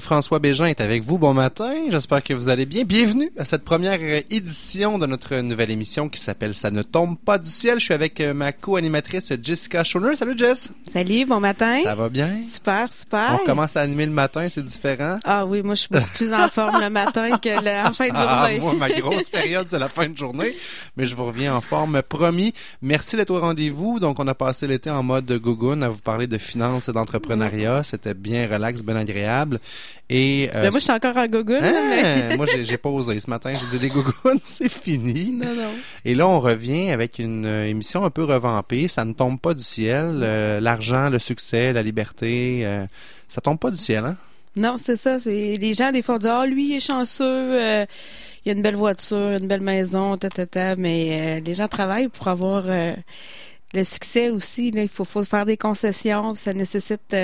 François 0.00 0.38
Bégin 0.38 0.66
est 0.66 0.80
avec 0.80 1.02
vous. 1.02 1.18
Bon 1.18 1.34
matin. 1.34 1.72
J'espère 1.90 2.22
que 2.22 2.34
vous 2.34 2.48
allez 2.48 2.66
bien. 2.66 2.84
Bienvenue 2.84 3.30
à 3.38 3.44
cette 3.44 3.64
première 3.64 4.00
édition 4.30 4.98
de 4.98 5.06
notre 5.06 5.36
nouvelle 5.36 5.70
émission 5.70 6.08
qui 6.08 6.20
s'appelle 6.20 6.54
Ça 6.54 6.70
ne 6.70 6.82
tombe 6.82 7.18
pas 7.18 7.38
du 7.38 7.48
ciel. 7.48 7.78
Je 7.78 7.84
suis 7.84 7.94
avec 7.94 8.20
euh, 8.20 8.34
ma 8.34 8.52
co-animatrice 8.52 9.32
Jessica 9.42 9.84
Schoner. 9.84 10.16
Salut 10.16 10.36
Jess. 10.36 10.72
Salut, 10.92 11.24
bon 11.26 11.40
matin. 11.40 11.76
Ça 11.82 11.94
va 11.94 12.08
bien? 12.08 12.40
Super, 12.42 12.92
super. 12.92 13.38
On 13.40 13.44
commence 13.44 13.76
à 13.76 13.80
animer 13.80 14.06
le 14.06 14.12
matin, 14.12 14.48
c'est 14.48 14.64
différent. 14.64 15.18
Ah 15.24 15.46
oui, 15.46 15.62
moi 15.62 15.74
je 15.74 15.80
suis 15.80 15.88
beaucoup 15.90 16.10
plus 16.14 16.32
en 16.32 16.48
forme 16.48 16.80
le 16.80 16.90
matin 16.90 17.38
que 17.38 17.64
la 17.64 17.92
fin 17.92 18.08
de 18.08 18.12
ah, 18.14 18.44
journée. 18.44 18.56
Ah, 18.58 18.62
moi, 18.62 18.74
ma 18.74 18.90
grosse 18.90 19.28
période, 19.28 19.66
c'est 19.68 19.78
la 19.78 19.88
fin 19.88 20.08
de 20.08 20.16
journée. 20.16 20.54
Mais 20.96 21.06
je 21.06 21.14
vous 21.14 21.26
reviens 21.26 21.54
en 21.54 21.60
forme, 21.60 22.02
promis. 22.02 22.52
Merci 22.82 23.16
d'être 23.16 23.30
au 23.30 23.40
rendez-vous. 23.40 24.00
Donc, 24.00 24.18
on 24.18 24.26
a 24.28 24.34
passé 24.34 24.66
l'été 24.66 24.90
en 24.90 25.02
mode 25.02 25.30
Gogun 25.32 25.82
à 25.82 25.88
vous 25.88 26.00
parler 26.00 26.26
de 26.26 26.38
finances 26.38 26.88
et 26.88 26.92
d'entrepreneuriat. 26.92 27.82
C'était 27.82 28.14
bien 28.14 28.46
relax, 28.46 28.82
bien 28.82 28.96
agréable. 28.96 29.39
Et, 30.08 30.50
euh, 30.54 30.70
moi, 30.70 30.80
je 30.80 30.84
suis 30.84 30.92
encore 30.92 31.16
en 31.16 31.26
gogoune. 31.28 31.62
Hein? 31.62 32.34
moi, 32.36 32.46
j'ai 32.46 32.76
posé 32.76 33.20
ce 33.20 33.30
matin. 33.30 33.52
J'ai 33.54 33.78
dit, 33.78 33.82
les 33.82 33.90
gougounes, 33.90 34.40
c'est 34.42 34.70
fini. 34.70 35.30
Non, 35.30 35.54
non. 35.54 35.70
Et 36.04 36.16
là, 36.16 36.26
on 36.26 36.40
revient 36.40 36.90
avec 36.90 37.20
une 37.20 37.46
euh, 37.46 37.68
émission 37.68 38.04
un 38.04 38.10
peu 38.10 38.24
revampée. 38.24 38.88
Ça 38.88 39.04
ne 39.04 39.12
tombe 39.12 39.38
pas 39.38 39.54
du 39.54 39.62
ciel. 39.62 40.20
Euh, 40.22 40.58
l'argent, 40.58 41.08
le 41.08 41.20
succès, 41.20 41.72
la 41.72 41.82
liberté, 41.82 42.62
euh, 42.64 42.84
ça 43.28 43.40
tombe 43.40 43.58
pas 43.58 43.70
du 43.70 43.76
ciel, 43.76 44.04
hein? 44.04 44.16
Non, 44.56 44.76
c'est 44.78 44.96
ça. 44.96 45.20
C'est 45.20 45.54
les 45.54 45.74
gens 45.74 45.92
des 45.92 46.02
fois 46.02 46.18
disent 46.18 46.28
ah 46.28 46.44
lui 46.44 46.70
il 46.70 46.76
est 46.76 46.80
chanceux, 46.80 47.54
il 48.44 48.50
a 48.50 48.52
une 48.52 48.62
belle 48.62 48.74
voiture, 48.74 49.38
une 49.40 49.46
belle 49.46 49.60
maison, 49.60 50.16
ta 50.16 50.28
ta 50.28 50.44
ta. 50.44 50.74
Mais 50.74 51.40
les 51.40 51.54
gens 51.54 51.68
travaillent 51.68 52.08
pour 52.08 52.26
avoir 52.26 52.64
le 52.64 53.84
succès 53.84 54.28
aussi. 54.28 54.72
Là. 54.72 54.82
Il 54.82 54.88
faut, 54.88 55.04
faut 55.04 55.22
faire 55.22 55.46
des 55.46 55.56
concessions. 55.56 56.34
Ça 56.34 56.52
nécessite 56.52 57.14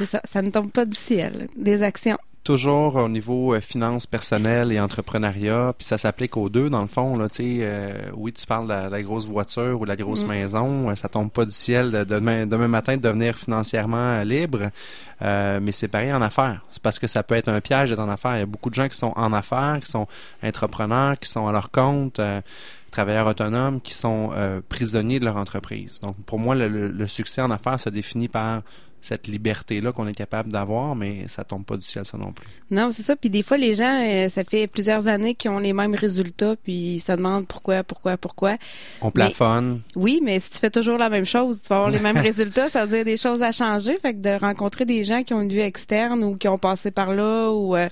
c'est 0.00 0.06
ça, 0.06 0.20
ça 0.24 0.40
ne 0.40 0.50
tombe 0.50 0.70
pas 0.70 0.86
du 0.86 0.96
ciel. 0.96 1.48
Des 1.56 1.82
actions. 1.82 2.16
Toujours 2.42 2.96
au 2.96 3.08
niveau 3.10 3.52
euh, 3.52 3.60
finances 3.60 4.06
personnelles 4.06 4.72
et 4.72 4.80
entrepreneuriat, 4.80 5.74
puis 5.76 5.86
ça 5.86 5.98
s'applique 5.98 6.38
aux 6.38 6.48
deux 6.48 6.70
dans 6.70 6.80
le 6.80 6.88
fond. 6.88 7.18
Là, 7.18 7.26
euh, 7.38 7.92
oui, 8.14 8.32
tu 8.32 8.46
parles 8.46 8.66
de 8.66 8.90
la, 8.90 9.02
grosse 9.02 9.26
voiture 9.26 9.78
ou 9.78 9.84
de 9.84 9.90
la 9.90 9.96
grosse 9.96 10.24
mm. 10.24 10.28
maison, 10.28 10.88
euh, 10.88 10.94
ça 10.94 11.10
tombe 11.10 11.30
pas 11.30 11.44
du 11.44 11.52
ciel 11.52 11.90
de 11.90 12.02
demain, 12.02 12.46
demain 12.46 12.66
matin 12.66 12.96
de 12.96 13.02
devenir 13.02 13.36
financièrement 13.36 14.22
libre, 14.22 14.70
mais 15.20 15.72
c'est 15.72 15.88
pareil 15.88 16.14
en 16.14 16.22
affaires, 16.22 16.64
parce 16.82 16.98
que 16.98 17.06
ça 17.06 17.22
peut 17.22 17.34
être 17.34 17.48
un 17.48 17.60
piège 17.60 17.90
d'être 17.90 17.98
en 17.98 18.08
affaires. 18.08 18.36
Il 18.36 18.40
y 18.40 18.42
a 18.42 18.46
beaucoup 18.46 18.70
de 18.70 18.74
gens 18.74 18.88
qui 18.88 18.96
sont 18.96 19.12
en 19.16 19.34
affaires, 19.34 19.78
qui 19.82 19.90
sont 19.90 20.06
entrepreneurs, 20.42 21.18
qui 21.18 21.28
sont 21.28 21.46
à 21.46 21.52
leur 21.52 21.70
compte 21.70 22.22
travailleurs 22.90 23.28
autonomes 23.28 23.80
qui 23.80 23.94
sont 23.94 24.30
prisonniers 24.68 25.20
de 25.20 25.24
leur 25.24 25.36
entreprise. 25.36 26.00
Donc, 26.00 26.16
pour 26.24 26.38
moi, 26.38 26.54
le, 26.56 27.06
succès 27.06 27.42
en 27.42 27.50
affaires 27.50 27.78
se 27.78 27.90
définit 27.90 28.28
par 28.28 28.62
cette 29.00 29.26
liberté-là 29.28 29.92
qu'on 29.92 30.06
est 30.06 30.14
capable 30.14 30.52
d'avoir, 30.52 30.94
mais 30.94 31.26
ça 31.28 31.44
tombe 31.44 31.64
pas 31.64 31.76
du 31.76 31.84
ciel, 31.84 32.04
ça 32.04 32.18
non 32.18 32.32
plus. 32.32 32.46
Non, 32.70 32.90
c'est 32.90 33.02
ça. 33.02 33.16
Puis 33.16 33.30
des 33.30 33.42
fois, 33.42 33.56
les 33.56 33.74
gens, 33.74 34.02
euh, 34.04 34.28
ça 34.28 34.44
fait 34.44 34.66
plusieurs 34.66 35.08
années 35.08 35.34
qu'ils 35.34 35.50
ont 35.50 35.58
les 35.58 35.72
mêmes 35.72 35.94
résultats, 35.94 36.56
puis 36.62 36.94
ils 36.94 37.00
se 37.00 37.12
demandent 37.12 37.46
pourquoi, 37.46 37.82
pourquoi, 37.82 38.16
pourquoi. 38.16 38.56
On 39.00 39.10
plafonne. 39.10 39.80
oui, 39.96 40.20
mais 40.22 40.40
si 40.40 40.50
tu 40.50 40.58
fais 40.58 40.70
toujours 40.70 40.98
la 40.98 41.08
même 41.08 41.26
chose, 41.26 41.62
tu 41.62 41.68
vas 41.68 41.76
avoir 41.76 41.90
les 41.90 42.00
mêmes 42.00 42.18
résultats, 42.30 42.68
ça 42.68 42.84
veut 42.84 42.96
dire 42.96 43.04
des 43.04 43.16
choses 43.16 43.42
à 43.42 43.52
changer. 43.52 43.98
Fait 44.00 44.14
que 44.14 44.20
de 44.20 44.38
rencontrer 44.40 44.84
des 44.84 45.04
gens 45.04 45.22
qui 45.22 45.34
ont 45.34 45.42
une 45.42 45.52
vue 45.52 45.60
externe 45.60 46.22
ou 46.24 46.36
qui 46.36 46.48
ont 46.48 46.58
passé 46.58 46.90
par 46.90 47.12
là 47.12 47.50
ou 47.50 47.76
euh, 47.76 47.88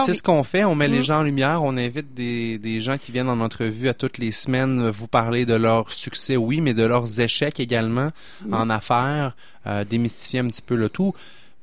c'est 0.00 0.12
ce 0.12 0.22
qu'on 0.22 0.42
fait. 0.42 0.64
On 0.64 0.74
met 0.74 0.88
les 0.88 1.00
mm. 1.00 1.04
gens 1.04 1.18
en 1.20 1.22
lumière. 1.22 1.62
On 1.62 1.76
invite 1.76 2.14
des, 2.14 2.58
des 2.58 2.80
gens 2.80 2.98
qui 2.98 3.12
viennent 3.12 3.28
en 3.28 3.40
entrevue 3.40 3.88
à 3.88 3.94
toutes 3.94 4.18
les 4.18 4.32
semaines 4.32 4.88
vous 4.90 5.08
parler 5.08 5.46
de 5.46 5.54
leur 5.54 5.92
succès, 5.92 6.36
oui, 6.36 6.60
mais 6.60 6.74
de 6.74 6.84
leurs 6.84 7.20
échecs 7.20 7.60
également 7.60 8.10
en 8.50 8.70
affaires, 8.70 9.36
euh, 9.66 9.84
démystifier 9.84 10.33
un 10.38 10.46
petit 10.46 10.62
peu 10.62 10.76
le 10.76 10.88
tout. 10.88 11.14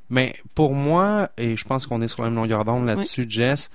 Mais 0.10 0.36
pour 0.56 0.74
moi, 0.74 1.30
et 1.38 1.56
je 1.56 1.66
pense 1.66 1.86
qu'on 1.86 2.02
est 2.02 2.08
sur 2.08 2.22
la 2.22 2.30
même 2.30 2.38
longueur 2.38 2.66
d'onde 2.66 2.86
là-dessus, 2.86 3.26
Jess, 3.30 3.72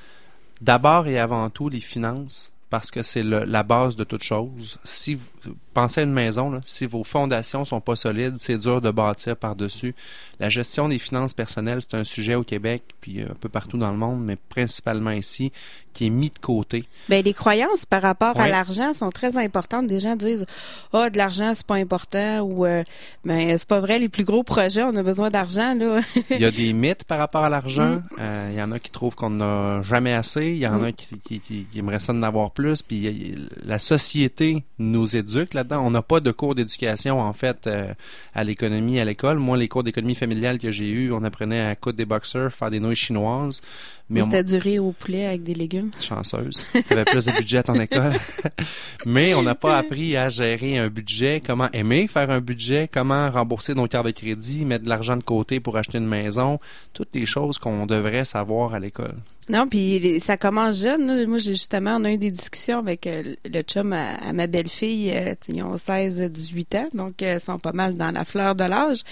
d'abord 0.61 1.07
et 1.07 1.19
avant 1.19 1.49
tout, 1.49 1.69
les 1.69 1.81
finances, 1.81 2.53
parce 2.69 2.91
que 2.91 3.03
c'est 3.03 3.23
la 3.23 3.63
base 3.63 3.97
de 3.97 4.05
toute 4.05 4.23
chose. 4.23 4.79
Si 4.85 5.15
vous 5.15 5.29
pensez 5.73 6.01
à 6.01 6.05
une 6.05 6.13
maison, 6.13 6.51
là, 6.51 6.61
si 6.65 6.85
vos 6.85 7.05
fondations 7.05 7.65
sont 7.65 7.81
pas 7.81 7.97
solides, 7.97 8.37
c'est 8.39 8.59
dur 8.59 8.81
de 8.81 8.91
bâtir 8.91 9.37
par-dessus. 9.37 9.95
La 10.41 10.51
gestion 10.51 10.89
des 10.89 10.99
finances 10.99 11.33
personnelles, 11.33 11.81
c'est 11.81 11.97
un 11.97 12.05
sujet 12.05 12.35
au 12.35 12.43
Québec, 12.43 12.83
puis 13.01 13.23
un 13.23 13.35
peu 13.35 13.49
partout 13.49 13.79
dans 13.79 13.93
le 13.93 13.97
monde, 13.97 14.23
mais 14.23 14.37
principalement 14.37 15.13
ici, 15.13 15.53
qui 15.97 16.07
est 16.07 16.11
mis 16.11 16.29
de 16.29 16.39
côté. 16.39 16.85
Ben 17.09 17.25
les 17.25 17.33
croyances 17.33 17.87
par 17.87 18.03
rapport 18.03 18.39
à 18.39 18.49
l'argent 18.49 18.93
sont 18.93 19.11
très 19.11 19.39
importantes. 19.39 19.87
Des 19.87 19.99
gens 19.99 20.15
disent 20.15 20.45
"Ah, 20.93 21.05
oh, 21.07 21.11
de 21.11 21.17
l'argent, 21.17 21.53
c'est 21.55 21.67
pas 21.67 21.77
important" 21.77 22.41
ou 22.41 22.67
euh, 22.67 22.85
ben 23.25 23.57
c'est 23.57 23.67
pas 23.67 23.81
vrai, 23.81 23.99
les 23.99 24.11
plus 24.11 24.25
gros 24.25 24.43
projets, 24.43 24.83
on 24.83 24.95
a 24.95 25.03
besoin 25.03 25.31
d'argent 25.31 25.75
là." 25.75 26.01
il 26.31 26.41
y 26.41 26.45
a 26.45 26.51
des 26.51 26.75
mythes 26.75 27.05
par 27.05 27.17
rapport 27.17 27.45
à 27.45 27.49
l'argent. 27.49 27.95
Mm. 27.95 28.03
Euh, 28.21 28.51
il 28.53 28.59
y 28.59 28.63
en 28.63 28.73
a 28.73 28.79
qui 28.79 28.91
trouvent 28.91 29.15
qu'on 29.15 29.31
n'a 29.31 29.81
jamais 29.81 30.13
assez, 30.13 30.49
il 30.49 30.59
y 30.59 30.67
en 30.67 30.83
a 30.83 30.91
mm. 30.91 30.93
qui, 30.93 31.41
qui, 31.41 31.67
aimeraient 31.79 31.99
ça 31.99 32.13
d'en 32.13 32.23
avoir 32.23 32.51
plus, 32.51 32.83
puis 32.83 33.35
la 33.65 33.79
société 33.79 34.65
nous 34.79 35.17
éduque 35.17 35.55
là-dedans. 35.55 35.83
On 35.83 35.91
n'a 35.91 36.03
pas 36.03 36.21
de 36.21 36.31
cours 36.31 36.55
d'éducation 36.55 37.21
en 37.21 37.33
fait 37.33 37.67
euh, 37.67 37.95
à 38.35 38.45
l'économie 38.45 39.01
à 39.01 39.07
l'école. 39.07 39.39
Moi, 39.39 39.57
les 39.57 39.69
cours 39.69 39.83
d'économie 39.83 40.15
familiale 40.15 40.59
que 40.59 40.71
j'ai 40.71 40.89
eu, 40.89 41.11
on 41.11 41.25
apprenait 41.25 41.63
à 41.63 41.75
coudre 41.75 41.97
des 41.97 42.05
boxers, 42.05 42.53
faire 42.53 42.71
des 42.71 42.81
nouilles 42.81 42.95
chinoises. 42.97 43.63
Mais 44.11 44.23
c'était 44.23 44.45
duré 44.45 44.79
au 44.79 44.93
poulet 44.93 45.25
avec 45.25 45.43
des 45.43 45.55
légumes. 45.55 45.86
Chanceuse. 46.01 46.67
Tu 46.73 46.93
avais 46.93 47.05
plus 47.05 47.27
de 47.27 47.33
budget 47.33 47.59
à 47.59 47.63
ton 47.63 47.75
école. 47.75 48.13
Mais 49.07 49.35
on 49.35 49.43
n'a 49.43 49.55
pas 49.55 49.79
appris 49.79 50.17
à 50.17 50.29
gérer 50.29 50.79
un 50.79 50.89
budget, 50.89 51.43
comment 51.45 51.71
aimer 51.73 52.07
faire 52.09 52.31
un 52.31 52.41
budget, 52.41 52.89
comment 52.93 53.31
rembourser 53.31 53.75
nos 53.75 53.87
cartes 53.87 54.07
de 54.07 54.11
crédit, 54.11 54.65
mettre 54.65 54.85
de 54.85 54.89
l'argent 54.89 55.17
de 55.17 55.23
côté 55.23 55.61
pour 55.61 55.77
acheter 55.77 55.99
une 55.99 56.07
maison, 56.07 56.59
toutes 56.93 57.15
les 57.15 57.27
choses 57.27 57.59
qu'on 57.59 57.87
devrait 57.87 58.25
savoir 58.25 58.75
à 58.75 58.81
l'école. 58.81 59.17
Non, 59.49 59.69
puis 59.69 60.19
ça 60.19 60.37
commence 60.37 60.83
jeune. 60.83 61.27
Moi, 61.27 61.39
j'ai 61.39 61.53
justement, 61.53 61.99
on 62.01 62.05
a 62.05 62.13
eu 62.13 62.19
des 62.19 62.33
discussions 62.33 62.79
avec 62.79 63.07
euh, 63.07 63.37
le 63.45 63.63
chum 63.63 63.93
à, 63.93 64.33
ma 64.33 64.49
belle-fille. 64.49 65.13
Euh, 65.15 65.35
ils 65.49 65.63
ont 65.63 65.77
16-18 65.77 66.77
ans, 66.77 66.89
donc 66.95 67.23
euh, 67.23 67.35
ils 67.35 67.41
sont 67.41 67.59
pas 67.59 67.73
mal 67.73 67.97
dans 67.97 68.11
la 68.11 68.25
fleur 68.25 68.57
de 68.57 68.65
l'âge. 68.65 69.03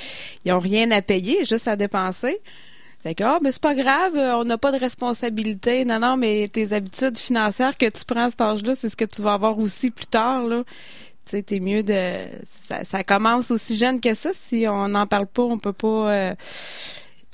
Ils 0.44 0.52
ont 0.52 0.58
rien 0.58 0.90
à 0.90 1.02
payer, 1.02 1.44
juste 1.44 1.68
à 1.68 1.76
dépenser. 1.76 2.40
D'accord, 3.04 3.38
mais 3.42 3.52
c'est 3.52 3.60
pas 3.60 3.74
grave, 3.74 4.16
euh, 4.16 4.38
on 4.38 4.44
n'a 4.44 4.56
pas 4.56 4.72
de 4.72 4.78
responsabilité. 4.78 5.84
Non, 5.84 5.98
non, 5.98 6.16
mais 6.16 6.48
tes 6.48 6.72
habitudes 6.72 7.18
financières 7.18 7.76
que 7.76 7.84
tu 7.90 8.02
prends 8.06 8.24
à 8.24 8.30
cet 8.30 8.40
âge-là, 8.40 8.74
c'est 8.74 8.88
ce 8.88 8.96
que 8.96 9.04
tu 9.04 9.20
vas 9.20 9.34
avoir 9.34 9.58
aussi 9.58 9.90
plus 9.90 10.06
tard, 10.06 10.44
là. 10.44 10.64
Tu 11.26 11.36
sais, 11.36 11.42
t'es 11.42 11.60
mieux 11.60 11.82
de... 11.82 12.26
Ça, 12.44 13.02
commence 13.04 13.50
aussi 13.50 13.76
jeune 13.76 14.00
que 14.00 14.14
ça. 14.14 14.30
Si 14.32 14.66
on 14.68 14.88
n'en 14.88 15.06
parle 15.06 15.26
pas, 15.26 15.42
on 15.42 15.58
peut 15.58 15.72
pas... 15.72 16.10
Euh, 16.10 16.34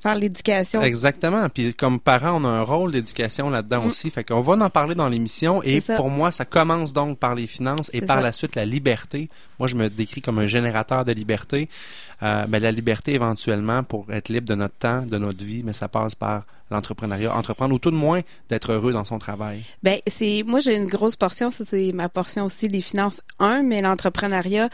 faire 0.02 0.14
l'éducation. 0.14 0.82
Exactement. 0.82 1.48
Puis 1.48 1.74
comme 1.74 2.00
parents, 2.00 2.40
on 2.40 2.44
a 2.44 2.48
un 2.48 2.62
rôle 2.62 2.92
d'éducation 2.92 3.50
là-dedans 3.50 3.82
mm. 3.82 3.86
aussi. 3.86 4.10
Fait 4.10 4.24
qu'on 4.24 4.40
va 4.40 4.64
en 4.64 4.70
parler 4.70 4.94
dans 4.94 5.08
l'émission. 5.08 5.62
Et 5.62 5.80
pour 5.96 6.10
moi, 6.10 6.30
ça 6.30 6.44
commence 6.44 6.92
donc 6.92 7.18
par 7.18 7.34
les 7.34 7.46
finances 7.46 7.90
et 7.92 8.00
par 8.00 8.20
la 8.20 8.32
suite 8.32 8.56
la 8.56 8.64
liberté. 8.64 9.28
Moi, 9.58 9.68
je 9.68 9.76
me 9.76 9.88
décris 9.88 10.22
comme 10.22 10.38
un 10.38 10.46
générateur 10.46 11.04
de 11.04 11.12
liberté. 11.12 11.68
Euh, 12.22 12.46
ben, 12.46 12.62
la 12.62 12.70
liberté 12.70 13.14
éventuellement 13.14 13.82
pour 13.82 14.12
être 14.12 14.28
libre 14.28 14.46
de 14.46 14.54
notre 14.54 14.74
temps, 14.74 15.06
de 15.06 15.16
notre 15.16 15.42
vie, 15.42 15.62
mais 15.64 15.72
ça 15.72 15.88
passe 15.88 16.14
par 16.14 16.44
l'entrepreneuriat, 16.70 17.34
entreprendre 17.34 17.74
ou 17.74 17.78
tout 17.78 17.90
de 17.90 17.96
moins 17.96 18.20
d'être 18.48 18.72
heureux 18.72 18.92
dans 18.92 19.04
son 19.04 19.18
travail. 19.18 19.64
Ben 19.82 19.98
c'est 20.06 20.44
moi 20.46 20.60
j'ai 20.60 20.76
une 20.76 20.86
grosse 20.86 21.16
portion, 21.16 21.50
ça 21.50 21.64
c'est 21.64 21.92
ma 21.92 22.08
portion 22.08 22.44
aussi 22.44 22.68
les 22.68 22.80
finances 22.80 23.22
un, 23.38 23.62
mais 23.62 23.82
l'entrepreneuriat, 23.82 24.68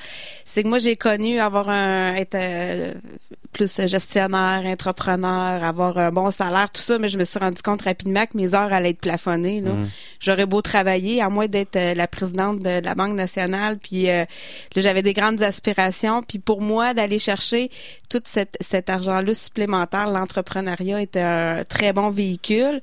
c'est 0.45 0.63
que 0.63 0.69
moi 0.69 0.79
j'ai 0.79 0.97
connu 0.97 1.39
avoir 1.41 1.69
un 1.69 2.15
être 2.15 2.35
euh, 2.35 2.95
plus 3.53 3.87
gestionnaire, 3.87 4.67
entrepreneur, 4.67 5.16
avoir 5.25 5.99
un 5.99 6.11
bon 6.11 6.31
salaire, 6.31 6.71
tout 6.71 6.81
ça, 6.81 6.99
mais 6.99 7.09
je 7.09 7.19
me 7.19 7.25
suis 7.25 7.39
rendu 7.39 7.63
compte 7.63 7.83
rapidement 7.83 8.25
que 8.27 8.37
mes 8.37 8.55
heures 8.55 8.73
allaient 8.73 8.91
être 8.91 9.01
plafonnées. 9.01 9.61
Là. 9.61 9.73
Mm. 9.73 9.89
J'aurais 10.21 10.47
beau 10.47 10.63
travailler, 10.63 11.23
à 11.23 11.29
moins 11.29 11.47
d'être 11.47 11.77
euh, 11.77 11.95
la 11.95 12.09
présidente 12.09 12.61
de 12.61 12.81
la 12.85 12.95
Banque 12.95 13.15
nationale, 13.15 13.79
puis 13.79 14.09
euh, 14.11 14.25
j'avais 14.77 15.03
des 15.03 15.13
grandes 15.13 15.43
aspirations, 15.43 16.23
puis 16.23 16.39
pour 16.39 16.61
moi 16.61 16.95
d'aller 16.95 17.19
chercher 17.19 17.71
tout 18.09 18.23
cet, 18.25 18.57
cet 18.61 18.91
argent-là 18.91 19.35
supplémentaire, 19.35 20.11
l'entrepreneuriat 20.11 21.01
était 21.01 21.21
un 21.21 21.65
très 21.65 21.93
bon 21.93 22.11
véhicule. 22.11 22.81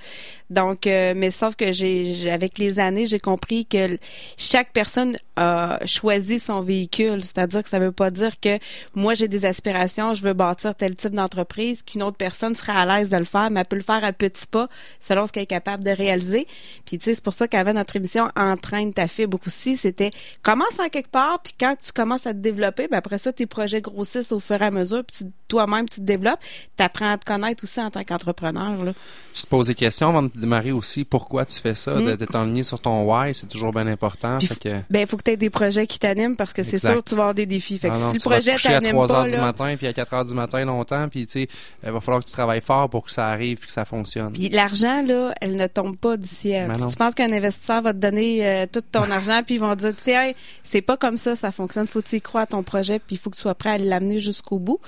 Donc, 0.50 0.86
euh, 0.86 1.14
mais 1.16 1.32
sauf 1.32 1.56
que 1.56 1.74
j'ai, 1.74 2.30
avec 2.32 2.58
les 2.58 2.80
années, 2.80 3.06
j'ai 3.06 3.20
compris 3.20 3.66
que 3.66 3.98
chaque 4.38 4.72
personne 4.72 5.18
a 5.36 5.80
choisi 5.86 6.40
son 6.40 6.62
véhicule. 6.62 7.24
C'est-à-dire 7.24 7.64
que 7.64 7.70
ça 7.70 7.80
veut 7.80 7.92
pas 7.92 8.12
dire 8.12 8.40
que 8.40 8.60
moi 8.96 9.14
j'ai 9.14 9.28
des 9.28 9.46
aspirations, 9.46 10.14
je 10.14 10.24
veux 10.24 10.34
bâtir 10.34 10.76
tel 10.76 10.96
type 10.96 11.14
d'entreprise, 11.14 11.84
qu'une 11.84 12.04
autre 12.04 12.18
personne 12.18 12.56
serait 12.56 12.74
à 12.74 12.86
l'aise 12.86 13.10
de 13.10 13.18
le 13.18 13.26
faire, 13.26 13.50
mais 13.50 13.62
elle 13.62 13.66
peut 13.66 13.76
le 13.76 13.84
faire 13.84 14.04
à 14.04 14.14
petits 14.14 14.48
pas 14.48 14.68
selon 15.00 15.28
ce 15.28 15.32
qu'elle 15.32 15.44
est 15.44 15.48
capable 15.48 15.84
de 15.84 15.92
réaliser. 15.92 16.48
Puis 16.86 16.98
tu 16.98 17.06
sais, 17.06 17.16
c'est 17.16 17.24
pour 17.24 17.34
ça 17.34 17.48
qu'avant 17.48 17.74
notre 17.74 17.96
émission 17.96 18.30
Entraîne 18.36 18.94
ta 18.94 19.08
fibre 19.08 19.38
aussi, 19.46 19.78
c'était 19.78 20.12
commence 20.42 20.80
en 20.80 20.90
quelque 20.90 21.10
part, 21.10 21.40
puis 21.42 21.54
quand 21.60 21.76
tu 21.82 21.92
commences 21.92 22.28
à 22.28 22.34
te 22.34 22.40
développer, 22.40 22.88
ben 22.88 22.98
après 22.98 23.18
ça 23.18 23.34
tes 23.34 23.46
projets 23.46 23.82
grossissent 23.82 24.32
au 24.32 24.40
fur 24.40 24.62
et 24.62 24.66
à 24.66 24.72
mesure, 24.72 25.04
puis 25.04 25.32
toi-même 25.48 25.88
tu 25.88 25.98
te 25.98 26.06
développes, 26.06 26.40
tu 26.78 26.84
apprends 26.84 27.12
à 27.12 27.18
te 27.18 27.26
connaître 27.26 27.64
aussi 27.64 27.80
en 27.80 27.90
tant 27.90 28.04
qu'entrepreneur. 28.04 28.84
Là. 28.84 28.94
Tu 29.34 29.44
te 29.44 29.48
poses 29.48 29.68
des 29.68 29.76
questions 29.76 30.10
avant 30.10 30.24
de 30.24 30.32
démarrer 30.36 30.72
aussi 30.72 31.04
pourquoi 31.04 31.46
tu 31.46 31.60
fais 31.60 31.76
ça, 31.76 31.96
mm. 31.96 32.16
d'être 32.16 32.36
en 32.36 32.46
ligne 32.46 32.64
sur 32.64 32.80
ton 32.80 33.04
why, 33.04 33.34
c'est 33.34 33.48
toujours 33.48 33.72
bien 33.72 33.88
important. 33.88 34.38
Il 34.40 35.08
faut 35.08 35.18
que 35.18 35.23
que 35.24 35.30
tu 35.30 35.32
aies 35.32 35.38
des 35.38 35.50
projets 35.50 35.88
qui 35.88 36.00
t'animent 36.00 36.36
parce 36.36 36.54
que 36.54 36.64
c'est 36.64 36.78
sûr 36.78 36.96
que 36.96 37.10
tu 37.10 37.16
vas 37.16 37.24
avoir 37.24 37.36
des 37.36 37.46
défis. 37.46 37.78
Fait 37.78 37.90
que 37.90 37.94
Ah 37.96 38.00
non, 38.00 38.10
si 38.10 38.16
le 38.16 38.22
projet 38.22 38.52
coucher 38.54 38.70
à 38.70 38.82
t'anime 38.82 38.92
3 38.96 39.08
pas, 39.08 39.14
heures 39.14 39.26
du 39.26 39.38
matin, 39.38 39.76
puis 39.78 39.88
à 39.88 39.94
4 39.94 40.14
heures 40.14 40.26
du 40.26 40.34
matin 40.34 40.66
longtemps, 40.66 41.08
puis 41.10 41.26
tu 41.26 41.32
sais, 41.42 41.48
il 41.84 41.92
va 41.92 42.00
falloir 42.00 42.24
que 42.24 42.30
tu 42.30 42.34
travailles 42.34 42.62
fort 42.62 42.90
pour 42.90 43.06
que 43.06 43.12
ça 43.12 43.28
arrive 43.28 43.58
puis 43.58 43.68
que 43.68 43.74
ça 43.74 43.86
fonctionne. 43.86 44.34
Puis 44.34 44.50
l'argent, 44.50 45.02
là, 45.04 45.34
elle 45.42 45.56
ne 45.56 45.68
tombe 45.68 45.98
pas 45.98 46.18
du 46.18 46.28
ciel. 46.28 46.76
Si 46.76 46.88
tu 46.88 46.96
penses 46.96 47.16
qu'un 47.16 47.32
investisseur 47.32 47.82
va 47.82 47.94
te 47.94 48.00
donner 48.00 48.46
euh, 48.46 48.66
tout 48.72 48.82
ton 48.82 49.02
argent, 49.12 49.42
puis 49.46 49.56
ils 49.56 49.62
vont 49.62 49.76
te 49.76 49.82
dire, 49.82 49.94
tiens, 49.98 50.32
c'est 50.64 50.82
pas 50.82 50.98
comme 50.98 51.18
ça, 51.18 51.36
ça 51.36 51.52
fonctionne. 51.52 51.88
Faut 51.88 52.02
que 52.02 52.08
tu 52.08 52.18
y 52.18 52.22
crois 52.22 52.42
à 52.42 52.46
ton 52.46 52.64
projet, 52.64 53.00
puis 53.00 53.16
il 53.16 53.20
faut 53.20 53.30
que 53.30 53.36
tu 53.36 53.42
sois 53.42 53.56
prêt 53.56 53.72
à 53.72 53.78
l'amener 53.78 54.20
jusqu'au 54.20 54.60
bout. 54.60 54.80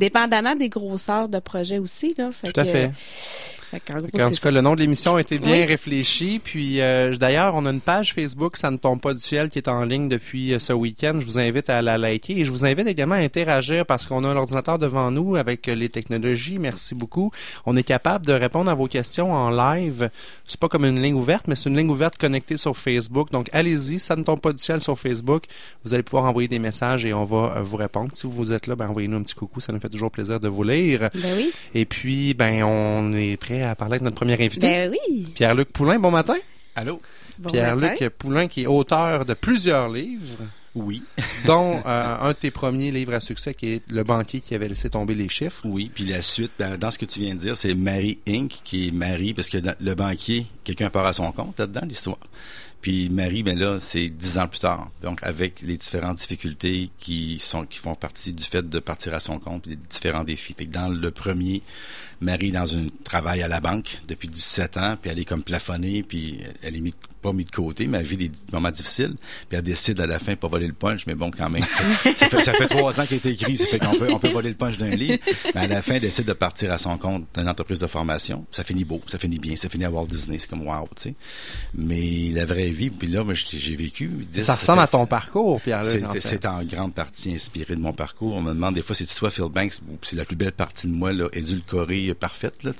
Dépendamment 0.00 0.56
des 0.56 0.68
grosseurs 0.68 1.28
de 1.28 1.38
projet 1.38 1.78
aussi, 1.78 2.14
là. 2.18 2.30
Fait 2.32 2.50
Tout 2.52 2.60
à 2.60 2.64
que, 2.64 2.70
fait. 2.70 2.90
fait 2.96 3.80
qu'en 3.80 4.00
gros, 4.00 4.08
en 4.22 4.30
tout 4.30 4.40
cas, 4.42 4.50
le 4.50 4.60
nom 4.60 4.74
de 4.74 4.80
l'émission 4.80 5.14
a 5.16 5.20
été 5.20 5.38
bien 5.38 5.52
Oui. 5.52 5.64
réfléchi. 5.64 6.40
Puis 6.42 6.80
euh, 6.80 7.14
d'ailleurs, 7.16 7.54
on 7.54 7.64
a 7.64 7.70
une 7.70 7.80
page 7.80 8.12
Facebook, 8.12 8.56
ça 8.56 8.70
ne 8.72 8.76
tombe 8.76 9.00
pas 9.00 9.14
du 9.14 9.20
ciel, 9.20 9.50
qui 9.50 9.58
est 9.58 9.68
en 9.68 9.84
ligne 9.84 10.08
depuis 10.08 10.52
euh, 10.52 10.58
ce 10.58 10.72
week-end. 10.72 11.14
Je 11.20 11.24
vous 11.26 11.38
invite 11.38 11.70
à 11.70 11.80
la 11.80 11.96
liker 11.96 12.40
et 12.40 12.44
je 12.44 12.50
vous 12.50 12.66
invite 12.66 12.88
également 12.88 13.14
à 13.14 13.18
interagir 13.18 13.86
parce 13.86 14.04
qu'on 14.06 14.24
a 14.24 14.28
un 14.28 14.36
ordinateur 14.36 14.78
devant 14.80 15.12
nous 15.12 15.36
avec 15.36 15.68
euh, 15.68 15.74
les 15.76 15.88
technologies. 15.88 16.58
Merci 16.58 16.96
beaucoup. 16.96 17.30
On 17.64 17.76
est 17.76 17.84
capable 17.84 18.26
de 18.26 18.32
répondre 18.32 18.70
à 18.70 18.74
vos 18.74 18.88
questions 18.88 19.32
en 19.32 19.50
live. 19.50 20.10
C'est 20.46 20.58
pas 20.58 20.68
comme 20.68 20.84
une 20.84 21.00
ligne 21.00 21.14
ouverte, 21.14 21.46
mais 21.46 21.54
c'est 21.54 21.68
une 21.68 21.76
ligne 21.76 21.90
ouverte 21.90 22.18
connectée 22.18 22.56
sur 22.56 22.76
Facebook. 22.76 23.30
Donc 23.30 23.48
allez-y, 23.52 24.00
ça 24.00 24.16
ne 24.16 24.24
tombe 24.24 24.40
pas 24.40 24.52
du 24.52 24.58
ciel 24.62 24.80
sur 24.80 24.98
Facebook. 24.98 25.44
Vous 25.84 25.94
allez 25.94 26.02
pouvoir 26.02 26.24
envoyer 26.24 26.48
des 26.48 26.58
messages 26.58 27.06
et 27.06 27.14
on 27.14 27.24
va 27.24 27.60
vous 27.62 27.76
répondre. 27.76 28.10
Si 28.14 28.26
vous 28.26 28.52
êtes 28.52 28.66
là, 28.66 28.74
ben 28.74 28.88
envoyez-nous 28.88 29.18
un 29.18 29.22
petit 29.22 29.34
coucou, 29.36 29.60
ça 29.60 29.72
nous 29.72 29.78
fait 29.80 29.83
toujours 29.88 30.10
plaisir 30.10 30.40
de 30.40 30.48
vous 30.48 30.62
lire. 30.64 31.10
Ben 31.14 31.34
oui. 31.36 31.50
Et 31.74 31.84
puis, 31.84 32.34
ben, 32.34 32.62
on 32.64 33.12
est 33.12 33.36
prêt 33.36 33.62
à 33.62 33.74
parler 33.74 33.94
avec 33.94 34.02
notre 34.02 34.16
premier 34.16 34.34
invité. 34.34 34.60
Ben 34.66 34.90
oui. 34.90 35.26
Pierre-Luc 35.34 35.68
Poulain, 35.72 35.98
bon 35.98 36.10
matin. 36.10 36.36
Allô? 36.76 37.00
Bon 37.38 37.50
Pierre-Luc. 37.50 38.08
Poulain, 38.18 38.48
qui 38.48 38.62
est 38.62 38.66
auteur 38.66 39.24
de 39.24 39.34
plusieurs 39.34 39.88
livres, 39.88 40.38
Oui. 40.74 41.02
dont 41.46 41.80
euh, 41.86 42.16
un 42.20 42.28
de 42.28 42.36
tes 42.36 42.50
premiers 42.50 42.90
livres 42.90 43.14
à 43.14 43.20
succès, 43.20 43.54
qui 43.54 43.74
est 43.74 43.82
Le 43.90 44.02
banquier 44.04 44.40
qui 44.40 44.54
avait 44.54 44.68
laissé 44.68 44.90
tomber 44.90 45.14
les 45.14 45.28
chiffres. 45.28 45.60
Oui, 45.64 45.90
puis 45.94 46.04
la 46.04 46.20
suite, 46.22 46.50
ben, 46.58 46.76
dans 46.76 46.90
ce 46.90 46.98
que 46.98 47.04
tu 47.06 47.20
viens 47.20 47.34
de 47.34 47.40
dire, 47.40 47.56
c'est 47.56 47.74
Marie 47.74 48.18
Inc., 48.28 48.50
qui 48.64 48.88
est 48.88 48.90
Marie, 48.90 49.34
parce 49.34 49.48
que 49.48 49.58
dans- 49.58 49.74
le 49.80 49.94
banquier, 49.94 50.46
quelqu'un 50.64 50.90
part 50.90 51.06
à 51.06 51.12
son 51.12 51.30
compte 51.32 51.58
là-dedans, 51.58 51.82
l'histoire. 51.88 52.18
Puis 52.84 53.08
Marie, 53.08 53.42
ben 53.42 53.58
là, 53.58 53.78
c'est 53.78 54.10
dix 54.10 54.36
ans 54.36 54.46
plus 54.46 54.58
tard. 54.58 54.90
Donc, 55.00 55.18
avec 55.22 55.62
les 55.62 55.78
différentes 55.78 56.18
difficultés 56.18 56.90
qui 56.98 57.38
sont 57.38 57.64
qui 57.64 57.78
font 57.78 57.94
partie 57.94 58.34
du 58.34 58.44
fait 58.44 58.68
de 58.68 58.78
partir 58.78 59.14
à 59.14 59.20
son 59.20 59.38
compte, 59.38 59.64
les 59.64 59.76
différents 59.76 60.22
défis. 60.22 60.52
Fait 60.52 60.66
dans 60.66 60.90
le 60.90 61.10
premier, 61.10 61.62
Marie 62.24 62.50
dans 62.50 62.74
un 62.76 62.86
travail 63.04 63.42
à 63.42 63.48
la 63.48 63.60
banque 63.60 63.98
depuis 64.08 64.28
17 64.28 64.76
ans, 64.78 64.96
puis 65.00 65.10
elle 65.10 65.18
est 65.18 65.24
comme 65.24 65.42
plafonnée, 65.42 66.02
puis 66.02 66.40
elle 66.62 66.76
est 66.76 66.80
mis, 66.80 66.94
pas 67.22 67.32
mis 67.32 67.44
de 67.44 67.50
côté, 67.50 67.86
mais 67.86 67.98
elle 67.98 68.06
vit 68.06 68.16
des 68.16 68.30
moments 68.52 68.70
difficiles, 68.70 69.14
puis 69.48 69.58
elle 69.58 69.62
décide 69.62 70.00
à 70.00 70.06
la 70.06 70.18
fin 70.18 70.32
de 70.32 70.38
pas 70.38 70.48
voler 70.48 70.66
le 70.66 70.72
punch, 70.72 71.06
mais 71.06 71.14
bon, 71.14 71.30
quand 71.30 71.50
même. 71.50 71.64
ça, 72.16 72.28
fait, 72.28 72.42
ça 72.42 72.52
fait 72.52 72.66
trois 72.66 73.00
ans 73.00 73.06
qu'il 73.06 73.16
est 73.16 73.26
écrit, 73.26 73.56
ça 73.56 73.66
fait 73.66 73.78
qu'on 73.78 73.96
peut, 73.96 74.08
on 74.10 74.18
peut 74.18 74.30
voler 74.30 74.48
le 74.48 74.54
punch 74.54 74.78
d'un 74.78 74.90
livre, 74.90 75.18
mais 75.54 75.62
à 75.62 75.66
la 75.66 75.82
fin, 75.82 75.94
elle 75.94 76.00
décide 76.00 76.24
de 76.26 76.32
partir 76.32 76.72
à 76.72 76.78
son 76.78 76.96
compte 76.98 77.26
d'une 77.36 77.48
entreprise 77.48 77.80
de 77.80 77.86
formation. 77.86 78.44
Ça 78.50 78.64
finit 78.64 78.84
beau, 78.84 79.00
ça 79.06 79.18
finit 79.18 79.38
bien, 79.38 79.56
ça 79.56 79.68
finit 79.68 79.84
à 79.84 79.90
Walt 79.90 80.06
Disney, 80.06 80.38
c'est 80.38 80.48
comme 80.48 80.66
wow, 80.66 80.88
tu 80.96 81.02
sais. 81.02 81.14
Mais 81.74 82.30
la 82.32 82.46
vraie 82.46 82.70
vie, 82.70 82.90
puis 82.90 83.08
là, 83.08 83.22
moi, 83.22 83.34
j'ai 83.34 83.76
vécu. 83.76 84.10
Ça 84.30 84.54
ressemble 84.54 84.80
à 84.80 84.86
ton 84.86 85.06
parcours, 85.06 85.60
Pierre-Luc. 85.60 85.90
c'est 85.92 86.06
en 86.06 86.12
fait. 86.12 86.46
en 86.46 86.64
grande 86.64 86.94
partie 86.94 87.34
inspiré 87.34 87.76
de 87.76 87.80
mon 87.80 87.92
parcours. 87.92 88.34
On 88.34 88.42
me 88.42 88.54
demande 88.54 88.74
des 88.74 88.82
fois, 88.82 88.94
c'est 88.94 89.06
toi 89.06 89.30
Phil 89.30 89.44
Banks, 89.44 89.74
ou 89.88 89.98
c'est 90.02 90.16
la 90.16 90.24
plus 90.24 90.36
belle 90.36 90.52
partie 90.52 90.86
de 90.86 90.92
moi, 90.92 91.12
là, 91.12 91.28
édulcorée, 91.32 92.13
parfaite, 92.14 92.62
là. 92.62 92.72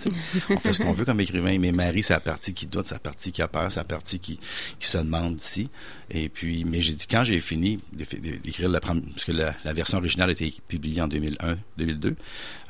On 0.50 0.58
fait 0.58 0.72
ce 0.72 0.78
qu'on 0.82 0.92
veut 0.92 1.04
comme 1.04 1.20
écrivain, 1.20 1.58
mais 1.58 1.72
Marie, 1.72 2.02
c'est 2.02 2.12
la 2.14 2.20
partie 2.20 2.52
qui 2.54 2.66
doute, 2.66 2.86
c'est 2.86 2.94
la 2.94 2.98
partie 3.00 3.32
qui 3.32 3.42
a 3.42 3.48
peur, 3.48 3.70
c'est 3.70 3.80
la 3.80 3.84
partie 3.84 4.18
qui, 4.18 4.38
qui 4.78 4.86
se 4.88 4.98
demande 4.98 5.40
si. 5.40 5.68
Et 6.10 6.28
puis, 6.28 6.64
mais 6.64 6.80
j'ai 6.80 6.92
dit, 6.92 7.06
quand 7.06 7.24
j'ai 7.24 7.40
fini 7.40 7.80
d'é- 7.92 8.04
d'é- 8.20 8.38
d'écrire 8.38 8.68
la 8.68 8.80
première, 8.80 9.04
parce 9.10 9.24
que 9.24 9.32
la, 9.32 9.54
version 9.72 9.98
originale 9.98 10.28
a 10.30 10.32
été 10.32 10.52
publiée 10.68 11.00
en 11.02 11.08
2001, 11.08 11.56
2002, 11.78 12.16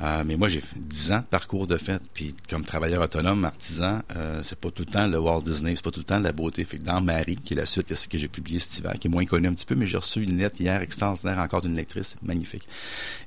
euh, 0.01 0.25
mais 0.27 0.37
moi, 0.37 0.49
j'ai 0.49 0.61
fait 0.61 0.77
10 0.77 1.13
ans 1.13 1.19
de 1.19 1.25
parcours 1.25 1.67
de 1.67 1.77
fait, 1.77 2.01
puis 2.15 2.35
comme 2.49 2.65
travailleur 2.65 3.03
autonome, 3.03 3.45
artisan, 3.45 4.01
euh, 4.17 4.41
c'est 4.43 4.59
pas 4.59 4.71
tout 4.71 4.85
le 4.87 4.93
temps 4.93 5.07
le 5.07 5.19
Walt 5.19 5.43
Disney, 5.43 5.75
c'est 5.77 5.85
pas 5.85 5.91
tout 5.91 6.01
le 6.01 6.05
temps 6.05 6.19
la 6.21 6.33
beauté. 6.33 6.65
Fait 6.65 6.79
que 6.79 6.85
dans 6.85 7.01
Marie, 7.01 7.37
qui 7.37 7.55
est 7.55 7.57
la 7.57 7.67
suite 7.67 7.95
ce 7.95 8.09
que 8.09 8.17
j'ai 8.19 8.29
publié 8.29 8.59
cet 8.59 8.79
hiver, 8.79 8.95
qui 8.99 9.09
est 9.09 9.11
moins 9.11 9.25
connu 9.27 9.49
un 9.49 9.55
petit 9.55 9.67
peu, 9.67 9.75
mais 9.75 9.87
j'ai 9.87 9.97
reçu 9.99 10.23
une 10.23 10.39
lettre 10.39 10.61
hier 10.61 10.81
extraordinaire 10.81 11.39
encore 11.39 11.63
d'une 11.63 11.75
lectrice, 11.77 12.17
magnifique. 12.23 12.67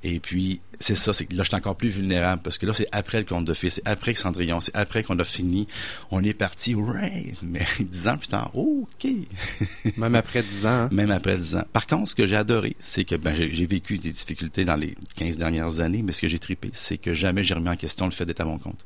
Et 0.04 0.20
puis, 0.20 0.62
c'est 0.80 0.96
ça, 0.96 1.14
c'est 1.14 1.32
là, 1.34 1.44
je 1.44 1.48
suis 1.50 1.56
encore 1.56 1.76
plus 1.76 1.90
vulnérable, 1.90 2.42
parce 2.44 2.58
que 2.58 2.66
là, 2.66 2.74
c'est 2.74 2.88
après 2.92 3.20
le 3.20 3.26
conte 3.26 3.46
de 3.46 3.54
fées, 3.54 3.70
c'est 3.70 3.88
après 3.88 4.14
que 4.14 4.20
Cendrillon, 4.20 4.62
c'est 4.62 4.76
après 4.76 5.04
qu'on 5.04 5.18
a 5.20 5.24
fini, 5.24 5.68
on 6.12 6.24
est 6.24 6.34
parti, 6.34 6.76
ouais, 6.76 7.34
mais 7.42 7.66
dix 7.80 8.08
ans 8.08 8.18
plus 8.18 8.28
tard, 8.28 8.52
OK. 8.56 9.08
Même 9.98 10.16
après 10.16 10.44
10 10.44 10.66
ans. 10.66 10.70
hein. 10.70 10.90
Même 10.92 11.12
après 11.12 11.38
10 11.38 11.56
ans. 11.56 11.64
Par 11.74 11.88
contre, 11.88 12.10
ce 12.10 12.16
que 12.16 12.28
j'ai 12.28 12.36
adoré, 12.36 12.76
c'est 12.80 13.06
que 13.06 13.16
ben, 13.16 13.36
j'ai 13.36 13.66
vécu 13.66 13.98
des 13.98 14.12
difficultés 14.12 14.66
dans 14.66 14.76
les 14.76 14.96
15 15.16 15.38
dernières 15.38 15.80
années, 15.80 16.02
mais 16.04 16.12
ce 16.12 16.22
que 16.22 16.28
j'ai 16.28 16.40
trippé, 16.40 16.70
c'est 16.74 16.98
que 16.98 17.14
jamais 17.14 17.44
j'ai 17.44 17.54
remis 17.54 17.70
en 17.70 17.76
question 17.76 18.06
le 18.06 18.12
fait 18.12 18.26
d'être 18.26 18.42
à 18.42 18.46
mon 18.46 18.58
compte. 18.58 18.86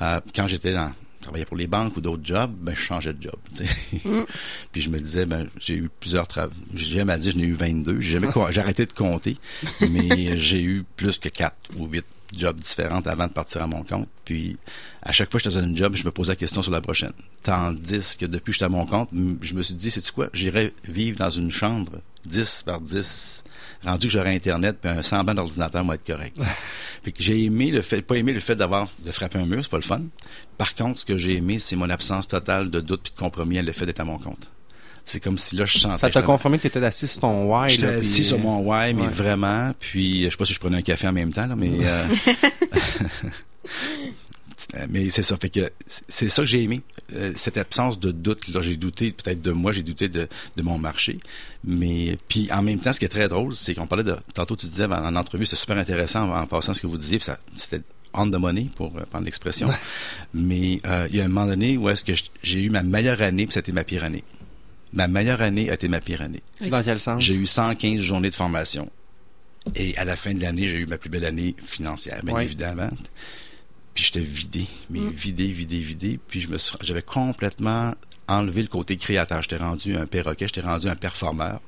Euh, 0.00 0.20
quand 0.34 0.46
j'étais 0.46 0.72
dans 0.72 0.92
travaillais 1.20 1.44
pour 1.44 1.56
les 1.56 1.66
banques 1.66 1.96
ou 1.96 2.00
d'autres 2.00 2.24
jobs, 2.24 2.52
ben 2.60 2.74
je 2.74 2.80
changeais 2.80 3.12
de 3.12 3.22
job. 3.22 3.36
sais. 3.52 3.64
Puis 4.72 4.80
je 4.80 4.90
me 4.90 4.98
disais, 4.98 5.26
ben 5.26 5.48
j'ai 5.58 5.76
eu 5.76 5.90
plusieurs 6.00 6.26
travaux. 6.26 6.54
J'ai 6.74 6.96
jamais 6.96 7.16
dit, 7.18 7.30
j'en 7.30 7.38
ai 7.38 7.44
eu 7.44 7.54
22. 7.54 8.00
J'ai 8.00 8.12
jamais 8.12 8.28
j'ai 8.50 8.60
arrêté 8.60 8.86
de 8.86 8.92
compter, 8.92 9.36
mais 9.80 10.36
j'ai 10.38 10.62
eu 10.62 10.84
plus 10.96 11.18
que 11.18 11.28
4 11.28 11.54
ou 11.76 11.86
8 11.86 12.04
jobs 12.36 12.56
différents 12.56 13.00
avant 13.00 13.26
de 13.26 13.32
partir 13.32 13.62
à 13.62 13.66
mon 13.66 13.82
compte. 13.82 14.08
Puis 14.24 14.56
à 15.02 15.12
chaque 15.12 15.30
fois 15.30 15.40
que 15.40 15.44
je 15.44 15.50
faisais 15.50 15.64
un 15.64 15.74
job, 15.74 15.94
je 15.96 16.04
me 16.04 16.10
posais 16.10 16.32
la 16.32 16.36
question 16.36 16.62
sur 16.62 16.72
la 16.72 16.80
prochaine. 16.80 17.12
Tandis 17.42 18.16
que 18.18 18.26
depuis 18.26 18.50
que 18.50 18.52
j'étais 18.52 18.66
à 18.66 18.68
mon 18.68 18.86
compte, 18.86 19.10
je 19.40 19.54
me 19.54 19.62
suis 19.62 19.74
dit, 19.74 19.90
c'est 19.90 20.08
quoi, 20.10 20.28
j'irais 20.32 20.72
vivre 20.84 21.18
dans 21.18 21.30
une 21.30 21.50
chambre 21.50 22.00
10 22.26 22.62
par 22.64 22.80
10, 22.80 23.44
rendu 23.84 24.06
que 24.06 24.12
j'aurais 24.12 24.34
Internet, 24.34 24.78
puis 24.80 24.90
un 24.90 25.02
semblant 25.02 25.34
d'ordinateur, 25.34 25.84
moi, 25.84 25.94
être 25.96 26.06
correct. 26.06 26.36
fait 27.02 27.12
que 27.12 27.22
j'ai 27.22 27.44
aimé 27.44 27.70
le 27.70 27.82
fait, 27.82 28.02
pas 28.02 28.16
aimé 28.16 28.32
le 28.32 28.40
fait 28.40 28.54
d'avoir, 28.56 28.88
de 29.04 29.10
frapper 29.12 29.38
un 29.38 29.46
mur, 29.46 29.60
c'est 29.62 29.70
pas 29.70 29.76
le 29.78 29.82
fun. 29.82 30.02
Par 30.58 30.74
contre, 30.74 31.00
ce 31.00 31.04
que 31.04 31.16
j'ai 31.16 31.36
aimé, 31.36 31.58
c'est 31.58 31.76
mon 31.76 31.88
absence 31.90 32.28
totale 32.28 32.70
de 32.70 32.80
doute 32.80 33.02
puis 33.04 33.12
de 33.12 33.18
compromis 33.18 33.58
à 33.58 33.62
le 33.62 33.72
fait 33.72 33.86
d'être 33.86 34.00
à 34.00 34.04
mon 34.04 34.18
compte. 34.18 34.50
C'est 35.06 35.18
comme 35.18 35.38
si 35.38 35.56
là, 35.56 35.64
je 35.64 35.78
sentais... 35.78 35.96
Ça 35.96 36.10
t'a 36.10 36.22
confirmé 36.22 36.58
que 36.58 36.62
tu 36.62 36.68
étais 36.68 36.84
assis 36.84 37.08
sur 37.08 37.22
ton 37.22 37.44
why. 37.52 37.70
J'étais 37.70 37.88
puis- 37.88 37.96
assis 37.98 38.22
sur 38.24 38.38
mon 38.38 38.58
why, 38.60 38.92
mais 38.94 39.02
Ouais. 39.02 39.08
vraiment. 39.08 39.72
Puis, 39.80 40.24
je 40.24 40.30
sais 40.30 40.36
pas 40.36 40.44
si 40.44 40.52
je 40.52 40.60
prenais 40.60 40.76
un 40.76 40.82
café 40.82 41.08
en 41.08 41.12
même 41.12 41.32
temps, 41.32 41.46
là, 41.46 41.56
mais... 41.56 41.70
euh, 41.80 42.06
mais 44.88 45.08
c'est 45.10 45.22
ça, 45.22 45.36
fait 45.36 45.48
que 45.50 45.70
c'est- 45.86 46.28
ça 46.28 46.42
que 46.42 46.46
j'ai 46.48 46.62
aimé, 46.62 46.80
euh, 47.14 47.32
cette 47.36 47.56
absence 47.56 47.98
de 48.00 48.10
doute. 48.10 48.48
Là, 48.48 48.60
j'ai 48.60 48.76
douté 48.76 49.12
peut-être 49.12 49.40
de 49.42 49.50
moi, 49.52 49.72
j'ai 49.72 49.82
douté 49.82 50.08
de, 50.08 50.28
de 50.56 50.62
mon 50.62 50.78
marché, 50.78 51.18
mais 51.64 52.16
puis 52.28 52.50
en 52.52 52.62
même 52.62 52.78
temps, 52.78 52.92
ce 52.92 52.98
qui 52.98 53.04
est 53.04 53.08
très 53.08 53.28
drôle, 53.28 53.54
c'est 53.54 53.74
qu'on 53.74 53.86
parlait 53.86 54.04
de 54.04 54.16
tantôt 54.34 54.56
tu 54.56 54.66
disais 54.66 54.84
en, 54.84 54.92
en 54.92 55.16
entrevue, 55.16 55.46
c'est 55.46 55.56
super 55.56 55.78
intéressant 55.78 56.30
en, 56.30 56.40
en 56.42 56.46
passant 56.46 56.74
ce 56.74 56.80
que 56.80 56.86
vous 56.86 56.98
disiez, 56.98 57.18
puis 57.18 57.26
ça 57.26 57.38
c'était 57.54 57.82
on 58.12 58.28
the 58.28 58.34
money 58.34 58.66
pour 58.74 58.96
euh, 58.96 59.02
prendre 59.08 59.24
l'expression. 59.24 59.70
Mais 60.34 60.80
euh, 60.86 61.06
il 61.10 61.16
y 61.16 61.20
a 61.20 61.24
un 61.24 61.28
moment 61.28 61.46
donné 61.46 61.76
où 61.76 61.88
est-ce 61.88 62.04
que 62.04 62.12
j'ai 62.42 62.62
eu 62.64 62.70
ma 62.70 62.82
meilleure 62.82 63.22
année, 63.22 63.46
puis 63.46 63.54
c'était 63.54 63.72
ma 63.72 63.84
pire 63.84 64.02
année. 64.04 64.24
Ma 64.92 65.06
meilleure 65.06 65.40
année 65.42 65.70
a 65.70 65.74
été 65.74 65.86
ma 65.86 66.00
pire 66.00 66.20
année. 66.20 66.42
Dans 66.68 66.82
quel 66.82 66.98
sens? 66.98 67.22
J'ai 67.22 67.34
eu 67.34 67.46
115 67.46 68.00
journées 68.00 68.30
de 68.30 68.34
formation. 68.34 68.90
Et 69.76 69.96
à 69.96 70.04
la 70.04 70.16
fin 70.16 70.32
de 70.34 70.40
l'année, 70.40 70.66
j'ai 70.68 70.78
eu 70.78 70.86
ma 70.86 70.98
plus 70.98 71.10
belle 71.10 71.24
année 71.24 71.54
financière, 71.64 72.20
bien 72.24 72.34
Ouais. 72.34 72.44
évidemment. 72.46 72.88
Puis 73.94 74.04
j'étais 74.04 74.20
vidé, 74.20 74.66
mais 74.88 75.00
vidé, 75.12 75.46
vidé, 75.48 75.78
vidé. 75.78 76.18
Puis 76.28 76.40
je 76.40 76.48
me 76.48 76.58
suis, 76.58 76.74
j'avais 76.82 77.02
complètement 77.02 77.94
enlevé 78.28 78.62
le 78.62 78.68
côté 78.68 78.96
créateur. 78.96 79.42
J'étais 79.42 79.56
rendu 79.56 79.96
un 79.96 80.06
perroquet, 80.06 80.46
j'étais 80.46 80.60
rendu 80.60 80.88
un 80.88 80.94
performeur. 80.96 81.60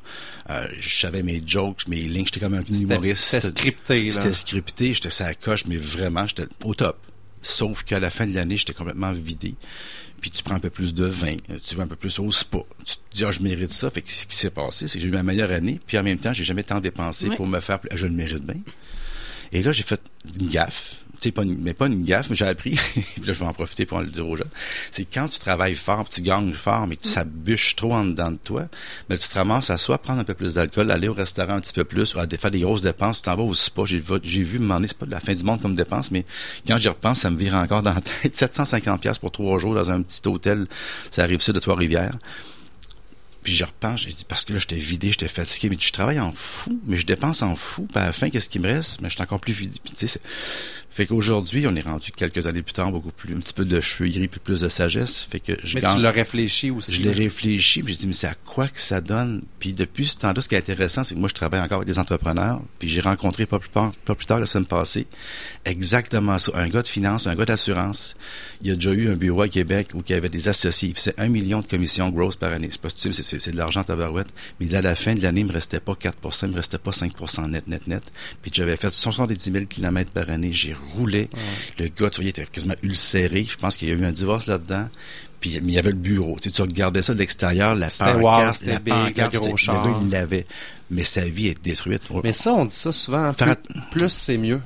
Euh, 0.51 0.67
je 0.79 0.97
savais 1.01 1.23
mes 1.25 1.43
jokes, 1.45 1.89
mes 1.89 2.03
lignes, 2.03 2.25
j'étais 2.27 2.41
comme 2.41 2.55
un 2.55 2.63
C'était- 2.65 2.79
humoriste. 2.81 3.23
C'était 3.25 3.49
scripté, 3.49 4.05
là. 4.07 4.13
C'était 4.13 4.33
scripté, 4.33 4.95
j'étais 4.95 5.11
ça 5.11 5.35
coche, 5.35 5.65
mais 5.67 5.77
vraiment, 5.77 6.27
j'étais 6.27 6.47
au 6.65 6.75
top. 6.75 6.99
Sauf 7.45 7.83
qu'à 7.83 7.99
la 7.99 8.11
fin 8.11 8.25
de 8.27 8.35
l'année, 8.35 8.57
j'étais 8.57 8.73
complètement 8.75 9.11
vidé. 9.13 9.57
Puis 10.21 10.31
tu 10.31 10.45
prends 10.45 10.55
un 10.55 10.61
peu 10.61 10.71
plus 10.71 10.95
de 10.95 11.05
vin, 11.05 11.35
tu 11.65 11.75
vas 11.75 11.83
un 11.83 11.89
peu 11.89 11.97
plus 11.97 12.21
au 12.21 12.31
spa. 12.31 12.59
Tu 12.85 12.95
te 12.95 13.01
dis, 13.13 13.25
ah, 13.25 13.33
je 13.33 13.41
mérite 13.41 13.73
ça. 13.73 13.91
Fait 13.91 14.01
que 14.03 14.13
ce 14.13 14.25
qui 14.29 14.37
s'est 14.37 14.51
passé, 14.51 14.87
c'est 14.87 14.99
que 14.99 15.03
j'ai 15.03 15.09
eu 15.09 15.13
ma 15.13 15.25
meilleure 15.25 15.51
année, 15.51 15.81
puis 15.85 15.99
en 15.99 16.05
même 16.05 16.19
temps, 16.19 16.33
j'ai 16.33 16.45
jamais 16.45 16.63
tant 16.63 16.79
dépensé 16.79 17.29
pour 17.31 17.49
me 17.49 17.59
faire, 17.59 17.81
ah, 17.91 17.97
je 17.97 18.07
le 18.07 18.13
mérite 18.13 18.45
bien. 18.47 18.61
Et 19.51 19.63
là, 19.65 19.73
j'ai 19.73 19.83
fait 19.83 20.01
une 20.41 20.49
gaffe. 20.49 21.02
Sais, 21.23 21.31
pas 21.31 21.43
une- 21.45 21.59
mais 21.63 21.73
pas 21.73 21.87
une 21.87 22.05
gaffe, 22.05 22.31
mais 22.31 22.37
j'ai 22.37 22.47
appris. 22.47 22.73
puis 22.95 23.23
là, 23.25 23.33
je 23.33 23.39
vais 23.41 23.47
en 23.47 23.53
profiter 23.53 23.87
pour 23.87 23.99
en 23.99 24.01
le 24.01 24.09
dire 24.09 24.27
aux 24.29 24.35
gens. 24.37 24.45
C'est 24.91 25.05
quand 25.05 25.29
tu 25.29 25.39
travailles 25.39 25.77
fort, 25.77 26.05
puis 26.05 26.15
tu 26.17 26.23
gagnes 26.23 26.53
fort, 26.53 26.87
mais 26.89 26.97
que 26.97 27.07
ça 27.07 27.23
bûche 27.25 27.77
trop 27.77 27.95
en 27.95 28.05
dedans 28.05 28.33
de 28.33 28.39
toi, 28.39 28.65
mais 29.09 29.17
tu 29.19 29.29
te 29.29 29.35
ramasses 29.35 29.71
à 29.71 29.79
soit 29.79 29.99
prendre 29.99 30.21
un 30.21 30.25
peu 30.25 30.35
plus 30.35 30.55
d'alcool, 30.55 30.91
aller 30.91 31.07
au 31.09 31.13
restaurant 31.13 31.55
un 31.55 31.61
petit 31.61 31.73
peu 31.73 31.85
plus, 31.85 32.15
ou 32.15 32.19
à 32.19 32.27
faire 32.27 32.51
des 32.51 32.61
grosses 32.61 32.83
dépenses, 32.83 33.19
tu 33.19 33.23
t'en 33.23 33.37
vas 33.37 33.43
au 33.45 33.55
spa. 33.55 33.83
J'ai, 33.85 33.99
vu- 33.99 34.19
j'ai 34.25 34.43
vu, 34.43 34.59
m'en 34.59 34.81
c'est 34.83 34.97
pas 34.99 35.07
de 35.07 35.13
la 35.13 35.21
fin 35.21 35.35
du 35.35 35.45
monde 35.45 35.63
comme 35.63 35.77
dépense, 35.77 36.11
mais 36.11 36.25
quand 36.67 36.77
j'y 36.79 36.89
repense, 36.89 37.21
ça 37.21 37.31
me 37.31 37.37
vire 37.37 37.55
encore 37.55 37.83
dans 37.83 37.95
la 37.95 38.01
tête. 38.01 38.35
750 38.43 39.01
pièces 39.01 39.19
pour 39.19 39.31
trois 39.31 39.59
jours 39.61 39.75
dans 39.75 39.91
un 39.91 40.03
petit 40.03 40.21
hôtel, 40.27 40.67
ça 41.11 41.23
arrive 41.23 41.41
ça 41.41 41.53
de 41.53 41.61
Trois-Rivières. 41.61 42.17
Puis 43.43 43.53
je 43.55 43.65
repense, 43.65 44.03
j'ai 44.03 44.13
dit, 44.13 44.25
parce 44.27 44.45
que 44.45 44.53
là, 44.53 44.59
j'étais 44.59 44.77
vidé, 44.77 45.09
j'étais 45.09 45.29
fatigué, 45.29 45.69
mais 45.71 45.77
je 45.81 45.93
travaille 45.93 46.21
en 46.21 46.33
fou, 46.33 46.81
mais 46.87 46.97
je 46.97 47.05
dépense 47.07 47.43
en 47.43 47.57
fou. 47.57 47.87
Puis 47.93 48.01
à 48.01 48.07
la 48.07 48.13
fin, 48.13 48.31
qu'est-ce 48.31 48.49
qui 48.49 48.59
me 48.61 48.69
reste? 48.69 49.01
Mais 49.01 49.09
je 49.09 49.15
suis 49.15 49.23
encore 49.23 49.41
plus 49.41 49.53
vidé. 49.53 49.79
Puis, 49.83 49.95
tu 49.99 50.07
sais, 50.07 50.21
fait 50.89 51.07
qu'aujourd'hui, 51.07 51.67
on 51.67 51.75
est 51.75 51.81
rendu 51.81 52.13
quelques 52.13 52.47
années 52.47 52.61
plus 52.63 52.75
tard, 52.75 52.93
beaucoup 52.93 53.11
plus, 53.11 53.35
un 53.35 53.39
petit 53.41 53.55
peu 53.55 53.65
de 53.65 53.81
cheveux 53.81 54.11
gris, 54.11 54.29
puis 54.29 54.41
plus 54.41 54.61
de 54.61 54.69
sagesse. 54.69 55.27
Fait 55.31 55.41
que 55.41 55.53
je 55.65 55.75
Mais 55.77 55.81
gagne- 55.81 55.97
tu 55.97 56.03
l'as 56.03 56.11
réfléchi 56.11 56.71
aussi. 56.71 56.95
je 56.97 57.03
l'ai 57.03 57.11
réfléchi, 57.13 57.83
puis 57.83 57.95
j'ai 57.95 58.01
dit, 58.01 58.07
mais 58.09 58.13
c'est 58.13 58.27
à 58.27 58.35
quoi 58.35 58.69
que 58.69 58.79
ça 58.81 59.01
donne? 59.01 59.43
Puis 59.59 59.73
depuis 59.73 60.07
ce 60.07 60.19
temps-là, 60.19 60.41
ce 60.43 60.49
qui 60.49 60.55
est 60.55 60.59
intéressant, 60.59 61.03
c'est 61.03 61.15
que 61.15 61.21
moi, 61.21 61.29
je 61.31 61.35
travaille 61.35 61.61
encore 61.61 61.79
avec 61.79 61.89
des 61.89 61.99
entrepreneurs, 61.99 62.61
puis 62.79 62.89
j'ai 62.91 63.01
rencontré 63.01 63.47
pas 63.47 63.59
plus, 63.59 63.71
tard, 63.71 63.93
pas 64.05 64.15
plus 64.15 64.27
tard 64.27 64.39
la 64.39 64.47
semaine 64.47 64.67
passée, 64.67 65.07
exactement 65.65 66.39
ça. 66.39 66.53
Un 66.55 66.69
gars 66.69 66.83
de 66.83 66.89
finance, 66.89 67.27
un 67.27 67.35
gars 67.35 67.45
d'assurance. 67.45 68.15
Il 68.61 68.71
a 68.71 68.75
déjà 68.75 68.93
eu 68.93 69.09
un 69.11 69.17
bureau 69.17 69.43
à 69.43 69.49
Québec 69.49 69.89
où 69.95 70.03
il 70.07 70.13
y 70.13 70.15
avait 70.15 70.29
des 70.29 70.49
associés. 70.49 70.91
Il 70.91 70.95
faisait 70.95 71.15
un 71.19 71.29
million 71.29 71.61
de 71.61 71.67
commissions 71.67 72.11
grosses 72.11 72.37
par 72.37 72.53
année. 72.53 72.69
C'est 72.71 72.81
pas 72.81 72.89
stupide, 72.91 73.13
c'est, 73.15 73.32
c'est, 73.39 73.51
de 73.51 73.57
l'argent 73.57 73.81
à 73.81 73.85
tabarouette. 73.85 74.29
Mais 74.61 74.75
à 74.75 74.83
la 74.83 74.95
fin 74.95 75.15
de 75.15 75.21
l'année, 75.23 75.41
il 75.41 75.47
me 75.47 75.53
restait 75.53 75.81
pas 75.81 75.93
4% 75.93 76.47
il 76.47 76.51
me 76.51 76.57
restait 76.57 76.79
pas 76.79 76.91
5% 76.91 77.49
net, 77.51 77.67
net, 77.67 77.87
net. 77.87 78.03
Puis 78.41 78.51
j'avais 78.55 78.77
fait 78.77 78.93
70 78.93 79.53
000 79.53 79.65
km 79.67 80.11
par 80.13 80.31
année. 80.31 80.53
J'ai 80.53 80.75
roulé. 80.95 81.29
Le 81.79 81.87
gars, 81.89 82.11
tu 82.11 82.17
voyais, 82.17 82.31
était 82.31 82.47
quasiment 82.47 82.75
ulcéré. 82.83 83.45
Je 83.45 83.57
pense 83.57 83.77
qu'il 83.77 83.89
y 83.89 83.93
a 83.93 83.95
eu 83.95 84.05
un 84.05 84.13
divorce 84.13 84.47
là-dedans. 84.47 84.89
Puis 85.41 85.61
mais 85.61 85.73
il 85.73 85.75
y 85.75 85.79
avait 85.79 85.91
le 85.91 85.97
bureau. 85.97 86.37
Tu, 86.41 86.49
sais, 86.49 86.55
tu 86.55 86.63
regardais 86.63 87.03
ça 87.03 87.13
de 87.13 87.19
l'extérieur, 87.19 87.75
la 87.75 87.89
wow, 87.89 88.23
pancarte, 88.23 88.55
c'était 88.57 88.73
la 88.73 88.79
big, 88.79 88.95
pancarte, 88.95 89.35
le 89.35 89.41
gros 89.41 89.55
gars, 89.55 89.97
il 90.03 90.11
l'avait. 90.11 90.45
Mais 90.91 91.05
sa 91.05 91.23
vie 91.23 91.49
est 91.49 91.63
détruite. 91.63 92.03
Mais 92.23 92.33
ça, 92.33 92.53
on 92.53 92.65
dit 92.65 92.75
ça 92.75 92.93
souvent. 92.93 93.33
hein, 93.41 93.57
plus 93.91 94.11
c'est 94.11 94.39
mieux. 94.39 94.61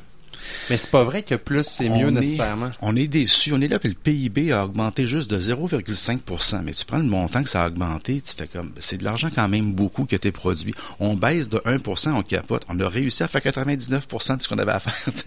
Mais 0.70 0.76
c'est 0.76 0.90
pas 0.90 1.04
vrai 1.04 1.22
que 1.22 1.34
plus 1.34 1.64
c'est 1.64 1.88
mieux 1.88 2.08
est- 2.08 2.10
nécessairement. 2.10 2.66
On 2.82 2.94
est 2.96 3.08
déçu. 3.08 3.52
On 3.52 3.60
est 3.60 3.68
là, 3.68 3.78
puis 3.78 3.88
le 3.88 3.94
PIB 3.94 4.52
a 4.52 4.64
augmenté 4.64 5.06
juste 5.06 5.30
de 5.30 5.38
0,5% 5.38 6.62
Mais 6.62 6.72
tu 6.72 6.84
prends 6.84 6.98
le 6.98 7.04
montant 7.04 7.42
que 7.42 7.48
ça 7.48 7.64
a 7.64 7.68
augmenté, 7.68 8.20
tu 8.20 8.32
fais 8.36 8.46
comme, 8.46 8.72
c'est 8.80 8.98
de 8.98 9.04
l'argent 9.04 9.28
quand 9.34 9.48
même 9.48 9.72
beaucoup 9.74 10.04
qui 10.04 10.14
a 10.14 10.16
été 10.16 10.32
produit. 10.32 10.74
On 11.00 11.14
baisse 11.14 11.48
de 11.48 11.58
1% 11.58 12.12
on 12.12 12.22
capote. 12.22 12.64
On 12.68 12.78
a 12.80 12.88
réussi 12.88 13.22
à 13.22 13.28
faire 13.28 13.40
99% 13.42 14.36
de 14.36 14.42
ce 14.42 14.48
qu'on 14.48 14.58
avait 14.58 14.72
à 14.72 14.78
faire. 14.80 14.94
tu. 15.14 15.22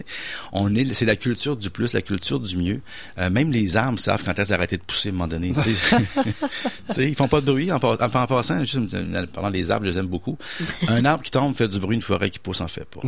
On 0.52 0.74
est, 0.74 0.92
c'est 0.94 1.04
la 1.06 1.16
culture 1.16 1.56
du 1.56 1.70
plus, 1.70 1.92
la 1.92 2.02
culture 2.02 2.40
du 2.40 2.56
mieux. 2.56 2.80
Euh, 3.18 3.30
même 3.30 3.50
les 3.50 3.76
arbres 3.76 3.98
savent 3.98 4.22
quand 4.24 4.38
elles 4.38 4.52
arrêter 4.52 4.76
de 4.76 4.82
pousser 4.82 5.08
à 5.08 5.12
un 5.12 5.14
moment 5.14 5.28
donné. 5.28 5.52
tu. 5.62 5.74
Tu 6.94 7.04
ils 7.08 7.14
font 7.14 7.28
pas 7.28 7.40
de 7.40 7.46
bruit 7.46 7.70
en, 7.72 7.78
pa- 7.78 7.96
en, 8.00 8.04
en 8.20 8.26
passant. 8.26 8.58
Juste, 8.64 8.76
en 8.94 9.26
parlant 9.32 9.50
des 9.50 9.70
arbres, 9.70 9.86
je 9.86 9.90
les 9.92 9.98
aime 9.98 10.06
beaucoup. 10.06 10.36
Un 10.88 11.04
arbre 11.04 11.22
qui 11.22 11.30
tombe 11.30 11.54
fait 11.56 11.68
du 11.68 11.78
bruit, 11.78 11.96
une 11.96 12.02
forêt 12.02 12.30
qui 12.30 12.38
pousse 12.38 12.60
en 12.60 12.68
fait 12.68 12.84
pas. 12.84 13.00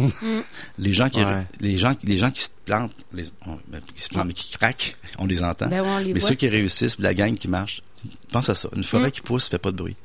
les 0.78 0.92
gens 0.92 1.09
qui, 1.09 1.23
Ouais. 1.23 1.42
les 1.61 1.78
gens, 1.78 1.95
les 2.05 2.19
gens 2.19 2.31
qui 2.31 2.43
se 2.43 2.51
plantent, 2.65 2.93
les, 3.13 3.25
on- 3.47 3.59
ben, 3.69 3.81
qui 3.95 4.03
se 4.03 4.09
plantent 4.09 4.27
mais 4.27 4.33
qui 4.33 4.51
craquent, 4.57 4.97
on 5.19 5.27
les 5.27 5.43
entend. 5.43 5.67
Ben 5.69 5.81
ouais, 5.83 5.89
on 5.89 5.99
les 5.99 6.13
mais 6.15 6.21
voit. 6.21 6.29
ceux 6.29 6.35
qui 6.35 6.49
réussissent, 6.49 6.99
la 6.99 7.15
gang 7.15 7.35
qui 7.35 7.49
marche, 7.49 7.83
pense 8.33 8.49
à 8.49 8.55
ça. 8.55 8.69
Une 8.75 8.83
forêt 8.85 9.09
Mm. 9.09 9.13
qui 9.13 9.21
pousse 9.23 9.49
fait 9.49 9.59
pas 9.59 9.71
de 9.73 9.77
bruit. 9.77 9.97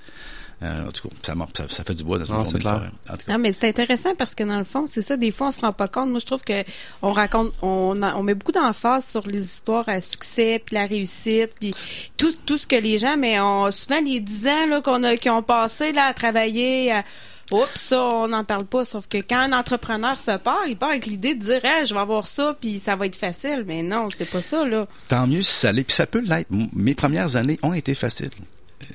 Euh, 0.64 0.88
en 0.88 0.92
tout 0.92 1.08
cas, 1.08 1.16
ça, 1.22 1.36
mar- 1.36 1.50
ça, 1.56 1.68
ça 1.70 1.84
fait 1.84 1.94
du 1.94 2.04
bois 2.04 2.18
dans 2.18 2.26
une 2.26 2.32
Non, 2.32 2.38
journée 2.40 2.50
c'est 2.52 2.58
de 2.58 2.62
clair. 2.64 2.74
forêt. 2.74 2.90
En 3.10 3.18
tout 3.18 3.26
cas, 3.28 3.34
Non, 3.34 3.38
mais 3.40 3.52
c'est 3.54 3.68
intéressant 3.70 4.16
parce 4.16 4.34
que 4.34 4.44
dans 4.44 4.58
le 4.58 4.64
fond, 4.64 4.88
c'est 4.88 5.04
ça, 5.04 5.16
des 5.16 5.32
fois, 5.32 5.50
on 5.50 5.52
se 5.52 5.62
rend 5.62 5.72
pas 5.72 5.88
compte. 5.88 6.10
Moi, 6.10 6.18
je 6.20 6.26
trouve 6.26 6.42
que 6.42 6.64
on 7.04 7.14
raconte, 7.14 7.54
on, 7.62 7.94
met 8.24 8.34
beaucoup 8.34 8.52
d'emphase 8.52 9.06
sur 9.06 9.28
les 9.28 9.44
histoires 9.46 9.88
à 9.88 10.02
succès, 10.02 10.60
puis 10.66 10.74
la 10.74 10.88
réussite, 10.88 11.52
puis 11.60 11.76
tout, 12.18 12.34
tout 12.48 12.58
ce 12.58 12.66
que 12.66 12.76
les 12.76 12.98
gens, 12.98 13.18
mais 13.18 13.40
on, 13.40 13.72
souvent 13.72 14.02
les 14.02 14.20
10 14.20 14.48
ans, 14.48 14.66
là, 14.68 14.82
qu'on 14.82 15.04
a, 15.04 15.16
qui 15.16 15.30
ont 15.30 15.44
passé, 15.44 15.92
là, 15.92 16.06
à 16.08 16.14
travailler, 16.16 16.92
à, 16.92 17.04
Oups, 17.52 17.70
ça, 17.76 18.04
on 18.04 18.28
n'en 18.28 18.44
parle 18.44 18.66
pas. 18.66 18.84
Sauf 18.86 19.08
que 19.08 19.18
quand 19.18 19.40
un 19.40 19.54
entrepreneur 19.54 20.20
se 20.20 20.38
part, 20.38 20.68
il 20.68 20.78
part 20.78 20.90
avec 20.90 21.06
l'idée 21.06 21.34
de 21.34 21.40
dire, 21.40 21.64
Hey, 21.64 21.86
je 21.86 21.94
vais 21.94 22.00
avoir 22.00 22.28
ça, 22.28 22.56
puis 22.60 22.80
ça 22.80 22.96
va 22.96 23.06
être 23.06 23.16
facile. 23.16 23.64
Mais 23.66 23.84
non, 23.84 24.10
c'est 24.16 24.30
pas 24.30 24.42
ça, 24.42 24.66
là. 24.66 24.86
tant 25.08 25.28
mieux 25.28 25.44
si 25.44 25.54
ça 25.54 25.72
l'est. 25.72 25.84
Puis 25.84 25.96
ça 25.96 26.06
peut 26.08 26.20
l'être. 26.20 26.50
Mes 26.74 26.96
premières 26.96 27.36
années 27.36 27.58
ont 27.64 27.74
été 27.74 27.94
faciles. 27.96 28.32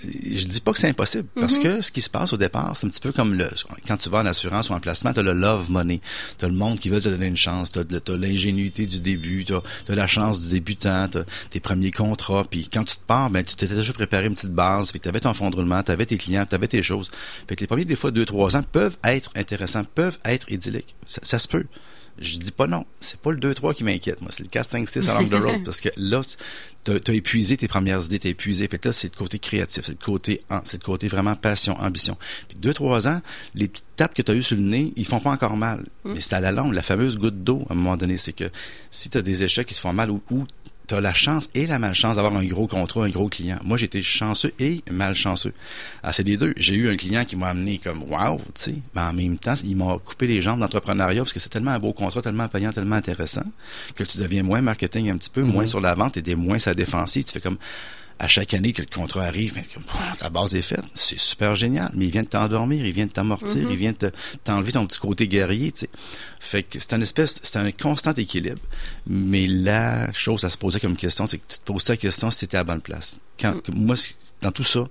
Je 0.05 0.47
dis 0.47 0.61
pas 0.61 0.73
que 0.73 0.79
c'est 0.79 0.89
impossible, 0.89 1.29
parce 1.35 1.57
Mhm. 1.59 1.63
que 1.63 1.81
ce 1.81 1.93
qui 1.93 2.01
se 2.01 2.11
passe 2.11 2.33
au 2.33 2.37
départ, 2.37 2.77
c'est 2.77 2.87
un 2.87 2.91
petit 2.91 3.01
peu 3.01 3.13
comme 3.13 3.35
le, 3.35 3.49
quand 3.87 3.97
tu 3.97 4.09
vas 4.09 4.19
en 4.19 4.27
assurance 4.27 4.71
ou 4.71 4.73
en 4.73 4.81
placement, 4.81 5.13
tu 5.13 5.21
as 5.21 5.23
le 5.23 5.33
love 5.33 5.71
money. 5.71 6.01
Tu 6.39 6.45
as 6.45 6.49
le 6.49 6.55
monde 6.55 6.79
qui 6.79 6.89
veut 6.89 7.01
te 7.01 7.09
donner 7.09 7.27
une 7.27 7.37
chance, 7.37 7.71
tu 7.73 7.79
as, 7.79 8.17
l'ingénuité 8.17 8.87
du 8.87 9.01
début, 9.01 9.45
tu 9.45 9.55
as, 9.55 9.95
la 9.95 10.07
chance 10.07 10.41
du 10.41 10.49
débutant, 10.51 11.09
tu 11.09 11.19
tes 11.51 11.61
premiers 11.61 11.91
contrats, 11.93 12.45
puis 12.49 12.69
quand 12.73 12.85
tu 12.85 12.97
te 12.97 13.03
pars, 13.07 13.31
ben, 13.31 13.45
tu 13.45 13.55
t'étais 13.55 13.75
déjà 13.75 13.93
préparé 13.93 14.27
une 14.27 14.35
petite 14.35 14.53
base, 14.53 14.91
fait 14.91 14.99
que 14.99 15.05
tu 15.05 15.09
avais 15.09 15.21
ton 15.21 15.35
fonds 15.35 15.51
de 15.51 15.57
roulement, 15.57 15.83
tu 15.83 15.93
avais 15.93 16.07
tes 16.07 16.19
clients, 16.19 16.47
tu 16.49 16.55
avais 16.55 16.69
tes 16.69 16.83
choses. 16.83 17.11
Fait 17.49 17.55
que 17.55 17.61
les 17.61 17.67
premiers, 17.67 17.85
des 17.85 17.97
fois, 17.97 18.11
deux, 18.11 18.25
trois 18.25 18.57
ans 18.57 18.63
peuvent 18.73 18.97
être 19.05 19.31
intéressants, 19.37 19.85
peuvent 19.85 20.19
être 20.25 20.51
idylliques. 20.51 20.97
Ça, 21.07 21.21
ça 21.23 21.39
se 21.39 21.47
peut. 21.49 21.65
Je 22.19 22.39
dis 22.39 22.53
pas 22.53 22.67
non. 22.67 22.85
C'est 23.01 23.19
pas 23.19 23.31
le 23.33 23.39
2-3 23.39 23.75
qui 23.75 23.85
m'inquiète, 23.85 24.21
moi. 24.21 24.31
C'est 24.33 24.43
le 24.45 24.49
4, 24.49 24.69
5, 24.71 24.89
6 24.89 25.09
along 25.09 25.29
the 25.29 25.35
road. 25.43 25.65
parce 25.65 25.81
que 25.81 25.89
là, 25.97 26.21
tu 26.85 26.93
as, 26.93 27.15
épuisé 27.15 27.57
tes 27.57 27.69
premières 27.69 28.05
idées, 28.05 28.19
t'as 28.19 28.29
épuisé. 28.29 28.69
Fait 28.69 28.79
que 28.79 28.89
là, 28.89 28.93
c'est 28.93 29.13
le 29.13 29.19
côté 29.19 29.39
créatif, 29.39 29.85
c'est 29.85 29.93
le 29.99 30.05
côté, 30.05 30.41
en- 30.51 30.61
c'est 30.65 30.79
le 30.81 30.85
côté 30.85 31.09
vraiment 31.09 31.35
passion, 31.37 31.75
ambition. 31.81 32.17
Puis 32.49 32.59
2-3 32.59 33.09
ans, 33.09 33.21
les 33.55 33.69
petites 33.69 33.87
tapes 33.97 34.15
que 34.15 34.23
tu 34.23 34.31
as 34.31 34.35
eues 34.35 34.43
sur 34.43 34.57
le 34.57 34.63
nez, 34.63 34.93
ils 34.97 35.07
font 35.07 35.21
pas 35.21 35.31
encore 35.31 35.57
mal. 35.57 35.85
Mais 36.05 36.21
c'est 36.21 36.35
à 36.35 36.41
la 36.41 36.53
longue, 36.53 36.75
la 36.75 36.83
fameuse 36.83 37.17
goutte 37.19 37.43
d'eau, 37.43 37.65
à 37.69 37.73
un 37.73 37.77
moment 37.77 37.97
donné. 37.97 38.17
C'est 38.19 38.33
que 38.35 38.51
si 38.91 39.09
tu 39.11 39.19
as 39.19 39.23
des 39.23 39.43
échecs 39.43 39.67
qui 39.67 39.75
te 39.75 39.81
font 39.81 39.93
mal 39.93 40.11
ou, 40.11 40.23
ou 40.31 40.45
tu 40.93 40.99
as 40.99 41.01
la 41.01 41.15
chance 41.15 41.49
et 41.55 41.67
la 41.67 41.79
malchance 41.79 42.17
d'avoir 42.17 42.37
un 42.37 42.45
gros 42.45 42.67
contrat, 42.67 43.05
un 43.05 43.09
gros 43.09 43.29
client. 43.29 43.59
Moi, 43.65 43.79
j'étais 43.79 44.03
chanceux 44.03 44.53
et 44.59 44.83
malchanceux. 44.91 45.55
Ah, 46.03 46.13
c'est 46.13 46.23
les 46.23 46.37
deux. 46.37 46.53
J'ai 46.59 46.75
eu 46.75 46.91
un 46.91 46.97
client 46.97 47.25
qui 47.25 47.35
m'a 47.35 47.49
amené 47.49 47.79
comme 47.79 48.03
wow, 48.03 48.37
tu 48.37 48.45
sais, 48.55 48.75
mais 48.95 49.01
en 49.01 49.15
même 49.15 49.39
temps, 49.39 49.55
il 49.65 49.77
m'a 49.77 49.97
coupé 50.05 50.27
les 50.27 50.43
jambes 50.43 50.61
d'entrepreneuriat 50.61 51.23
parce 51.23 51.33
que 51.33 51.41
c'est 51.41 51.49
tellement 51.49 51.71
un 51.71 51.79
beau 51.79 51.95
contrat, 51.95 52.21
tellement 52.21 52.47
payant, 52.47 52.73
tellement 52.73 52.97
intéressant 52.97 53.45
que 53.95 54.05
tu 54.05 54.19
deviens 54.19 54.43
moins 54.43 54.61
marketing 54.61 55.11
un 55.11 55.17
petit 55.17 55.31
peu, 55.31 55.43
moins 55.43 55.67
sur 55.67 55.81
la 55.81 55.95
vente 55.95 56.19
et 56.19 56.23
des 56.23 56.35
moins 56.35 56.59
sa 56.59 56.75
défensive. 56.75 57.25
Tu 57.25 57.33
fais 57.33 57.41
comme 57.41 57.59
à 58.19 58.29
chaque 58.29 58.55
année 58.55 58.73
que 58.73 58.83
le 58.83 58.89
contrat 58.95 59.25
arrive, 59.25 59.55
la 60.21 60.31
base 60.31 60.55
est 60.55 60.63
faite, 60.63 60.85
c'est 60.95 61.19
super 61.19 61.57
génial. 61.57 61.91
Mais 61.95 62.07
il 62.07 62.11
vient 62.13 62.23
de 62.23 62.29
t'endormir, 62.29 62.85
il 62.85 62.93
vient 62.93 63.07
de 63.07 63.11
t'amortir, 63.13 63.71
il 63.71 63.77
vient 63.77 63.93
de 63.93 63.97
te- 64.11 64.17
t'enlever 64.45 64.73
ton 64.73 64.87
petit 64.87 64.99
côté 65.01 65.27
guerrier, 65.29 65.73
tu 65.73 65.81
sais. 65.81 65.89
Fait 66.41 66.63
que 66.63 66.79
c'est 66.79 66.93
une 66.95 67.03
espèce, 67.03 67.41
c'est 67.43 67.57
un 67.59 67.71
constant 67.73 68.13
équilibre. 68.15 68.61
Mais 69.07 69.47
la 69.47 70.13
chose 70.13 70.45
à 70.45 70.51
se 70.51 70.57
poser 70.59 70.81
comme 70.81 70.97
question, 70.97 71.27
c'est 71.27 71.39
que 71.39 71.47
tu 71.49 71.59
te 71.59 71.65
poses 71.65 71.85
ta 71.85 71.97
question 71.97 72.31
si 72.31 72.41
tu 72.41 72.45
étais 72.47 72.57
à 72.57 72.61
la 72.61 72.65
bonne 72.65 72.81
place. 72.81 73.19
Quand, 73.41 73.61
que 73.63 73.73
moi, 73.73 73.97
dans 74.41 74.53
tout 74.53 74.65
ça, 74.65 74.85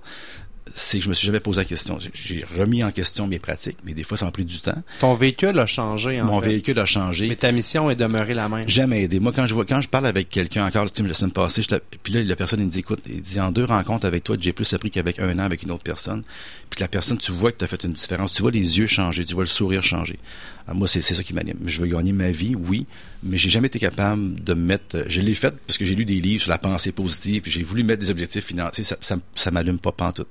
c'est 0.74 0.98
que 0.98 1.04
je 1.04 1.08
me 1.08 1.14
suis 1.14 1.26
jamais 1.26 1.40
posé 1.40 1.60
la 1.60 1.64
question. 1.64 1.98
J'ai- 2.14 2.44
remis 2.56 2.82
en 2.84 2.90
question 2.90 3.26
mes 3.26 3.38
pratiques, 3.38 3.78
mais 3.84 3.94
des 3.94 4.02
fois, 4.04 4.16
ça 4.16 4.24
m'a 4.24 4.30
pris 4.30 4.44
du 4.44 4.58
temps. 4.60 4.82
Ton 5.00 5.14
véhicule 5.14 5.58
a 5.58 5.66
changé, 5.66 6.20
en 6.20 6.26
Mon 6.26 6.40
fait. 6.40 6.48
véhicule 6.48 6.78
a 6.78 6.86
changé. 6.86 7.28
Mais 7.28 7.36
ta 7.36 7.52
mission 7.52 7.90
est 7.90 7.96
demeurée 7.96 8.34
la 8.34 8.48
même. 8.48 8.68
J'aime 8.68 8.92
aider. 8.92 9.20
Moi, 9.20 9.32
quand 9.34 9.46
je 9.46 9.54
vois, 9.54 9.64
quand 9.64 9.80
je 9.80 9.88
parle 9.88 10.06
avec 10.06 10.28
quelqu'un 10.30 10.66
encore, 10.66 10.90
tu 10.90 11.02
sais, 11.02 11.08
la 11.08 11.14
semaine 11.14 11.32
passée, 11.32 11.62
je 11.62 11.76
puis 12.02 12.12
là, 12.14 12.22
la 12.22 12.36
personne, 12.36 12.60
il 12.60 12.66
me 12.66 12.70
dit, 12.70 12.80
écoute, 12.80 13.00
il 13.08 13.20
dit, 13.20 13.40
en 13.40 13.52
deux 13.52 13.64
rencontres 13.64 14.06
avec 14.06 14.24
toi, 14.24 14.36
j'ai 14.40 14.52
plus 14.52 14.72
appris 14.74 14.90
qu'avec 14.90 15.18
un 15.18 15.38
an 15.38 15.42
avec 15.44 15.62
une 15.62 15.70
autre 15.70 15.84
personne. 15.84 16.22
Puis 16.70 16.80
la 16.80 16.88
personne, 16.88 17.18
tu 17.18 17.32
vois 17.32 17.52
que 17.52 17.58
tu 17.58 17.64
as 17.64 17.68
fait 17.68 17.84
une 17.84 17.92
différence. 17.92 18.32
Tu 18.34 18.42
vois 18.42 18.50
les 18.50 18.78
yeux 18.78 18.86
changer, 18.86 19.24
tu 19.24 19.34
vois 19.34 19.44
le 19.44 19.48
sourire 19.48 19.82
changer. 19.82 20.18
Ah, 20.66 20.74
moi, 20.74 20.86
c'est 20.86 21.02
ça 21.02 21.22
qui 21.22 21.34
m'anime. 21.34 21.58
Je 21.66 21.80
veux 21.80 21.88
gagner 21.88 22.12
ma 22.12 22.30
vie, 22.30 22.54
oui, 22.54 22.86
mais 23.24 23.36
j'ai 23.36 23.50
jamais 23.50 23.66
été 23.66 23.80
capable 23.80 24.42
de 24.42 24.54
me 24.54 24.60
mettre, 24.64 25.04
je 25.08 25.20
l'ai 25.20 25.34
fait 25.34 25.52
parce 25.66 25.76
que 25.76 25.84
j'ai 25.84 25.96
lu 25.96 26.04
des 26.04 26.20
livres 26.20 26.40
sur 26.42 26.50
la 26.50 26.58
pensée 26.58 26.92
positive, 26.92 27.42
j'ai 27.46 27.64
voulu 27.64 27.82
mettre 27.82 28.00
des 28.00 28.10
objectifs 28.10 28.44
financiers, 28.46 28.84
ça, 28.84 28.96
ça, 29.00 29.16
ça 29.34 29.50
m'allume 29.50 29.78
pas 29.78 29.90
pantoute. 29.90 30.28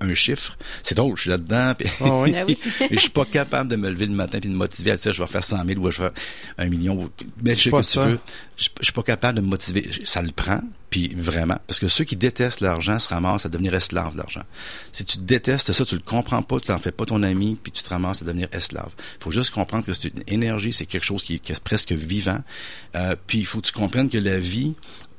Un 0.00 0.14
chiffre, 0.14 0.56
c'est 0.82 0.94
drôle, 0.94 1.16
je 1.16 1.22
suis 1.22 1.30
là-dedans, 1.30 1.74
puis 1.78 1.88
oui? 2.00 2.34
Oui. 2.46 2.58
et 2.90 2.94
je 2.96 3.00
suis 3.00 3.10
pas 3.10 3.24
capable 3.24 3.70
de 3.70 3.76
me 3.76 3.88
lever 3.90 4.06
le 4.06 4.12
matin 4.14 4.38
puis 4.40 4.48
de 4.48 4.54
me 4.54 4.58
motiver 4.58 4.90
à 4.92 4.96
dire 4.96 5.12
je 5.12 5.22
vais 5.22 5.28
faire 5.28 5.44
100 5.44 5.64
000 5.66 5.80
ou 5.80 5.90
je 5.90 6.02
vais 6.02 6.08
faire 6.08 6.12
un 6.58 6.68
million. 6.68 6.94
ou- 7.00 7.10
Mais 7.42 7.54
je 7.54 7.62
sais 7.64 7.70
pas 7.70 7.80
que 7.80 7.86
tu 7.86 7.92
ça. 7.92 8.06
veux. 8.06 8.18
Je, 8.56 8.68
je 8.80 8.84
suis 8.84 8.92
pas 8.92 9.02
capable 9.02 9.36
de 9.38 9.42
me 9.42 9.48
motiver. 9.48 9.88
Ça 10.04 10.22
le 10.22 10.30
prend, 10.30 10.60
puis 10.90 11.14
vraiment. 11.16 11.58
Parce 11.66 11.80
que 11.80 11.88
ceux 11.88 12.04
qui 12.04 12.16
détestent 12.16 12.60
l'argent 12.60 12.98
se 12.98 13.08
ramassent 13.08 13.46
à 13.46 13.48
devenir 13.48 13.74
esclaves 13.74 14.12
de 14.12 14.18
l'argent. 14.18 14.42
Si 14.92 15.04
tu 15.04 15.18
détestes 15.18 15.72
ça, 15.72 15.84
tu 15.84 15.94
le 15.94 16.00
comprends 16.02 16.42
pas, 16.42 16.60
tu 16.60 16.66
t'en 16.66 16.78
fais 16.78 16.92
pas 16.92 17.04
ton 17.06 17.22
ami, 17.22 17.58
puis 17.62 17.72
tu 17.72 17.82
te 17.82 17.88
ramasses 17.88 18.22
à 18.22 18.24
devenir 18.24 18.48
esclave. 18.52 18.90
Il 19.18 19.22
faut 19.24 19.30
juste 19.32 19.50
comprendre 19.50 19.84
que 19.86 19.92
c'est 19.94 20.08
une 20.14 20.22
énergie, 20.28 20.72
c'est 20.72 20.86
quelque 20.86 21.04
chose 21.04 21.22
qui, 21.24 21.40
qui 21.40 21.52
est 21.52 21.62
presque 21.64 21.92
vivant. 21.92 22.40
Euh, 22.94 23.16
puis 23.26 23.38
il 23.38 23.46
faut 23.46 23.60
que 23.60 23.66
tu 23.66 23.72
comprennes 23.72 24.10
que 24.10 24.18
la 24.18 24.38
vie 24.38 24.74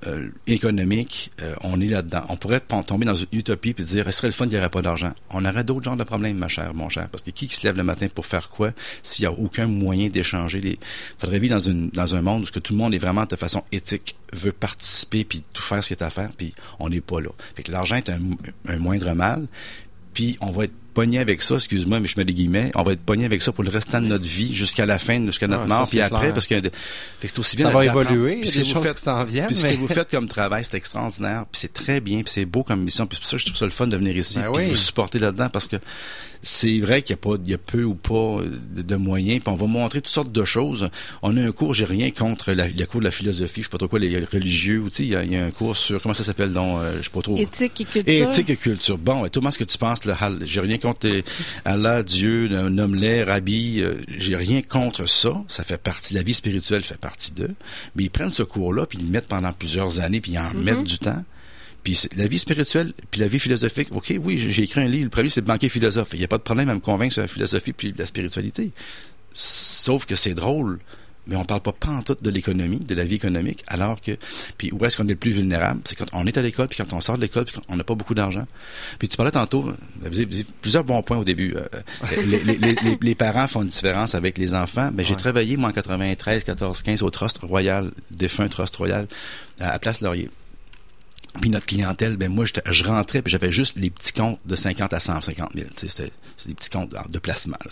euh, 0.07 0.29
économique, 0.47 1.31
euh, 1.41 1.55
on 1.61 1.79
est 1.79 1.87
là-dedans. 1.87 2.23
On 2.29 2.37
pourrait 2.37 2.59
tomber 2.59 3.05
dans 3.05 3.15
une 3.15 3.27
utopie 3.31 3.73
puis 3.73 3.83
dire, 3.83 4.05
ce 4.05 4.11
serait 4.11 4.27
le 4.27 4.33
fun 4.33 4.45
qu'il 4.45 4.53
n'y 4.53 4.59
aurait 4.59 4.69
pas 4.69 4.81
d'argent. 4.81 5.11
On 5.29 5.45
aurait 5.45 5.63
d'autres 5.63 5.83
genres 5.83 5.95
de 5.95 6.03
problèmes, 6.03 6.37
ma 6.37 6.47
chère, 6.47 6.73
mon 6.73 6.89
cher. 6.89 7.09
Parce 7.09 7.23
que 7.23 7.31
qui, 7.31 7.47
se 7.47 7.65
lève 7.65 7.77
le 7.77 7.83
matin 7.83 8.07
pour 8.13 8.25
faire 8.25 8.49
quoi 8.49 8.71
s'il 9.01 9.23
n'y 9.23 9.27
a 9.27 9.37
aucun 9.37 9.67
moyen 9.67 10.09
d'échanger 10.09 10.61
les... 10.61 10.77
faudrait 11.17 11.39
vivre 11.39 11.55
dans, 11.55 11.59
une, 11.59 11.89
dans 11.89 12.15
un 12.15 12.21
monde 12.21 12.43
où 12.43 12.59
tout 12.59 12.73
le 12.73 12.77
monde 12.77 12.93
est 12.93 12.99
vraiment 12.99 13.25
de 13.25 13.35
façon 13.35 13.63
éthique, 13.71 14.15
veut 14.33 14.51
participer 14.51 15.23
puis 15.23 15.43
tout 15.53 15.61
faire 15.61 15.83
ce 15.83 15.93
qu'il 15.93 16.03
a 16.03 16.07
à 16.07 16.09
faire, 16.09 16.31
puis 16.35 16.53
on 16.79 16.89
n'est 16.89 17.01
pas 17.01 17.21
là. 17.21 17.29
Fait 17.55 17.63
que 17.63 17.71
l'argent 17.71 17.95
est 17.95 18.09
un, 18.09 18.19
un 18.67 18.77
moindre 18.77 19.13
mal, 19.13 19.47
puis 20.13 20.37
on 20.41 20.51
va 20.51 20.65
être 20.65 20.73
pogné 20.93 21.19
avec 21.19 21.41
ça, 21.41 21.55
excuse-moi, 21.55 21.99
mais 21.99 22.07
je 22.07 22.15
mets 22.17 22.25
des 22.25 22.33
guillemets, 22.33 22.71
on 22.75 22.83
va 22.83 22.93
être 22.93 23.01
pogné 23.01 23.25
avec 23.25 23.41
ça 23.41 23.51
pour 23.51 23.63
le 23.63 23.69
restant 23.69 23.99
de 24.01 24.07
notre 24.07 24.25
vie, 24.25 24.53
jusqu'à 24.53 24.85
la 24.85 24.99
fin, 24.99 25.23
jusqu'à 25.25 25.47
notre 25.47 25.63
Ouais, 25.63 25.67
mort, 25.69 25.87
ça, 25.87 25.91
puis 25.91 26.01
après, 26.01 26.19
clair. 26.21 26.33
parce 26.33 26.47
que 26.47 26.55
c'est 27.21 27.39
aussi 27.39 27.55
bien 27.57 27.67
Ça 27.67 27.73
va 27.73 27.85
évoluer, 27.85 28.41
Puis 28.41 28.49
ce 28.49 28.59
que 28.59 28.63
vous 28.65 28.73
choses 28.73 28.83
faites- 28.83 28.97
s'en 28.99 29.23
viennent, 29.23 29.47
Puis 29.47 29.55
ce 29.55 29.63
mais- 29.67 29.73
que 29.75 29.79
vous 29.79 29.87
faites 29.87 30.09
comme 30.09 30.27
travail, 30.27 30.63
c'est 30.63 30.77
extraordinaire, 30.77 31.45
puis 31.51 31.59
c'est 31.59 31.73
très 31.73 31.99
bien, 31.99 32.17
puis 32.23 32.31
c'est 32.33 32.45
beau 32.45 32.63
comme 32.63 32.81
mission, 32.83 33.05
puis 33.07 33.17
c'est 33.17 33.21
pour 33.21 33.29
ça 33.31 33.35
que 33.37 33.41
je 33.41 33.45
trouve 33.47 33.57
ça 33.57 33.65
le 33.65 33.71
fun 33.71 33.87
de 33.87 33.97
venir 33.97 34.15
ici, 34.15 34.39
Ben 34.39 34.51
puis 34.51 34.61
oui. 34.61 34.63
de 34.65 34.69
vous 34.69 34.75
supporter 34.77 35.19
là-dedans, 35.19 35.49
parce 35.49 35.67
que 35.67 35.77
c'est 36.43 36.79
vrai 36.79 37.01
qu'il 37.01 37.11
y 37.11 37.13
a 37.13 37.17
pas, 37.17 37.35
il 37.43 37.49
y 37.49 37.53
a 37.53 37.57
peu 37.57 37.83
ou 37.83 37.95
pas 37.95 38.41
de, 38.75 38.81
de 38.81 38.95
moyens, 38.97 39.39
puis 39.41 39.51
on 39.51 39.55
va 39.55 39.65
montrer 39.65 40.01
toutes 40.01 40.11
sortes 40.13 40.31
de 40.31 40.43
choses. 40.45 40.89
On 41.21 41.35
a 41.37 41.41
un 41.41 41.51
cours, 41.53 41.73
j'ai 41.73 41.85
rien 41.85 42.11
contre 42.11 42.51
la, 42.51 42.67
le 42.67 42.85
cours 42.85 42.99
de 42.99 43.05
la 43.05 43.11
philosophie, 43.11 43.61
je 43.61 43.67
sais 43.67 43.71
pas 43.71 43.77
trop 43.77 43.87
quoi, 43.87 43.97
les 43.99 44.19
religieux, 44.25 44.79
ou 44.81 44.89
tu 44.89 44.97
sais, 44.97 45.03
il 45.03 45.09
y, 45.09 45.15
a- 45.15 45.23
il 45.23 45.31
y 45.31 45.37
a 45.37 45.45
un 45.45 45.51
cours 45.51 45.75
sur, 45.75 46.01
comment 46.01 46.13
ça 46.13 46.23
s'appelle, 46.23 46.51
donc, 46.53 46.79
euh, 46.81 46.97
je 46.99 47.03
sais 47.05 47.09
pas 47.09 47.21
trop. 47.21 47.37
Éthique 47.37 47.81
et 47.81 47.85
culture. 47.85 48.27
Éthique 48.27 48.49
et 48.49 48.55
culture. 48.57 48.97
Bon, 48.97 49.25
et 49.25 49.29
Thomas, 49.29 49.51
ce 49.51 49.59
que 49.59 49.63
tu 49.63 49.77
penses, 49.77 49.99
Hal- 50.19 50.39
j'ai 50.43 50.59
rien 50.59 50.77
contre 50.77 51.07
les- 51.07 51.23
Allah, 51.65 52.03
Dieu, 52.03 52.47
nomme-les, 52.49 53.23
Rabbi, 53.23 53.79
euh, 53.81 53.93
j'ai 54.17 54.35
rien 54.35 54.61
contre 54.61 55.07
ça. 55.09 55.33
Ça 55.47 55.63
fait 55.63 55.81
partie, 55.81 56.13
la 56.13 56.23
vie 56.23 56.33
spirituelle 56.33 56.83
fait 56.83 56.97
partie 56.99 57.31
d'eux. 57.31 57.55
Mais 57.95 58.03
ils 58.03 58.09
prennent 58.09 58.31
ce 58.31 58.43
cours-là, 58.43 58.85
puis 58.85 58.97
ils 58.99 59.05
le 59.05 59.11
mettent 59.11 59.27
pendant 59.29 59.53
plusieurs 59.53 59.99
années, 60.01 60.19
puis 60.19 60.33
ils 60.33 60.39
en 60.39 60.53
mettent 60.53 60.83
du 60.83 60.97
temps. 60.99 61.23
Puis 61.83 62.07
la 62.15 62.27
vie 62.27 62.39
spirituelle, 62.39 62.93
puis 63.11 63.19
la 63.19 63.27
vie 63.27 63.39
philosophique, 63.39 63.89
OK, 63.91 64.13
oui, 64.23 64.37
j'ai 64.37 64.63
écrit 64.63 64.81
un 64.81 64.85
livre, 64.85 65.03
le 65.05 65.09
premier, 65.09 65.29
c'est 65.29 65.41
de 65.41 65.47
banquier 65.47 65.67
philosophe. 65.69 66.09
Il 66.13 66.19
n'y 66.19 66.25
a 66.25 66.29
pas 66.29 66.37
de 66.37 66.43
problème 66.43 66.69
à 66.69 66.73
me 66.73 66.79
convaincre 66.79 67.13
sur 67.13 67.21
la 67.21 67.27
philosophie 67.27 67.73
puis 67.73 67.93
la 67.97 68.05
spiritualité. 68.05 68.71
Sauf 69.33 70.05
que 70.05 70.15
c'est 70.15 70.33
drôle, 70.33 70.79
mais 71.27 71.35
on 71.35 71.43
parle 71.45 71.61
pas 71.61 71.71
pantoute 71.73 72.21
de 72.21 72.29
l'économie, 72.29 72.79
de 72.79 72.93
la 72.95 73.03
vie 73.03 73.15
économique, 73.15 73.63
alors 73.67 73.99
que, 73.99 74.11
puis 74.57 74.71
où 74.71 74.85
est-ce 74.85 74.95
qu'on 74.97 75.05
est 75.07 75.11
le 75.11 75.15
plus 75.15 75.31
vulnérable? 75.31 75.81
C'est 75.85 75.95
quand 75.95 76.05
on 76.13 76.25
est 76.27 76.37
à 76.37 76.41
l'école, 76.41 76.67
puis 76.67 76.77
quand 76.77 76.93
on 76.93 77.01
sort 77.01 77.15
de 77.17 77.21
l'école, 77.21 77.45
puis 77.45 77.55
quand 77.55 77.63
on 77.67 77.75
n'a 77.75 77.83
pas 77.83 77.95
beaucoup 77.95 78.13
d'argent. 78.13 78.45
Puis 78.99 79.07
tu 79.09 79.17
parlais 79.17 79.31
tantôt, 79.31 79.61
vous 79.63 79.71
avez, 80.05 80.25
vous 80.25 80.35
avez 80.35 80.45
plusieurs 80.61 80.83
bons 80.83 81.01
points 81.01 81.17
au 81.17 81.23
début. 81.23 81.55
Euh, 81.55 81.65
les, 82.27 82.43
les- 82.43 82.57
les- 82.57 82.75
les- 82.75 82.97
les 83.01 83.15
parents 83.15 83.47
font 83.47 83.61
une 83.63 83.69
différence 83.69 84.13
avec 84.15 84.37
les 84.37 84.53
enfants. 84.53 84.89
Ben, 84.93 85.05
j'ai 85.05 85.13
Ouais. 85.15 85.19
travaillé, 85.19 85.57
moi, 85.57 85.69
en 85.69 85.73
93, 85.73 86.43
14, 86.43 86.81
15, 86.81 87.01
au 87.01 87.09
Trust 87.09 87.39
Royal, 87.39 87.91
défunt 88.11 88.47
Trust 88.47 88.75
Royal, 88.75 89.07
à 89.59 89.79
Place 89.79 90.01
Laurier. 90.01 90.29
Puis 91.41 91.49
notre 91.49 91.65
clientèle, 91.65 92.15
ben 92.15 92.31
moi, 92.31 92.45
je 92.45 92.83
rentrais, 92.83 93.21
puis 93.21 93.31
j'avais 93.31 93.51
juste 93.51 93.75
les 93.75 93.89
petits 93.89 94.13
comptes 94.13 94.39
de 94.45 94.55
50 94.55 94.93
à 94.93 94.99
150 94.99 95.53
000. 95.53 95.67
Tu 95.75 95.87
sais, 95.89 96.11
C'était 96.37 96.49
des 96.49 96.53
petits 96.53 96.69
comptes 96.69 96.93
de 97.09 97.19
placement. 97.19 97.57
là. 97.65 97.71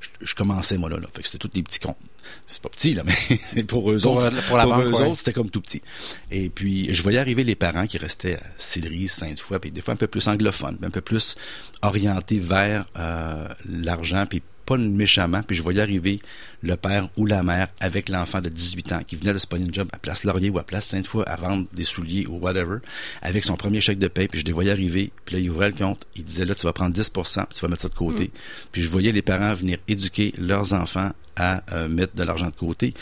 Je, 0.00 0.08
je 0.20 0.34
commençais, 0.34 0.78
moi, 0.78 0.88
là. 0.88 0.96
là. 0.96 1.06
Fait 1.12 1.20
que 1.22 1.28
c'était 1.28 1.38
tous 1.38 1.48
des 1.48 1.62
petits 1.62 1.78
comptes. 1.80 1.98
C'est 2.46 2.62
pas 2.62 2.68
petit, 2.70 2.94
là, 2.94 3.02
mais 3.54 3.64
pour 3.64 3.90
eux 3.90 3.98
Pour, 3.98 4.16
autres, 4.16 4.48
pour 4.48 4.56
banque, 4.56 4.84
eux 4.84 4.92
ouais. 4.94 5.02
autres, 5.02 5.18
c'était 5.18 5.32
comme 5.32 5.50
tout 5.50 5.60
petit. 5.60 5.82
Et 6.30 6.48
puis, 6.48 6.92
je 6.94 7.02
voyais 7.02 7.18
arriver 7.18 7.44
les 7.44 7.54
parents 7.56 7.86
qui 7.86 7.98
restaient 7.98 8.36
à 8.36 8.42
Cédric, 8.56 9.10
Sainte-Foy, 9.10 9.58
puis 9.58 9.70
des 9.70 9.80
fois 9.80 9.94
un 9.94 9.96
peu 9.98 10.06
plus 10.06 10.26
anglophones, 10.28 10.78
un 10.82 10.90
peu 10.90 11.00
plus 11.00 11.36
orientés 11.82 12.38
vers 12.38 12.86
euh, 12.96 13.48
l'argent, 13.68 14.24
puis 14.28 14.42
pas 14.64 14.76
méchamment. 14.76 15.42
Puis 15.42 15.56
je 15.56 15.62
voyais 15.62 15.80
arriver 15.80 16.20
le 16.62 16.76
père 16.76 17.08
ou 17.16 17.26
la 17.26 17.42
mère 17.42 17.68
avec 17.80 18.08
l'enfant 18.08 18.40
de 18.40 18.48
18 18.48 18.92
ans 18.92 19.00
qui 19.06 19.16
venait 19.16 19.32
de 19.32 19.38
se 19.38 19.46
job 19.72 19.88
à 19.92 19.98
Place 19.98 20.24
Laurier 20.24 20.50
ou 20.50 20.58
à 20.58 20.64
Place 20.64 20.86
Sainte-Foy 20.86 21.24
à 21.26 21.36
vendre 21.36 21.66
des 21.72 21.84
souliers 21.84 22.26
ou 22.26 22.38
whatever, 22.38 22.78
avec 23.20 23.44
son 23.44 23.56
premier 23.56 23.80
chèque 23.80 23.98
de 23.98 24.08
paie. 24.08 24.28
Puis 24.28 24.40
je 24.40 24.44
les 24.44 24.52
voyais 24.52 24.70
arriver, 24.70 25.12
puis 25.24 25.36
là, 25.36 25.40
il 25.40 25.50
ouvrait 25.50 25.70
le 25.70 25.76
compte. 25.76 26.06
Il 26.16 26.24
disait, 26.24 26.44
là, 26.44 26.54
tu 26.54 26.62
vas 26.62 26.72
prendre 26.72 26.96
10% 26.96 27.46
puis 27.46 27.46
tu 27.54 27.60
vas 27.60 27.68
mettre 27.68 27.82
ça 27.82 27.88
de 27.88 27.94
côté. 27.94 28.30
Puis 28.70 28.82
je 28.82 28.90
voyais 28.90 29.12
les 29.12 29.22
parents 29.22 29.54
venir 29.54 29.78
éduquer 29.88 30.32
leurs 30.38 30.72
enfants 30.72 31.12
à 31.36 31.62
euh, 31.72 31.88
mettre 31.88 32.14
de 32.14 32.22
l'argent 32.22 32.46
de 32.46 32.54
côté. 32.54 32.94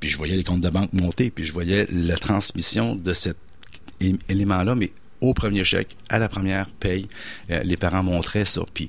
Puis 0.00 0.10
je 0.10 0.16
voyais 0.16 0.36
les 0.36 0.44
comptes 0.44 0.60
de 0.60 0.68
banque 0.68 0.92
monter, 0.92 1.30
puis 1.30 1.44
je 1.44 1.52
voyais 1.52 1.86
la 1.90 2.16
transmission 2.16 2.94
de 2.94 3.12
cet 3.14 3.38
élément-là, 4.28 4.74
mais 4.74 4.90
au 5.20 5.32
premier 5.32 5.64
chèque, 5.64 5.96
à 6.08 6.18
la 6.18 6.28
première 6.28 6.68
paye, 6.68 7.08
euh, 7.50 7.62
les 7.62 7.76
parents 7.76 8.02
montraient 8.02 8.44
ça. 8.44 8.62
Puis 8.74 8.88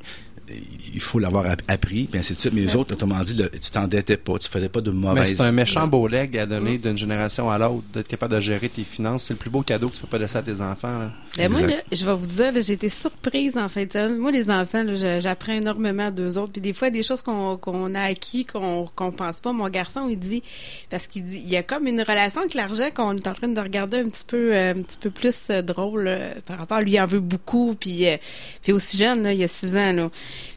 il 0.93 0.99
faut 1.01 1.19
l'avoir 1.19 1.45
app- 1.47 1.61
appris, 1.67 2.05
puis 2.05 2.19
ainsi 2.19 2.33
de 2.33 2.39
suite. 2.39 2.53
Mais 2.53 2.61
les 2.61 2.75
autres, 2.75 2.93
autrement 2.93 3.19
dit, 3.23 3.33
le- 3.33 3.49
tu 3.49 3.71
t'endettais 3.71 4.17
pas, 4.17 4.37
tu 4.37 4.49
faisais 4.49 4.69
pas 4.69 4.81
de 4.81 4.91
Mais 4.91 4.97
mauvaises... 5.09 5.35
c'est 5.35 5.43
un 5.43 5.51
méchant 5.51 5.87
beau 5.87 6.07
leg 6.07 6.37
à 6.37 6.45
donner 6.45 6.77
d'une 6.77 6.97
génération 6.97 7.49
à 7.49 7.57
l'autre, 7.57 7.83
d'être 7.93 8.07
capable 8.07 8.33
de 8.35 8.39
gérer 8.39 8.69
tes 8.69 8.83
finances. 8.83 9.23
C'est 9.23 9.33
le 9.33 9.39
plus 9.39 9.49
beau 9.49 9.61
cadeau 9.61 9.89
que 9.89 9.95
tu 9.95 10.01
peux 10.01 10.07
pas 10.07 10.17
laisser 10.17 10.37
à 10.37 10.41
tes 10.43 10.61
enfants. 10.61 10.99
là. 10.99 11.09
Ben 11.37 11.51
moi, 11.51 11.61
là, 11.61 11.75
je 11.91 12.05
vais 12.05 12.15
vous 12.15 12.25
dire, 12.27 12.51
là, 12.53 12.61
j'ai 12.61 12.73
été 12.73 12.89
surprise 12.89 13.57
en 13.57 13.67
fait. 13.67 13.95
Moi, 13.95 14.31
les 14.31 14.49
enfants, 14.51 14.85
j'apprends 15.19 15.53
énormément 15.53 16.11
d'eux 16.11 16.37
autres. 16.37 16.53
Puis 16.53 16.61
des 16.61 16.73
fois, 16.73 16.89
des 16.89 17.03
choses 17.03 17.21
qu'on 17.21 17.57
qu'on 17.57 17.93
a 17.95 18.01
acquis, 18.03 18.45
qu'on 18.45 18.87
qu'on 18.95 19.11
pense 19.11 19.41
pas. 19.41 19.51
Mon 19.51 19.67
garçon, 19.69 20.07
il 20.09 20.17
dit, 20.19 20.41
parce 20.89 21.07
qu'il 21.07 21.23
dit, 21.23 21.41
il 21.43 21.49
y 21.49 21.57
a 21.57 21.63
comme 21.63 21.87
une 21.87 22.01
relation 22.01 22.41
avec 22.41 22.53
l'argent 22.53 22.89
qu'on 22.95 23.15
est 23.15 23.27
en 23.27 23.33
train 23.33 23.47
de 23.47 23.59
regarder 23.59 23.97
un 23.97 24.07
petit 24.09 24.23
peu, 24.25 24.53
euh, 24.55 24.71
un 24.71 24.81
petit 24.81 24.97
peu 24.99 25.09
plus 25.09 25.47
euh, 25.49 25.61
drôle 25.61 26.05
euh, 26.07 26.33
par 26.45 26.57
rapport. 26.59 26.77
à 26.77 26.81
Lui, 26.81 26.93
il 26.93 26.99
en 27.01 27.05
veut 27.05 27.19
beaucoup. 27.19 27.75
Puis, 27.79 28.07
euh, 28.07 28.17
puis 28.61 28.71
aussi 28.71 28.97
jeune, 28.97 29.23
là, 29.23 29.33
il 29.33 29.39
y 29.39 29.43
a 29.43 29.47
six 29.47 29.75
ans. 29.75 29.91
Là. 29.91 30.09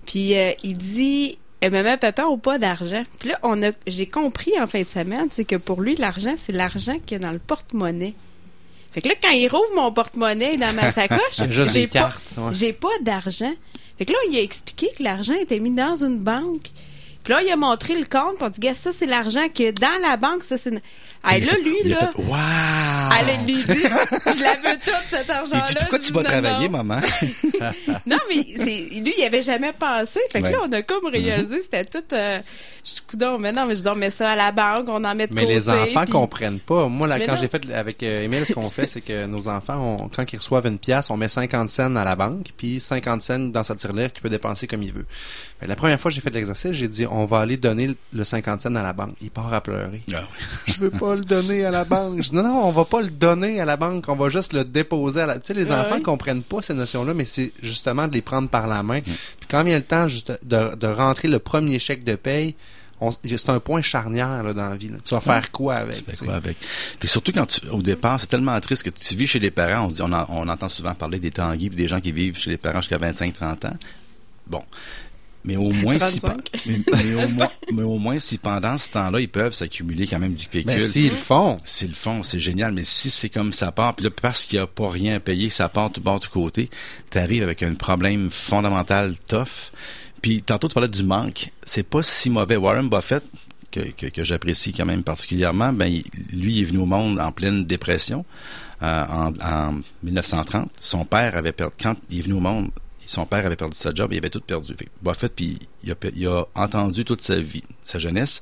Puis 0.07 0.37
euh, 0.37 0.53
il 0.63 0.77
dit. 0.77 1.39
Eh, 1.61 1.71
maman, 1.71 1.99
papa 1.99 2.25
ont 2.27 2.39
pas 2.39 2.57
d'argent. 2.59 3.03
Puis 3.19 3.31
là, 3.31 3.39
on 3.43 3.61
a, 3.65 3.73
j'ai 3.89 4.07
compris 4.07 4.53
en 4.61 4.69
fin 4.69 4.83
de 4.83 4.89
semaine, 4.89 5.27
c'est 5.33 5.45
que 5.45 5.57
pour 5.57 5.83
lui, 5.83 5.97
l'argent, 5.97 6.37
c'est 6.39 6.53
l'argent 6.53 7.01
qu'il 7.05 7.21
y 7.21 7.21
a 7.21 7.27
dans 7.27 7.33
le 7.33 7.41
porte-monnaie. 7.41 8.15
Fait 8.93 9.03
que 9.03 9.09
là, 9.09 9.15
quand 9.21 9.33
il 9.33 9.49
rouvre 9.49 9.75
mon 9.75 9.93
porte-monnaie 9.93 10.57
dans 10.57 10.73
ma 10.75 10.93
sacoche, 10.93 11.19
j'ai 11.51 11.89
pas, 11.89 11.99
cartes. 11.99 12.35
ouais. 12.37 12.53
j'ai 12.55 12.73
pas 12.73 12.97
d'argent. 13.03 13.53
Fait 13.99 14.05
que 14.05 14.13
là, 14.13 14.19
il 14.31 14.37
a 14.37 14.41
expliqué 14.41 14.89
que 14.97 15.03
l'argent 15.03 15.35
était 15.35 15.59
mis 15.59 15.71
dans 15.71 15.97
une 15.97 16.19
banque. 16.19 16.71
Puis 17.29 17.35
là, 17.37 17.43
il 17.43 17.53
a 17.53 17.57
montré 17.57 17.95
le 17.95 18.07
compte, 18.07 18.37
puis 18.37 18.45
on 18.47 18.49
dit, 18.49 18.59
gars, 18.61 18.75
ça, 18.75 18.91
c'est 18.91 19.05
l'argent 19.05 19.47
que 19.55 19.71
dans 19.79 20.01
la 20.09 20.17
banque, 20.17 20.43
ça, 20.45 20.57
c'est... 20.57 20.73
Ah, 21.23 21.33
a 21.33 21.39
là, 21.41 21.53
lui, 21.63 21.75
il 21.85 21.91
là, 21.91 21.97
fait, 21.99 22.23
Wow! 22.23 23.29
elle 23.29 23.45
lui 23.45 23.63
dit, 23.63 23.65
je 23.83 24.41
la 24.43 24.55
veux 24.55 24.77
toute, 24.79 24.95
cet 25.11 25.27
Il 25.27 25.33
argent-là. 25.33 25.65
dit, 25.69 25.75
pourquoi 25.81 25.99
tu 25.99 26.13
vas 26.15 26.23
non, 26.23 26.31
travailler, 26.31 26.69
non. 26.71 26.83
maman? 26.85 27.01
Non, 28.07 28.17
mais 28.31 28.45
c'est, 28.57 29.01
lui, 29.01 29.13
il 29.19 29.25
avait 29.27 29.43
jamais 29.43 29.73
pensé. 29.73 30.21
Fait 30.31 30.41
que 30.41 30.45
Ouais. 30.47 30.53
là, 30.53 30.59
on 30.67 30.73
a 30.73 30.81
comme 30.83 31.05
réalisé, 31.07 31.61
c'était 31.61 31.85
tout, 31.85 31.99
euh, 32.13 32.39
je 32.85 32.91
suis 32.93 33.03
coudonc, 33.03 33.39
mais 33.39 33.53
non, 33.53 33.67
mais 33.67 33.75
je 33.75 33.83
dis, 33.83 33.89
on 33.89 33.95
met 33.95 34.11
ça 34.11 34.31
à 34.31 34.37
la 34.37 34.51
banque, 34.53 34.87
on 34.89 35.05
en 35.05 35.15
met 35.15 35.27
de 35.27 35.35
Mais 35.35 35.43
côté. 35.43 35.55
les 35.55 35.69
enfants 35.69 36.05
puis- 36.05 36.13
comprennent 36.13 36.61
pas. 36.61 36.89
Moi, 36.89 37.07
là, 37.09 37.19
Mais 37.19 37.27
quand 37.27 37.37
j'ai 37.37 37.49
fait 37.49 37.71
avec 37.75 38.03
euh, 38.03 38.23
Emile, 38.23 38.47
ce 38.47 38.55
qu'on 38.55 38.71
fait, 38.71 38.87
c'est 38.87 39.01
que 39.03 39.27
nos 39.27 39.49
enfants, 39.49 39.99
on- 40.01 40.09
quand 40.09 40.25
ils 40.33 40.37
reçoivent 40.39 40.67
une 40.67 40.79
pièce, 40.79 41.11
on 41.11 41.17
met 41.19 41.29
50 41.29 41.69
cents 41.69 41.95
à 41.97 42.05
la 42.05 42.17
banque, 42.17 42.47
puis 42.57 42.81
50 42.81 43.21
cents 43.21 43.39
dans 43.39 43.65
sa 43.65 43.75
tirelire 43.75 44.13
qu'il 44.13 44.23
peut 44.23 44.31
dépenser 44.31 44.67
comme 44.67 44.83
il 44.83 44.93
veut. 44.93 45.07
Mais 45.61 45.67
la 45.67 45.77
première 45.77 46.01
fois 46.01 46.11
que 46.11 46.15
j'ai 46.15 46.21
fait 46.21 46.31
l'exercice, 46.33 46.73
j'ai 46.73 46.89
dit, 46.89 47.05
on 47.11 47.18
va 47.25 47.41
aller 47.41 47.57
donner 47.57 47.87
le- 47.89 47.97
le 48.13 48.25
50 48.25 48.61
cents 48.61 48.75
à 48.75 48.83
la 48.83 48.93
banque. 48.93 49.15
Il 49.21 49.31
part 49.31 49.53
à 49.53 49.61
pleurer. 49.61 50.03
Ah 50.15 50.21
oui. 50.21 50.45
Je 50.67 50.79
veux 50.79 50.91
pas 50.91 51.15
le 51.15 51.23
donner 51.23 51.65
à 51.65 51.71
la 51.71 51.85
banque. 51.85 52.23
Je 52.23 52.31
dis, 52.31 52.37
non, 52.37 52.43
non, 52.43 52.65
on 52.67 52.71
va 52.71 52.85
pas 52.85 53.01
le 53.01 53.11
donner 53.11 53.61
à 53.61 53.65
la 53.65 53.77
banque, 53.77 54.05
on 54.09 54.17
va 54.17 54.29
juste 54.29 54.53
le 54.53 54.65
déposer 54.65 55.21
à 55.23 55.27
la... 55.27 55.35
Tu 55.39 55.49
sais, 55.49 55.55
les 55.55 55.71
Ouais, 55.71 55.77
enfants 55.77 55.97
ouais. 55.97 56.03
comprennent 56.03 56.43
pas 56.43 56.63
ces 56.63 56.75
notions-là, 56.75 57.15
mais 57.15 57.25
c'est 57.25 57.53
justement 57.63 58.09
de 58.09 58.13
les 58.15 58.23
prendre 58.23 58.49
par 58.49 58.67
la 58.67 58.83
main. 58.83 59.01
Puis 59.01 59.15
quand 59.49 59.63
vient 59.65 59.77
le 59.79 59.85
temps 59.85 60.09
juste 60.09 60.33
de, 60.45 60.75
de 60.75 60.87
rentrer 60.87 61.29
le 61.29 61.39
premier 61.39 61.79
chèque 61.79 62.05
de 62.05 62.15
paye, 62.17 62.55
on- 63.01 63.11
c'est 63.13 63.49
un 63.51 63.61
point 63.61 63.81
charnière 63.81 64.43
là, 64.43 64.53
dans 64.53 64.69
la 64.69 64.77
vie. 64.77 64.89
là. 64.89 64.97
Tu 65.05 65.15
vas 65.15 65.21
faire 65.21 65.53
quoi 65.53 65.77
avec? 65.77 65.97
Tu 65.99 66.03
fais 66.05 66.11
tu 66.13 66.17
sais? 66.19 66.25
quoi 66.27 66.35
avec? 66.35 66.57
Puis 66.99 67.09
surtout 67.09 67.31
quand 67.33 67.47
tu, 67.47 67.67
au 67.69 67.81
départ, 67.81 68.19
c'est 68.19 68.27
tellement 68.27 68.59
triste 68.61 68.83
que 68.83 68.91
tu 68.91 69.15
vis 69.15 69.27
chez 69.29 69.39
les 69.39 69.53
parents, 69.53 69.87
on 69.87 69.91
dit, 69.91 70.03
on, 70.03 70.13
en- 70.13 70.27
on 70.31 70.49
entend 70.49 70.69
souvent 70.69 70.95
parler 70.95 71.21
des 71.21 71.31
tanguis 71.31 71.69
puis 71.69 71.77
des 71.77 71.87
gens 71.89 72.01
qui 72.01 72.11
vivent 72.13 72.37
chez 72.37 72.51
les 72.51 72.57
parents 72.57 72.81
jusqu'à 72.81 72.99
25-30 72.99 73.67
ans. 73.69 73.77
Bon. 74.49 74.63
Mais 75.45 75.57
au 75.57 75.71
moins, 75.73 75.99
si, 75.99 76.21
35. 76.21 76.37
mais, 76.67 76.79
mais 76.93 77.25
au 77.25 77.29
moins, 77.29 77.51
mais 77.73 77.83
au 77.83 77.99
moins, 77.99 78.19
si 78.19 78.39
pendant 78.39 78.77
ce 78.77 78.91
temps-là, 78.91 79.21
ils 79.21 79.29
peuvent 79.29 79.55
s'accumuler 79.55 80.07
quand 80.07 80.19
même 80.19 80.35
du 80.35 80.47
pécule. 80.47 80.73
Ben, 80.73 80.83
s'ils 80.83 81.11
le 81.11 81.17
font. 81.17 81.57
S'ils 81.65 81.89
le 81.89 81.95
font, 81.95 82.23
c'est 82.23 82.41
génial. 82.41 82.73
Mais 82.73 82.85
si 82.85 83.09
c'est 83.09 83.29
comme 83.31 83.53
ça 83.53 83.73
part, 83.73 83.95
puis 83.95 84.05
là, 84.05 84.11
parce 84.11 84.45
qu'il 84.45 84.59
n'y 84.59 84.63
a 84.63 84.67
pas 84.67 84.91
rien 84.91 85.17
à 85.17 85.21
payer, 85.21 85.49
ça 85.49 85.69
part 85.69 85.91
tout 85.91 86.01
bord, 86.01 86.21
tout 86.21 86.31
côté, 86.31 86.69
t'arrives 87.11 87.43
avec 87.43 87.63
un 87.63 87.75
problème 87.75 88.31
fondamental 88.31 89.15
tough. 89.27 89.73
Puis 90.21 90.43
tantôt, 90.43 90.69
tu 90.69 90.75
parlais 90.75 90.89
du 90.89 91.05
manque. 91.05 91.51
C'est 91.63 91.89
pas 91.89 92.03
si 92.03 92.31
mauvais. 92.31 92.57
Warren 92.57 92.89
Buffett, 92.89 93.23
que, 93.71 93.81
que, 93.81 94.07
que 94.07 94.25
j'apprécie 94.25 94.73
quand 94.73 94.87
même 94.87 95.03
particulièrement, 95.03 95.73
ben, 95.73 95.91
lui, 96.33 96.57
il 96.57 96.61
est 96.63 96.65
venu 96.65 96.79
au 96.79 96.87
monde 96.87 97.21
en 97.21 97.33
pleine 97.33 97.65
dépression 97.65 98.25
euh, 98.83 99.05
en, 99.09 99.33
en 99.43 99.81
1930. 100.03 100.71
Son 100.81 101.05
père 101.05 101.37
avait 101.37 101.53
perdu, 101.53 101.75
quand 101.81 101.97
il 102.11 102.19
est 102.19 102.23
venu 102.23 102.35
au 102.35 102.41
monde, 102.41 102.71
son 103.11 103.27
père 103.27 103.45
avait 103.47 103.57
perdu 103.57 103.77
sa 103.77 103.93
job, 103.95 104.11
il 104.13 104.19
avait 104.19 104.31
tout 104.31 104.41
perdu. 104.41 104.75
Fait 104.75 104.89
Buffett, 105.03 105.33
puis 105.35 105.59
il 105.83 105.91
a, 105.91 105.95
pe- 105.95 106.13
il 106.15 106.27
a 106.27 106.45
entendu 106.55 107.05
toute 107.05 107.23
sa 107.23 107.39
vie, 107.41 107.63
sa 107.85 107.99
jeunesse, 107.99 108.41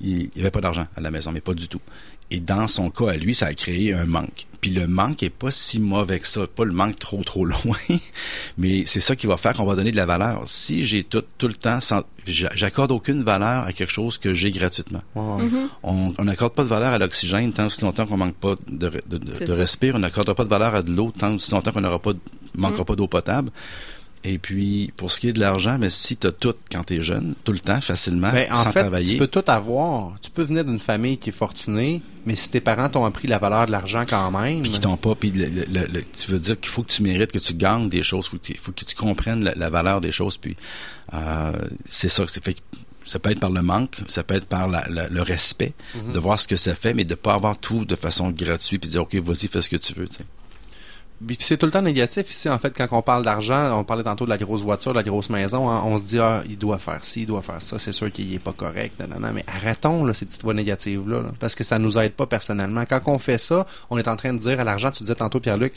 il 0.00 0.30
n'y 0.34 0.40
avait 0.40 0.50
pas 0.50 0.60
d'argent 0.60 0.86
à 0.96 1.00
la 1.00 1.10
maison, 1.10 1.32
mais 1.32 1.40
pas 1.40 1.54
du 1.54 1.68
tout. 1.68 1.80
Et 2.30 2.40
dans 2.40 2.68
son 2.68 2.90
cas 2.90 3.10
à 3.10 3.16
lui, 3.16 3.34
ça 3.34 3.46
a 3.46 3.54
créé 3.54 3.92
un 3.94 4.06
manque. 4.06 4.46
Puis 4.60 4.70
le 4.70 4.86
manque 4.86 5.22
est 5.22 5.28
pas 5.30 5.50
si 5.50 5.78
mauvais 5.78 6.18
que 6.18 6.26
ça, 6.26 6.46
pas 6.46 6.64
le 6.64 6.72
manque 6.72 6.98
trop 6.98 7.22
trop 7.22 7.44
loin, 7.44 7.76
mais 8.56 8.84
c'est 8.86 9.00
ça 9.00 9.14
qui 9.14 9.26
va 9.26 9.36
faire 9.36 9.52
qu'on 9.54 9.66
va 9.66 9.76
donner 9.76 9.90
de 9.92 9.96
la 9.96 10.06
valeur. 10.06 10.42
Si 10.46 10.84
j'ai 10.84 11.04
tout 11.04 11.22
tout 11.36 11.48
le 11.48 11.54
temps, 11.54 11.78
j'accorde 12.26 12.92
aucune 12.92 13.22
valeur 13.22 13.64
à 13.64 13.72
quelque 13.74 13.92
chose 13.92 14.16
que 14.16 14.32
j'ai 14.32 14.50
gratuitement. 14.52 15.02
Ouais. 15.14 15.44
On 15.82 16.14
on 16.16 16.24
n'accorde 16.24 16.54
pas 16.54 16.62
de 16.64 16.68
valeur 16.68 16.92
à 16.94 16.98
l'oxygène 16.98 17.52
tant 17.52 17.66
aussi 17.66 17.82
longtemps 17.82 18.06
qu'on 18.06 18.16
manque 18.16 18.36
pas 18.36 18.54
de, 18.68 18.90
de, 19.06 19.18
de. 19.18 19.92
On 19.94 19.98
n'accordera 19.98 20.34
pas 20.34 20.44
de 20.44 20.48
valeur 20.50 20.74
à 20.74 20.82
de 20.82 20.90
l'eau 20.90 21.12
tant 21.16 21.34
aussi 21.34 21.50
longtemps 21.50 21.72
qu'on 21.72 21.82
n'aura 21.82 21.98
pas 22.00 22.12
de- 22.54 22.60
manquera 22.60 22.84
pas 22.84 22.96
d'eau 22.96 23.08
potable. 23.08 23.50
Et 24.26 24.38
puis, 24.38 24.90
pour 24.96 25.12
ce 25.12 25.20
qui 25.20 25.28
est 25.28 25.32
de 25.34 25.40
l'argent, 25.40 25.76
mais 25.78 25.90
si 25.90 26.16
tu 26.16 26.26
as 26.26 26.32
tout 26.32 26.54
quand 26.72 26.82
tu 26.84 26.94
es 26.94 27.00
jeune, 27.02 27.34
tout 27.44 27.52
le 27.52 27.58
temps, 27.58 27.78
facilement, 27.82 28.32
Ben, 28.32 28.50
en 28.50 28.56
sans 28.56 28.72
fait, 28.72 28.80
travailler. 28.80 29.12
tu 29.12 29.18
peux 29.18 29.26
tout 29.26 29.44
avoir. 29.48 30.18
Tu 30.22 30.30
peux 30.30 30.42
venir 30.42 30.64
d'une 30.64 30.78
famille 30.78 31.18
qui 31.18 31.28
est 31.28 31.32
fortunée, 31.32 32.00
mais 32.24 32.34
si 32.34 32.50
tes 32.50 32.62
parents 32.62 32.88
t'ont 32.88 33.04
appris 33.04 33.28
la 33.28 33.36
valeur 33.36 33.66
de 33.66 33.72
l'argent 33.72 34.04
quand 34.08 34.30
même, 34.30 34.62
puis 34.62 34.80
t'ont 34.80 34.96
pas, 34.96 35.14
puis 35.14 35.30
le- 35.30 35.48
le- 35.48 35.64
le- 35.68 35.86
le- 35.92 36.02
tu 36.04 36.30
veux 36.30 36.38
dire 36.38 36.58
qu'il 36.58 36.70
faut 36.70 36.82
que 36.82 36.90
tu 36.90 37.02
mérites, 37.02 37.32
que 37.32 37.38
tu 37.38 37.52
gagnes 37.52 37.90
des 37.90 38.02
choses, 38.02 38.26
faut 38.26 38.38
que 38.38 38.54
faut 38.58 38.72
que 38.72 38.86
tu 38.86 38.94
comprennes 38.96 39.44
la, 39.44 39.54
la 39.56 39.68
valeur 39.68 40.00
des 40.00 40.10
choses, 40.12 40.38
puis 40.38 40.56
euh, 41.12 41.52
c'est 41.86 42.08
ça, 42.08 42.24
c'est 42.26 42.42
fait 42.42 42.56
ça 43.04 43.18
peut 43.18 43.30
être 43.30 43.40
par 43.40 43.52
le 43.52 43.60
manque, 43.60 43.98
ça 44.08 44.22
peut 44.22 44.36
être 44.36 44.46
par 44.46 44.68
la- 44.68 44.86
la- 44.88 45.08
le 45.10 45.20
respect, 45.20 45.74
Mhm. 45.96 46.12
de 46.12 46.18
voir 46.18 46.40
ce 46.40 46.46
que 46.46 46.56
ça 46.56 46.74
fait, 46.74 46.94
mais 46.94 47.04
de 47.04 47.14
pas 47.14 47.34
avoir 47.34 47.58
tout 47.58 47.84
de 47.84 47.94
façon 47.94 48.30
gratuite, 48.30 48.80
puis 48.80 48.88
dire, 48.88 49.02
OK, 49.02 49.14
vas-y, 49.16 49.48
fais 49.48 49.60
ce 49.60 49.68
que 49.68 49.76
tu 49.76 49.92
veux, 49.92 50.08
c'est 51.38 51.56
tout 51.56 51.66
le 51.66 51.72
temps 51.72 51.82
négatif 51.82 52.30
ici, 52.30 52.48
en 52.48 52.58
fait, 52.58 52.72
quand 52.76 52.86
on 52.90 53.02
parle 53.02 53.24
d'argent, 53.24 53.78
on 53.78 53.84
parlait 53.84 54.02
tantôt 54.02 54.24
de 54.24 54.30
la 54.30 54.36
grosse 54.36 54.62
voiture, 54.62 54.92
de 54.92 54.98
la 54.98 55.02
grosse 55.02 55.30
maison, 55.30 55.70
hein, 55.70 55.82
on 55.84 55.96
se 55.96 56.04
dit, 56.04 56.18
ah, 56.18 56.42
il 56.48 56.58
doit 56.58 56.78
faire 56.78 57.04
ci, 57.04 57.22
il 57.22 57.26
doit 57.26 57.42
faire 57.42 57.62
ça, 57.62 57.78
c'est 57.78 57.92
sûr 57.92 58.10
qu'il 58.10 58.34
est 58.34 58.42
pas 58.42 58.52
correct, 58.52 59.00
non, 59.00 59.20
non, 59.20 59.32
mais 59.32 59.44
arrêtons 59.46 60.04
là, 60.04 60.12
ces 60.12 60.26
petites 60.26 60.42
voix 60.42 60.54
négatives-là, 60.54 61.22
là, 61.22 61.28
parce 61.38 61.54
que 61.54 61.64
ça 61.64 61.78
nous 61.78 61.98
aide 61.98 62.12
pas 62.12 62.26
personnellement. 62.26 62.84
Quand 62.84 63.00
on 63.06 63.18
fait 63.18 63.38
ça, 63.38 63.64
on 63.90 63.98
est 63.98 64.08
en 64.08 64.16
train 64.16 64.32
de 64.34 64.38
dire 64.38 64.60
à 64.60 64.64
l'argent, 64.64 64.90
tu 64.90 65.04
disais 65.04 65.14
tantôt, 65.14 65.40
Pierre-Luc, 65.40 65.72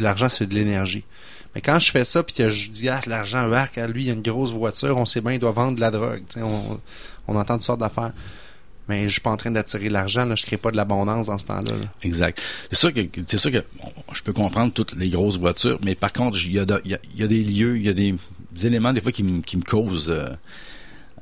l'argent, 0.00 0.28
c'est 0.28 0.46
de 0.46 0.54
l'énergie. 0.54 1.04
Mais 1.54 1.60
quand 1.60 1.78
je 1.78 1.90
fais 1.90 2.04
ça, 2.04 2.22
puis 2.22 2.34
que 2.34 2.48
je 2.48 2.70
dis, 2.70 2.88
ah, 2.88 3.00
l'argent, 3.06 3.50
à 3.52 3.86
lui, 3.86 4.04
il 4.04 4.10
a 4.10 4.14
une 4.14 4.22
grosse 4.22 4.52
voiture, 4.52 4.96
on 4.96 5.04
sait 5.04 5.20
bien, 5.20 5.32
il 5.32 5.38
doit 5.38 5.52
vendre 5.52 5.76
de 5.76 5.80
la 5.80 5.90
drogue, 5.90 6.22
on, 6.36 6.80
on 7.28 7.36
entend 7.36 7.54
toutes 7.54 7.64
sortes 7.64 7.80
d'affaires. 7.80 8.12
Mais 8.88 9.04
je 9.04 9.12
suis 9.12 9.20
pas 9.20 9.30
en 9.30 9.36
train 9.36 9.50
d'attirer 9.50 9.88
l'argent, 9.88 10.24
là, 10.24 10.34
je 10.34 10.44
crée 10.44 10.56
pas 10.56 10.70
de 10.70 10.76
l'abondance 10.76 11.28
dans 11.28 11.38
ce 11.38 11.46
temps-là. 11.46 11.70
là. 11.70 11.88
Exact. 12.02 12.42
C'est 12.70 12.76
sûr 12.76 12.92
que 12.92 13.00
c'est 13.26 13.38
sûr 13.38 13.52
que 13.52 13.62
je 14.12 14.22
peux 14.22 14.32
comprendre 14.32 14.72
toutes 14.72 14.94
les 14.96 15.08
grosses 15.08 15.38
voitures, 15.38 15.78
mais 15.84 15.94
par 15.94 16.12
contre, 16.12 16.36
il 16.44 16.52
y 16.52 16.58
a, 16.58 16.64
des 17.26 17.42
lieux, 17.44 17.76
il 17.76 17.84
y 17.84 17.88
a 17.88 17.92
des, 17.92 18.14
éléments 18.64 18.92
des 18.92 19.00
fois 19.00 19.12
qui, 19.12 19.22
me- 19.22 19.40
qui 19.40 19.56
me 19.56 19.62
causent 19.62 20.10
euh, 20.10 20.26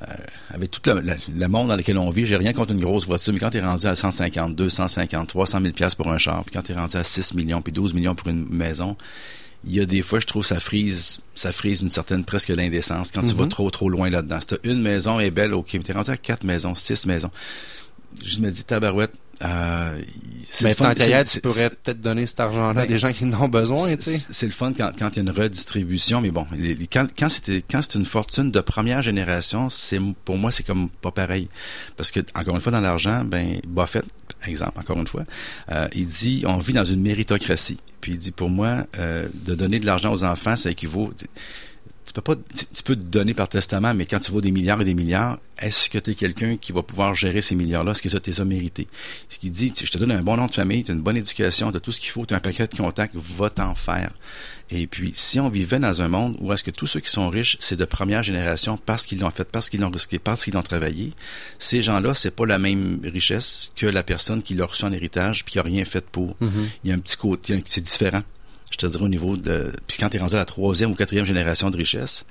euh, 0.01 0.05
avec 0.49 0.71
tout 0.71 0.81
le, 0.85 1.47
monde 1.47 1.67
dans 1.67 1.75
lequel 1.75 1.97
on 1.99 2.09
vit, 2.09 2.25
j'ai 2.25 2.35
rien 2.35 2.53
contre 2.53 2.71
une 2.71 2.81
grosse 2.81 3.05
voiture, 3.05 3.33
mais 3.33 3.39
quand 3.39 3.51
tu 3.51 3.57
es 3.57 3.61
rendu 3.61 3.85
à 3.85 3.95
150, 3.95 4.55
250, 4.55 5.29
300 5.29 5.61
000 5.61 5.73
pièces 5.73 5.93
pour 5.93 6.11
un 6.11 6.17
char, 6.17 6.43
puis 6.43 6.53
quand 6.53 6.63
tu 6.63 6.71
es 6.71 6.75
rendu 6.75 6.97
à 6.97 7.03
6 7.03 7.35
millions, 7.35 7.61
puis 7.61 7.71
12 7.71 7.93
millions 7.93 8.15
pour 8.15 8.27
une 8.27 8.49
maison, 8.49 8.97
il 9.65 9.73
y 9.75 9.79
a 9.79 9.85
des 9.85 10.01
fois, 10.01 10.19
je 10.19 10.25
trouve, 10.27 10.45
ça 10.45 10.59
frise, 10.59 11.19
ça 11.35 11.51
frise 11.51 11.81
une 11.81 11.91
certaine 11.91 12.23
presque 12.25 12.49
l'indécence 12.49 13.11
quand 13.11 13.21
tu 13.21 13.33
Mhm. 13.33 13.41
vas 13.41 13.45
trop, 13.47 13.69
trop 13.69 13.89
loin 13.89 14.09
là-dedans. 14.09 14.39
Si 14.41 14.47
t'as 14.47 14.57
une 14.63 14.81
maison 14.81 15.19
est 15.19 15.31
belle, 15.31 15.53
ok, 15.53 15.69
mais 15.73 15.79
t'es 15.79 15.93
rendu 15.93 16.09
à 16.11 16.17
quatre 16.17 16.43
maisons, 16.43 16.73
six 16.75 17.05
maisons. 17.05 17.31
Je 18.23 18.39
me 18.39 18.49
dis, 18.51 18.63
tabarouette, 18.63 19.13
euh, 19.43 19.99
c'est 20.49 20.65
Mais 20.65 20.69
le 20.71 20.75
fun- 20.75 20.85
tant 20.85 20.93
qu'à 20.93 21.23
tu 21.23 21.39
pourrais 21.41 21.69
peut-être 21.69 22.01
donner 22.01 22.25
cet 22.27 22.39
argent-là 22.41 22.69
à 22.69 22.73
Ben, 22.73 22.87
des 22.87 22.99
gens 22.99 23.11
qui 23.13 23.23
en 23.25 23.33
ont 23.41 23.47
besoin, 23.47 23.77
c'est 23.97 24.45
le 24.45 24.51
fun 24.51 24.73
quand, 24.73 24.91
quand 24.99 25.09
il 25.11 25.15
y 25.15 25.19
a 25.19 25.21
une 25.23 25.29
redistribution, 25.29 26.21
mais 26.21 26.29
bon, 26.31 26.45
les- 26.51 26.75
les- 26.75 26.87
quand, 26.87 27.07
quand 27.17 27.29
c'était 27.29 27.63
quand 27.63 27.81
c'est 27.81 27.95
une 27.97 28.05
fortune 28.05 28.51
de 28.51 28.59
première 28.61 29.01
génération, 29.01 29.69
c'est 29.69 29.99
pour 30.25 30.37
moi 30.37 30.51
c'est 30.51 30.63
comme 30.63 30.89
pas 30.89 31.11
pareil, 31.11 31.47
parce 31.97 32.11
que 32.11 32.19
encore 32.35 32.55
une 32.55 32.61
fois 32.61 32.71
dans 32.71 32.81
l'argent, 32.81 33.23
ben 33.23 33.59
Buffett, 33.67 34.05
exemple, 34.49 34.79
encore 34.79 34.97
une 34.97 35.07
fois, 35.07 35.23
euh, 35.71 35.87
il 35.93 36.07
dit 36.07 36.43
on 36.47 36.57
vit 36.57 36.73
dans 36.73 36.85
une 36.85 37.01
méritocratie, 37.01 37.77
puis 38.01 38.13
il 38.13 38.17
dit 38.17 38.31
pour 38.31 38.49
moi 38.49 38.85
euh, 38.97 39.27
de 39.33 39.55
donner 39.55 39.79
de 39.79 39.85
l'argent 39.85 40.11
aux 40.11 40.23
enfants, 40.23 40.55
ça 40.55 40.71
équivaut 40.71 41.13
tu 42.11 42.21
peux 42.21 42.35
pas 42.35 42.35
tu 42.35 42.65
tu 42.73 42.83
peux 42.83 42.95
te 42.95 43.01
donner 43.01 43.33
par 43.33 43.47
testament 43.47 43.93
mais 43.93 44.05
quand 44.05 44.19
tu 44.19 44.31
vois 44.31 44.41
des 44.41 44.51
milliards 44.51 44.81
et 44.81 44.85
des 44.85 44.93
milliards 44.93 45.37
est-ce 45.59 45.89
que 45.89 45.97
tu 45.97 46.11
es 46.11 46.15
quelqu'un 46.15 46.57
qui 46.57 46.71
va 46.71 46.83
pouvoir 46.83 47.13
gérer 47.13 47.41
ces 47.41 47.55
milliards 47.55 47.83
là 47.83 47.91
est-ce 47.91 48.01
que 48.01 48.09
ça 48.09 48.19
t'es 48.19 48.31
mérité 48.43 48.87
ce 49.29 49.37
qu'il 49.37 49.51
dit 49.51 49.71
je 49.75 49.89
te 49.89 49.97
donne 49.97 50.11
un 50.11 50.21
bon 50.21 50.35
nom 50.35 50.47
de 50.47 50.53
famille 50.53 50.83
tu 50.83 50.91
as 50.91 50.93
une 50.93 51.01
bonne 51.01 51.17
éducation 51.17 51.71
tu 51.71 51.77
as 51.77 51.79
tout 51.79 51.91
ce 51.91 51.99
qu'il 51.99 52.09
faut 52.09 52.25
tu 52.25 52.33
as 52.33 52.37
un 52.37 52.41
paquet 52.41 52.67
de 52.67 52.75
contacts 52.75 53.15
va 53.15 53.49
t'en 53.49 53.75
faire. 53.75 54.11
Et 54.73 54.87
puis 54.87 55.11
si 55.13 55.39
on 55.39 55.49
vivait 55.49 55.79
dans 55.79 56.01
un 56.01 56.07
monde 56.07 56.37
où 56.39 56.51
est-ce 56.53 56.63
que 56.63 56.71
tous 56.71 56.87
ceux 56.87 57.01
qui 57.01 57.09
sont 57.09 57.29
riches 57.29 57.57
c'est 57.59 57.75
de 57.75 57.85
première 57.85 58.23
génération 58.23 58.77
parce 58.77 59.05
qu'ils 59.05 59.19
l'ont 59.19 59.31
fait 59.31 59.49
parce 59.49 59.69
qu'ils 59.69 59.81
l'ont 59.81 59.89
risqué 59.89 60.17
parce 60.17 60.43
qu'ils 60.43 60.53
l'ont 60.53 60.63
travaillé 60.63 61.11
ces 61.59 61.81
gens-là 61.81 62.13
c'est 62.13 62.31
pas 62.31 62.45
la 62.45 62.57
même 62.57 62.99
richesse 63.03 63.73
que 63.75 63.85
la 63.85 64.03
personne 64.03 64.41
qui 64.41 64.53
l'a 64.53 64.65
reçu 64.65 64.85
en 64.85 64.93
héritage 64.93 65.43
puis 65.43 65.53
qui 65.53 65.59
a 65.59 65.63
rien 65.63 65.85
fait 65.85 66.05
pour. 66.05 66.35
Mhm. 66.39 66.69
il 66.83 66.89
y 66.89 66.93
a 66.93 66.95
un 66.95 66.99
petit 66.99 67.17
côté 67.17 67.61
c'est 67.65 67.81
différent 67.81 68.23
je 68.71 68.77
te 68.77 68.85
dirais 68.87 69.03
au 69.03 69.09
niveau 69.09 69.37
de 69.37 69.71
puis 69.87 69.97
quand 69.99 70.09
tu 70.09 70.17
es 70.17 70.19
rendu 70.19 70.35
à 70.35 70.39
la 70.39 70.45
troisième 70.45 70.91
ou 70.91 70.95
quatrième 70.95 71.25
génération 71.25 71.69
de 71.69 71.77
richesse 71.77 72.25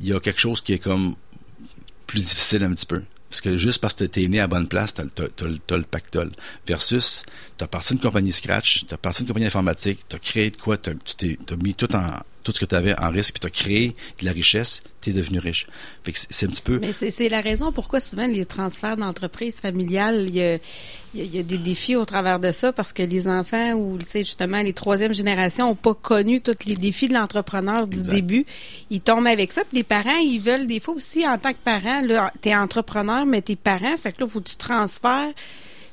il 0.00 0.08
y 0.08 0.12
a 0.14 0.20
quelque 0.20 0.40
chose 0.40 0.60
qui 0.60 0.72
est 0.72 0.78
comme 0.78 1.14
plus 2.06 2.20
difficile 2.20 2.64
un 2.64 2.72
petit 2.72 2.86
peu 2.86 3.02
parce 3.30 3.40
que 3.42 3.56
juste 3.56 3.80
parce 3.80 3.94
que 3.94 4.04
tu 4.04 4.24
es 4.24 4.28
né 4.28 4.40
à 4.40 4.48
bonne 4.48 4.66
place, 4.66 4.92
tu 4.92 5.02
as, 5.02 5.76
le 5.76 5.82
pactole. 5.84 6.32
Versus, 6.66 7.22
tu 7.56 7.62
as 7.62 7.68
parti 7.68 7.94
d'une 7.94 8.02
compagnie 8.02 8.32
Scratch, 8.32 8.86
tu 8.88 8.92
as 8.92 8.98
parti 8.98 9.20
d'une 9.22 9.28
compagnie 9.28 9.46
informatique, 9.46 10.00
tu 10.08 10.16
as 10.16 10.18
créé 10.18 10.50
de 10.50 10.56
quoi, 10.56 10.76
t'as- 10.76 10.94
tu 10.94 11.14
t'es 11.14 11.38
as 11.48 11.56
mis 11.56 11.74
tout 11.74 11.94
en 11.94 12.10
tout 12.42 12.52
ce 12.52 12.60
que 12.60 12.64
tu 12.64 12.74
avais 12.74 12.98
en 12.98 13.10
risque, 13.10 13.34
puis 13.34 13.40
tu 13.40 13.46
as 13.46 13.50
créé 13.50 13.94
de 14.20 14.24
la 14.24 14.32
richesse, 14.32 14.82
tu 15.02 15.10
es 15.10 15.12
devenu 15.12 15.38
riche. 15.38 15.66
Fait 16.04 16.12
que 16.12 16.18
c'est- 16.28 16.46
un 16.46 16.48
petit 16.48 16.62
peu... 16.62 16.78
Mais 16.78 16.92
c'est 16.92 17.28
la 17.28 17.40
raison 17.40 17.70
pourquoi 17.72 18.00
souvent 18.00 18.26
les 18.26 18.46
transferts 18.46 18.96
d'entreprises 18.96 19.60
familiales, 19.60 20.26
il 20.28 20.36
y, 20.36 20.42
a, 20.42 20.58
il 21.14 21.34
y 21.34 21.42
des 21.44 21.58
défis 21.58 21.96
au 21.96 22.04
travers 22.04 22.38
de 22.40 22.50
ça 22.52 22.72
parce 22.72 22.92
que 22.92 23.02
les 23.02 23.28
enfants 23.28 23.72
ou 23.74 23.98
tu 23.98 24.06
sais 24.06 24.20
justement 24.20 24.62
les 24.62 24.72
troisième 24.72 25.12
générations 25.12 25.66
n'ont 25.68 25.74
pas 25.74 25.94
connu 25.94 26.40
tous 26.40 26.54
les 26.66 26.76
défis 26.76 27.08
de 27.08 27.14
l'entrepreneur 27.14 27.86
du 27.86 27.98
Exact. 27.98 28.10
début. 28.12 28.46
Ils 28.90 29.00
tombent 29.00 29.26
avec 29.26 29.52
ça. 29.52 29.62
Puis 29.64 29.78
les 29.78 29.84
parents, 29.84 30.16
ils 30.22 30.38
veulent 30.40 30.66
des 30.66 30.80
fois 30.80 30.94
aussi 30.94 31.26
en 31.28 31.36
tant 31.38 31.50
que 31.52 31.58
parent, 31.62 32.00
là, 32.06 32.32
t'es 32.40 32.54
entrepreneur, 32.54 33.26
mais 33.26 33.42
t'es 33.42 33.56
parent, 33.56 33.96
fait 33.96 34.12
que 34.12 34.22
là, 34.22 34.28
faut 34.28 34.40
que 34.40 34.48
tu 34.48 34.56
transfères. 34.56 35.32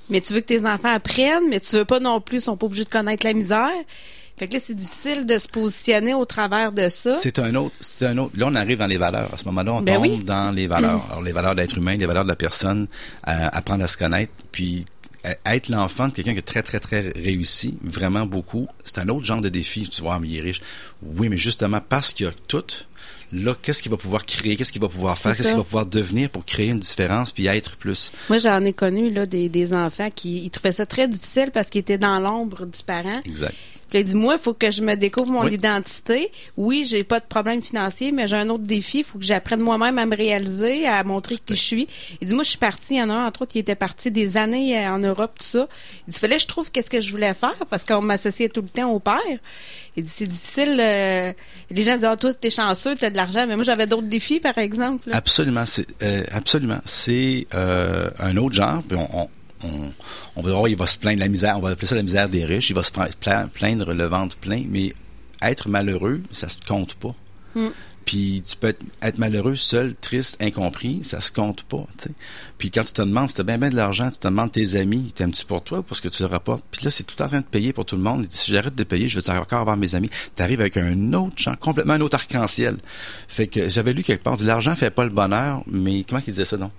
Mais 0.10 0.21
tu 0.21 0.31
veux 0.33 0.39
que 0.39 0.45
tes 0.45 0.65
enfants 0.65 0.93
apprennent, 0.93 1.49
mais 1.49 1.60
tu 1.60 1.75
veux 1.75 1.83
pas 1.83 1.99
non 1.99 2.21
plus, 2.21 2.38
ils 2.38 2.41
sont 2.41 2.55
pas 2.55 2.65
obligés 2.67 2.86
de 2.86 2.89
connaître 2.89 3.25
la 3.25 3.33
misère. 3.33 3.69
Fait 4.38 4.47
que 4.47 4.54
là, 4.54 4.60
c'est 4.63 4.76
difficile 4.76 5.26
de 5.26 5.38
se 5.39 5.47
positionner 5.47 6.13
au 6.13 6.23
travers 6.26 6.71
de 6.71 6.89
ça. 6.89 7.13
C'est 7.15 7.39
un 7.39 7.56
autre, 7.56 7.76
c'est 7.80 8.06
un 8.06 8.17
autre. 8.19 8.34
Là, 8.38 8.45
on 8.50 8.56
arrive 8.56 8.78
dans 8.78 8.86
les 8.86 8.97
valeurs. 8.97 9.34
À 9.34 9.38
ce 9.38 9.45
moment-là, 9.45 9.73
on 9.73 9.82
Ben 9.82 9.95
tombe 9.95 10.04
oui. 10.04 10.23
dans 10.23 10.54
les 10.54 10.67
valeurs. 10.67 11.04
Alors, 11.10 11.23
les 11.23 11.32
valeurs 11.32 11.56
de 11.56 11.62
l'être 11.62 11.78
humain, 11.78 11.95
les 11.97 12.06
valeurs 12.06 12.23
de 12.23 12.30
la 12.30 12.36
personne, 12.36 12.88
euh, 13.28 13.50
apprendre 13.52 13.84
à 13.84 13.88
se 13.88 13.97
connaître, 13.97 14.32
puis 14.52 14.86
euh, 15.26 15.34
être 15.47 15.69
l'enfant 15.69 16.08
de 16.08 16.13
quelqu'un 16.13 16.34
qui 16.34 16.39
est 16.39 16.43
très, 16.43 16.62
très, 16.62 16.80
très 16.80 17.10
réussi, 17.15 17.80
vraiment 17.84 18.28
beaucoup, 18.28 18.67
c'est 18.84 19.00
un 19.00 19.08
autre 19.10 19.26
genre 19.26 19.41
de 19.41 19.50
défi. 19.50 19.89
Tu 19.89 20.02
vois, 20.02 20.15
ah, 20.15 20.19
mais 20.21 20.28
il 20.28 20.38
est 20.38 20.41
riche. 20.41 20.62
Oui, 21.02 21.30
mais 21.30 21.38
justement, 21.38 21.82
parce 21.82 22.13
qu'il 22.13 22.28
y 22.28 22.30
a 22.30 22.34
tout, 22.47 22.63
là, 23.32 23.56
qu'est-ce 23.60 23.82
qu'il 23.82 23.89
va 23.89 23.97
pouvoir 23.97 24.23
créer, 24.23 24.56
qu'est-ce 24.56 24.71
qu'il 24.71 24.84
va 24.84 24.88
pouvoir 24.88 25.17
faire, 25.17 25.36
qu'est-ce 25.36 25.50
qu'il 25.50 25.58
va 25.58 25.63
pouvoir 25.63 25.88
devenir 25.88 26.30
pour 26.30 26.45
créer 26.45 26.67
une 26.67 26.80
différence, 26.80 27.32
puis 27.32 27.47
être 27.47 27.76
plus? 27.78 28.12
Moi, 28.30 28.38
j'en 28.38 28.63
ai 28.63 28.73
connu 28.73 29.12
là, 29.12 29.26
des, 29.26 29.50
des 29.50 29.73
enfants 29.73 30.10
qui 30.13 30.43
ils 30.45 30.52
trouvaient 30.52 30.73
ça 30.73 30.86
très 30.86 31.08
difficile 31.08 31.50
parce 31.52 31.71
qu'ils 31.71 31.80
étaient 31.82 31.97
dans 31.97 32.19
l'ombre 32.19 32.67
du 32.67 32.84
parent. 32.86 33.19
Exact. 33.26 33.56
Puis 33.89 34.00
il 34.00 34.04
dit, 34.06 34.15
moi, 34.15 34.34
il 34.36 34.39
faut 34.39 34.54
que 34.54 34.69
je 34.71 34.82
me 34.82 34.95
découvre 34.95 35.32
mon 35.32 35.43
Oui. 35.45 35.54
identité. 35.54 36.32
Oui, 36.58 36.86
j'ai 36.89 37.04
pas 37.04 37.19
de 37.19 37.26
problème 37.26 37.62
financier, 37.62 38.12
mais 38.12 38.28
j'ai 38.28 38.36
un 38.36 38.50
autre 38.50 38.63
défi. 38.65 39.00
Il 39.00 39.04
faut 39.04 39.17
que 39.19 39.26
j'apprenne 39.26 39.62
moi-même 39.62 39.97
à 39.97 40.06
me 40.06 40.15
réaliser, 40.15 40.86
à 40.88 41.04
montrer 41.04 41.36
qui 41.36 41.56
je 41.56 41.62
suis. 41.62 41.88
Il 42.21 42.28
dit, 42.28 42.34
moi, 42.34 42.43
je 42.43 42.50
suis 42.50 42.58
partie. 42.58 42.95
Il 42.95 42.97
y 42.97 43.02
en 43.04 43.10
a 43.10 43.13
un, 43.13 43.28
entre 43.28 43.43
autres, 43.43 43.52
qui 43.54 43.60
était 43.60 43.76
parti 43.76 44.12
des 44.12 44.38
années 44.38 44.78
euh, 44.78 44.91
en 44.91 45.00
Europe, 45.00 45.34
tout 45.39 45.45
ça. 45.45 45.67
Il 46.08 46.12
dit, 46.13 46.19
fallait 46.19 46.36
que 46.36 46.41
je 46.41 46.47
trouve 46.47 46.71
qu'est-ce 46.71 46.89
que 46.89 47.02
je 47.02 47.12
voulais 47.12 47.34
faire 47.34 47.56
parce 47.69 47.86
qu'on 47.86 48.02
m'associait 48.02 48.50
tout 48.50 48.62
le 48.62 48.69
temps 48.69 48.89
au 48.91 49.00
père. 49.00 49.19
Il 49.95 50.04
dit, 50.04 50.12
c'est 50.13 50.28
difficile. 50.28 50.78
euh, 50.80 51.34
les 51.71 51.82
gens 51.82 51.95
disent, 51.95 52.06
ah, 52.06 52.15
toi, 52.15 52.34
t'es 52.34 52.50
chanceux, 52.50 52.95
t'as 52.95 53.10
de 53.10 53.15
l'argent. 53.15 53.45
Mais 53.47 53.56
moi, 53.56 53.63
j'avais 53.63 53.88
d'autres 53.88 54.04
défis, 54.04 54.39
par 54.39 54.58
exemple. 54.58 55.10
là. 55.10 55.15
Absolument, 55.17 55.65
c'est 55.65 55.88
euh, 56.04 56.23
absolument. 56.32 56.80
C'est 56.86 57.47
euh, 57.54 58.10
un 58.19 58.36
autre 58.38 58.56
genre. 58.56 58.84
Puis 58.88 58.97
on, 58.97 59.21
on, 59.21 59.30
on, 59.63 59.91
on 60.36 60.41
va 60.41 60.52
voir, 60.52 60.67
il 60.67 60.76
va 60.76 60.88
se 60.88 60.98
plaindre 60.98 61.20
la 61.20 61.28
misère. 61.28 61.58
On 61.58 61.62
va 61.62 61.70
appeler 61.70 61.88
ça 61.88 61.96
la 61.96 62.04
misère 62.04 62.30
des 62.30 62.46
riches. 62.46 62.70
Il 62.70 62.76
va 62.76 62.84
se 62.84 62.91
plaindre 62.91 63.93
le 63.93 64.06
ventre 64.06 64.38
plein. 64.38 64.63
Mais 64.67 64.93
être 65.41 65.70
malheureux, 65.70 66.22
ça 66.32 66.50
se 66.50 66.58
compte 66.67 66.96
pas. 66.96 67.15
Mm. 67.56 67.70
Puis 68.08 68.41
tu 68.48 68.56
peux 68.56 68.67
être, 68.67 68.82
être 69.02 69.17
malheureux, 69.17 69.56
seul, 69.58 69.93
triste, 69.93 70.41
incompris, 70.41 71.02
ça 71.04 71.20
se 71.20 71.30
compte 71.30 71.63
pas. 71.63 71.86
Puis 72.58 72.72
quand 72.72 72.86
tu 72.86 72.93
te 72.93 73.02
demandes, 73.02 73.28
si 73.28 73.36
tu 73.36 73.41
as 73.41 73.43
bien, 73.43 73.58
bien 73.58 73.70
de 73.70 73.76
l'argent, 73.76 74.10
tu 74.10 74.17
te 74.17 74.28
demandes 74.30 74.50
tes 74.50 74.78
amis, 74.78 75.12
t'aimes-tu 75.13 75.46
pour 75.46 75.62
toi 75.62 75.80
ou 75.80 75.84
pour 75.84 75.98
ce 75.98 76.02
que 76.02 76.08
tu 76.08 76.24
leur 76.24 76.32
rapportes? 76.32 76.63
Puis 76.72 76.86
là, 76.86 76.89
c'est 76.89 77.04
tout 77.04 77.22
en 77.22 77.28
train 77.28 77.41
de 77.41 77.46
payer 77.46 77.74
pour 77.74 77.84
tout 77.84 77.98
le 77.98 78.02
monde. 78.02 78.26
Si 78.30 78.54
j'arrête 78.54 78.76
de 78.76 78.84
payer, 78.86 79.10
je 79.10 79.20
vais 79.20 79.30
encore 79.32 79.60
avoir 79.60 79.76
mes 79.76 79.93
amis. 79.93 80.10
Tu 80.38 80.41
arrives 80.41 80.62
avec 80.62 80.78
un 80.78 81.12
autre 81.12 81.36
champ, 81.36 81.56
complètement 81.58 81.96
un 81.96 82.02
autre 82.02 82.15
arc-en-ciel. 82.15 82.78
Fait 83.28 83.48
que 83.48 83.67
j'avais 83.67 83.91
lu 83.91 84.04
quelque 84.04 84.24
part, 84.24 84.38
l'argent 84.41 84.74
fait 84.74 84.89
pas 84.89 85.04
le 85.04 85.10
bonheur, 85.10 85.63
mais 85.67 86.06
comment 86.08 86.22
qu'il 86.22 86.32
disait 86.32 86.46
ça, 86.46 86.56
non? 86.56 86.72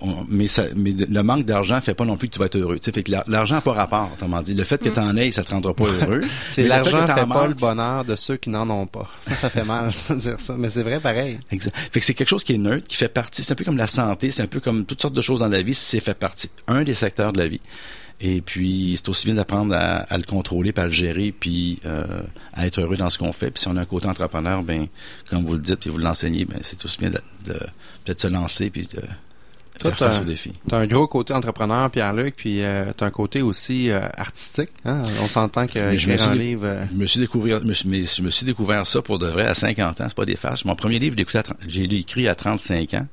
On- 0.00 0.24
mais, 0.28 0.46
ça, 0.48 0.64
mais 0.76 0.92
le 0.92 1.22
manque 1.22 1.44
d'argent 1.44 1.80
fait 1.80 1.94
pas 1.94 2.04
non 2.04 2.16
plus 2.16 2.28
que 2.28 2.34
tu 2.34 2.38
vas 2.38 2.46
être 2.46 2.56
heureux. 2.56 2.78
Tu 2.78 2.84
sais, 2.86 2.92
fait 2.92 3.02
que 3.02 3.10
l'ar- 3.12 3.24
l'argent 3.26 3.56
n'a 3.56 3.60
pas 3.60 3.72
rapport, 3.72 4.10
autrement 4.12 4.42
dit. 4.42 4.54
Le 4.54 4.64
fait 4.64 4.82
que 4.82 4.88
tu 4.88 4.98
en 5.00 5.16
aies, 5.16 5.30
ça 5.30 5.42
te 5.42 5.50
rendra 5.50 5.74
pas 5.74 5.84
heureux. 5.84 6.22
C'est 6.50 6.66
l'argent 6.66 7.04
t'en 7.04 7.14
fait 7.14 7.26
pas 7.26 7.46
le 7.48 7.54
bonheur 7.54 8.04
de 8.04 8.16
ceux 8.16 8.36
qui 8.36 8.50
n'en 8.50 8.68
ont 8.70 8.86
pas. 8.86 9.08
Ça, 9.20 9.34
ça 9.34 9.50
fait 9.50 9.64
mal 9.64 9.90
de 9.90 10.14
dire 10.16 10.40
ça, 10.40 10.54
mais 10.58 10.68
c'est 10.70 10.82
vrai 10.82 11.00
pareil. 11.00 11.38
Exact. 11.50 11.74
Fait 11.76 12.00
que 12.00 12.06
c'est 12.06 12.14
quelque 12.14 12.28
chose 12.28 12.44
qui 12.44 12.54
est 12.54 12.58
neutre, 12.58 12.86
qui 12.86 12.96
fait 12.96 13.08
partie. 13.08 13.42
C'est 13.44 13.52
un 13.52 13.56
peu 13.56 13.64
comme 13.64 13.76
la 13.76 13.86
santé, 13.86 14.30
c'est 14.30 14.42
un 14.42 14.46
peu 14.46 14.60
comme 14.60 14.84
toutes 14.84 15.00
sortes 15.02 15.14
de 15.14 15.22
choses 15.22 15.40
dans 15.40 15.48
la 15.48 15.62
vie, 15.62 15.74
c'est 15.74 16.00
fait 16.00 16.14
partie. 16.18 16.50
Un 16.68 16.82
des 16.84 16.94
secteurs 16.94 17.32
de 17.32 17.38
la 17.38 17.48
vie. 17.48 17.60
Et 18.18 18.40
puis, 18.40 18.94
c'est 18.96 19.10
aussi 19.10 19.26
bien 19.26 19.34
d'apprendre 19.34 19.74
à, 19.74 19.96
à 19.98 20.16
le 20.16 20.24
contrôler, 20.24 20.72
puis 20.72 20.82
à 20.82 20.86
le 20.86 20.90
gérer, 20.92 21.34
puis 21.38 21.80
euh, 21.84 22.02
à 22.54 22.66
être 22.66 22.80
heureux 22.80 22.96
dans 22.96 23.10
ce 23.10 23.18
qu'on 23.18 23.32
fait. 23.32 23.50
Puis 23.50 23.60
si 23.60 23.68
on 23.68 23.76
a 23.76 23.82
un 23.82 23.84
côté 23.84 24.08
entrepreneur, 24.08 24.62
ben, 24.62 24.86
comme 25.28 25.44
vous 25.44 25.52
le 25.52 25.58
dites, 25.60 25.80
puis 25.80 25.90
vous 25.90 25.98
l'enseignez, 25.98 26.46
ben, 26.46 26.58
c'est 26.62 26.82
aussi 26.84 26.98
bien 26.98 27.10
de, 27.10 27.18
de- 27.44 27.58
peut-être 28.06 28.20
se 28.22 28.28
lancer, 28.28 28.70
puis 28.70 28.86
de, 28.90 29.02
Toi, 29.78 29.90
faire 29.92 30.08
face 30.08 30.16
t'as- 30.18 30.22
aux 30.22 30.26
défis. 30.26 30.52
T'as 30.68 30.78
un 30.78 30.86
gros 30.86 31.06
côté 31.06 31.32
entrepreneur, 31.34 31.90
Pierre-Luc, 31.90 32.34
puis 32.36 32.62
euh, 32.62 32.92
t'as 32.96 33.06
un 33.06 33.10
côté 33.10 33.42
aussi 33.42 33.90
euh, 33.90 34.00
artistique. 34.16 34.70
Hein? 34.84 35.02
On 35.22 35.28
s'entend 35.28 35.66
que 35.66 35.78
Mais 35.78 35.98
je 35.98 36.08
me 36.08 36.20
un 36.20 36.34
livre... 36.34 36.64
euh, 36.66 36.84
Je 36.92 36.96
me 36.96 37.06
suis 37.06 37.20
découvert, 37.20 37.60
je 37.60 37.64
me 37.68 37.72
suis, 37.72 37.88
mais 37.88 38.04
je 38.04 38.22
me 38.22 38.30
suis 38.30 38.46
découvert 38.46 38.86
ça 38.86 39.02
pour 39.02 39.18
de 39.18 39.26
vrai 39.26 39.46
à 39.46 39.54
50 39.54 40.00
ans. 40.00 40.04
C'est 40.08 40.16
pas 40.16 40.24
des 40.26 40.36
farces. 40.36 40.64
Mon 40.64 40.74
premier 40.76 40.98
livre, 40.98 41.16
j'ai 41.68 41.84
écrit 41.84 42.28
à 42.28 42.34
35 42.34 42.94
ans. 42.94 43.06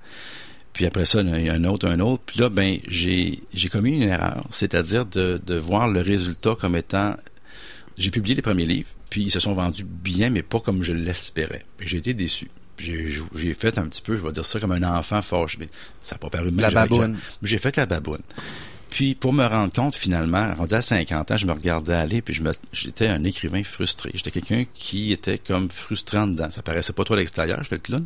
Puis 0.73 0.85
après 0.87 1.05
ça, 1.05 1.21
il 1.21 1.45
y 1.45 1.49
a 1.49 1.53
un 1.53 1.63
autre, 1.65 1.87
un 1.87 1.99
autre. 1.99 2.23
Puis 2.25 2.39
là, 2.39 2.49
ben, 2.49 2.77
j'ai, 2.87 3.39
commis 3.71 3.91
une 4.01 4.09
erreur. 4.09 4.43
C'est-à-dire 4.49 5.05
de, 5.05 5.39
de 5.45 5.55
voir 5.55 5.87
le 5.87 6.01
résultat 6.01 6.55
comme 6.59 6.75
étant, 6.75 7.15
j'ai 7.97 8.09
publié 8.09 8.33
les 8.35 8.41
premiers 8.41 8.65
livres, 8.65 8.89
puis 9.11 9.21
ils 9.21 9.29
se 9.29 9.39
sont 9.39 9.53
vendus 9.53 9.83
bien, 9.85 10.31
mais 10.31 10.41
pas 10.41 10.59
comme 10.59 10.81
je 10.81 10.93
l'espérais. 10.93 11.63
J'ai 11.79 11.97
été 11.97 12.15
déçu. 12.15 12.49
J'ai, 12.77 13.53
fait 13.53 13.77
un 13.77 13.87
petit 13.87 14.01
peu, 14.01 14.17
je 14.17 14.23
vais 14.23 14.31
dire 14.31 14.45
ça, 14.45 14.59
comme 14.59 14.71
un 14.71 14.83
enfant 14.83 15.21
fâché. 15.21 15.57
Mais 15.59 15.69
Ça 16.01 16.15
n'a 16.15 16.19
pas 16.19 16.29
paru 16.29 16.51
mal. 16.51 16.73
La 16.73 16.87
baboune. 16.87 17.17
j'ai- 17.41 17.59
fait 17.59 17.75
la 17.77 17.85
baboune. 17.85 18.21
Puis 18.89 19.15
pour 19.15 19.33
me 19.33 19.45
rendre 19.45 19.73
compte 19.73 19.95
finalement, 19.95 20.53
rendu 20.53 20.73
à 20.75 20.81
50 20.81 21.31
ans, 21.31 21.37
je 21.37 21.47
me 21.47 21.51
regardais 21.51 21.95
aller, 21.95 22.21
puis 22.21 22.39
j'étais 22.71 23.07
un 23.07 23.23
écrivain 23.23 23.63
frustré. 23.63 24.11
J'étais 24.13 24.29
quelqu'un 24.29 24.65
qui 24.73 25.11
était 25.11 25.39
comme 25.39 25.71
frustré 25.71 26.19
en 26.19 26.27
dedans. 26.27 26.49
Ça 26.51 26.61
paraissait 26.61 26.93
pas 26.93 27.03
trop 27.03 27.15
à 27.15 27.17
l'extérieur, 27.17 27.63
je 27.63 27.69
fais 27.69 27.75
le 27.75 27.81
clown, 27.81 28.05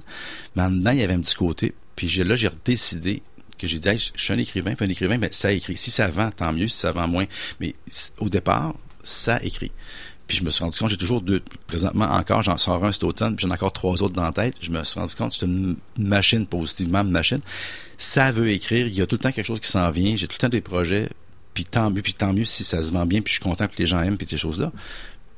mais 0.56 0.64
en 0.64 0.70
dedans 0.72 0.92
il 0.92 1.00
y 1.00 1.04
avait 1.04 1.14
un 1.14 1.20
petit 1.20 1.36
côté. 1.36 1.74
Puis 1.98 2.08
là 2.24 2.36
j'ai 2.38 2.50
décidé 2.64 3.22
que 3.58 3.68
j'ai 3.68 3.80
dit, 3.80 3.90
Hey, 3.90 4.00
je 4.00 4.22
suis 4.22 4.34
un 4.34 4.38
écrivain, 4.38 4.76
puis 4.76 4.86
un 4.86 4.90
écrivain, 4.90 5.18
mais 5.18 5.30
ça 5.32 5.52
écrit. 5.52 5.76
Si 5.76 5.92
ça 5.92 6.08
vend, 6.08 6.32
tant 6.32 6.54
mieux. 6.54 6.68
Si 6.68 6.78
ça 6.78 6.92
vend 6.92 7.08
moins, 7.08 7.26
mais 7.60 7.76
au 8.20 8.30
départ, 8.30 8.76
ça 9.04 9.44
écrit. 9.44 9.72
Puis 10.28 10.38
je 10.38 10.44
me 10.44 10.50
suis 10.50 10.64
rendu 10.64 10.78
compte, 10.78 10.90
j'ai 10.90 10.98
toujours 10.98 11.22
deux. 11.22 11.42
Présentement 11.68 12.06
encore, 12.06 12.44
j'en 12.44 12.58
sors 12.58 12.84
un 12.84 12.92
cet 12.92 13.06
automne, 13.06 13.36
puis 13.36 13.48
j'en 13.48 13.52
ai 13.52 13.56
encore 13.56 13.72
trois 13.72 14.02
autres 14.04 14.14
dans 14.14 14.24
la 14.24 14.34
tête. 14.34 14.56
Je 14.62 14.72
me 14.72 14.84
suis 14.84 15.00
rendu 15.00 15.16
compte, 15.16 15.32
c'est 15.32 15.46
une 15.46 15.78
machine, 15.98 16.46
positivement 16.46 17.00
une 17.00 17.12
machine. 17.12 17.40
Ça 17.98 18.32
veut 18.32 18.50
écrire, 18.50 18.88
il 18.88 18.94
y 18.94 19.02
a 19.02 19.08
tout 19.08 19.16
le 19.16 19.20
temps 19.20 19.32
quelque 19.32 19.46
chose 19.46 19.62
qui 19.62 19.70
s'en 19.70 19.90
vient, 19.90 20.16
j'ai 20.16 20.28
tout 20.28 20.36
le 20.38 20.42
temps 20.42 20.50
des 20.50 20.62
projets, 20.62 21.10
puis 21.54 21.64
tant 21.64 21.90
mieux, 21.90 22.02
puis 22.02 22.14
tant 22.14 22.34
mieux 22.34 22.46
si 22.46 22.64
ça 22.64 22.82
se 22.82 22.92
vend 22.92 23.06
bien, 23.06 23.22
puis 23.22 23.34
je 23.34 23.40
suis 23.40 23.44
content 23.44 23.68
que 23.68 23.78
les 23.78 23.86
gens 23.86 24.02
aiment, 24.02 24.18
puis 24.18 24.28
ces 24.30 24.38
choses-là. 24.38 24.72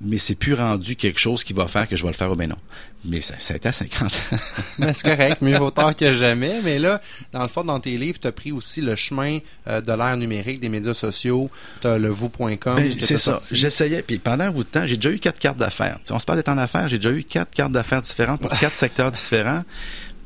Mais 0.02 0.18
c'est 0.18 0.36
plus 0.36 0.54
rendu 0.54 0.96
quelque 0.96 1.20
chose 1.20 1.44
qui 1.44 1.52
va 1.52 1.68
faire 1.68 1.88
que 1.88 1.96
je 1.96 2.04
vais 2.04 2.10
le 2.10 2.16
faire 2.16 2.32
ou 2.32 2.36
ben 2.36 2.48
non. 2.48 2.56
Mais 3.06 3.22
ça, 3.22 3.36
ça 3.38 3.54
a 3.54 3.58
été 3.58 3.68
à 3.68 3.72
50 3.72 4.04
ans. 4.04 4.38
Mais 4.80 4.94
c'est 4.94 5.10
correct, 5.10 5.42
mieux 5.42 5.58
vaut 5.58 5.72
tard 5.72 5.96
que 5.96 6.14
jamais. 6.14 6.62
Mais 6.64 6.80
là, 6.80 7.02
dans 7.34 7.42
le 7.42 7.48
fond, 7.48 7.64
dans 7.64 7.80
tes 7.80 7.98
livres, 7.98 8.20
tu 8.20 8.28
as 8.28 8.32
pris 8.32 8.52
aussi 8.52 8.82
le 8.82 8.96
chemin 8.96 9.40
euh, 9.68 9.82
de 9.82 9.92
l'ère 9.92 10.16
numérique, 10.18 10.60
des 10.60 10.70
médias 10.70 10.94
sociaux. 10.94 11.50
Tu 11.82 11.88
as 11.88 11.98
le 11.98 12.10
vous.com. 12.10 12.76
Ben, 12.76 12.92
c'est 12.98 13.18
ça. 13.18 13.40
J'essayais. 13.52 14.02
Puis 14.02 14.20
pendant 14.20 14.46
un 14.46 14.52
bout 14.52 14.64
de 14.64 14.70
temps, 14.70 14.86
j'ai 14.86 14.98
déjà 14.98 15.12
eu 15.12 15.20
quatre 15.20 15.40
cartes 15.40 15.58
d'affaires. 15.58 16.00
On 16.10 16.20
se 16.20 16.26
parle 16.26 16.40
d'être 16.40 16.50
en 16.50 16.58
affaires. 16.58 16.88
J'ai 16.88 16.98
déjà 16.98 17.12
eu 17.12 17.24
quatre 17.24 17.52
cartes 17.52 17.72
d'affaires 17.72 18.02
différentes 18.02 18.42
pour 18.42 18.52
quatre 18.52 18.76
secteurs 18.76 19.12
différents. 19.12 19.64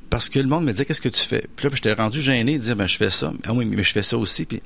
Parce 0.09 0.29
que 0.29 0.37
le 0.37 0.47
monde 0.47 0.65
me 0.65 0.71
disait 0.71 0.85
qu'est-ce 0.85 1.01
que 1.01 1.09
tu 1.09 1.23
fais? 1.23 1.47
Puis 1.55 1.63
là, 1.63 1.69
ben, 1.71 1.75
j'étais 1.75 1.93
rendu 1.93 2.21
gêné 2.21 2.59
de 2.59 2.63
dire 2.63 2.75
ben 2.75 2.85
je 2.85 2.97
fais 2.97 3.09
ça. 3.09 3.31
Ah 3.45 3.53
oui, 3.53 3.65
mais 3.65 3.81
je 3.81 3.91
fais 3.91 4.03
ça 4.03 4.15
aussi. 4.15 4.45
Puis 4.45 4.61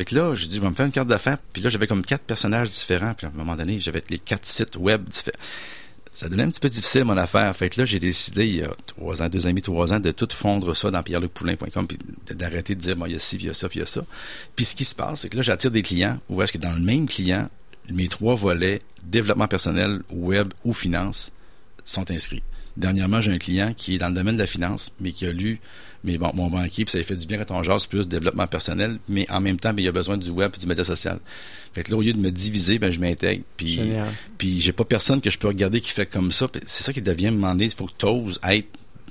fait 0.00 0.06
que 0.06 0.14
là, 0.14 0.34
j'ai 0.34 0.46
dit 0.48 0.56
je 0.56 0.62
vais 0.62 0.70
me 0.70 0.74
faire 0.74 0.86
une 0.86 0.92
carte 0.92 1.08
d'affaires. 1.08 1.36
Puis 1.52 1.60
là, 1.60 1.68
j'avais 1.68 1.86
comme 1.86 2.02
quatre 2.02 2.22
personnages 2.22 2.70
différents. 2.70 3.12
Puis 3.12 3.26
à 3.26 3.28
un 3.28 3.32
moment 3.34 3.54
donné, 3.54 3.78
j'avais 3.78 4.02
les 4.08 4.18
quatre 4.18 4.46
sites 4.46 4.76
web 4.76 5.06
différents. 5.06 5.36
Ça 6.10 6.26
devenait 6.26 6.44
un 6.44 6.50
petit 6.50 6.60
peu 6.60 6.70
difficile 6.70 7.04
mon 7.04 7.18
affaire. 7.18 7.54
Fait 7.54 7.68
que 7.68 7.82
là, 7.82 7.84
j'ai 7.84 7.98
décidé 7.98 8.46
il 8.46 8.56
y 8.56 8.62
a 8.62 8.70
trois 8.86 9.22
ans, 9.22 9.28
deux 9.28 9.44
ans 9.44 9.50
et 9.50 9.52
demi, 9.52 9.60
trois 9.60 9.92
ans, 9.92 10.00
de 10.00 10.10
tout 10.10 10.28
fondre 10.32 10.74
ça 10.74 10.90
dans 10.90 11.02
pierrelucpoulin.com 11.02 11.86
puis 11.86 11.98
d'arrêter 12.34 12.74
de 12.74 12.80
dire 12.80 12.96
bon, 12.96 13.04
il 13.04 13.12
y 13.12 13.14
a 13.14 13.18
ci, 13.18 13.36
il 13.36 13.44
y 13.44 13.50
a 13.50 13.52
ça, 13.52 13.68
puis 13.68 13.80
il 13.80 13.80
y 13.80 13.82
a 13.82 13.86
ça. 13.86 14.02
Puis 14.56 14.64
ce 14.64 14.74
qui 14.74 14.86
se 14.86 14.94
passe, 14.94 15.20
c'est 15.20 15.28
que 15.28 15.36
là, 15.36 15.42
j'attire 15.42 15.70
des 15.70 15.82
clients 15.82 16.16
où 16.30 16.40
est-ce 16.40 16.54
que 16.54 16.58
dans 16.58 16.72
le 16.72 16.80
même 16.80 17.06
client, 17.06 17.50
mes 17.90 18.08
trois 18.08 18.36
volets, 18.36 18.80
développement 19.02 19.48
personnel, 19.48 20.00
web 20.08 20.50
ou 20.64 20.72
finance, 20.72 21.30
sont 21.84 22.10
inscrits. 22.10 22.42
Dernièrement, 22.78 23.20
j'ai 23.20 23.32
un 23.32 23.38
client 23.38 23.74
qui 23.76 23.96
est 23.96 23.98
dans 23.98 24.08
le 24.08 24.14
domaine 24.14 24.36
de 24.36 24.40
la 24.40 24.46
finance, 24.46 24.92
mais 24.98 25.12
qui 25.12 25.26
a 25.26 25.32
lu 25.32 25.60
mais 26.02 26.18
bon, 26.18 26.30
mon 26.34 26.48
banquier, 26.48 26.84
puis 26.84 26.92
ça 26.92 26.98
lui 26.98 27.04
fait 27.04 27.16
du 27.16 27.26
bien 27.26 27.38
quand 27.38 27.54
on 27.54 27.62
jase 27.62 27.86
plus 27.86 28.08
développement 28.08 28.46
personnel, 28.46 28.98
mais 29.08 29.30
en 29.30 29.40
même 29.40 29.58
temps, 29.58 29.72
ben, 29.74 29.82
il 29.82 29.88
a 29.88 29.92
besoin 29.92 30.16
du 30.16 30.30
web 30.30 30.52
et 30.56 30.58
du 30.58 30.66
média 30.66 30.84
social. 30.84 31.18
Fait 31.74 31.82
que 31.82 31.90
là, 31.90 31.98
au 31.98 32.02
lieu 32.02 32.12
de 32.12 32.18
me 32.18 32.30
diviser, 32.30 32.78
ben, 32.78 32.90
je 32.90 33.00
m'intègre. 33.00 33.44
Puis, 33.56 33.80
puis 34.38 34.60
j'ai 34.60 34.72
pas 34.72 34.84
personne 34.84 35.20
que 35.20 35.30
je 35.30 35.38
peux 35.38 35.48
regarder 35.48 35.80
qui 35.80 35.90
fait 35.90 36.06
comme 36.06 36.32
ça. 36.32 36.48
C'est 36.66 36.82
ça 36.84 36.92
qui 36.92 37.02
devient, 37.02 37.30
moment 37.30 37.52
donné, 37.52 37.66
il 37.66 37.70
faut 37.70 37.86
que 37.86 37.96
tu 37.96 38.06
oses 38.06 38.40
être 38.48 38.68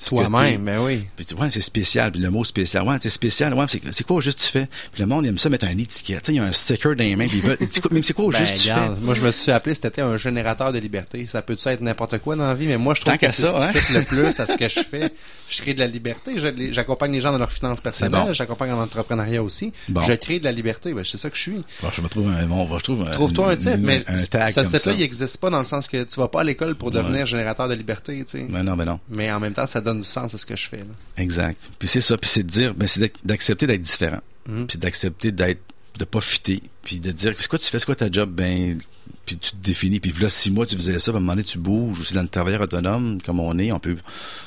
Toi-même, 0.08 0.64
ben 0.64 0.80
oui. 0.82 1.04
Puis 1.16 1.26
tu 1.26 1.36
vois, 1.36 1.46
ouais, 1.46 1.52
c'est 1.52 1.62
spécial. 1.62 2.12
Puis 2.12 2.22
le 2.22 2.30
mot 2.30 2.44
spécial, 2.44 2.84
ouais, 2.88 2.98
c'est 3.02 3.10
spécial. 3.10 3.54
Ouais, 3.54 3.66
c'est, 3.68 3.82
c'est 3.92 4.04
quoi 4.06 4.18
au 4.18 4.22
juste 4.22 4.40
tu 4.40 4.46
fais? 4.52 4.68
Puis 4.92 5.02
le 5.02 5.08
monde 5.08 5.26
aime 5.26 5.38
ça 5.38 5.50
mettre 5.50 5.66
un 5.68 5.78
étiquette. 5.78 6.28
Il 6.30 6.36
y 6.36 6.40
a 6.40 6.44
un 6.44 6.52
sticker 6.52 6.96
dans 6.96 7.04
les 7.04 7.16
mains. 7.16 7.28
Puis 7.28 7.42
c'est 7.70 7.82
quoi- 7.82 7.92
mais 7.94 8.02
c'est 8.02 8.14
quoi 8.14 8.26
au 8.26 8.32
Ben, 8.32 8.38
juste 8.40 8.64
tu 8.64 8.70
fais? 8.70 8.76
moi, 9.02 9.14
je 9.16 9.22
me 9.22 9.32
suis 9.32 9.52
appelé, 9.52 9.76
c'était 9.76 10.02
un 10.02 10.18
générateur 10.18 10.72
de 10.72 10.80
liberté. 10.80 11.26
Ça 11.28 11.42
peut 11.42 11.58
être 11.66 11.82
n'importe 11.82 12.18
quoi 12.20 12.36
dans 12.36 12.48
la 12.48 12.54
vie, 12.54 12.68
mais 12.68 12.78
moi, 12.78 12.94
je 12.96 13.02
trouve 13.02 13.14
Tant 13.14 13.20
que 13.20 13.32
c'est 13.32 13.42
ça, 13.44 13.72
ce 13.74 13.80
qui 13.80 13.96
hein? 13.96 14.00
le 14.00 14.06
plus 14.06 14.40
à 14.40 14.46
ce 14.46 14.56
que 14.56 14.68
je 14.70 14.80
fais. 14.90 15.12
Je 15.50 15.62
crée 15.62 15.74
de 15.74 15.80
la 15.80 15.88
liberté. 15.88 16.34
Je 16.38 16.48
J'accompagne 16.72 17.12
les 17.12 17.22
gens 17.22 17.32
dans 17.32 17.38
leurs 17.38 17.52
finances 17.52 17.82
personnelles. 17.82 18.12
bon. 18.28 18.34
J'accompagne 18.34 18.72
en 18.72 18.82
entrepreneuriat 18.82 19.42
aussi. 19.44 19.72
Bon. 19.90 20.02
Je 20.02 20.14
crée 20.14 20.40
de 20.40 20.44
la 20.46 20.52
liberté. 20.52 20.94
Ben, 20.94 21.04
c'est 21.04 21.18
ça 21.18 21.30
que 21.30 21.36
je 21.38 21.42
suis. 21.42 21.62
Bon, 21.82 21.90
je 21.92 22.02
me 22.02 22.08
trouve 22.08 22.30
un, 22.30 22.46
bon, 22.46 22.78
je 22.78 22.84
trouve 22.84 23.10
Trouve-toi 23.12 23.52
un 23.52 23.56
titre, 23.56 23.78
mais 23.80 24.04
un 24.08 24.18
tag 24.18 24.50
ce 24.52 24.62
titre-là, 24.62 24.94
il 24.94 25.00
n'existe 25.00 25.38
pas 25.38 25.50
dans 25.50 25.60
le 25.60 25.66
sens 25.66 25.88
que 25.88 26.04
tu 26.04 26.20
vas 26.20 26.28
pas 26.28 26.42
à 26.42 26.44
l'école 26.44 26.76
pour 26.76 26.92
devenir 26.92 27.26
générateur 27.28 27.68
de 27.68 27.74
liberté, 27.74 28.24
tu 28.26 28.40
sais. 28.40 28.46
Ben 28.50 28.64
non, 28.64 28.76
ben 28.76 28.86
non. 28.86 29.00
Mais 29.10 29.32
en 29.32 29.40
même 29.40 29.54
temps, 29.54 29.68
ça 29.68 29.82
donne 29.89 29.99
du 30.02 30.08
sens 30.08 30.34
à 30.34 30.38
ce 30.38 30.45
que 30.45 30.56
je 30.56 30.67
fais. 30.67 30.78
Là. 30.78 30.86
Exact. 31.17 31.60
Puis 31.80 31.88
c'est 31.88 32.02
ça, 32.02 32.17
puis 32.17 32.30
c'est 32.30 32.43
de 32.43 32.49
dire, 32.49 32.73
ben 32.73 32.88
c'est 32.88 32.99
d'ac- 33.02 33.13
d'accepter 33.23 33.67
d'être 33.67 33.82
différent, 33.82 34.21
Mhm. 34.47 34.67
puis 34.67 34.78
d'accepter 34.78 35.32
d'être, 35.32 35.62
de 35.97 36.06
pas 36.06 36.21
fitter, 36.21 36.62
puis 36.84 36.99
de 36.99 37.12
dire, 37.12 37.34
c'est 37.38 37.47
quoi 37.47 37.60
tu 37.60 37.65
fais, 37.65 37.80
c'est 37.80 37.86
quoi 37.86 37.95
ta 37.95 38.10
job, 38.12 38.30
ben, 38.32 38.78
puis 39.25 39.38
tu 39.38 39.52
te 39.52 39.56
définis, 39.58 39.99
puis 39.99 40.12
là 40.21 40.30
six 40.30 40.49
mois 40.49 40.65
tu 40.65 40.75
faisais 40.75 40.97
ça, 40.99 41.12
puis 41.12 41.15
à 41.15 41.17
un 41.17 41.19
moment 41.19 41.34
donné 41.34 41.43
tu 41.43 41.58
bouges, 41.58 41.99
aussi 41.99 42.13
dans 42.13 42.21
le 42.21 42.28
travailleur 42.28 42.62
autonome, 42.62 43.21
comme 43.21 43.39
on 43.39 43.58
est, 43.60 43.71
on 43.71 43.80
peut, 43.80 43.97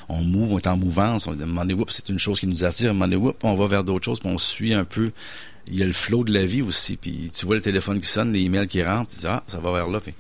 on 0.09 0.23
move, 0.23 0.53
on 0.53 0.59
est 0.59 0.67
en 0.67 0.77
mouvance, 0.77 1.27
on, 1.27 1.33
à 1.33 1.35
un 1.43 1.47
moment 1.47 1.61
donné, 1.63 1.75
oups, 1.75 1.95
c'est 1.95 2.09
une 2.09 2.19
chose 2.19 2.41
qui 2.41 2.47
nous 2.47 2.65
attire, 2.65 2.89
à 2.89 2.91
un 2.91 2.93
moment 2.95 3.09
donné, 3.09 3.35
on 3.43 3.55
va 3.55 3.67
vers 3.67 3.85
d'autres 3.85 4.05
choses, 4.05 4.19
puis 4.21 4.29
on 4.31 4.39
suit 4.39 4.73
un 4.73 4.85
peu, 4.85 5.11
il 5.69 5.77
y 5.79 5.83
a 5.83 5.87
le 5.87 5.93
flow 5.93 6.25
de 6.25 6.33
la 6.33 6.45
vie 6.47 6.63
aussi, 6.63 6.97
puis 6.97 7.31
tu 7.37 7.45
vois 7.47 7.55
le 7.57 7.63
téléphone 7.63 8.01
qui 8.01 8.09
sonne, 8.09 8.33
les 8.33 8.41
emails 8.41 8.67
qui 8.67 8.83
rentrent, 8.83 9.13
tu 9.13 9.21
dis, 9.21 9.27
ah, 9.27 9.45
ça 9.47 9.61
va 9.61 9.73
vers 9.73 9.89
là, 9.89 10.01
puis 10.01 10.15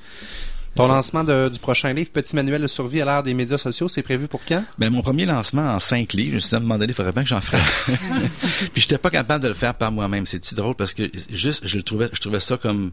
Ton 0.74 0.88
lancement 0.88 1.22
de- 1.22 1.48
du 1.50 1.58
prochain 1.58 1.92
livre, 1.92 2.10
Petit 2.10 2.34
manuel 2.34 2.62
de 2.62 2.66
survie 2.66 3.00
à 3.02 3.04
l'ère 3.04 3.22
des 3.22 3.34
médias 3.34 3.58
sociaux, 3.58 3.88
c'est 3.88 4.02
prévu 4.02 4.26
pour 4.28 4.40
quand? 4.46 4.64
Ben, 4.78 4.90
mon 4.90 5.02
premier 5.02 5.26
lancement 5.26 5.62
en 5.74 5.78
cinq 5.78 6.14
livres, 6.14 6.30
je 6.30 6.34
me 6.36 6.40
suis 6.40 6.56
donné, 6.58 6.86
il 6.88 6.94
faudrait 6.94 7.12
bien 7.12 7.22
que 7.22 7.28
j'en 7.28 7.40
fasse. 7.42 7.86
Puis 8.72 8.80
j'étais 8.82 8.98
pas 8.98 9.10
capable 9.10 9.42
de 9.42 9.48
le 9.48 9.54
faire 9.54 9.74
par 9.74 9.92
moi-même. 9.92 10.24
C'est 10.26 10.42
si 10.44 10.54
drôle? 10.54 10.74
Parce 10.74 10.94
que 10.94 11.10
juste, 11.30 11.66
je 11.66 11.76
le 11.76 11.82
trouvais, 11.82 12.08
je 12.12 12.20
trouvais 12.20 12.40
ça 12.40 12.56
comme 12.56 12.90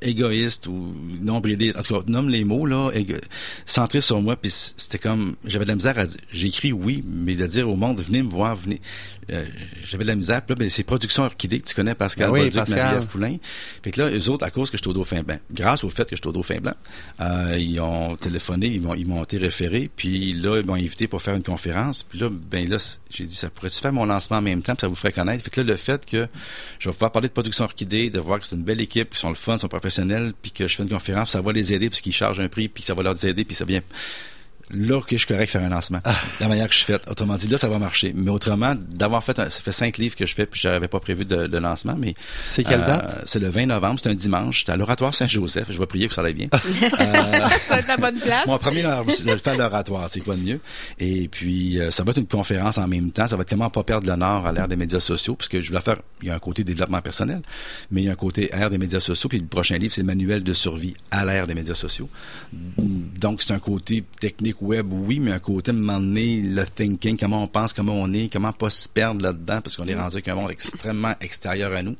égoïste 0.00 0.66
ou 0.68 0.94
nombriliste. 1.20 1.76
En 1.78 1.82
tout 1.82 1.94
cas, 1.94 2.04
nomme 2.06 2.28
les 2.28 2.44
mots, 2.44 2.66
là, 2.66 2.90
égo- 2.92 3.20
centré 3.64 4.00
sur 4.00 4.20
moi. 4.22 4.36
Puis 4.36 4.50
c'était 4.50 4.98
comme, 4.98 5.36
j'avais 5.44 5.64
de 5.64 5.70
la 5.70 5.74
misère 5.76 5.98
à 5.98 6.06
dire, 6.06 6.20
j'écris 6.32 6.72
oui, 6.72 7.04
mais 7.06 7.34
de 7.34 7.46
dire 7.46 7.68
au 7.68 7.76
monde, 7.76 8.00
venez 8.00 8.22
me 8.22 8.28
voir, 8.30 8.54
venez. 8.54 8.80
Euh, 9.32 9.44
j'avais 9.84 10.04
de 10.04 10.08
la 10.08 10.14
misère. 10.14 10.40
Puis 10.42 10.54
là, 10.54 10.56
ben, 10.60 10.70
c'est 10.70 10.84
Production 10.84 11.24
Orchidée, 11.24 11.58
que 11.58 11.66
tu 11.66 11.74
connais 11.74 11.96
Pascal 11.96 12.28
Ben 12.30 12.44
oui, 12.44 12.50
Bolduc. 12.50 12.76
Marie-Ève 12.76 13.06
Poulain. 13.06 13.36
Fait 13.82 13.90
que 13.90 14.00
là, 14.00 14.10
eux 14.10 14.30
autres, 14.30 14.44
à 14.46 14.50
cause 14.50 14.70
que 14.70 14.76
je 14.76 14.82
suis 14.82 14.88
au 14.90 14.92
Dauphin 14.92 15.22
Blanc, 15.24 15.38
grâce 15.52 15.82
au 15.82 15.90
fait 15.90 16.04
que 16.08 16.14
je 16.14 16.20
suis 16.22 16.28
au 16.28 16.32
Dauphin 16.32 16.60
Blanc, 16.60 16.74
euh, 17.20 17.56
ils 17.58 17.80
ont 17.80 18.14
téléphoné, 18.14 18.68
ils 18.68 18.80
m'ont, 18.80 18.94
ils 18.94 19.04
m'ont 19.06 19.24
été 19.24 19.36
référés, 19.36 19.90
puis 19.96 20.32
là, 20.32 20.60
ils 20.60 20.64
m'ont 20.64 20.74
invité 20.74 21.08
pour 21.08 21.20
faire 21.22 21.34
une 21.34 21.42
conférence. 21.42 22.04
Puis 22.04 22.20
là, 22.20 22.28
ben 22.30 22.68
là, 22.68 22.76
j'ai 23.10 23.24
dit, 23.24 23.34
ça 23.34 23.50
pourrait-tu 23.50 23.80
faire 23.80 23.92
mon 23.92 24.06
lancement 24.06 24.36
en 24.36 24.42
même 24.42 24.62
temps, 24.62 24.74
puis 24.76 24.82
ça 24.82 24.88
vous 24.88 24.94
ferait 24.94 25.10
connaître. 25.12 25.42
Fait 25.42 25.50
que 25.50 25.60
là, 25.60 25.66
le 25.66 25.76
fait 25.76 26.06
que 26.06 26.28
je 26.78 26.88
vais 26.88 26.92
pouvoir 26.92 27.10
parler 27.10 27.26
de 27.26 27.32
Production 27.32 27.64
Orchidée, 27.64 28.10
de 28.10 28.20
voir 28.20 28.38
que 28.38 28.46
c'est 28.46 28.54
une 28.54 28.62
belle 28.62 28.80
équipe, 28.80 29.10
qu'ils 29.10 29.18
sont 29.18 29.30
le 29.30 29.34
fun, 29.34 29.55
sont 29.58 29.68
professionnels, 29.68 30.32
puis 30.40 30.52
que 30.52 30.66
je 30.66 30.76
fais 30.76 30.82
une 30.82 30.88
conférence, 30.88 31.30
ça 31.30 31.40
va 31.40 31.52
les 31.52 31.72
aider, 31.72 31.88
parce 31.88 32.00
qu'ils 32.00 32.12
chargent 32.12 32.40
un 32.40 32.48
prix, 32.48 32.68
puis 32.68 32.82
ça 32.82 32.94
va 32.94 33.02
leur 33.02 33.24
aider, 33.24 33.44
puis 33.44 33.54
ça 33.54 33.64
vient 33.64 33.82
là 34.70 35.00
que 35.00 35.12
je 35.16 35.18
suis 35.18 35.26
correct 35.26 35.46
de 35.46 35.50
faire 35.50 35.62
un 35.64 35.68
lancement. 35.68 36.00
La 36.40 36.48
manière 36.48 36.68
que 36.68 36.74
je 36.74 36.84
fais. 36.84 36.98
Autrement 37.08 37.36
dit, 37.36 37.48
là, 37.48 37.58
ça 37.58 37.68
va 37.68 37.78
marcher. 37.78 38.12
Mais 38.14 38.30
autrement, 38.30 38.74
d'avoir 38.90 39.22
fait 39.22 39.38
un- 39.38 39.48
ça 39.50 39.60
fait 39.60 39.72
cinq 39.72 39.98
livres 39.98 40.16
que 40.16 40.26
je 40.26 40.34
fais, 40.34 40.46
puis 40.46 40.60
j'avais 40.60 40.88
pas 40.88 41.00
prévu 41.00 41.24
de, 41.24 41.46
de 41.46 41.58
lancement, 41.58 41.94
mais. 41.98 42.14
C'est 42.44 42.64
quelle 42.64 42.80
euh, 42.82 42.86
date? 42.86 43.22
C'est 43.26 43.38
le 43.38 43.48
20 43.48 43.66
novembre, 43.66 44.00
c'est 44.02 44.08
un 44.10 44.14
dimanche. 44.14 44.64
C'est 44.66 44.72
à 44.72 44.76
l'oratoire 44.76 45.14
Saint-Joseph. 45.14 45.68
Je 45.70 45.78
vais 45.78 45.86
prier 45.86 46.08
que 46.08 46.14
ça 46.14 46.22
aille 46.22 46.34
bien. 46.34 46.48
Ça 46.56 46.98
va 47.70 47.78
être 47.78 47.88
la 47.88 47.96
bonne 47.96 48.18
place. 48.18 48.46
Mon 48.46 48.58
premier, 48.58 48.82
de 48.82 49.32
le 49.32 49.38
faire 49.38 49.56
l'oratoire, 49.56 50.08
c'est 50.10 50.20
quoi 50.20 50.34
de 50.36 50.42
mieux? 50.42 50.60
Et 50.98 51.28
puis, 51.28 51.78
euh, 51.80 51.90
ça 51.90 52.04
va 52.04 52.10
être 52.10 52.18
une 52.18 52.26
conférence 52.26 52.78
en 52.78 52.86
même 52.88 53.10
temps. 53.10 53.28
Ça 53.28 53.36
va 53.36 53.42
être 53.42 53.50
comment 53.50 53.70
pas 53.70 53.82
perdre 53.82 54.06
l'honneur 54.06 54.46
à 54.46 54.52
l'ère 54.52 54.68
des 54.68 54.76
médias 54.76 55.00
sociaux, 55.00 55.34
puisque 55.36 55.60
je 55.60 55.68
voulais 55.68 55.80
faire, 55.80 55.96
il 56.22 56.28
y 56.28 56.30
a 56.30 56.34
un 56.34 56.38
côté 56.38 56.64
développement 56.64 57.00
personnel, 57.00 57.40
mais 57.90 58.02
il 58.02 58.04
y 58.06 58.08
a 58.08 58.12
un 58.12 58.16
côté 58.16 58.48
ère 58.52 58.70
des 58.70 58.78
médias 58.78 59.00
sociaux. 59.00 59.28
Puis 59.28 59.38
le 59.38 59.46
prochain 59.46 59.78
livre, 59.78 59.92
c'est 59.94 60.00
le 60.02 60.06
manuel 60.06 60.42
de 60.42 60.52
survie 60.52 60.94
à 61.10 61.24
l'ère 61.24 61.46
des 61.46 61.54
médias 61.54 61.74
sociaux. 61.74 62.08
Donc, 62.78 63.42
c'est 63.42 63.52
un 63.52 63.58
côté 63.58 64.04
technique 64.20 64.55
web, 64.60 64.86
oui, 64.92 65.20
mais 65.20 65.32
un 65.32 65.38
côté, 65.38 65.70
à 65.70 65.74
un 65.74 65.76
moment 65.76 65.98
donné, 65.98 66.40
le 66.42 66.64
thinking, 66.64 67.16
comment 67.16 67.42
on 67.42 67.46
pense, 67.46 67.72
comment 67.72 67.94
on 67.94 68.12
est, 68.12 68.32
comment 68.32 68.52
pas 68.52 68.70
se 68.70 68.88
perdre 68.88 69.22
là-dedans, 69.22 69.60
parce 69.60 69.76
qu'on 69.76 69.86
est 69.86 69.94
rendu 69.94 70.16
avec 70.16 70.28
un 70.28 70.34
monde 70.34 70.50
extrêmement 70.50 71.14
extérieur 71.20 71.72
à 71.74 71.82
nous, 71.82 71.96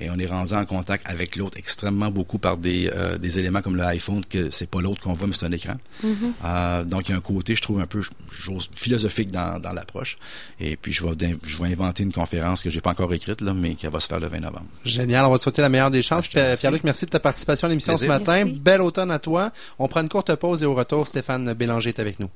et 0.00 0.10
on 0.10 0.18
est 0.18 0.26
rendu 0.26 0.54
en 0.54 0.64
contact 0.64 1.08
avec 1.08 1.36
l'autre 1.36 1.58
extrêmement 1.58 2.10
beaucoup 2.10 2.38
par 2.38 2.56
des, 2.56 2.90
euh, 2.94 3.18
des 3.18 3.38
éléments 3.38 3.62
comme 3.62 3.76
l'iPhone, 3.76 4.24
que 4.24 4.50
c'est 4.50 4.68
pas 4.68 4.80
l'autre 4.80 5.00
qu'on 5.02 5.12
voit, 5.12 5.26
mais 5.28 5.34
c'est 5.38 5.46
un 5.46 5.52
écran. 5.52 5.74
Euh, 6.44 6.84
donc, 6.84 7.08
il 7.08 7.12
y 7.12 7.14
a 7.14 7.18
un 7.18 7.20
côté, 7.20 7.54
je 7.54 7.62
trouve, 7.62 7.80
un 7.80 7.86
peu 7.86 8.00
philosophique 8.74 9.30
dans, 9.30 9.60
dans 9.60 9.72
l'approche. 9.72 10.18
Et 10.60 10.76
puis, 10.76 10.92
je 10.92 11.04
vais, 11.04 11.36
je 11.42 11.58
vais 11.58 11.72
inventer 11.72 12.02
une 12.02 12.12
conférence 12.12 12.62
que 12.62 12.70
j'ai 12.70 12.80
pas 12.80 12.90
encore 12.90 13.12
écrite, 13.12 13.40
là, 13.40 13.54
mais 13.54 13.74
qui 13.74 13.86
va 13.86 14.00
se 14.00 14.08
faire 14.08 14.20
le 14.20 14.28
20 14.28 14.40
novembre. 14.40 14.66
Génial, 14.84 15.24
on 15.26 15.30
va 15.30 15.38
te 15.38 15.42
souhaiter 15.42 15.62
la 15.62 15.68
meilleure 15.68 15.90
des 15.90 16.02
chances. 16.02 16.28
Ah, 16.34 16.40
remercie. 16.40 16.60
Pierre-Luc, 16.60 16.84
merci 16.84 17.04
de 17.04 17.10
ta 17.10 17.20
participation 17.20 17.66
à 17.66 17.68
l'émission 17.70 17.96
ce 17.96 18.06
matin. 18.06 18.44
Merci. 18.44 18.60
Bel 18.60 18.80
automne 18.80 19.10
à 19.10 19.18
toi. 19.18 19.50
On 19.78 19.88
prend 19.88 20.00
une 20.00 20.08
courte 20.08 20.34
pause 20.36 20.62
et 20.62 20.66
au 20.66 20.74
retour, 20.74 21.06
Stéphane 21.06 21.52
Bélanger 21.54 21.92
avec 21.98 22.20
nous. 22.20 22.28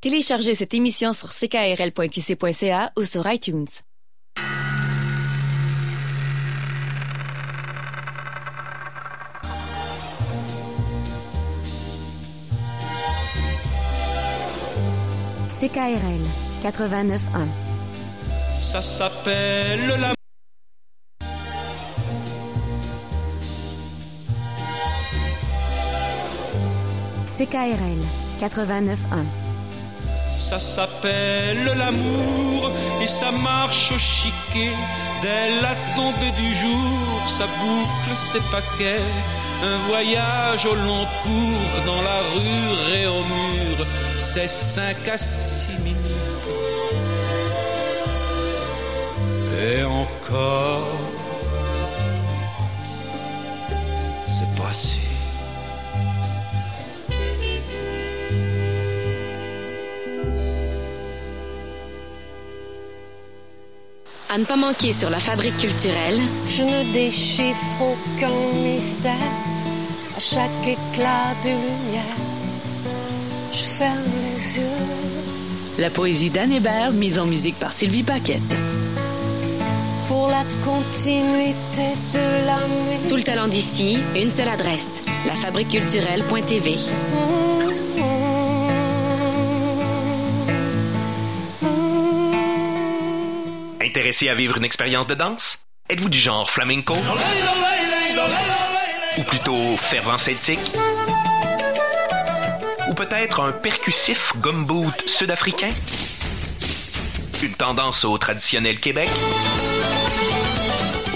Téléchargez 0.00 0.54
cette 0.54 0.74
émission 0.74 1.12
sur 1.12 1.30
ckrl.qc.ca 1.30 2.92
ou 2.96 3.04
sur 3.04 3.30
iTunes. 3.30 3.66
CKRL 15.60 16.22
89.1 16.62 17.18
Ça 18.62 18.80
s'appelle 18.80 19.88
la 19.98 20.14
CKRL 27.24 27.98
89.1 28.40 28.98
Ça 30.38 30.60
s'appelle 30.60 31.64
l'amour 31.76 32.70
et 33.02 33.08
ça 33.08 33.32
marche 33.32 33.90
au 33.90 33.98
chiquet. 33.98 34.70
Dès 35.22 35.60
la 35.60 35.74
tombée 35.96 36.30
du 36.40 36.54
jour, 36.54 37.28
ça 37.28 37.46
boucle 37.60 38.16
ses 38.16 38.40
paquets. 38.52 39.02
Un 39.60 39.76
voyage 39.88 40.66
au 40.66 40.74
long 40.74 41.06
cours 41.22 41.84
dans 41.84 42.00
la 42.02 42.20
rue 42.34 43.00
et 43.00 43.06
au 43.06 43.24
mur, 43.24 43.86
c'est 44.20 44.48
cinq 44.48 44.96
à 45.12 45.18
six 45.18 45.76
minutes. 45.80 45.98
Et 49.60 49.82
encore, 49.82 50.86
c'est 54.28 54.62
pas 54.62 54.72
sûr. 54.72 55.00
À 64.30 64.38
ne 64.38 64.44
pas 64.44 64.56
manquer 64.56 64.92
sur 64.92 65.10
la 65.10 65.18
fabrique 65.18 65.56
culturelle, 65.56 66.20
Je 66.46 66.62
ne 66.62 66.92
déchiffre 66.92 67.80
aucun 67.80 68.30
mystère 68.60 69.47
à 70.18 70.20
chaque 70.20 70.66
éclat 70.66 71.32
de 71.44 71.50
lumière. 71.50 72.16
Je 73.52 73.58
ferme 73.58 74.02
les 74.24 74.58
yeux. 74.58 74.84
La 75.78 75.90
poésie 75.90 76.28
d'Anne 76.28 76.50
Hébert, 76.50 76.90
mise 76.90 77.20
en 77.20 77.26
musique 77.26 77.56
par 77.56 77.70
Sylvie 77.70 78.02
Paquette. 78.02 78.56
pour 80.08 80.26
la 80.28 80.42
continuité 80.64 81.94
de 82.12 82.46
l'année. 82.46 82.98
tout 83.08 83.14
le 83.14 83.22
talent 83.22 83.46
d'ici, 83.46 83.96
une 84.16 84.28
seule 84.28 84.48
adresse, 84.48 85.04
lafabriqueculturelle.tv. 85.26 86.74
Intéressé 93.80 94.28
à 94.28 94.34
vivre 94.34 94.56
une 94.56 94.64
expérience 94.64 95.06
de 95.06 95.14
danse? 95.14 95.58
Êtes-vous 95.88 96.08
du 96.08 96.18
genre 96.18 96.50
flamenco? 96.50 96.96
Ou 99.18 99.22
plutôt 99.24 99.76
fervent 99.76 100.16
celtique? 100.16 100.60
Ou 102.88 102.94
peut-être 102.94 103.40
un 103.40 103.50
percussif 103.50 104.32
gumboot 104.36 105.08
sud-africain? 105.08 105.70
Une 107.42 107.54
tendance 107.54 108.04
au 108.04 108.16
traditionnel 108.16 108.78
Québec? 108.78 109.08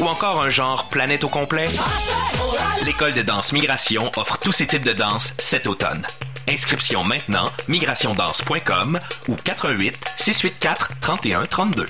Ou 0.01 0.07
encore 0.07 0.43
un 0.43 0.51
genre 0.51 0.88
planète 0.88 1.23
au 1.23 1.29
complet? 1.29 1.67
L'école 2.85 3.15
de 3.15 3.23
danse 3.23 3.53
Migration 3.53 4.11
offre 4.17 4.38
tous 4.38 4.53
ces 4.53 4.67
types 4.67 4.85
de 4.85 4.93
danse 4.93 5.35
cet 5.38 5.69
automne. 5.69 6.05
Inscription 6.49 7.05
maintenant, 7.05 7.51
migrationdanse.com 7.69 8.99
ou 9.29 9.37
88 9.37 9.97
684 10.17 10.91
31 11.01 11.47
32. 11.47 11.88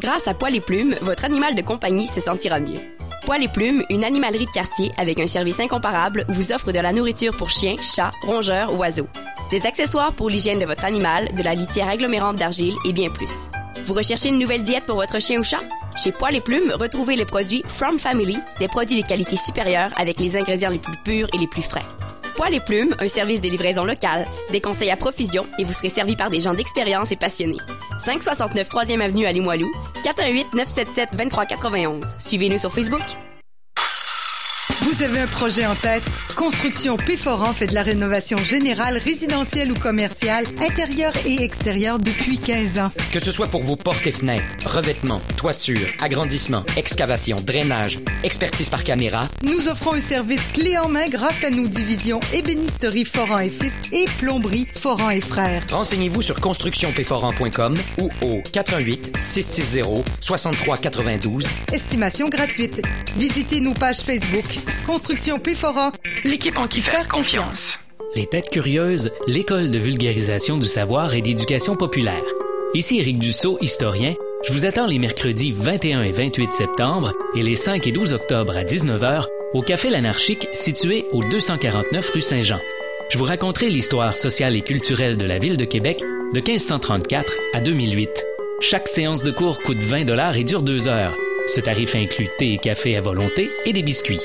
Grâce 0.00 0.26
à 0.26 0.34
Poil 0.34 0.56
et 0.56 0.60
Plumes, 0.60 0.96
votre 1.02 1.24
animal 1.24 1.54
de 1.54 1.62
compagnie 1.62 2.08
se 2.08 2.20
sentira 2.20 2.58
mieux. 2.58 2.97
Poil 3.24 3.42
et 3.42 3.48
Plumes, 3.48 3.84
une 3.90 4.04
animalerie 4.04 4.46
de 4.46 4.50
quartier 4.50 4.90
avec 4.96 5.20
un 5.20 5.26
service 5.26 5.60
incomparable, 5.60 6.24
vous 6.28 6.52
offre 6.52 6.72
de 6.72 6.80
la 6.80 6.92
nourriture 6.92 7.36
pour 7.36 7.50
chiens, 7.50 7.76
chats, 7.80 8.12
rongeurs, 8.26 8.78
oiseaux. 8.78 9.08
Des 9.50 9.66
accessoires 9.66 10.12
pour 10.12 10.30
l'hygiène 10.30 10.58
de 10.58 10.66
votre 10.66 10.84
animal, 10.84 11.32
de 11.34 11.42
la 11.42 11.54
litière 11.54 11.88
agglomérante 11.88 12.36
d'argile 12.36 12.76
et 12.84 12.92
bien 12.92 13.10
plus. 13.10 13.50
Vous 13.84 13.94
recherchez 13.94 14.28
une 14.28 14.38
nouvelle 14.38 14.62
diète 14.62 14.86
pour 14.86 14.96
votre 14.96 15.20
chien 15.20 15.40
ou 15.40 15.42
chat? 15.42 15.62
Chez 15.96 16.12
Poil 16.12 16.36
et 16.36 16.40
Plumes, 16.40 16.72
retrouvez 16.78 17.16
les 17.16 17.24
produits 17.24 17.64
From 17.66 17.98
Family, 17.98 18.38
des 18.60 18.68
produits 18.68 19.02
de 19.02 19.06
qualité 19.06 19.36
supérieure 19.36 19.90
avec 19.96 20.20
les 20.20 20.36
ingrédients 20.36 20.70
les 20.70 20.78
plus 20.78 20.96
purs 21.04 21.28
et 21.32 21.38
les 21.38 21.46
plus 21.46 21.62
frais. 21.62 21.84
Poil 22.38 22.54
et 22.54 22.60
Plumes, 22.60 22.94
un 23.00 23.08
service 23.08 23.40
de 23.40 23.48
livraison 23.48 23.84
locale, 23.84 24.24
des 24.52 24.60
conseils 24.60 24.92
à 24.92 24.96
profusion 24.96 25.44
et 25.58 25.64
vous 25.64 25.72
serez 25.72 25.90
servi 25.90 26.14
par 26.14 26.30
des 26.30 26.38
gens 26.38 26.54
d'expérience 26.54 27.10
et 27.10 27.16
passionnés. 27.16 27.58
569 27.98 28.68
3e 28.68 29.00
Avenue 29.00 29.26
à 29.26 29.32
Limoilou, 29.32 29.68
418 30.04 30.54
977 30.54 31.16
2391. 31.16 32.14
Suivez-nous 32.20 32.58
sur 32.58 32.72
Facebook. 32.72 33.02
Vous 34.82 35.02
avez 35.02 35.20
un 35.20 35.26
projet 35.26 35.66
en 35.66 35.74
tête? 35.74 36.02
Construction 36.36 36.96
P4 36.96 37.52
fait 37.54 37.66
de 37.66 37.74
la 37.74 37.82
rénovation 37.82 38.36
générale, 38.38 39.00
résidentielle 39.04 39.72
ou 39.72 39.74
commerciale, 39.74 40.44
intérieure 40.68 41.12
et 41.26 41.42
extérieure 41.42 41.98
depuis 41.98 42.38
15 42.38 42.78
ans. 42.78 42.90
Que 43.12 43.18
ce 43.20 43.30
soit 43.32 43.48
pour 43.48 43.62
vos 43.62 43.76
portes 43.76 44.06
et 44.06 44.12
fenêtres, 44.12 44.44
revêtements, 44.66 45.20
toiture, 45.36 45.86
agrandissement, 46.00 46.64
excavation, 46.76 47.36
drainage, 47.44 47.98
expertise 48.24 48.68
par 48.70 48.84
caméra, 48.84 49.28
Nous 49.42 49.68
offrons 49.68 49.94
un 49.94 50.00
service 50.00 50.48
clé 50.52 50.76
en 50.78 50.88
main 50.88 51.08
grâce 51.08 51.42
à 51.44 51.50
nos 51.50 51.66
divisions 51.66 52.20
ébénisterie 52.32 53.04
Foran 53.04 53.38
et 53.38 53.50
Fils 53.50 53.74
et 53.92 54.04
plomberie 54.18 54.66
Foran 54.74 55.10
et 55.10 55.20
Frères. 55.20 55.62
renseignez-vous 55.70 56.22
sur 56.22 56.40
constructionpforan.com 56.40 57.74
ou 58.00 58.10
au 58.22 58.42
418 58.52 59.16
660 59.16 60.04
6392. 60.20 61.46
Estimation 61.72 62.28
gratuite. 62.28 62.82
Visitez 63.16 63.60
nos 63.60 63.74
pages 63.74 63.98
Facebook. 64.00 64.57
Construction 64.86 65.38
P4 65.38 65.92
l'équipe 66.24 66.58
en 66.58 66.66
qui 66.66 66.80
faire 66.80 67.08
confiance. 67.08 67.78
Les 68.14 68.26
Têtes 68.26 68.50
Curieuses, 68.50 69.12
l'école 69.26 69.70
de 69.70 69.78
vulgarisation 69.78 70.56
du 70.56 70.66
savoir 70.66 71.14
et 71.14 71.20
d'éducation 71.20 71.76
populaire. 71.76 72.22
Ici 72.74 72.98
Éric 72.98 73.18
Dussault, 73.18 73.58
historien. 73.60 74.14
Je 74.46 74.52
vous 74.52 74.66
attends 74.66 74.86
les 74.86 74.98
mercredis 74.98 75.52
21 75.52 76.02
et 76.02 76.12
28 76.12 76.52
septembre 76.52 77.12
et 77.34 77.42
les 77.42 77.56
5 77.56 77.86
et 77.86 77.92
12 77.92 78.12
octobre 78.12 78.56
à 78.56 78.64
19h 78.64 79.24
au 79.54 79.62
Café 79.62 79.90
L'Anarchique 79.90 80.48
situé 80.52 81.06
au 81.12 81.22
249 81.22 82.10
rue 82.10 82.20
Saint-Jean. 82.20 82.60
Je 83.10 83.18
vous 83.18 83.24
raconterai 83.24 83.68
l'histoire 83.68 84.12
sociale 84.12 84.56
et 84.56 84.62
culturelle 84.62 85.16
de 85.16 85.24
la 85.24 85.38
ville 85.38 85.56
de 85.56 85.64
Québec 85.64 86.02
de 86.32 86.40
1534 86.40 87.38
à 87.54 87.60
2008. 87.60 88.08
Chaque 88.60 88.88
séance 88.88 89.22
de 89.22 89.30
cours 89.30 89.62
coûte 89.62 89.82
20 89.82 90.04
dollars 90.04 90.36
et 90.36 90.44
dure 90.44 90.62
deux 90.62 90.88
heures. 90.88 91.16
Ce 91.46 91.60
tarif 91.60 91.94
inclut 91.94 92.28
thé 92.36 92.52
et 92.52 92.58
café 92.58 92.96
à 92.96 93.00
volonté 93.00 93.50
et 93.64 93.72
des 93.72 93.82
biscuits. 93.82 94.20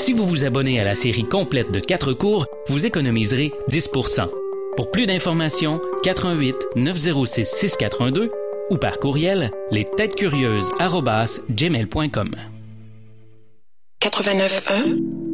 Si 0.00 0.14
vous 0.14 0.24
vous 0.24 0.46
abonnez 0.46 0.80
à 0.80 0.84
la 0.84 0.94
série 0.94 1.24
complète 1.24 1.70
de 1.72 1.78
4 1.78 2.14
cours, 2.14 2.46
vous 2.68 2.86
économiserez 2.86 3.52
10% 3.68 4.30
Pour 4.74 4.90
plus 4.90 5.04
d'informations, 5.04 5.78
88 6.02 6.56
906 6.76 7.44
6412 7.44 8.30
ou 8.70 8.78
par 8.78 8.98
courriel 8.98 9.50
gmail.com 11.50 12.30
89.1 14.00 15.29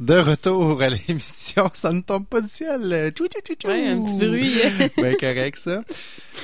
De 0.00 0.14
retour 0.14 0.80
à 0.80 0.88
l'émission, 0.88 1.70
ça 1.74 1.92
ne 1.92 2.00
tombe 2.00 2.24
pas 2.24 2.40
du 2.40 2.48
ciel. 2.48 3.12
Tchou, 3.14 3.26
tchou, 3.26 3.40
tchou, 3.44 3.54
tchou. 3.54 3.68
Ouais, 3.68 3.88
un 3.88 4.02
petit 4.02 4.16
bruit. 4.16 4.54
ben 4.96 5.14
correct 5.14 5.58
ça. 5.58 5.82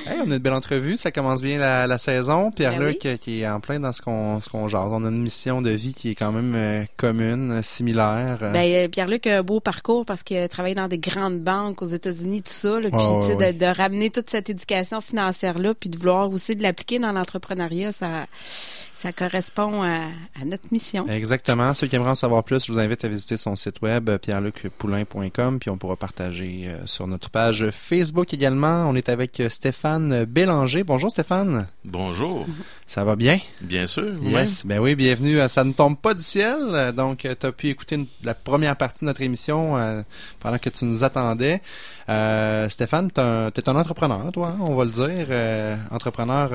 Hey, 0.05 0.19
on 0.23 0.29
a 0.29 0.35
une 0.35 0.37
belle 0.37 0.53
entrevue, 0.53 0.95
ça 0.95 1.11
commence 1.11 1.41
bien 1.41 1.57
la, 1.57 1.87
la 1.87 1.97
saison. 1.97 2.51
Pierre-Luc 2.51 2.99
Ben 3.03 3.17
qui 3.17 3.41
est 3.41 3.47
en 3.47 3.59
plein 3.59 3.79
dans 3.79 3.91
ce 3.91 4.03
qu'on 4.03 4.39
ce 4.41 4.49
qu'on 4.49 4.67
jase. 4.67 4.89
On 4.91 5.03
a 5.03 5.09
une 5.09 5.23
mission 5.23 5.63
de 5.63 5.71
vie 5.71 5.95
qui 5.95 6.11
est 6.11 6.15
quand 6.15 6.31
même 6.31 6.53
euh, 6.55 6.83
commune, 6.97 7.63
similaire. 7.63 8.37
Ben, 8.53 8.57
euh, 8.57 8.87
Pierre-Luc 8.89 9.25
a 9.25 9.39
un 9.39 9.41
beau 9.41 9.59
parcours 9.59 10.05
parce 10.05 10.21
qu'il 10.21 10.37
a 10.37 10.47
travaillé 10.47 10.75
dans 10.75 10.87
des 10.87 10.99
grandes 10.99 11.39
banques 11.39 11.81
aux 11.81 11.87
États-Unis, 11.87 12.43
tout 12.43 12.53
ça. 12.53 12.79
Là, 12.79 12.91
puis, 12.91 13.35
de, 13.35 13.57
de 13.57 13.65
ramener 13.65 14.11
toute 14.11 14.29
cette 14.29 14.51
éducation 14.51 15.01
financière-là, 15.01 15.73
puis 15.73 15.89
de 15.89 15.97
vouloir 15.97 16.31
aussi 16.31 16.55
de 16.55 16.61
l'appliquer 16.61 16.99
dans 16.99 17.11
l'entrepreneuriat, 17.11 17.91
ça, 17.91 18.27
ça 18.97 19.13
correspond 19.13 19.83
à, 19.83 20.07
à 20.41 20.45
notre 20.45 20.65
mission. 20.71 21.05
Exactement. 21.07 21.73
Ceux 21.75 21.85
qui 21.85 21.95
aimeraient 21.95 22.09
en 22.09 22.15
savoir 22.15 22.43
plus, 22.43 22.65
je 22.65 22.71
vous 22.71 22.79
invite 22.79 23.05
à 23.05 23.07
visiter 23.07 23.37
son 23.37 23.55
site 23.55 23.81
web 23.81 24.09
euh, 24.09 24.17
pierrelucpoulain.com 24.17 25.59
puis 25.59 25.69
on 25.69 25.77
pourra 25.77 25.95
partager 25.95 26.63
euh, 26.65 26.85
sur 26.85 27.05
notre 27.05 27.29
page 27.29 27.69
Facebook 27.69 28.33
également. 28.33 28.89
On 28.89 28.95
est 28.95 29.09
avec 29.09 29.39
euh, 29.39 29.49
Stéphane 29.49 30.25
Bélanger. 30.25 30.83
Bonjour 30.83 31.11
Stéphane. 31.11 31.67
Bonjour. 31.85 32.47
Ça 32.87 33.03
va 33.03 33.15
bien? 33.15 33.39
Bien 33.61 33.85
sûr. 33.85 34.13
Yes. 34.23 34.65
Ben 34.65 34.79
oui, 34.79 34.95
bienvenue 34.95 35.39
à 35.41 35.49
Ça 35.49 35.63
ne 35.63 35.73
tombe 35.73 35.97
pas 35.97 36.13
du 36.13 36.23
ciel. 36.23 36.93
Donc, 36.95 37.27
tu 37.39 37.45
as 37.45 37.51
pu 37.51 37.67
écouter 37.67 38.07
la 38.23 38.33
première 38.33 38.77
partie 38.77 39.01
de 39.01 39.05
notre 39.07 39.21
émission 39.21 39.77
euh, 39.77 40.01
pendant 40.39 40.57
que 40.57 40.69
tu 40.69 40.85
nous 40.85 41.03
attendais. 41.03 41.61
Euh, 42.09 42.69
Stéphane, 42.69 43.11
tu 43.11 43.19
es 43.19 43.69
un 43.69 43.75
entrepreneur, 43.75 44.31
toi, 44.31 44.53
hein, 44.55 44.59
on 44.61 44.75
va 44.75 44.85
le 44.85 44.91
dire. 44.91 45.27
Euh, 45.29 45.75
entrepreneur 45.91 46.51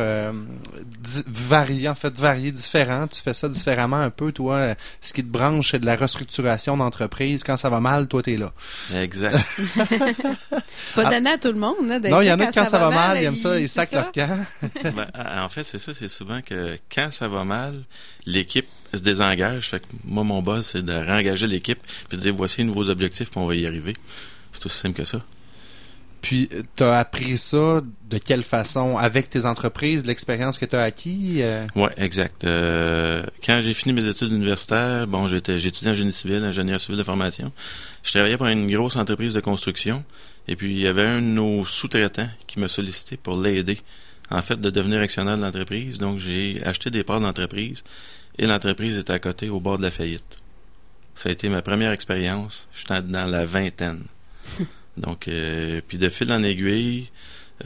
varié, 1.27 1.89
en 1.89 1.95
fait, 1.95 2.19
varié, 2.19 2.32
différent. 2.35 3.07
Tu 3.07 3.21
fais 3.21 3.35
ça 3.35 3.49
différemment 3.49 3.99
un 3.99 4.11
peu, 4.11 4.33
toi. 4.33 4.75
Ce 5.01 5.13
qui 5.13 5.23
te 5.23 5.29
branche, 5.29 5.73
c'est 5.73 5.79
de 5.79 5.87
la 5.87 5.97
restructuration 5.97 6.77
d'entreprise. 6.77 7.45
Quand 7.45 7.57
ça 7.57 7.71
va 7.71 7.81
mal, 7.81 8.09
toi, 8.09 8.23
tu 8.23 8.35
es 8.35 8.37
là. 8.37 8.53
Exact. 8.95 9.39
c'est 9.57 10.95
pas 10.95 11.11
donné 11.11 11.31
à 11.31 11.39
tout 11.39 11.49
le 11.49 11.59
monde. 11.59 11.91
Hein, 11.91 12.01
non, 12.05 12.21
il 12.21 12.29
y 12.29 12.33
en 12.33 12.39
a 12.39 12.47
quand 12.47 12.67
ça, 12.67 12.79
va 12.79 12.91
mal, 12.91 13.19
ils 13.19 13.25
aiment 13.25 13.37
ça, 13.37 13.59
ils 13.59 13.69
sacent 13.69 13.93
leur 13.93 14.11
camp. 14.13 14.39
ben, 14.85 15.07
en 15.17 15.49
fait, 15.49 15.65
c'est 15.65 15.79
ça, 15.79 15.93
c'est 15.95 16.09
souvent 16.09 16.41
que 16.43 16.79
quand 16.93 17.11
ça 17.11 17.29
va 17.29 17.45
mal, 17.45 17.75
l'équipe 18.27 18.69
se 18.95 19.03
désengage. 19.03 19.71
Fait 19.71 19.81
que 19.81 19.87
moi, 20.05 20.25
mon 20.25 20.43
boss, 20.43 20.71
c'est 20.73 20.83
de 20.83 20.93
réengager 20.93 21.47
l'équipe 21.47 21.81
puis 22.09 22.19
de 22.19 22.23
dire 22.23 22.35
voici 22.35 22.59
les 22.59 22.65
nouveaux 22.65 22.89
objectifs, 22.89 23.31
puis 23.31 23.41
on 23.41 23.47
va 23.47 23.55
y 23.55 23.67
arriver. 23.67 23.95
C'est 24.53 24.67
aussi 24.67 24.79
simple 24.79 24.97
que 24.97 25.05
ça. 25.05 25.23
Puis, 26.23 26.49
tu 26.77 26.85
as 26.85 26.99
appris 26.99 27.37
ça 27.37 27.83
de 28.09 28.19
quelle 28.19 28.45
façon? 28.45 28.97
Avec 28.97 29.29
tes 29.29 29.45
entreprises, 29.45 30.07
l'expérience 30.07 30.57
que 30.57 30.65
tu 30.65 30.77
as 30.77 30.83
acquis? 30.83 31.39
Euh? 31.43 31.67
Oui, 31.75 31.89
exact. 31.97 32.45
Euh, 32.45 33.25
quand 33.45 33.61
j'ai 33.61 33.75
fini 33.75 33.93
mes 33.93 34.07
études 34.07 34.31
universitaires, 34.31 35.09
bon, 35.09 35.27
j'étais, 35.27 35.59
j'étudiais 35.59 35.91
en 35.91 35.95
génie 35.95 36.13
civil, 36.13 36.37
ingénieur 36.37 36.81
civil 36.81 36.97
de 36.97 37.03
formation. 37.03 37.53
Je 38.05 38.13
travaillais 38.13 38.37
pour 38.37 38.47
une 38.47 38.71
grosse 38.71 38.95
entreprise 38.95 39.35
de 39.35 39.41
construction. 39.41 40.05
Et 40.47 40.55
puis, 40.55 40.71
il 40.71 40.79
y 40.79 40.87
avait 40.87 41.03
un 41.03 41.21
de 41.21 41.27
nos 41.27 41.67
sous-traitants 41.67 42.29
qui 42.47 42.61
me 42.61 42.69
sollicitait 42.69 43.17
pour 43.17 43.37
l'aider, 43.37 43.79
en 44.31 44.43
fait, 44.43 44.61
de 44.61 44.71
devenir 44.71 45.01
actionnaire 45.01 45.37
de 45.37 45.43
l'entreprise. 45.43 45.99
Donc, 45.99 46.21
j'ai 46.21 46.63
acheté 46.65 46.91
des 46.91 47.03
parts 47.03 47.21
d'entreprise 47.21 47.83
et 48.39 48.47
l'entreprise 48.47 48.97
était 48.97 49.13
à 49.13 49.19
côté, 49.19 49.49
au 49.49 49.59
bord 49.59 49.77
de 49.77 49.83
la 49.83 49.91
faillite. 49.91 50.39
Ça 51.17 51.31
a 51.31 51.33
été 51.33 51.49
ma 51.49 51.63
première 51.63 51.91
expérience. 51.91 52.69
J'étais 52.73 53.03
dans 53.03 53.27
la 53.27 53.45
vingtaine. 53.45 54.05
Donc, 54.97 55.29
euh, 55.29 55.81
puis 55.87 55.99
de 55.99 56.09
fil 56.09 56.33
en 56.33 56.43
aiguille, 56.43 57.09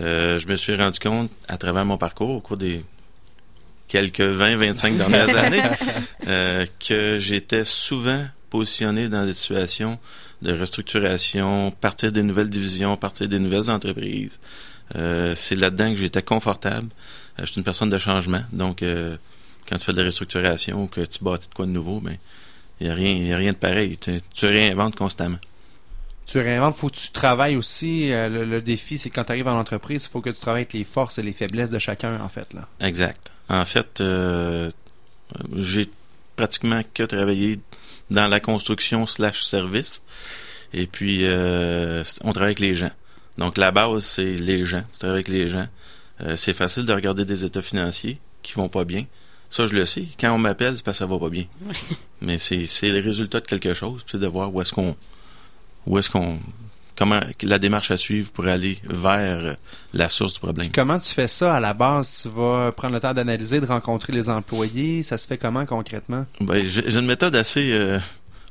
euh, 0.01 0.39
je 0.39 0.47
me 0.49 0.57
suis 0.57 0.75
rendu 0.75 0.99
compte 0.99 1.31
à 1.49 1.57
travers 1.57 1.85
mon 1.85 1.99
parcours 1.99 2.31
au 2.31 2.41
cours 2.41 2.57
des 2.57 2.85
quelques 3.89 4.21
20, 4.21 4.57
25 4.57 4.97
dernières 4.99 5.37
années 5.37 5.63
euh, 6.27 6.67
que 6.79 7.19
j'étais 7.19 7.65
souvent 7.65 8.25
positionné 8.51 9.09
dans 9.09 9.25
des 9.25 9.35
situations 9.35 9.99
de 10.43 10.53
restructuration, 10.53 11.73
partir 11.73 12.13
des 12.13 12.23
nouvelles 12.23 12.51
divisions, 12.51 12.97
partir 12.97 13.29
des 13.29 13.39
nouvelles 13.39 13.71
entreprises. 13.71 14.39
c'est 14.95 15.57
là-dedans 15.57 15.91
que 15.93 15.97
j'étais 15.97 16.23
confortable. 16.23 16.89
je 17.39 17.47
suis 17.47 17.57
une 17.57 17.65
personne 17.65 17.91
de 17.91 17.99
changement, 17.99 18.43
donc 18.53 18.85
quand 19.69 19.77
tu 19.79 19.85
fais 19.85 19.93
de 19.93 19.99
la 19.99 20.05
restructuration 20.05 20.85
ou 20.85 20.87
que 20.87 21.01
tu 21.01 21.25
bâtis 21.25 21.49
de 21.49 21.55
quoi 21.55 21.67
de 21.67 21.73
nouveau, 21.73 22.01
ben 22.01 22.17
il 22.81 22.87
n'y 22.87 22.93
a 22.93 22.95
rien, 22.95 23.35
a 23.35 23.39
rien 23.39 23.53
de 23.53 23.57
pareil. 23.57 23.97
Tu, 23.97 24.21
tu 24.35 24.47
réinventes 24.47 24.95
constamment 24.95 25.39
tu 26.27 26.41
réinventes, 26.41 26.75
faut 26.75 26.89
que 26.89 26.97
tu 26.97 27.11
travailles 27.11 27.57
aussi. 27.57 28.13
Euh, 28.13 28.45
le, 28.45 28.61
défi, 28.61 28.99
c'est 28.99 29.11
quand 29.11 29.25
tu 29.25 29.33
arrives 29.33 29.47
en 29.47 29.59
entreprise, 29.59 30.05
il 30.05 30.11
faut 30.11 30.21
que 30.21 30.31
tu 30.31 30.39
travailles 30.39 30.63
avec 30.63 30.73
les 30.73 30.85
forces 30.85 31.19
et 31.19 31.23
les 31.23 31.33
faiblesses 31.33 31.71
de 31.71 31.79
chacun, 31.79 32.21
en 32.21 32.29
fait. 32.29 32.53
Là. 32.53 32.69
Exact. 32.81 33.31
En 33.49 33.65
fait, 33.65 34.01
euh, 34.01 34.71
j'ai 35.55 35.89
pratiquement 36.35 36.83
que 36.95 37.05
travaillé 37.05 37.61
dans 38.11 38.27
la 38.27 38.41
construction 38.41 39.07
slash 39.07 39.45
service. 39.45 40.03
Et 40.73 40.87
puis, 40.87 41.21
euh, 41.23 42.03
on 42.23 42.33
travaille 42.33 42.49
avec 42.49 42.61
les 42.61 42.75
gens. 42.75 42.91
Donc, 43.39 43.57
la 43.57 43.71
base, 43.71 44.05
c'est 44.05 44.35
les 44.35 44.65
gens. 44.65 44.83
Tu 44.93 44.99
travailles 44.99 45.17
avec 45.17 45.29
les 45.29 45.49
gens. 45.49 45.69
c'est 46.35 46.55
facile 46.55 46.87
de 46.87 46.93
regarder 46.93 47.25
des 47.25 47.45
états 47.45 47.63
financiers 47.63 48.19
qui 48.43 48.55
vont 48.55 48.69
pas 48.69 48.85
bien. 48.85 49.05
Ça, 49.49 49.67
je 49.67 49.77
le 49.77 49.87
sais. 49.87 50.07
Quand 50.19 50.33
on 50.33 50.39
m'appelle, 50.39 50.77
c'est 50.77 50.85
parce 50.85 50.99
que 50.99 51.05
ça 51.05 51.07
va 51.07 51.19
pas 51.19 51.31
bien. 51.31 51.45
Mais 52.21 52.39
c'est, 52.39 52.67
c'est 52.67 52.91
le 52.91 53.01
résultat 53.01 53.41
de 53.41 53.47
quelque 53.47 53.75
chose. 53.75 54.05
C'est 54.11 54.19
de 54.19 54.27
voir 54.27 54.53
où 54.53 54.61
est-ce 54.61 54.73
qu'on 54.73 54.97
où 55.87 55.99
est-ce 55.99 56.11
qu'on 56.11 56.39
comment 56.97 57.21
la 57.43 57.59
démarche 57.59 57.91
à 57.91 57.97
suivre 57.97 58.33
pour 58.33 58.47
aller 58.47 58.79
vers 58.85 59.57
la 59.93 60.09
source 60.09 60.35
du 60.35 60.41
problème? 60.41 60.69
Comment 60.75 60.99
tu 60.99 61.13
fais 61.13 61.29
ça 61.29 61.55
à 61.55 61.61
la 61.61 61.75
base? 61.75 62.23
Tu 62.23 62.29
vas 62.29 62.73
prendre 62.73 62.95
le 62.95 63.01
temps 63.01 63.13
d'analyser, 63.13 63.61
de 63.61 63.67
rencontrer 63.67 64.13
les 64.13 64.29
employés. 64.29 65.03
Ça 65.03 65.19
se 65.19 65.27
fait 65.27 65.39
comment 65.39 65.67
concrètement? 65.67 66.25
Ben, 66.41 66.65
j'ai 66.65 66.99
une 66.99 67.07
méthode 67.07 67.37
assez 67.37 67.73
euh, 67.73 67.99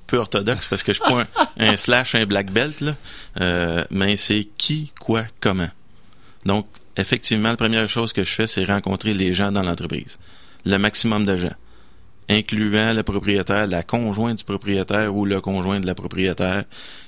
peu 0.07 0.17
orthodoxe 0.17 0.67
parce 0.67 0.83
que 0.83 0.93
je 0.93 0.99
prends 0.99 1.23
un, 1.57 1.75
slash, 1.75 2.15
un 2.15 2.25
black 2.25 2.51
belt 2.51 2.81
là, 2.81 2.95
euh, 3.41 3.83
mais 3.89 4.15
c'est 4.15 4.47
qui, 4.57 4.91
quoi, 4.99 5.23
comment? 5.39 5.69
Donc 6.45 6.67
effectivement, 6.97 7.49
la 7.49 7.57
première 7.57 7.89
chose 7.89 8.13
que 8.13 8.23
je 8.23 8.31
fais, 8.31 8.47
c'est 8.47 8.65
rencontrer 8.65 9.13
les 9.13 9.33
gens 9.33 9.51
dans 9.51 9.63
l'entreprise, 9.63 10.17
le 10.65 10.77
maximum 10.77 11.25
de 11.25 11.37
gens 11.37 11.55
incluant 12.29 12.93
le 12.93 13.03
propriétaire, 13.03 13.67
la 13.67 13.83
conjointe 13.83 14.39
du 14.39 14.43
propriétaire 14.43 15.15
ou 15.15 15.25
le 15.25 15.41
conjoint 15.41 15.79
de 15.79 15.85
la 15.85 15.95
propriétaire. 15.95 16.63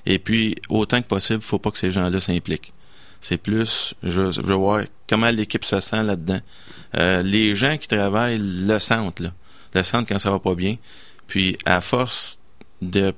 Et 0.06 0.20
puis, 0.20 0.56
autant 0.70 1.02
que 1.02 1.08
possible, 1.08 1.42
faut 1.42 1.60
pas 1.60 1.72
que 1.72 1.78
ces 1.78 1.92
gens-là 1.92 2.22
s'impliquent. 2.22 2.74
C'est 3.20 3.38
plus, 3.38 3.96
je, 4.04 4.42
veux 4.42 4.56
voir 4.56 4.84
comment 5.10 5.32
l'équipe 5.32 5.64
se 5.64 5.80
sent 5.80 6.04
là-dedans. 6.04 6.40
Euh, 6.96 7.24
les 7.24 7.56
gens 7.56 7.78
qui 7.78 7.88
travaillent 7.88 8.40
le 8.40 8.80
sentent, 8.80 9.20
là. 9.20 9.32
Le 9.74 9.84
sentent 9.84 10.08
quand 10.08 10.20
ça 10.20 10.32
va 10.32 10.40
pas 10.40 10.56
bien. 10.56 10.78
Puis, 11.26 11.58
à 11.66 11.82
force 11.82 12.40
de, 12.82 13.14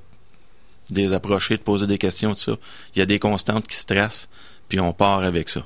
les 0.90 1.14
approcher, 1.14 1.58
de 1.58 1.62
poser 1.62 1.86
des 1.86 1.98
questions, 1.98 2.34
tout 2.34 2.58
il 2.96 3.00
y 3.00 3.02
a 3.02 3.06
des 3.06 3.20
constantes 3.20 3.68
qui 3.68 3.76
se 3.76 3.86
tracent, 3.86 4.30
puis 4.68 4.80
on 4.80 4.94
part 4.94 5.24
avec 5.24 5.50
ça. 5.50 5.66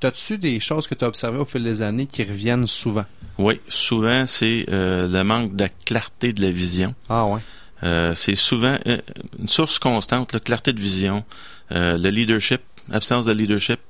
T'as-tu 0.00 0.38
des 0.38 0.60
choses 0.60 0.86
que 0.86 0.94
tu 0.94 1.04
as 1.04 1.08
observées 1.08 1.38
au 1.38 1.44
fil 1.44 1.64
des 1.64 1.82
années 1.82 2.06
qui 2.06 2.22
reviennent 2.22 2.66
souvent? 2.66 3.06
Oui, 3.38 3.60
souvent, 3.68 4.26
c'est 4.26 4.66
euh, 4.70 5.06
le 5.06 5.24
manque 5.24 5.56
de 5.56 5.68
clarté 5.84 6.32
de 6.32 6.42
la 6.42 6.50
vision. 6.50 6.94
Ah 7.08 7.26
ouais. 7.26 7.40
Euh, 7.82 8.14
c'est 8.14 8.34
souvent 8.34 8.78
euh, 8.86 8.98
une 9.38 9.48
source 9.48 9.78
constante, 9.78 10.32
la 10.32 10.40
clarté 10.40 10.72
de 10.72 10.80
vision, 10.80 11.24
le 11.70 12.08
leadership, 12.08 12.62
absence 12.90 13.26
de 13.26 13.32
leadership, 13.32 13.80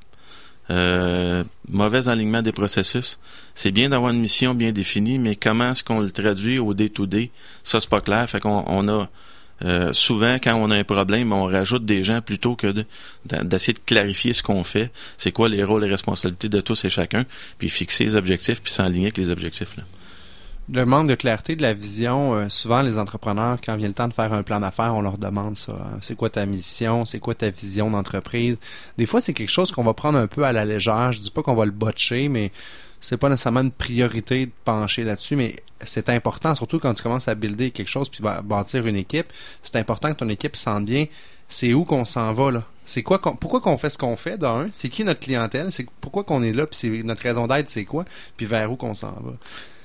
mauvais 1.68 2.08
alignement 2.08 2.42
des 2.42 2.52
processus. 2.52 3.18
C'est 3.54 3.70
bien 3.70 3.88
d'avoir 3.88 4.12
une 4.12 4.20
mission 4.20 4.54
bien 4.54 4.72
définie, 4.72 5.18
mais 5.18 5.36
comment 5.36 5.70
est-ce 5.70 5.84
qu'on 5.84 6.00
le 6.00 6.10
traduit 6.10 6.58
au 6.58 6.74
day-to-day? 6.74 7.30
Ça, 7.62 7.80
c'est 7.80 7.90
pas 7.90 8.00
clair. 8.00 8.28
Fait 8.28 8.40
qu'on 8.40 8.64
on 8.66 8.88
a 8.88 9.08
euh, 9.64 9.92
souvent, 9.92 10.34
quand 10.34 10.54
on 10.54 10.70
a 10.70 10.76
un 10.76 10.84
problème, 10.84 11.32
on 11.32 11.44
rajoute 11.44 11.84
des 11.84 12.02
gens 12.02 12.20
plutôt 12.20 12.56
que 12.56 12.74
d'essayer 13.24 13.72
de, 13.72 13.78
clarifier 13.78 14.34
ce 14.34 14.42
qu'on 14.42 14.62
fait, 14.64 14.90
c'est 15.16 15.32
quoi 15.32 15.48
les 15.48 15.64
rôles 15.64 15.84
et 15.84 15.88
responsabilités 15.88 16.48
de 16.48 16.60
tous 16.60 16.84
et 16.84 16.90
chacun, 16.90 17.24
puis 17.58 17.68
fixer 17.68 18.04
les 18.04 18.16
objectifs, 18.16 18.62
puis 18.62 18.72
s'enligner 18.72 19.06
avec 19.06 19.18
les 19.18 19.30
objectifs. 19.30 19.76
Là. 19.76 19.84
Le 20.72 20.84
manque 20.84 21.06
de 21.06 21.14
clarté 21.14 21.54
de 21.54 21.62
la 21.62 21.74
vision, 21.74 22.34
euh, 22.34 22.48
souvent 22.48 22.82
les 22.82 22.98
entrepreneurs, 22.98 23.58
quand 23.64 23.76
vient 23.76 23.86
le 23.86 23.94
temps 23.94 24.08
de 24.08 24.12
faire 24.12 24.32
un 24.32 24.42
plan 24.42 24.58
d'affaires, 24.58 24.96
on 24.96 25.00
leur 25.00 25.16
demande 25.16 25.56
ça. 25.56 25.72
Hein. 25.72 25.98
C'est 26.00 26.16
quoi 26.16 26.28
ta 26.28 26.44
mission? 26.44 27.04
C'est 27.04 27.20
quoi 27.20 27.36
ta 27.36 27.50
vision 27.50 27.88
d'entreprise? 27.88 28.58
Des 28.98 29.06
fois, 29.06 29.20
c'est 29.20 29.32
quelque 29.32 29.52
chose 29.52 29.70
qu'on 29.70 29.84
va 29.84 29.94
prendre 29.94 30.18
un 30.18 30.26
peu 30.26 30.44
à 30.44 30.52
la 30.52 30.64
légère. 30.64 31.12
Je 31.12 31.20
dis 31.20 31.30
pas 31.30 31.42
qu'on 31.42 31.54
va 31.54 31.66
le 31.66 31.70
botcher, 31.70 32.28
mais 32.28 32.50
c'est 33.00 33.16
pas 33.16 33.28
nécessairement 33.28 33.60
une 33.60 33.72
priorité 33.72 34.46
de 34.46 34.52
pencher 34.64 35.04
là-dessus, 35.04 35.36
mais 35.36 35.56
c'est 35.84 36.08
important, 36.08 36.54
surtout 36.54 36.78
quand 36.78 36.94
tu 36.94 37.02
commences 37.02 37.28
à 37.28 37.34
builder 37.34 37.70
quelque 37.70 37.90
chose 37.90 38.08
puis 38.08 38.22
bâtir 38.44 38.86
une 38.86 38.96
équipe. 38.96 39.26
C'est 39.62 39.76
important 39.76 40.12
que 40.12 40.18
ton 40.18 40.28
équipe 40.28 40.56
sente 40.56 40.84
bien 40.84 41.06
c'est 41.48 41.72
où 41.72 41.84
qu'on 41.84 42.04
s'en 42.04 42.32
va 42.32 42.50
là. 42.50 42.64
C'est 42.84 43.02
quoi 43.02 43.20
pourquoi 43.20 43.60
qu'on 43.60 43.76
fait 43.76 43.90
ce 43.90 43.98
qu'on 43.98 44.16
fait 44.16 44.38
d'un, 44.38 44.68
c'est 44.72 44.88
qui 44.88 45.04
notre 45.04 45.20
clientèle, 45.20 45.72
c'est 45.72 45.86
pourquoi 46.00 46.24
qu'on 46.24 46.42
est 46.42 46.52
là 46.52 46.66
puis 46.66 47.04
notre 47.04 47.22
raison 47.22 47.46
d'être 47.46 47.68
c'est 47.68 47.84
quoi, 47.84 48.04
puis 48.36 48.46
vers 48.46 48.70
où 48.70 48.76
qu'on 48.76 48.94
s'en 48.94 49.12
va. 49.22 49.32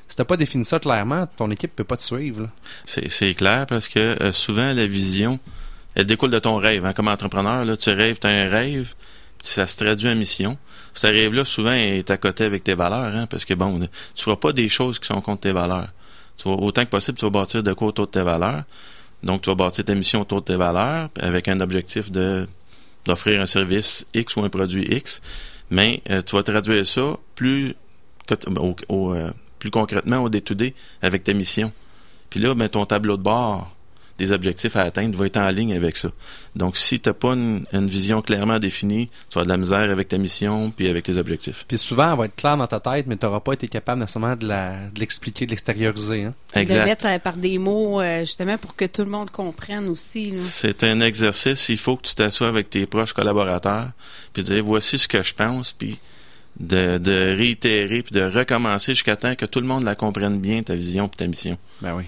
Si 0.08 0.18
t'as 0.18 0.26
pas 0.26 0.38
défini 0.38 0.66
ça 0.66 0.80
clairement, 0.80 1.28
ton 1.36 1.50
équipe 1.52 1.76
peut 1.76 1.84
pas 1.84 1.98
te 1.98 2.04
suivre. 2.04 2.50
C'est 2.86 3.34
clair 3.34 3.66
parce 3.68 3.88
que 3.88 4.22
euh, 4.22 4.32
souvent 4.32 4.74
la 4.74 4.86
vision 4.86 5.40
elle 5.96 6.06
découle 6.06 6.32
de 6.32 6.40
ton 6.40 6.58
rêve. 6.58 6.86
Hein. 6.86 6.94
Comme 6.94 7.08
entrepreneur, 7.08 7.66
là, 7.66 7.76
tu 7.76 7.90
rêves, 7.90 8.20
tu 8.20 8.28
as 8.28 8.30
un 8.30 8.50
rêve, 8.50 8.94
ça 9.42 9.68
se 9.68 9.78
traduit 9.78 10.10
en 10.10 10.16
mission 10.16 10.58
ce 10.94 11.08
rêve-là, 11.08 11.46
souvent, 11.46 11.72
est 11.72 12.10
à 12.12 12.18
côté 12.18 12.44
avec 12.44 12.64
tes 12.64 12.74
valeurs, 12.74 13.16
hein, 13.16 13.28
parce 13.28 13.46
que, 13.46 13.54
bon, 13.54 13.80
tu 14.14 14.24
feras 14.24 14.36
pas 14.36 14.52
des 14.52 14.68
choses 14.70 15.00
qui 15.00 15.08
sont 15.08 15.22
contre 15.22 15.42
tes 15.42 15.52
valeurs. 15.52 15.90
Tu 16.38 16.50
vas, 16.50 16.56
autant 16.56 16.84
que 16.84 16.90
possible, 16.90 17.18
tu 17.18 17.26
vas 17.26 17.32
bâtir 17.32 17.64
de 17.64 17.74
quoi 17.74 17.88
autour 17.88 18.08
de 18.08 18.12
tes 18.12 18.24
valeurs. 18.24 18.64
Donc, 19.24 19.42
tu 19.42 19.50
vas 19.50 19.56
bâtir 19.56 19.86
ta 19.86 19.96
mission 19.96 20.22
autour 20.22 20.42
de 20.42 20.46
tes 20.46 20.56
valeurs, 20.56 21.10
avec 21.20 21.48
un 21.48 21.60
objectif 21.62 22.12
de 22.12 22.48
d'offrir 23.04 23.42
un 23.42 23.48
service 23.48 24.06
X 24.14 24.36
ou 24.36 24.44
un 24.44 24.50
produit 24.50 24.84
X. 24.84 25.22
Mais 25.72 26.04
euh, 26.12 26.22
tu 26.22 26.36
vas 26.36 26.44
traduire 26.44 26.86
ça 26.86 27.18
plus, 27.34 27.74
euh, 28.30 29.32
plus 29.58 29.72
concrètement 29.72 30.18
au 30.18 30.30
day-to-day 30.30 30.76
avec 31.02 31.24
ta 31.24 31.34
mission. 31.34 31.72
Puis 32.30 32.40
là, 32.40 32.54
ben, 32.54 32.70
ton 32.70 32.86
tableau 32.86 33.18
de 33.18 33.24
bord, 33.24 33.76
des 34.18 34.32
objectifs 34.32 34.76
à 34.76 34.82
atteindre 34.82 35.18
va 35.18 35.26
être 35.26 35.38
en 35.38 35.50
ligne 35.50 35.74
avec 35.74 35.98
ça. 35.98 36.10
Donc, 36.56 36.78
si 36.78 37.00
tu 37.00 37.10
n'as 37.10 37.14
pas 37.14 37.30
une, 37.30 37.66
une, 37.72 37.88
vision 37.88 38.22
clairement 38.22 38.60
définie, 38.60 39.08
tu 39.08 39.36
vas 39.36 39.42
avoir 39.42 39.46
de 39.46 39.50
la 39.52 39.58
misère 39.58 39.92
avec 39.92 40.10
ta 40.10 40.18
mission 40.18 40.72
puis 40.72 40.90
avec 40.90 41.06
tes 41.06 41.18
objectifs. 41.18 41.66
Puis 41.68 41.78
souvent, 41.78 42.12
elle 42.12 42.18
va 42.18 42.26
être 42.26 42.36
claire 42.36 42.58
dans 42.58 42.68
ta 42.68 42.80
tête, 42.80 43.08
mais 43.08 43.16
tu 43.16 43.26
n'auras 43.26 43.40
pas 43.40 43.54
été 43.54 43.68
capable 43.68 44.02
nécessairement 44.02 44.36
de 44.36 45.00
l'expliquer, 45.00 45.46
de 45.46 45.52
l'extérioriser. 45.52 46.26
Hein? 46.26 46.34
Exact. 46.56 46.82
De 46.82 46.86
mettre 46.86 47.08
euh, 47.08 47.20
par 47.20 47.38
des 47.38 47.58
mots, 47.58 48.02
euh, 48.02 48.20
justement, 48.22 48.58
pour 48.58 48.76
que 48.76 48.86
tout 48.86 49.04
le 49.04 49.10
monde 49.10 49.30
comprenne 49.30 49.88
aussi. 49.88 50.34
C'est 50.40 50.84
un 50.84 51.00
exercice. 51.00 51.70
Il 51.70 51.78
faut 51.78 51.96
que 51.96 52.04
tu 52.04 52.16
t'assoies 52.16 52.50
avec 52.50 52.70
tes 52.70 52.86
proches 52.86 53.14
collaborateurs 53.14 53.92
puis 54.34 54.44
dire, 54.44 54.64
voici 54.64 54.98
ce 54.98 55.08
que 55.08 55.24
je 55.24 55.34
pense, 55.34 55.72
puis 55.72 56.00
de, 56.60 56.98
de 56.98 57.36
réitérer 57.36 58.04
puis 58.04 58.14
de 58.14 58.24
recommencer 58.24 58.94
jusqu'à 58.94 59.16
temps 59.16 59.36
que 59.36 59.46
tout 59.46 59.60
le 59.60 59.68
monde 59.68 59.84
la 59.84 59.96
comprenne 59.96 60.40
bien, 60.40 60.62
ta 60.64 60.76
vision 60.76 61.08
puis 61.08 61.18
ta 61.18 61.28
mission. 61.28 61.58
Ben 61.82 61.96
oui. 61.96 62.06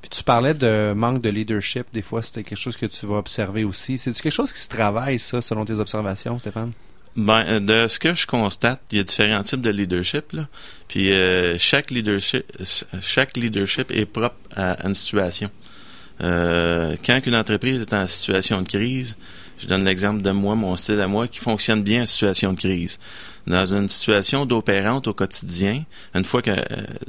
Puis 0.00 0.10
tu 0.10 0.24
parlais 0.24 0.54
de 0.54 0.92
manque 0.94 1.20
de 1.20 1.28
leadership. 1.28 1.86
Des 1.92 2.02
fois, 2.02 2.22
c'était 2.22 2.42
quelque 2.42 2.58
chose 2.58 2.76
que 2.76 2.86
tu 2.86 3.06
vas 3.06 3.16
observer 3.16 3.64
aussi. 3.64 3.98
C'est 3.98 4.12
quelque 4.12 4.32
chose 4.32 4.52
qui 4.52 4.60
se 4.60 4.68
travaille, 4.68 5.18
ça, 5.18 5.42
selon 5.42 5.64
tes 5.64 5.74
observations, 5.74 6.38
Stéphane? 6.38 6.72
Ben, 7.16 7.44
euh, 7.48 7.60
de 7.60 7.88
ce 7.88 7.98
que 7.98 8.14
je 8.14 8.26
constate, 8.26 8.80
il 8.92 8.98
y 8.98 9.00
a 9.00 9.04
différents 9.04 9.42
types 9.42 9.60
de 9.60 9.70
leadership. 9.70 10.32
Là. 10.32 10.46
Puis 10.88 11.12
euh, 11.12 11.58
chaque 11.58 11.90
leadership, 11.90 12.44
chaque 13.02 13.36
leadership 13.36 13.90
est 13.90 14.06
propre 14.06 14.36
à 14.56 14.86
une 14.86 14.94
situation. 14.94 15.50
Euh, 16.22 16.96
quand 17.04 17.20
une 17.26 17.34
entreprise 17.34 17.82
est 17.82 17.92
en 17.94 18.06
situation 18.06 18.62
de 18.62 18.68
crise, 18.68 19.16
je 19.58 19.66
donne 19.66 19.84
l'exemple 19.84 20.22
de 20.22 20.30
moi, 20.30 20.54
mon 20.54 20.76
style 20.76 21.00
à 21.00 21.08
moi, 21.08 21.28
qui 21.28 21.38
fonctionne 21.38 21.82
bien 21.82 22.02
en 22.02 22.06
situation 22.06 22.52
de 22.52 22.58
crise. 22.58 22.98
Dans 23.46 23.74
une 23.74 23.88
situation 23.88 24.46
d'opérante 24.46 25.08
au 25.08 25.14
quotidien, 25.14 25.84
une 26.14 26.24
fois 26.24 26.42
que 26.42 26.52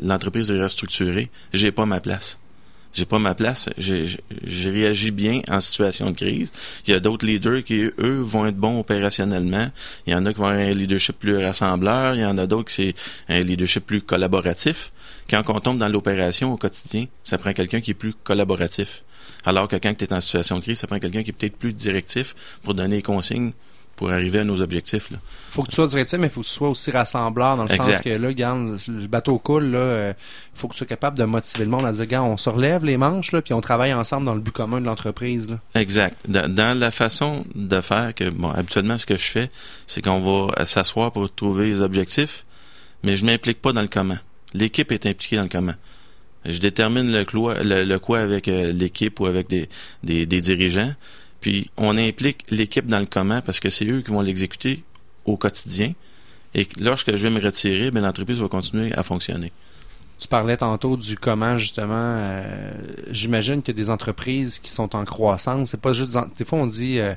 l'entreprise 0.01 0.49
est 0.49 0.61
restructurée, 0.61 1.29
j'ai 1.53 1.71
pas 1.71 1.85
ma 1.85 1.99
place 1.99 2.37
j'ai 2.93 3.05
pas 3.05 3.19
ma 3.19 3.35
place. 3.35 3.69
J'ai 3.77 4.69
réagi 4.69 5.11
bien 5.11 5.41
en 5.49 5.61
situation 5.61 6.11
de 6.11 6.15
crise. 6.15 6.51
Il 6.85 6.91
y 6.91 6.93
a 6.93 6.99
d'autres 6.99 7.25
leaders 7.25 7.63
qui, 7.63 7.89
eux, 7.99 8.19
vont 8.21 8.45
être 8.45 8.57
bons 8.57 8.79
opérationnellement. 8.79 9.69
Il 10.05 10.13
y 10.13 10.15
en 10.15 10.25
a 10.25 10.33
qui 10.33 10.39
vont 10.39 10.47
avoir 10.47 10.67
un 10.67 10.71
leadership 10.71 11.17
plus 11.19 11.37
rassembleur. 11.37 12.15
Il 12.15 12.21
y 12.21 12.25
en 12.25 12.37
a 12.37 12.47
d'autres 12.47 12.69
qui 12.69 12.73
c'est 12.73 12.95
un 13.29 13.39
leadership 13.39 13.85
plus 13.85 14.01
collaboratif. 14.01 14.91
Quand 15.29 15.43
on 15.47 15.59
tombe 15.59 15.77
dans 15.77 15.87
l'opération 15.87 16.53
au 16.53 16.57
quotidien, 16.57 17.05
ça 17.23 17.37
prend 17.37 17.53
quelqu'un 17.53 17.79
qui 17.79 17.91
est 17.91 17.95
plus 17.95 18.13
collaboratif. 18.13 19.03
Alors 19.45 19.67
que 19.67 19.75
quand 19.75 19.93
tu 19.95 20.05
es 20.05 20.13
en 20.13 20.21
situation 20.21 20.57
de 20.57 20.61
crise, 20.61 20.79
ça 20.79 20.87
prend 20.87 20.99
quelqu'un 20.99 21.23
qui 21.23 21.29
est 21.29 21.33
peut-être 21.33 21.57
plus 21.57 21.73
directif 21.73 22.35
pour 22.63 22.73
donner 22.73 22.97
les 22.97 23.01
consignes 23.01 23.53
pour 24.01 24.11
arriver 24.11 24.39
à 24.39 24.43
nos 24.43 24.59
objectifs. 24.61 25.11
Là. 25.11 25.19
Faut 25.51 25.61
que 25.61 25.69
tu 25.69 25.75
sois 25.75 25.85
directif, 25.85 26.17
mais 26.17 26.25
il 26.25 26.31
faut 26.31 26.41
que 26.41 26.47
tu 26.47 26.51
sois 26.51 26.69
aussi 26.69 26.89
rassembleur 26.89 27.55
dans 27.55 27.65
le 27.65 27.69
sens 27.69 27.99
que 27.99 28.09
là, 28.09 28.27
regarde, 28.29 28.75
le 28.87 29.05
bateau 29.05 29.37
coule, 29.37 29.65
là, 29.65 29.77
euh, 29.77 30.13
faut 30.55 30.67
que 30.67 30.73
tu 30.73 30.79
sois 30.79 30.87
capable 30.87 31.19
de 31.19 31.23
motiver 31.23 31.65
le 31.65 31.69
monde 31.69 31.85
à 31.85 31.91
dire, 31.91 32.01
regarde, 32.01 32.25
on 32.25 32.35
se 32.35 32.49
relève 32.49 32.83
les 32.83 32.97
manches, 32.97 33.31
là, 33.31 33.43
puis 33.43 33.53
on 33.53 33.61
travaille 33.61 33.93
ensemble 33.93 34.25
dans 34.25 34.33
le 34.33 34.39
but 34.39 34.55
commun 34.55 34.81
de 34.81 34.87
l'entreprise. 34.87 35.55
Exact. 35.75 36.17
Dans, 36.27 36.79
la 36.79 36.89
façon 36.89 37.45
de 37.53 37.79
faire 37.79 38.15
que, 38.15 38.27
bon, 38.31 38.49
habituellement, 38.49 38.97
ce 38.97 39.05
que 39.05 39.17
je 39.17 39.27
fais, 39.27 39.51
c'est 39.85 40.01
qu'on 40.01 40.19
va 40.19 40.65
s'asseoir 40.65 41.11
pour 41.11 41.31
trouver 41.31 41.67
les 41.67 41.81
objectifs, 41.83 42.47
mais 43.03 43.15
je 43.15 43.23
m'implique 43.23 43.61
pas 43.61 43.71
dans 43.71 43.83
le 43.83 43.87
comment. 43.87 44.17
L'équipe 44.55 44.91
est 44.91 45.05
impliquée 45.05 45.35
dans 45.35 45.43
le 45.43 45.47
comment. 45.49 45.75
Je 46.45 46.57
détermine 46.57 47.11
le, 47.11 47.23
quoi, 47.23 47.53
le, 47.61 47.97
quoi 47.99 48.21
avec 48.21 48.47
euh, 48.47 48.71
l'équipe 48.71 49.19
ou 49.19 49.27
avec 49.27 49.47
des, 49.47 49.69
des, 50.03 50.25
des 50.25 50.41
dirigeants, 50.41 50.95
puis 51.41 51.69
on 51.75 51.97
implique 51.97 52.45
l'équipe 52.49 52.85
dans 52.85 52.99
le 52.99 53.05
comment 53.05 53.41
parce 53.41 53.59
que 53.59 53.69
c'est 53.69 53.85
eux 53.85 54.01
qui 54.01 54.11
vont 54.11 54.21
l'exécuter 54.21 54.83
au 55.25 55.37
quotidien. 55.37 55.93
Et 56.53 56.67
lorsque 56.79 57.15
je 57.15 57.27
vais 57.27 57.33
me 57.33 57.41
retirer, 57.41 57.91
ben, 57.91 58.01
l'entreprise 58.01 58.39
va 58.39 58.47
continuer 58.47 58.93
à 58.93 59.03
fonctionner. 59.03 59.51
Tu 60.19 60.27
parlais 60.27 60.55
tantôt 60.55 60.97
du 60.97 61.17
comment 61.17 61.57
justement. 61.57 61.95
Euh, 61.95 62.71
j'imagine 63.09 63.63
a 63.67 63.73
des 63.73 63.89
entreprises 63.89 64.59
qui 64.59 64.69
sont 64.69 64.95
en 64.95 65.03
croissance. 65.03 65.71
C'est 65.71 65.81
pas 65.81 65.93
juste 65.93 66.15
des 66.37 66.45
fois 66.45 66.59
on 66.59 66.67
dit 66.67 66.99
euh, 66.99 67.15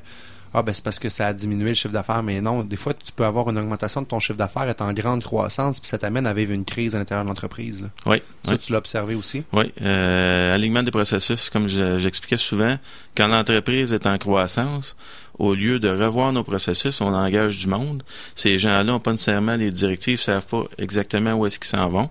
ah 0.55 0.63
ben 0.63 0.73
c'est 0.73 0.83
parce 0.83 0.99
que 0.99 1.09
ça 1.09 1.27
a 1.27 1.33
diminué 1.33 1.69
le 1.69 1.73
chiffre 1.73 1.93
d'affaires, 1.93 2.23
mais 2.23 2.39
non, 2.39 2.63
des 2.63 2.77
fois 2.77 2.93
tu 2.93 3.11
peux 3.11 3.25
avoir 3.25 3.49
une 3.49 3.57
augmentation 3.57 4.01
de 4.01 4.07
ton 4.07 4.19
chiffre 4.19 4.37
d'affaires, 4.37 4.69
être 4.69 4.81
en 4.81 4.93
grande 4.93 5.21
croissance, 5.21 5.81
puis 5.81 5.89
ça 5.89 5.97
t'amène 5.97 6.25
à 6.25 6.33
vivre 6.33 6.53
une 6.53 6.63
crise 6.63 6.95
à 6.95 6.99
l'intérieur 6.99 7.25
de 7.25 7.29
l'entreprise. 7.29 7.89
Oui. 8.05 8.21
Ça, 8.43 8.57
tu 8.57 8.71
l'as 8.71 8.77
observé 8.77 9.15
aussi? 9.15 9.43
Oui. 9.51 9.65
Euh, 9.81 10.55
alignement 10.55 10.81
des 10.81 10.91
processus, 10.91 11.49
comme 11.49 11.67
j'expliquais 11.67 12.37
souvent, 12.37 12.77
quand 13.17 13.27
l'entreprise 13.27 13.91
est 13.91 14.07
en 14.07 14.17
croissance, 14.17 14.95
au 15.37 15.53
lieu 15.53 15.79
de 15.79 15.89
revoir 15.89 16.31
nos 16.31 16.43
processus, 16.43 17.01
on 17.01 17.13
engage 17.13 17.59
du 17.59 17.67
monde. 17.67 18.03
Ces 18.33 18.57
gens-là 18.57 18.85
n'ont 18.85 19.01
pas 19.01 19.11
nécessairement 19.11 19.55
les 19.55 19.71
directives, 19.71 20.19
savent 20.19 20.47
pas 20.47 20.63
exactement 20.77 21.33
où 21.33 21.45
est-ce 21.45 21.59
qu'ils 21.59 21.69
s'en 21.69 21.89
vont, 21.89 22.09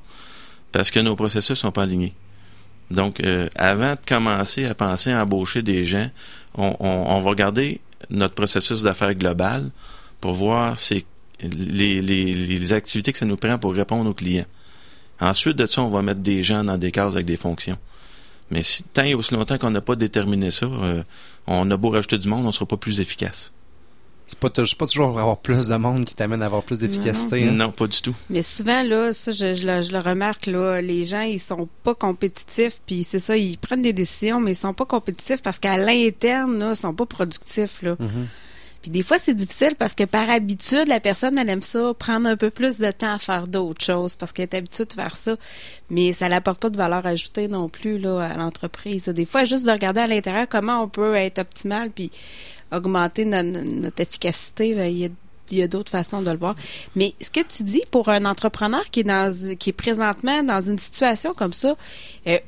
parce 0.70 0.90
que 0.90 1.00
nos 1.00 1.16
processus 1.16 1.58
sont 1.58 1.72
pas 1.72 1.84
alignés. 1.84 2.12
Donc, 2.90 3.20
euh, 3.20 3.48
avant 3.56 3.92
de 3.92 4.00
commencer 4.06 4.66
à 4.66 4.74
penser 4.74 5.12
à 5.12 5.22
embaucher 5.22 5.62
des 5.62 5.86
gens, 5.86 6.10
on, 6.56 6.76
on 6.78 7.18
va 7.18 7.30
regarder 7.30 7.80
notre 8.10 8.34
processus 8.34 8.82
d'affaires 8.82 9.14
global 9.14 9.70
pour 10.20 10.32
voir 10.32 10.76
les, 11.40 12.02
les, 12.02 12.72
activités 12.72 13.12
que 13.12 13.18
ça 13.18 13.26
nous 13.26 13.36
prend 13.36 13.58
pour 13.58 13.74
répondre 13.74 14.08
aux 14.08 14.14
clients. 14.14 14.46
Ensuite 15.20 15.56
de 15.56 15.66
ça, 15.66 15.82
on 15.82 15.88
va 15.88 16.02
mettre 16.02 16.20
des 16.20 16.42
gens 16.42 16.64
dans 16.64 16.78
des 16.78 16.90
cases 16.90 17.14
avec 17.14 17.26
des 17.26 17.36
fonctions. 17.36 17.78
Mais 18.50 18.62
si, 18.62 18.82
tant 18.84 19.04
et 19.04 19.14
aussi 19.14 19.34
longtemps 19.34 19.58
qu'on 19.58 19.70
n'a 19.70 19.80
pas 19.80 19.96
déterminé 19.96 20.50
ça, 20.50 20.66
euh, 20.66 21.02
on 21.46 21.70
a 21.70 21.76
beau 21.76 21.90
rajouter 21.90 22.18
du 22.18 22.28
monde, 22.28 22.44
on 22.44 22.48
ne 22.48 22.52
sera 22.52 22.66
pas 22.66 22.76
plus 22.76 23.00
efficace. 23.00 23.52
C'est 24.26 24.38
pas, 24.38 24.48
pas 24.48 24.86
toujours 24.86 25.18
avoir 25.18 25.38
plus 25.38 25.68
de 25.68 25.76
monde 25.76 26.04
qui 26.04 26.14
t'amène 26.14 26.42
à 26.42 26.46
avoir 26.46 26.62
plus 26.62 26.78
d'efficacité. 26.78 27.46
Hein? 27.46 27.52
Non. 27.52 27.70
pas 27.70 27.86
du 27.86 28.00
tout. 28.00 28.14
Mais 28.30 28.42
souvent, 28.42 28.82
là, 28.82 29.12
ça, 29.12 29.32
je, 29.32 29.66
le, 29.66 29.98
remarque, 29.98 30.46
là, 30.46 30.80
les 30.80 31.04
gens, 31.04 31.20
ils 31.20 31.40
sont 31.40 31.68
pas 31.82 31.94
compétitifs, 31.94 32.80
puis 32.86 33.02
c'est 33.02 33.20
ça, 33.20 33.36
ils 33.36 33.58
prennent 33.58 33.82
des 33.82 33.92
décisions, 33.92 34.40
mais 34.40 34.52
ils 34.52 34.56
sont 34.56 34.72
pas 34.72 34.86
compétitifs 34.86 35.42
parce 35.42 35.58
qu'à 35.58 35.76
l'interne, 35.76 36.58
là, 36.58 36.70
ils 36.70 36.76
sont 36.76 36.94
pas 36.94 37.06
productifs, 37.06 37.82
là. 37.82 37.92
Mm-hmm. 37.92 38.26
Puis 38.84 38.90
des 38.90 39.02
fois, 39.02 39.18
c'est 39.18 39.32
difficile 39.32 39.76
parce 39.78 39.94
que 39.94 40.04
par 40.04 40.28
habitude, 40.28 40.88
la 40.88 41.00
personne, 41.00 41.38
elle 41.38 41.48
aime 41.48 41.62
ça, 41.62 41.94
prendre 41.98 42.28
un 42.28 42.36
peu 42.36 42.50
plus 42.50 42.78
de 42.78 42.90
temps 42.90 43.14
à 43.14 43.18
faire 43.18 43.46
d'autres 43.46 43.82
choses 43.82 44.14
parce 44.14 44.30
qu'elle 44.32 44.42
est 44.42 44.54
habituée 44.54 44.84
de 44.84 44.92
faire 44.92 45.16
ça. 45.16 45.36
Mais 45.88 46.12
ça 46.12 46.28
n'apporte 46.28 46.60
pas 46.60 46.68
de 46.68 46.76
valeur 46.76 47.06
ajoutée 47.06 47.48
non 47.48 47.70
plus 47.70 47.98
là, 47.98 48.20
à 48.20 48.36
l'entreprise. 48.36 49.06
Des 49.06 49.24
fois, 49.24 49.46
juste 49.46 49.64
de 49.64 49.70
regarder 49.70 50.00
à 50.00 50.06
l'intérieur 50.06 50.46
comment 50.50 50.82
on 50.82 50.88
peut 50.88 51.14
être 51.14 51.38
optimal, 51.38 51.92
puis 51.92 52.10
augmenter 52.76 53.24
notre, 53.24 54.00
efficacité, 54.00 54.74
ben, 54.74 54.90
il 54.90 55.58
y 55.58 55.62
a 55.62 55.68
d'autres 55.68 55.90
façons 55.90 56.22
de 56.22 56.30
le 56.30 56.36
voir. 56.36 56.54
Mais 56.96 57.14
ce 57.20 57.30
que 57.30 57.40
tu 57.40 57.62
dis 57.62 57.82
pour 57.90 58.08
un 58.08 58.24
entrepreneur 58.24 58.84
qui 58.90 59.00
est 59.00 59.04
dans 59.04 59.32
qui 59.58 59.70
est 59.70 59.74
présentement 59.74 60.42
dans 60.42 60.60
une 60.60 60.78
situation 60.78 61.34
comme 61.34 61.52
ça, 61.52 61.76
euh, 62.26 62.38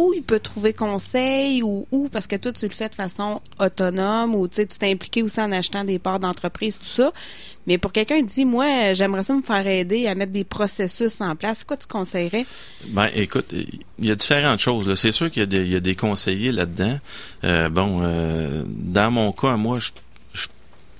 où 0.00 0.14
il 0.14 0.22
peut 0.22 0.40
trouver 0.40 0.72
conseil 0.72 1.62
ou 1.62 1.86
où 1.92 2.08
parce 2.08 2.26
que 2.26 2.36
toi 2.36 2.52
tu 2.52 2.66
le 2.66 2.72
fais 2.72 2.88
de 2.88 2.94
façon 2.94 3.42
autonome 3.58 4.34
ou 4.34 4.48
tu 4.48 4.66
t'es 4.66 4.90
impliqué 4.90 5.22
aussi 5.22 5.40
en 5.40 5.52
achetant 5.52 5.84
des 5.84 5.98
parts 5.98 6.20
d'entreprise 6.20 6.78
tout 6.78 6.86
ça. 6.86 7.12
Mais 7.66 7.76
pour 7.76 7.92
quelqu'un 7.92 8.16
qui 8.16 8.24
dit 8.24 8.44
moi 8.44 8.94
j'aimerais 8.94 9.22
ça 9.22 9.34
me 9.34 9.42
faire 9.42 9.66
aider 9.66 10.06
à 10.06 10.14
mettre 10.14 10.32
des 10.32 10.44
processus 10.44 11.20
en 11.20 11.36
place, 11.36 11.64
quoi 11.64 11.76
tu 11.76 11.86
conseillerais? 11.86 12.46
Ben 12.88 13.10
écoute, 13.14 13.46
il 13.52 14.06
y 14.06 14.10
a 14.10 14.14
différentes 14.14 14.60
choses. 14.60 14.92
C'est 14.94 15.12
sûr 15.12 15.30
qu'il 15.30 15.52
y, 15.52 15.76
a 15.76 15.80
des 15.80 15.94
conseillers 15.96 16.52
là-dedans. 16.52 16.98
Euh, 17.44 17.68
bon, 17.68 18.00
euh, 18.02 18.64
dans 18.66 19.10
mon 19.10 19.32
cas, 19.32 19.56
moi 19.56 19.78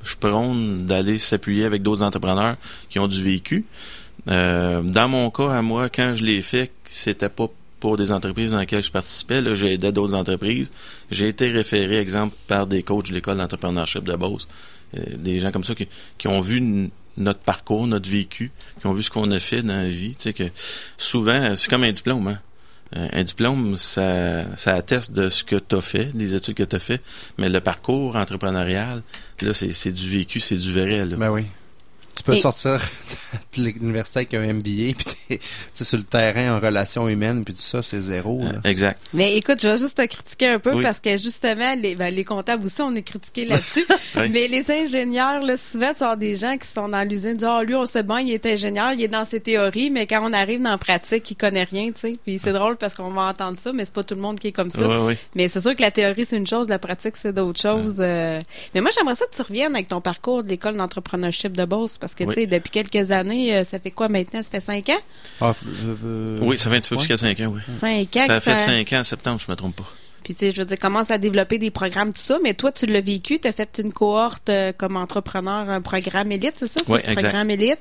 je 0.02 0.16
prône 0.16 0.86
d'aller 0.86 1.18
s'appuyer 1.18 1.64
avec 1.64 1.82
d'autres 1.82 2.02
entrepreneurs 2.02 2.56
qui 2.88 2.98
ont 2.98 3.08
du 3.08 3.22
vécu. 3.22 3.64
Euh, 4.28 4.82
dans 4.82 5.08
mon 5.08 5.30
cas, 5.30 5.50
à 5.50 5.62
moi, 5.62 5.88
quand 5.88 6.14
je 6.16 6.24
l'ai 6.24 6.42
fait, 6.42 6.70
c'était 6.84 7.28
pas 7.28 7.48
pour 7.80 7.96
des 7.96 8.12
entreprises 8.12 8.52
dans 8.52 8.58
lesquelles 8.58 8.84
je 8.84 8.92
participais. 8.92 9.56
J'ai 9.56 9.72
aidé 9.72 9.90
d'autres 9.90 10.14
entreprises. 10.14 10.70
J'ai 11.10 11.28
été 11.28 11.48
référé, 11.48 11.98
exemple, 11.98 12.36
par 12.46 12.66
des 12.66 12.82
coachs 12.82 13.08
de 13.08 13.14
l'école 13.14 13.38
d'entrepreneurship 13.38 14.04
de 14.04 14.14
Beauce. 14.14 14.46
Euh, 14.96 15.00
des 15.16 15.40
gens 15.40 15.50
comme 15.50 15.64
ça 15.64 15.74
qui, 15.74 15.88
qui 16.18 16.28
ont 16.28 16.40
vu 16.40 16.90
notre 17.16 17.40
parcours, 17.40 17.86
notre 17.86 18.08
vécu, 18.08 18.52
qui 18.80 18.86
ont 18.86 18.92
vu 18.92 19.02
ce 19.02 19.10
qu'on 19.10 19.30
a 19.30 19.40
fait 19.40 19.62
dans 19.62 19.74
la 19.74 19.88
vie. 19.88 20.14
Tu 20.16 20.24
sais, 20.24 20.32
que 20.32 20.44
souvent, 20.96 21.54
c'est 21.56 21.68
comme 21.68 21.84
un 21.84 21.92
diplôme. 21.92 22.28
Hein? 22.28 22.38
Euh, 22.96 23.08
un 23.12 23.22
diplôme, 23.22 23.76
ça, 23.76 24.44
ça 24.56 24.74
atteste 24.74 25.12
de 25.12 25.28
ce 25.28 25.44
que 25.44 25.56
tu 25.56 25.76
as 25.76 25.80
fait, 25.80 26.06
des 26.16 26.34
études 26.34 26.54
que 26.54 26.64
tu 26.64 26.76
as 26.76 26.80
fait, 26.80 27.00
mais 27.38 27.48
le 27.48 27.60
parcours 27.60 28.16
entrepreneurial, 28.16 29.02
là, 29.42 29.54
c'est 29.54 29.92
du 29.92 30.10
vécu, 30.10 30.40
c'est 30.40 30.56
du 30.56 30.72
vrai. 30.72 31.06
Là. 31.06 31.16
Ben 31.16 31.30
oui. 31.30 31.46
Tu 32.20 32.24
peux 32.24 32.36
sortir 32.36 32.78
de 33.56 33.62
l'université 33.62 34.18
avec 34.20 34.34
un 34.34 34.52
MBA, 34.52 34.94
puis 34.94 35.40
tu 35.74 35.84
sur 35.84 35.96
le 35.96 36.04
terrain 36.04 36.54
en 36.54 36.60
relation 36.60 37.08
humaine, 37.08 37.44
puis 37.44 37.54
tout 37.54 37.62
ça, 37.62 37.80
c'est 37.80 38.00
zéro. 38.00 38.42
exact. 38.64 39.00
Mais 39.14 39.36
écoute, 39.38 39.58
je 39.62 39.68
vais 39.68 39.78
juste 39.78 39.96
te 39.96 40.04
critiquer 40.04 40.48
un 40.48 40.58
peu 40.58 40.82
parce 40.82 41.00
que 41.00 41.16
justement, 41.16 41.74
les, 41.80 41.94
ben, 41.94 42.14
les 42.14 42.24
comptables 42.24 42.66
aussi, 42.66 42.82
on 42.82 42.94
est 42.94 43.02
critiqués 43.02 43.46
là-dessus. 43.46 43.86
Mais 44.30 44.48
les 44.48 44.70
ingénieurs, 44.70 45.42
là, 45.42 45.56
souvent, 45.56 45.94
tu 45.96 46.04
as 46.04 46.14
des 46.16 46.36
gens 46.36 46.58
qui 46.58 46.66
sont 46.66 46.90
dans 46.90 47.08
l'usine, 47.08 47.36
disent, 47.38 47.48
oh, 47.50 47.62
lui, 47.62 47.74
on 47.74 47.86
sait 47.86 48.02
bien, 48.02 48.20
il 48.20 48.32
est 48.32 48.44
ingénieur, 48.44 48.92
il 48.92 49.02
est 49.02 49.08
dans 49.08 49.24
ses 49.24 49.40
théories, 49.40 49.88
mais 49.88 50.06
quand 50.06 50.20
on 50.22 50.32
arrive 50.34 50.60
dans 50.60 50.70
la 50.70 50.78
pratique, 50.78 51.30
il 51.30 51.36
connaît 51.36 51.64
rien, 51.64 51.90
tu 51.92 52.00
sais. 52.00 52.12
Puis 52.24 52.38
c'est 52.38 52.52
drôle 52.52 52.76
parce 52.76 52.94
qu'on 52.94 53.10
va 53.12 53.22
entendre 53.22 53.58
ça, 53.58 53.72
mais 53.72 53.86
c'est 53.86 53.94
pas 53.94 54.04
tout 54.04 54.14
le 54.14 54.20
monde 54.20 54.38
qui 54.38 54.48
est 54.48 54.52
comme 54.52 54.70
ça. 54.70 54.86
mais 55.34 55.48
c'est 55.48 55.60
sûr 55.60 55.74
que 55.74 55.82
la 55.82 55.90
théorie, 55.90 56.26
c'est 56.26 56.36
une 56.36 56.46
chose, 56.46 56.68
la 56.68 56.78
pratique, 56.78 57.16
c'est 57.16 57.32
d'autres 57.32 57.60
choses. 57.60 57.96
Euh. 58.00 58.40
Mais 58.74 58.82
moi, 58.82 58.90
j'aimerais 58.94 59.14
ça 59.14 59.24
que 59.24 59.34
tu 59.34 59.42
reviennes 59.42 59.74
avec 59.74 59.88
ton 59.88 60.00
parcours 60.00 60.42
de 60.42 60.48
l'école 60.48 60.76
d'entrepreneurship 60.76 61.56
de 61.56 61.64
Beauce 61.64 61.96
parce 61.96 62.09
que, 62.14 62.24
tu 62.24 62.32
sais, 62.32 62.46
depuis 62.46 62.70
quelques 62.70 63.10
années, 63.10 63.56
euh, 63.56 63.64
ça 63.64 63.78
fait 63.78 63.90
quoi 63.90 64.08
maintenant? 64.08 64.42
Ça 64.42 64.50
fait 64.50 64.60
cinq 64.60 64.88
ans? 64.88 65.00
Ah, 65.40 65.54
euh, 66.04 66.38
oui, 66.40 66.58
ça 66.58 66.70
fait 66.70 66.76
un 66.76 66.80
petit 66.80 66.90
peu 66.90 66.96
plus 66.96 67.08
que 67.08 67.16
cinq 67.16 67.40
ans, 67.40 67.52
oui. 67.54 67.60
Cinq 67.66 68.16
ans. 68.16 68.26
Ça 68.26 68.40
fait 68.40 68.56
cinq 68.56 68.92
ans 68.92 69.00
en 69.00 69.04
septembre, 69.04 69.40
je 69.40 69.46
ne 69.46 69.52
me 69.52 69.56
trompe 69.56 69.76
pas. 69.76 69.92
Puis, 70.22 70.34
tu 70.34 70.40
sais, 70.40 70.50
je 70.50 70.58
veux 70.58 70.66
dire, 70.66 70.78
commence 70.78 71.10
à 71.10 71.16
développer 71.18 71.58
des 71.58 71.70
programmes, 71.70 72.12
tout 72.12 72.20
ça. 72.20 72.38
Mais 72.42 72.52
toi, 72.52 72.70
tu 72.72 72.84
l'as 72.86 73.00
vécu. 73.00 73.38
Tu 73.38 73.48
as 73.48 73.52
fait 73.52 73.80
une 73.82 73.92
cohorte 73.92 74.50
euh, 74.50 74.70
comme 74.76 74.96
entrepreneur, 74.96 75.68
un 75.70 75.80
programme 75.80 76.30
élite, 76.30 76.54
c'est 76.56 76.68
ça? 76.68 76.80
Oui, 76.88 76.98
exact. 77.04 77.22
programme 77.22 77.50
élite. 77.50 77.80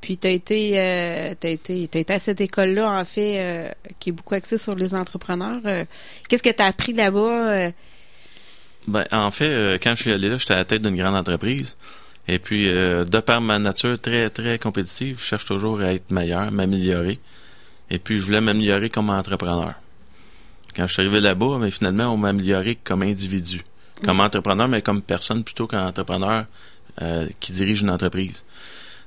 Puis, 0.00 0.16
tu 0.16 0.26
as 0.26 0.30
été, 0.30 0.80
euh, 0.80 1.34
t'as 1.38 1.50
été, 1.50 1.86
t'as 1.88 1.98
été 1.98 2.12
à 2.14 2.18
cette 2.18 2.40
école-là, 2.40 2.90
en 2.90 3.04
fait, 3.04 3.38
euh, 3.38 3.70
qui 4.00 4.08
est 4.08 4.12
beaucoup 4.12 4.34
axée 4.34 4.56
sur 4.56 4.74
les 4.74 4.94
entrepreneurs. 4.94 5.60
Euh, 5.66 5.84
Qu'est-ce 6.28 6.42
que 6.42 6.50
tu 6.50 6.62
as 6.62 6.66
appris 6.66 6.94
là-bas? 6.94 7.52
euh? 7.52 7.70
Ben, 8.86 9.04
en 9.12 9.30
fait, 9.30 9.44
euh, 9.44 9.78
quand 9.82 9.94
je 9.96 10.02
suis 10.02 10.12
allé 10.12 10.30
là, 10.30 10.38
j'étais 10.38 10.54
à 10.54 10.58
la 10.58 10.64
tête 10.64 10.80
d'une 10.80 10.96
grande 10.96 11.16
entreprise. 11.16 11.76
Et 12.28 12.38
puis, 12.38 12.68
euh, 12.68 13.04
de 13.04 13.20
par 13.20 13.40
ma 13.40 13.58
nature 13.58 14.00
très, 14.00 14.30
très 14.30 14.58
compétitive, 14.58 15.18
je 15.20 15.24
cherche 15.24 15.44
toujours 15.44 15.80
à 15.80 15.92
être 15.92 16.10
meilleur, 16.10 16.50
m'améliorer. 16.50 17.18
Et 17.90 17.98
puis, 17.98 18.18
je 18.18 18.22
voulais 18.24 18.40
m'améliorer 18.40 18.90
comme 18.90 19.10
entrepreneur. 19.10 19.74
Quand 20.74 20.86
je 20.86 20.92
suis 20.92 21.02
arrivé 21.02 21.20
là-bas, 21.20 21.58
mais 21.60 21.70
finalement, 21.70 22.12
on 22.12 22.16
m'a 22.16 22.28
amélioré 22.28 22.76
comme 22.82 23.02
individu. 23.02 23.62
Comme 24.04 24.20
entrepreneur, 24.20 24.68
mais 24.68 24.82
comme 24.82 25.02
personne 25.02 25.44
plutôt 25.44 25.66
qu'entrepreneur 25.66 26.46
euh, 27.00 27.26
qui 27.40 27.52
dirige 27.52 27.82
une 27.82 27.90
entreprise. 27.90 28.44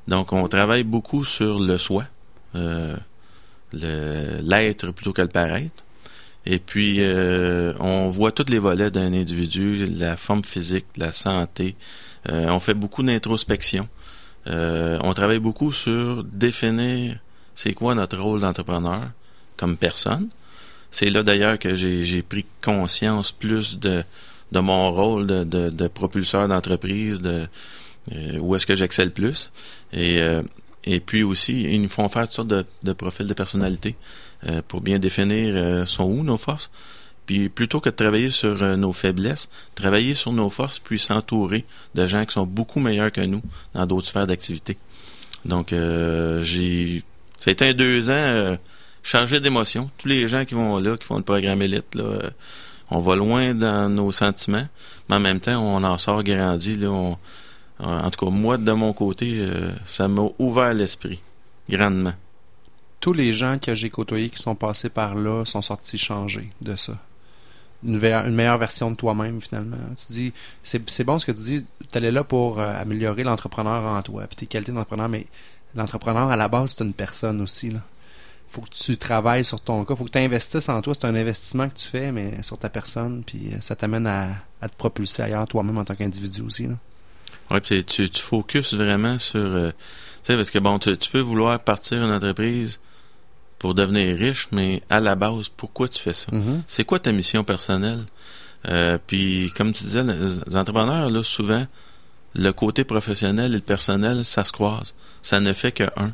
Donc, 0.07 0.33
on 0.33 0.47
travaille 0.47 0.83
beaucoup 0.83 1.23
sur 1.23 1.59
le 1.59 1.77
soi, 1.77 2.05
euh, 2.55 2.95
l'être 3.73 4.91
plutôt 4.91 5.13
que 5.13 5.21
le 5.21 5.27
paraître. 5.27 5.83
Et 6.45 6.57
puis, 6.57 6.97
euh, 6.99 7.73
on 7.79 8.07
voit 8.07 8.31
tous 8.31 8.49
les 8.49 8.59
volets 8.59 8.89
d'un 8.89 9.13
individu, 9.13 9.85
la 9.85 10.17
forme 10.17 10.43
physique, 10.43 10.85
la 10.97 11.13
santé. 11.13 11.75
Euh, 12.27 12.47
on 12.49 12.59
fait 12.59 12.73
beaucoup 12.73 13.03
d'introspection. 13.03 13.87
Euh, 14.47 14.99
on 15.03 15.13
travaille 15.13 15.39
beaucoup 15.39 15.71
sur 15.71 16.23
définir 16.23 17.17
c'est 17.55 17.73
quoi 17.73 17.95
notre 17.95 18.17
rôle 18.17 18.41
d'entrepreneur 18.41 19.09
comme 19.57 19.77
personne. 19.77 20.29
C'est 20.91 21.09
là 21.09 21.23
d'ailleurs 21.23 21.59
que 21.59 21.75
j'ai 21.75 22.21
pris 22.21 22.45
conscience 22.61 23.31
plus 23.31 23.77
de, 23.77 24.03
mon 24.53 24.91
rôle 24.91 25.27
de, 25.27 25.87
propulseur 25.87 26.47
d'entreprise, 26.47 27.21
de 27.21 27.45
euh, 28.13 28.39
où 28.39 28.55
est-ce 28.55 28.65
que 28.65 28.75
j'excelle 28.75 29.11
plus. 29.11 29.51
Et, 29.93 30.99
puis 31.05 31.21
aussi, 31.21 31.63
ils 31.63 31.81
nous 31.81 31.89
font 31.89 32.09
faire 32.09 32.23
toutes 32.23 32.31
sortes 32.31 32.47
de, 32.47 32.65
de 32.81 32.93
profils 32.93 33.27
de 33.27 33.33
personnalité 33.33 33.95
pour 34.67 34.81
bien 34.81 34.97
définir 34.97 35.87
sont 35.87 36.05
où 36.05 36.23
nos 36.23 36.37
forces. 36.37 36.71
Puis 37.29 37.47
plutôt 37.47 37.79
que 37.79 37.89
de 37.91 37.95
travailler 37.95 38.31
sur 38.31 38.63
euh, 38.63 38.75
nos 38.75 38.91
faiblesses, 38.91 39.49
travailler 39.75 40.15
sur 40.15 40.33
nos 40.33 40.49
forces, 40.49 40.79
puis 40.79 40.97
s'entourer 40.97 41.63
de 41.93 42.07
gens 42.07 42.25
qui 42.25 42.33
sont 42.33 42.47
beaucoup 42.47 42.79
meilleurs 42.79 43.11
que 43.11 43.21
nous 43.21 43.43
dans 43.75 43.85
d'autres 43.85 44.07
sphères 44.07 44.25
d'activité. 44.25 44.77
Donc, 45.45 45.71
euh, 45.71 46.41
j'ai... 46.41 47.03
Ça 47.37 47.51
a 47.51 47.53
été 47.53 47.69
un 47.69 47.73
deux 47.75 48.09
ans 48.09 48.13
euh, 48.15 48.55
chargé 49.03 49.39
d'émotions. 49.39 49.91
Tous 49.99 50.07
les 50.07 50.27
gens 50.27 50.43
qui 50.43 50.55
vont 50.55 50.79
là, 50.79 50.97
qui 50.97 51.05
font 51.05 51.17
le 51.17 51.23
programme 51.23 51.61
élite, 51.61 51.95
euh, 51.97 52.19
on 52.89 52.97
va 52.97 53.15
loin 53.15 53.53
dans 53.53 53.89
nos 53.89 54.11
sentiments, 54.11 54.67
mais 55.07 55.15
en 55.17 55.19
même 55.19 55.39
temps, 55.39 55.61
on 55.61 55.83
en 55.83 55.99
sort 55.99 56.23
grandi. 56.23 56.77
Là, 56.77 56.89
on- 56.89 57.15
en 57.77 58.09
tout 58.09 58.25
cas, 58.25 58.31
moi, 58.31 58.57
de 58.57 58.71
mon 58.71 58.91
côté, 58.91 59.35
euh, 59.37 59.69
ça 59.85 60.07
m'a 60.07 60.23
ouvert 60.39 60.73
l'esprit, 60.73 61.21
grandement. 61.69 62.13
Tous 62.99 63.13
les 63.13 63.33
gens 63.33 63.57
que 63.59 63.75
j'ai 63.75 63.91
côtoyés 63.91 64.29
qui 64.31 64.41
sont 64.41 64.55
passés 64.55 64.89
par 64.89 65.13
là 65.13 65.45
sont 65.45 65.61
sortis 65.61 65.99
changés 65.99 66.49
de 66.59 66.75
ça. 66.75 66.97
Une, 67.83 67.97
meilleure 67.97 68.57
version 68.57 68.91
de 68.91 68.95
toi-même, 68.95 69.41
finalement. 69.41 69.77
Tu 69.95 70.11
dis, 70.11 70.33
c'est 70.63 71.03
bon 71.03 71.17
ce 71.17 71.25
que 71.25 71.31
tu 71.31 71.41
dis, 71.41 71.65
tu 71.91 71.97
allais 71.97 72.11
là 72.11 72.23
pour 72.23 72.59
euh, 72.59 72.81
améliorer 72.81 73.23
l'entrepreneur 73.23 73.83
en 73.85 74.01
toi, 74.01 74.27
puis 74.27 74.35
tes 74.35 74.47
qualités 74.47 74.71
d'entrepreneur, 74.71 75.07
mais 75.07 75.27
l'entrepreneur, 75.75 76.29
à 76.29 76.35
la 76.35 76.47
base, 76.47 76.75
c'est 76.77 76.83
une 76.83 76.93
personne 76.93 77.41
aussi. 77.41 77.69
Là. 77.69 77.79
faut 78.49 78.61
que 78.61 78.69
tu 78.69 78.97
travailles 78.97 79.45
sur 79.45 79.61
ton 79.61 79.85
cas, 79.85 79.95
faut 79.95 80.03
que 80.03 80.11
tu 80.11 80.17
investisses 80.17 80.67
en 80.67 80.81
toi. 80.81 80.93
C'est 80.93 81.05
un 81.05 81.15
investissement 81.15 81.69
que 81.69 81.75
tu 81.75 81.87
fais, 81.87 82.11
mais 82.11 82.43
sur 82.43 82.57
ta 82.57 82.69
personne, 82.69 83.23
puis 83.25 83.51
euh, 83.53 83.61
ça 83.61 83.75
t'amène 83.75 84.07
à, 84.07 84.27
te 84.61 84.75
propulser 84.75 85.23
ailleurs 85.23 85.47
toi-même 85.47 85.77
en 85.77 85.85
tant 85.85 85.95
qu'individu 85.95 86.41
aussi. 86.41 86.67
Ouais, 87.49 87.61
puis 87.61 87.85
tu, 87.85 88.09
tu 88.09 88.21
focuses 88.21 88.73
vraiment 88.73 89.17
sur... 89.19 89.39
euh, 89.39 89.71
tu 89.71 89.77
sais, 90.23 90.35
parce 90.35 90.51
que 90.51 90.59
bon, 90.59 90.79
tu 90.79 90.97
peux 91.11 91.21
vouloir 91.21 91.59
partir 91.61 92.03
une 92.03 92.11
entreprise 92.11 92.79
pour 93.59 93.75
devenir 93.75 94.17
riche, 94.17 94.47
mais 94.51 94.81
à 94.89 94.99
la 94.99 95.15
base, 95.15 95.49
pourquoi 95.49 95.87
tu 95.87 96.01
fais 96.01 96.13
ça? 96.13 96.27
Mhm. 96.31 96.63
C'est 96.65 96.85
quoi 96.85 96.99
ta 96.99 97.11
mission 97.11 97.43
personnelle? 97.43 98.03
Euh, 98.67 98.97
puis, 99.05 99.51
comme 99.55 99.73
tu 99.73 99.83
disais, 99.83 100.03
les 100.03 100.55
entrepreneurs, 100.55 101.09
là, 101.09 101.23
souvent, 101.23 101.65
le 102.35 102.51
côté 102.51 102.83
professionnel 102.83 103.51
et 103.51 103.55
le 103.55 103.61
personnel, 103.61 104.25
ça 104.25 104.43
se 104.43 104.51
croise. 104.51 104.95
Ça 105.21 105.39
ne 105.39 105.53
fait 105.53 105.71
que 105.71 105.83
un. 105.97 106.11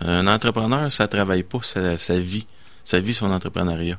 Un 0.00 0.26
entrepreneur, 0.26 0.90
ça 0.92 1.08
travaille 1.08 1.42
pas 1.42 1.60
sa, 1.62 1.96
sa 1.98 2.18
vie. 2.18 2.46
Ça 2.84 3.00
vit 3.00 3.14
son 3.14 3.30
entrepreneuriat. 3.30 3.98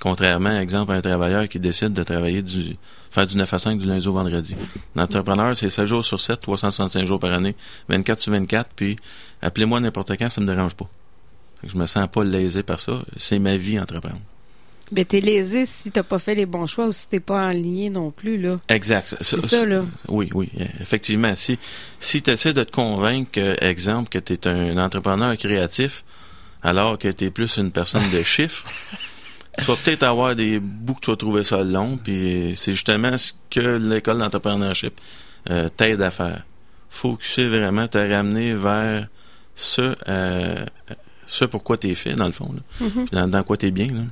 Contrairement, 0.00 0.58
exemple, 0.58 0.92
à 0.92 0.94
un 0.94 1.00
travailleur 1.02 1.46
qui 1.46 1.60
décide 1.60 1.92
de 1.92 2.02
travailler 2.02 2.40
du, 2.40 2.76
faire 3.10 3.26
du 3.26 3.36
9 3.36 3.52
à 3.52 3.58
5 3.58 3.78
du 3.78 3.86
lundi 3.86 4.08
au 4.08 4.14
vendredi. 4.14 4.56
L'entrepreneur, 4.96 5.54
c'est 5.54 5.68
7 5.68 5.84
jours 5.84 6.04
sur 6.04 6.18
7, 6.18 6.40
365 6.40 7.04
jours 7.04 7.20
par 7.20 7.32
année, 7.32 7.54
24 7.90 8.18
sur 8.18 8.32
24, 8.32 8.70
puis 8.74 8.96
appelez-moi 9.42 9.78
n'importe 9.78 10.16
quand, 10.16 10.30
ça 10.30 10.40
me 10.40 10.46
dérange 10.46 10.74
pas. 10.74 10.88
Je 11.64 11.76
me 11.76 11.86
sens 11.86 12.08
pas 12.08 12.24
lésé 12.24 12.62
par 12.62 12.80
ça. 12.80 13.02
C'est 13.16 13.38
ma 13.38 13.56
vie 13.56 13.78
entreprendre. 13.78 14.20
Ben, 14.92 15.04
t'es 15.04 15.20
lésé 15.20 15.66
si 15.66 15.92
t'as 15.92 16.02
pas 16.02 16.18
fait 16.18 16.34
les 16.34 16.46
bons 16.46 16.66
choix 16.66 16.86
ou 16.86 16.92
si 16.92 17.08
t'es 17.08 17.20
pas 17.20 17.46
aligné 17.46 17.90
non 17.90 18.10
plus, 18.10 18.38
là. 18.38 18.58
Exact. 18.68 19.16
C'est 19.20 19.40
ça, 19.46 19.64
là. 19.64 19.84
Oui, 20.08 20.28
oui, 20.34 20.50
effectivement. 20.80 21.32
Si, 21.36 21.58
si 22.00 22.22
tu 22.22 22.30
essaies 22.30 22.52
de 22.52 22.64
te 22.64 22.72
convaincre, 22.72 23.30
que, 23.30 23.64
exemple, 23.64 24.08
que 24.08 24.18
tu 24.18 24.32
es 24.32 24.48
un 24.48 24.76
entrepreneur 24.78 25.36
créatif, 25.36 26.04
alors 26.62 26.98
que 26.98 27.08
tu 27.08 27.26
es 27.26 27.30
plus 27.30 27.56
une 27.56 27.70
personne 27.70 28.08
de 28.10 28.22
chiffres, 28.24 28.66
tu 29.58 29.64
vas 29.64 29.76
peut-être 29.76 30.02
avoir 30.02 30.34
des 30.34 30.58
bouts 30.58 30.94
que 30.94 31.00
tu 31.00 31.10
vas 31.10 31.16
trouver 31.16 31.44
ça 31.44 31.62
long, 31.62 31.96
puis 31.96 32.54
c'est 32.56 32.72
justement 32.72 33.16
ce 33.16 33.32
que 33.48 33.78
l'école 33.78 34.18
d'entrepreneurship 34.18 35.00
euh, 35.50 35.68
t'aide 35.68 36.02
à 36.02 36.10
faire. 36.10 36.44
Focuser 36.88 37.46
vraiment, 37.46 37.86
te 37.86 37.98
ramener 37.98 38.54
vers 38.54 39.06
ce, 39.54 39.94
euh, 40.08 40.66
ce 41.32 41.44
pourquoi 41.44 41.78
tu 41.78 41.88
es 41.90 41.94
fait, 41.94 42.14
dans 42.14 42.26
le 42.26 42.32
fond, 42.32 42.52
là. 42.54 42.86
Mhm. 42.86 43.06
Dans, 43.12 43.28
dans 43.28 43.42
quoi 43.42 43.56
tu 43.56 43.66
es 43.66 43.70
bien. 43.70 43.86
Là. 43.86 44.02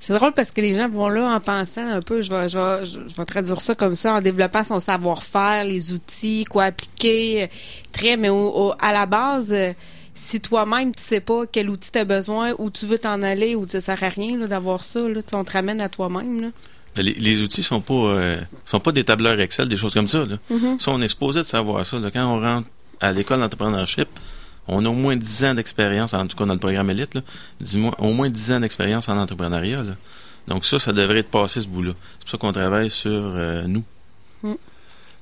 C'est 0.00 0.14
drôle 0.14 0.32
parce 0.32 0.50
que 0.50 0.60
les 0.62 0.72
gens 0.74 0.88
vont 0.88 1.08
là 1.08 1.28
en 1.36 1.40
pensant 1.40 1.86
un 1.86 2.00
peu, 2.00 2.22
je 2.22 2.30
vais, 2.30 2.48
je 2.48 2.58
vais, 2.58 2.84
je 2.86 3.00
je 3.08 3.14
vais 3.16 3.24
traduire 3.26 3.60
ça 3.60 3.74
comme 3.74 3.94
ça, 3.94 4.14
en 4.14 4.20
développant 4.22 4.64
son 4.64 4.80
savoir-faire, 4.80 5.64
les 5.64 5.92
outils, 5.92 6.44
quoi 6.46 6.64
appliquer, 6.64 7.42
euh, 7.44 7.46
très, 7.92 8.16
mais 8.16 8.30
au, 8.30 8.48
au- 8.48 8.72
à 8.80 8.92
la 8.92 9.04
base, 9.06 9.52
euh, 9.52 9.72
si 10.14 10.40
toi-même 10.40 10.94
tu 10.94 11.02
sais 11.02 11.20
pas 11.20 11.42
quel 11.50 11.68
outil 11.68 11.90
tu 11.92 11.98
as 11.98 12.04
besoin, 12.04 12.52
où 12.58 12.70
tu 12.70 12.86
veux 12.86 12.98
t'en 12.98 13.20
aller, 13.22 13.54
ou 13.56 13.66
ça 13.68 13.80
sert 13.82 14.02
à 14.02 14.08
rien 14.08 14.38
d'avoir 14.46 14.82
ça, 14.84 15.00
là, 15.06 15.20
on 15.34 15.44
te 15.44 15.52
ramène 15.52 15.80
à 15.82 15.88
toi-même. 15.90 16.50
Mais 16.96 17.02
Les, 17.02 17.12
les 17.14 17.42
outils 17.42 17.62
sont 17.62 17.80
pas 17.80 17.92
euh, 17.94 18.40
sont 18.64 18.80
pas 18.80 18.92
des 18.92 19.04
tableurs 19.04 19.38
Excel, 19.40 19.68
des 19.68 19.76
choses 19.76 19.92
comme 19.92 20.08
ça. 20.08 20.24
Là. 20.24 20.36
Mhm. 20.48 20.78
Ça, 20.78 20.92
on 20.92 21.00
est 21.02 21.08
supposé 21.08 21.40
de 21.40 21.44
savoir 21.44 21.84
ça. 21.84 21.98
là. 21.98 22.10
Quand 22.10 22.24
on 22.24 22.40
rentre 22.40 22.68
à 23.00 23.12
l'école 23.12 23.40
d'entrepreneurship, 23.40 24.08
on 24.68 24.84
a 24.84 24.88
au 24.88 24.94
moins 24.94 25.16
10 25.16 25.44
ans 25.44 25.54
d'expérience, 25.54 26.14
en 26.14 26.26
tout 26.26 26.36
cas 26.36 26.46
dans 26.46 26.54
le 26.54 26.60
programme 26.60 26.90
élite, 26.90 27.18
au 27.98 28.12
moins 28.12 28.30
10 28.30 28.52
ans 28.52 28.60
d'expérience 28.60 29.08
en 29.08 29.18
entrepreneuriat. 29.18 29.84
Donc 30.48 30.64
ça, 30.64 30.78
ça 30.78 30.92
devrait 30.92 31.18
être 31.18 31.30
passé 31.30 31.60
ce 31.60 31.68
bout-là. 31.68 31.92
C'est 31.94 32.20
pour 32.20 32.30
ça 32.30 32.38
qu'on 32.38 32.52
travaille 32.52 32.90
sur 32.90 33.10
euh, 33.10 33.64
nous. 33.66 33.84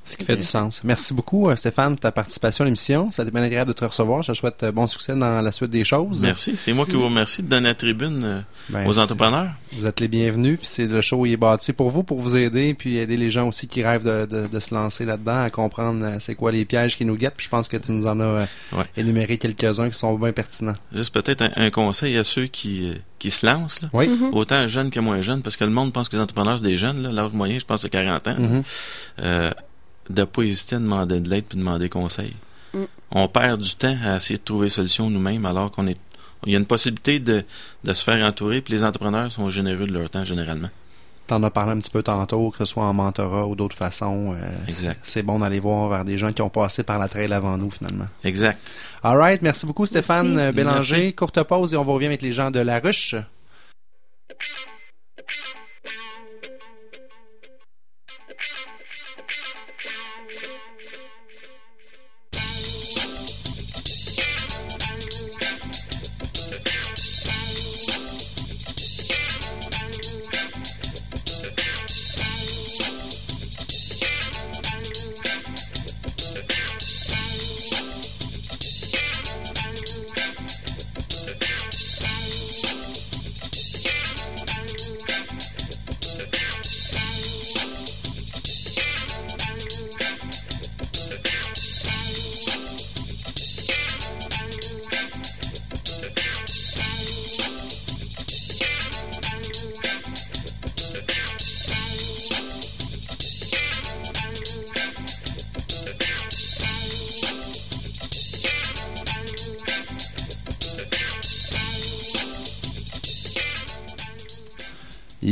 Ce 0.04 0.16
qui 0.16 0.24
fait 0.24 0.34
du 0.36 0.42
sens. 0.42 0.82
Merci 0.82 1.14
beaucoup, 1.14 1.48
euh, 1.48 1.54
Stéphane, 1.54 1.92
pour 1.92 2.00
ta 2.00 2.10
participation 2.10 2.62
à 2.62 2.64
l'émission. 2.64 3.12
Ça 3.12 3.22
a 3.22 3.24
été 3.24 3.32
bien 3.32 3.42
agréable 3.44 3.68
de 3.68 3.72
te 3.72 3.84
recevoir. 3.84 4.22
Je 4.24 4.32
te 4.32 4.36
souhaite 4.36 4.60
euh, 4.64 4.72
bon 4.72 4.88
succès 4.88 5.14
dans 5.14 5.40
la 5.40 5.52
suite 5.52 5.70
des 5.70 5.84
choses. 5.84 6.22
Merci. 6.22 6.56
C'est 6.56 6.72
moi 6.72 6.86
qui 6.86 6.92
vous 6.96 7.04
remercie 7.04 7.42
de 7.44 7.48
donner 7.48 7.68
la 7.68 7.74
tribune 7.76 8.20
euh, 8.24 8.40
Ben, 8.68 8.84
aux 8.88 8.98
entrepreneurs. 8.98 9.50
Vous 9.72 9.86
êtes 9.86 10.00
les 10.00 10.08
bienvenus, 10.08 10.58
puis 10.58 10.66
c'est 10.66 10.86
le 10.88 11.00
show 11.00 11.24
il 11.24 11.32
est 11.34 11.36
bâti 11.36 11.72
pour 11.72 11.88
vous, 11.88 12.02
pour 12.02 12.18
vous 12.18 12.36
aider, 12.36 12.74
puis 12.74 12.96
aider 12.98 13.16
les 13.16 13.30
gens 13.30 13.46
aussi 13.46 13.68
qui 13.68 13.84
rêvent 13.84 14.04
de, 14.04 14.26
de- 14.26 14.48
de 14.48 14.60
se 14.60 14.74
lancer 14.74 15.04
là-dedans, 15.04 15.44
à 15.44 15.50
comprendre 15.50 16.04
c'est 16.18 16.34
quoi 16.34 16.50
les 16.50 16.64
pièges 16.64 16.96
qui 16.96 17.04
nous 17.04 17.16
guettent. 17.16 17.34
Puis 17.36 17.44
je 17.44 17.50
pense 17.50 17.68
que 17.68 17.76
tu 17.76 17.92
nous 17.92 18.06
en 18.06 18.18
as 18.20 18.46
Ouais. 18.72 18.84
énuméré 18.96 19.38
quelques-uns 19.38 19.88
qui 19.88 19.98
sont 19.98 20.14
bien 20.18 20.32
pertinents. 20.32 20.74
Juste 20.92 21.14
peut-être 21.14 21.42
un, 21.42 21.52
un 21.54 21.70
conseil 21.70 22.18
à 22.18 22.24
ceux 22.24 22.46
qui, 22.46 22.92
qui 23.20 23.30
se 23.30 23.46
lancent. 23.46 23.80
Là. 23.82 23.88
Oui. 23.92 24.08
Mhm. 24.08 24.30
Autant 24.34 24.66
jeunes 24.66 24.90
que 24.90 24.98
moins 24.98 25.20
jeunes, 25.20 25.42
parce 25.42 25.56
que 25.56 25.62
le 25.64 25.70
monde 25.70 25.92
pense 25.92 26.08
que 26.08 26.16
les 26.16 26.22
entrepreneurs, 26.22 26.58
c'est 26.58 26.64
des 26.66 26.76
jeunes. 26.76 27.00
L'âge 27.08 27.32
moyen, 27.34 27.58
je 27.60 27.64
pense, 27.64 27.82
c'est 27.82 27.88
40 27.88 28.26
ans. 28.28 28.36
Euh, 29.22 29.50
de 30.10 30.24
pas 30.24 30.42
hésiter 30.42 30.76
à 30.76 30.78
demander 30.78 31.20
de 31.20 31.28
l'aide 31.28 31.44
puis 31.44 31.58
demander 31.58 31.88
conseil. 31.88 32.34
Mm. 32.74 32.78
On 33.12 33.28
perd 33.28 33.60
du 33.60 33.74
temps 33.74 33.96
à 34.04 34.16
essayer 34.16 34.38
de 34.38 34.44
trouver 34.44 34.66
des 34.66 34.72
solutions 34.72 35.10
nous-mêmes 35.10 35.46
alors 35.46 35.70
qu'on 35.70 35.86
est 35.86 35.98
il 36.44 36.52
y 36.52 36.56
a 36.56 36.58
une 36.58 36.66
possibilité 36.66 37.20
de, 37.20 37.44
de 37.84 37.92
se 37.92 38.02
faire 38.02 38.24
entourer 38.26 38.60
puis 38.62 38.74
les 38.74 38.82
entrepreneurs 38.82 39.30
sont 39.30 39.48
généreux 39.50 39.86
de 39.86 39.92
leur 39.92 40.10
temps 40.10 40.24
généralement. 40.24 40.70
T'en 41.28 41.40
as 41.44 41.50
parlé 41.50 41.70
un 41.72 41.78
petit 41.78 41.90
peu 41.90 42.02
tantôt, 42.02 42.50
que 42.50 42.58
ce 42.58 42.64
soit 42.64 42.82
en 42.82 42.92
mentorat 42.92 43.46
ou 43.46 43.54
d'autres 43.54 43.76
façons. 43.76 44.34
euh, 44.34 44.54
Exact. 44.66 44.98
c'est- 45.04 45.22
bon 45.22 45.38
d'aller 45.38 45.60
voir 45.60 45.88
vers 45.88 46.04
des 46.04 46.18
gens 46.18 46.32
qui 46.32 46.42
ont 46.42 46.48
passé 46.50 46.82
par 46.82 46.98
la 46.98 47.08
trail 47.08 47.32
avant 47.32 47.56
nous, 47.56 47.70
finalement. 47.70 48.06
Exact. 48.24 48.58
All 49.04 49.16
right. 49.16 49.40
Merci 49.40 49.64
beaucoup, 49.64 49.86
Stéphane 49.86 50.34
Merci. 50.34 50.48
euh, 50.48 50.52
Bélanger. 50.52 50.96
Merci. 50.96 51.14
Courte 51.14 51.40
pause 51.44 51.74
et 51.74 51.76
on 51.76 51.84
va 51.84 51.92
revient 51.92 52.06
avec 52.06 52.22
les 52.22 52.32
gens 52.32 52.50
de 52.50 52.58
La 52.58 52.80
Ruche. 52.80 53.14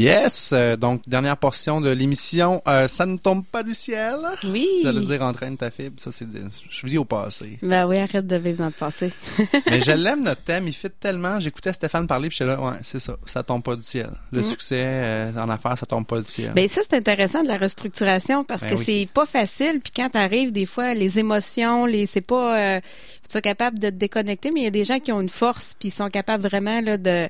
Yes! 0.00 0.50
Euh, 0.54 0.76
donc, 0.76 1.02
dernière 1.06 1.36
portion 1.36 1.80
de 1.82 1.90
l'émission. 1.90 2.62
Euh, 2.66 2.88
ça 2.88 3.04
ne 3.04 3.18
tombe 3.18 3.44
pas 3.44 3.62
du 3.62 3.74
ciel. 3.74 4.16
Oui. 4.44 4.66
J'allais 4.82 5.02
dire 5.02 5.20
entraîne 5.20 5.58
ta 5.58 5.70
fibre. 5.70 5.96
Ça, 5.98 6.10
c'est 6.10 6.24
des- 6.30 6.40
je 6.70 6.86
vis 6.86 6.96
au 6.96 7.04
passé. 7.04 7.58
Ben 7.62 7.86
oui, 7.86 7.98
arrête 7.98 8.26
de 8.26 8.36
vivre 8.36 8.58
dans 8.58 8.64
le 8.66 8.70
passé. 8.70 9.12
Mais 9.66 9.82
je 9.82 9.90
l'aime, 9.90 10.24
notre 10.24 10.42
thème. 10.42 10.66
Il 10.68 10.72
fit 10.72 10.88
tellement. 10.88 11.38
J'écoutais 11.38 11.74
Stéphane 11.74 12.06
parler, 12.06 12.28
puis 12.28 12.38
j'étais 12.38 12.50
là, 12.50 12.58
ouais, 12.58 12.78
c'est 12.82 12.98
ça. 12.98 13.16
Ça 13.26 13.42
tombe 13.42 13.62
pas 13.62 13.76
du 13.76 13.82
ciel. 13.82 14.10
Le 14.32 14.40
Mm. 14.40 14.44
succès 14.44 14.82
euh, 14.84 15.32
en 15.36 15.48
affaires, 15.50 15.76
ça 15.76 15.84
tombe 15.84 16.06
pas 16.06 16.18
du 16.18 16.26
ciel. 16.26 16.52
Ben 16.54 16.66
ça 16.66 16.80
c'est 16.88 16.96
intéressant 16.96 17.42
de 17.42 17.48
la 17.48 17.58
restructuration 17.58 18.42
parce 18.42 18.62
Ben 18.62 18.70
que 18.70 18.74
oui. 18.76 18.84
c'est 18.86 19.08
pas 19.12 19.26
facile 19.26 19.80
puis 19.82 19.92
quand 19.94 20.08
t'arrives 20.08 20.50
des 20.52 20.64
fois 20.66 20.94
les 20.94 21.18
émotions 21.18 21.84
les 21.84 22.06
c'est 22.06 22.20
pas 22.22 22.58
euh, 22.58 22.80
tu 23.28 23.36
es 23.36 23.40
capable 23.42 23.78
de 23.78 23.90
te 23.90 23.94
déconnecter 23.96 24.50
mais 24.50 24.60
il 24.60 24.64
y 24.64 24.66
a 24.66 24.70
des 24.70 24.84
gens 24.84 24.98
qui 24.98 25.12
ont 25.12 25.20
une 25.20 25.28
force 25.28 25.74
puis 25.78 25.88
ils 25.88 25.92
sont 25.92 26.08
capables 26.08 26.42
vraiment 26.46 26.80
là 26.80 26.96
de 26.96 27.28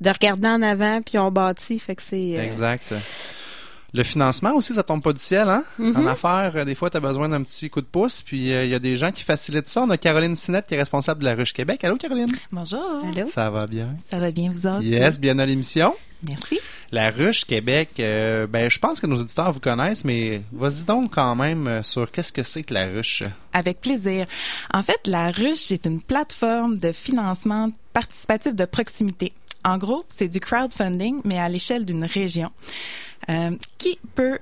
de 0.00 0.10
regarder 0.10 0.48
en 0.48 0.62
avant 0.62 1.00
puis 1.02 1.18
on 1.18 1.30
bâtit 1.30 1.78
fait 1.78 1.96
que 1.96 2.02
c'est 2.02 2.38
euh, 2.38 2.44
Exact. 2.44 2.94
Le 3.96 4.02
financement 4.02 4.52
aussi, 4.54 4.74
ça 4.74 4.82
tombe 4.82 5.02
pas 5.02 5.14
du 5.14 5.22
ciel, 5.22 5.48
hein? 5.48 5.64
Mhm. 5.78 5.96
En 5.96 6.06
affaires, 6.06 6.52
euh, 6.54 6.64
des 6.66 6.74
fois, 6.74 6.90
tu 6.90 6.98
as 6.98 7.00
besoin 7.00 7.30
d'un 7.30 7.42
petit 7.42 7.70
coup 7.70 7.80
de 7.80 7.86
pouce, 7.86 8.20
puis 8.20 8.52
euh, 8.52 8.64
il 8.64 8.70
y 8.70 8.74
a 8.74 8.78
des 8.78 8.94
gens 8.94 9.10
qui 9.10 9.22
facilitent 9.22 9.70
ça. 9.70 9.82
On 9.82 9.88
a 9.88 9.96
Caroline 9.96 10.36
Sinette 10.36 10.66
qui 10.66 10.74
est 10.74 10.78
responsable 10.78 11.20
de 11.20 11.24
la 11.24 11.34
Ruche 11.34 11.54
Québec. 11.54 11.82
Allô, 11.82 11.96
Caroline? 11.96 12.30
Bonjour. 12.52 13.00
Ça 13.26 13.48
va 13.48 13.66
bien? 13.66 13.88
Ça 14.10 14.18
va 14.18 14.30
bien, 14.30 14.50
vous 14.52 14.66
autres? 14.66 14.82
Yes, 14.82 15.18
bien 15.18 15.38
à 15.38 15.46
l'émission. 15.46 15.94
Merci. 16.28 16.58
La 16.92 17.10
Ruche 17.10 17.46
Québec, 17.46 17.90
euh, 18.00 18.46
ben, 18.46 18.70
je 18.70 18.78
pense 18.78 19.00
que 19.00 19.06
nos 19.06 19.16
auditeurs 19.16 19.50
vous 19.52 19.60
connaissent, 19.60 20.04
mais 20.04 20.42
vas-y 20.52 20.84
donc 20.84 21.14
quand 21.14 21.34
même 21.34 21.82
sur 21.82 22.10
qu'est-ce 22.10 22.32
que 22.32 22.42
c'est 22.42 22.64
que 22.64 22.74
la 22.74 22.88
Ruche? 22.88 23.22
Avec 23.54 23.80
plaisir. 23.80 24.26
En 24.74 24.82
fait, 24.82 25.06
la 25.06 25.30
Ruche 25.30 25.72
est 25.72 25.86
une 25.86 26.02
plateforme 26.02 26.76
de 26.76 26.92
financement 26.92 27.70
participatif 27.94 28.54
de 28.54 28.66
proximité. 28.66 29.32
En 29.66 29.78
gros, 29.78 30.04
c'est 30.08 30.28
du 30.28 30.38
crowdfunding, 30.38 31.22
mais 31.24 31.38
à 31.38 31.48
l'échelle 31.48 31.84
d'une 31.84 32.04
région. 32.04 32.50
Euh, 33.28 33.50
qui 33.78 33.98
peut 34.14 34.38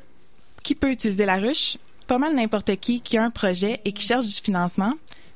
qui 0.63 0.75
peut 0.75 0.91
utiliser 0.91 1.25
la 1.25 1.37
Ruche? 1.37 1.79
Pas 2.07 2.19
mal 2.19 2.35
n'importe 2.35 2.77
qui 2.77 3.01
qui 3.01 3.17
a 3.17 3.25
un 3.25 3.31
projet 3.31 3.81
et 3.87 3.93
qui 3.93 4.05
cherche 4.07 4.27
du 4.27 4.41
financement 4.43 4.93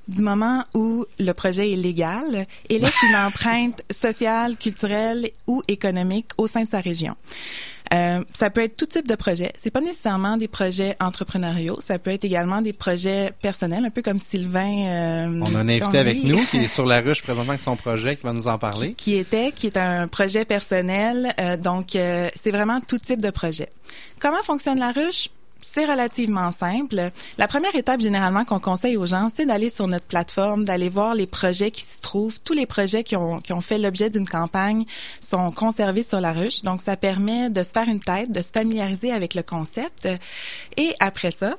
du 0.06 0.22
moment 0.22 0.64
où 0.74 1.04
le 1.18 1.32
projet 1.32 1.72
est 1.72 1.76
légal 1.76 2.46
et 2.68 2.78
laisse 2.78 3.02
une 3.02 3.16
empreinte 3.26 3.82
sociale, 3.90 4.56
culturelle 4.56 5.30
ou 5.46 5.62
économique 5.68 6.28
au 6.38 6.46
sein 6.46 6.62
de 6.62 6.68
sa 6.68 6.80
région. 6.80 7.14
Euh, 7.94 8.22
ça 8.34 8.50
peut 8.50 8.62
être 8.62 8.76
tout 8.76 8.86
type 8.86 9.08
de 9.08 9.14
projet. 9.14 9.52
C'est 9.56 9.70
pas 9.70 9.80
nécessairement 9.80 10.36
des 10.36 10.48
projets 10.48 10.96
entrepreneuriaux. 11.00 11.78
Ça 11.80 11.98
peut 11.98 12.10
être 12.10 12.24
également 12.24 12.60
des 12.60 12.72
projets 12.72 13.32
personnels, 13.40 13.84
un 13.84 13.90
peu 13.90 14.02
comme 14.02 14.18
Sylvain. 14.18 14.86
euh, 14.88 15.40
On 15.42 15.54
a 15.54 15.58
un 15.60 15.68
invité 15.68 15.98
avec 15.98 16.22
nous 16.24 16.44
qui 16.50 16.58
est 16.58 16.68
sur 16.78 16.84
la 16.86 17.00
Ruche 17.00 17.22
présentement 17.22 17.50
avec 17.50 17.60
son 17.60 17.76
projet, 17.76 18.16
qui 18.16 18.24
va 18.24 18.32
nous 18.32 18.46
en 18.48 18.58
parler. 18.58 18.94
qui 18.94 19.14
était, 19.16 19.52
qui 19.52 19.66
est 19.68 19.76
un 19.76 20.06
projet 20.08 20.44
personnel. 20.44 21.32
Euh, 21.40 21.56
donc, 21.56 21.96
euh, 21.96 22.28
c'est 22.34 22.50
vraiment 22.50 22.80
tout 22.80 22.98
type 22.98 23.22
de 23.22 23.30
projet. 23.30 23.68
Comment 24.20 24.42
fonctionne 24.42 24.78
la 24.78 24.92
ruche? 24.92 25.30
C'est 25.60 25.84
relativement 25.86 26.52
simple. 26.52 27.10
La 27.36 27.48
première 27.48 27.74
étape 27.74 28.00
généralement 28.00 28.44
qu'on 28.44 28.60
conseille 28.60 28.96
aux 28.96 29.06
gens, 29.06 29.28
c'est 29.32 29.44
d'aller 29.44 29.70
sur 29.70 29.86
notre 29.88 30.06
plateforme, 30.06 30.64
d'aller 30.64 30.88
voir 30.88 31.14
les 31.14 31.26
projets 31.26 31.70
qui 31.70 31.82
s'y 31.82 32.00
trouvent. 32.00 32.40
Tous 32.42 32.52
les 32.52 32.64
projets 32.66 33.02
qui 33.04 33.16
ont, 33.16 33.40
qui 33.40 33.52
ont 33.52 33.60
fait 33.60 33.78
l'objet 33.78 34.08
d'une 34.08 34.26
campagne 34.28 34.84
sont 35.20 35.50
conservés 35.50 36.02
sur 36.02 36.20
la 36.20 36.32
ruche. 36.32 36.62
Donc, 36.62 36.80
ça 36.80 36.96
permet 36.96 37.50
de 37.50 37.62
se 37.62 37.70
faire 37.70 37.88
une 37.88 38.00
tête, 38.00 38.30
de 38.32 38.40
se 38.40 38.50
familiariser 38.50 39.12
avec 39.12 39.34
le 39.34 39.42
concept. 39.42 40.08
Et 40.76 40.94
après 41.00 41.32
ça, 41.32 41.56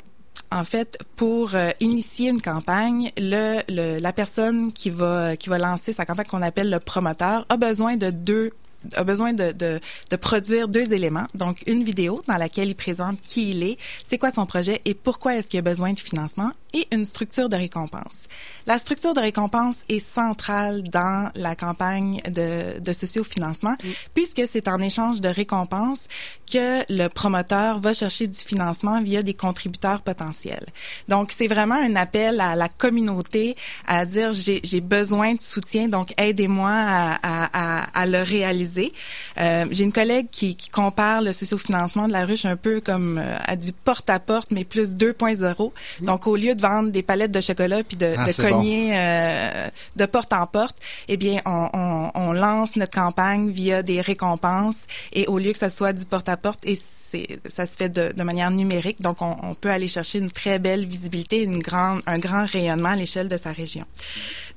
en 0.51 0.63
fait, 0.63 0.97
pour 1.15 1.53
euh, 1.53 1.69
initier 1.79 2.29
une 2.29 2.41
campagne, 2.41 3.11
le, 3.17 3.59
le- 3.69 3.99
la 3.99 4.13
personne 4.13 4.73
qui 4.73 4.89
va 4.89 5.35
qui 5.37 5.49
va 5.49 5.57
lancer 5.59 5.93
sa 5.93 6.05
campagne 6.05 6.25
qu'on 6.25 6.41
appelle 6.41 6.71
le 6.71 6.79
promoteur 6.79 7.45
a 7.49 7.57
besoin 7.57 7.97
de 7.97 8.09
deux 8.09 8.51
a 8.95 9.03
besoin 9.03 9.33
de, 9.33 9.51
de, 9.51 9.79
de 10.09 10.15
produire 10.15 10.67
deux 10.67 10.93
éléments. 10.93 11.27
Donc, 11.35 11.63
une 11.67 11.83
vidéo 11.83 12.21
dans 12.27 12.37
laquelle 12.37 12.69
il 12.69 12.75
présente 12.75 13.19
qui 13.21 13.51
il 13.51 13.63
est, 13.63 13.77
c'est 14.05 14.17
quoi 14.17 14.31
son 14.31 14.45
projet 14.45 14.81
et 14.85 14.93
pourquoi 14.93 15.35
est-ce 15.35 15.47
qu'il 15.47 15.59
a 15.59 15.63
besoin 15.63 15.93
de 15.93 15.99
financement 15.99 16.51
et 16.73 16.87
une 16.91 17.05
structure 17.05 17.49
de 17.49 17.55
récompense. 17.55 18.27
La 18.65 18.77
structure 18.77 19.13
de 19.13 19.19
récompense 19.19 19.83
est 19.89 19.99
centrale 19.99 20.83
dans 20.83 21.31
la 21.35 21.55
campagne 21.55 22.21
de, 22.29 22.79
de 22.79 22.93
sociofinancement 22.93 23.75
puisque 24.13 24.43
c'est 24.47 24.67
en 24.67 24.79
échange 24.79 25.21
de 25.21 25.29
récompenses 25.29 26.07
que 26.51 26.81
le 26.89 27.07
promoteur 27.07 27.79
va 27.79 27.93
chercher 27.93 28.27
du 28.27 28.39
financement 28.39 29.01
via 29.01 29.21
des 29.21 29.33
contributeurs 29.33 30.01
potentiels. 30.01 30.65
Donc, 31.07 31.31
c'est 31.35 31.47
vraiment 31.47 31.75
un 31.75 31.95
appel 31.95 32.41
à 32.41 32.55
la 32.55 32.69
communauté 32.69 33.55
à 33.87 34.05
dire 34.05 34.31
j'ai 34.33 34.81
besoin 34.81 35.33
de 35.33 35.41
soutien, 35.41 35.87
donc 35.87 36.13
aidez-moi 36.17 36.71
à, 36.71 37.19
à, 37.23 37.49
à, 37.53 38.01
à 38.01 38.05
le 38.05 38.21
réaliser. 38.21 38.91
Euh, 39.39 39.65
j'ai 39.71 39.83
une 39.83 39.93
collègue 39.93 40.27
qui, 40.31 40.55
qui 40.55 40.69
compare 40.69 41.21
le 41.21 41.33
sociofinancement 41.33 42.07
de 42.07 42.13
la 42.13 42.25
ruche 42.25 42.45
un 42.45 42.55
peu 42.55 42.81
comme 42.81 43.17
euh, 43.17 43.37
à 43.45 43.55
du 43.55 43.71
porte-à-porte, 43.71 44.51
mais 44.51 44.63
plus 44.63 44.95
2.0. 44.95 45.71
Donc, 46.01 46.27
au 46.27 46.35
lieu 46.35 46.55
de 46.59 46.63
vendre 46.67 46.91
des 46.91 47.03
palettes 47.03 47.31
de 47.31 47.41
chocolat 47.41 47.83
puis 47.83 47.97
de, 47.97 48.13
Ah, 48.17 48.25
de 48.25 48.33
cogner 48.33 48.91
euh, 48.93 49.67
de 49.95 50.05
porte 50.05 50.33
en 50.33 50.45
porte, 50.45 50.77
eh 51.07 51.17
bien, 51.17 51.41
on, 51.45 51.69
on, 51.73 52.11
on 52.15 52.31
lance 52.33 52.75
notre 52.75 52.95
campagne 53.03 53.49
via 53.61 53.81
des 53.83 54.01
récompenses. 54.01 54.81
Et 55.13 55.23
au 55.27 55.37
lieu 55.39 55.51
que 55.51 55.57
ça 55.65 55.69
soit 55.69 55.93
du 55.93 56.05
porte-à-porte, 56.05 56.59
et 56.63 56.77
c'est, 57.09 57.39
ça 57.45 57.65
se 57.65 57.75
fait 57.79 57.89
de, 57.89 58.05
de 58.19 58.23
manière 58.23 58.51
numérique, 58.51 59.01
donc 59.01 59.17
on, 59.21 59.35
on 59.49 59.53
peut 59.55 59.71
aller 59.77 59.87
chercher 59.87 60.17
une 60.19 60.31
très 60.41 60.57
belle 60.59 60.85
visibilité, 60.85 61.35
une 61.41 61.59
grande, 61.59 62.01
un 62.05 62.19
grand 62.19 62.45
rayonnement 62.45 62.89
à 62.89 62.95
l'échelle 62.95 63.29
de 63.29 63.37
sa 63.37 63.51
région. 63.51 63.85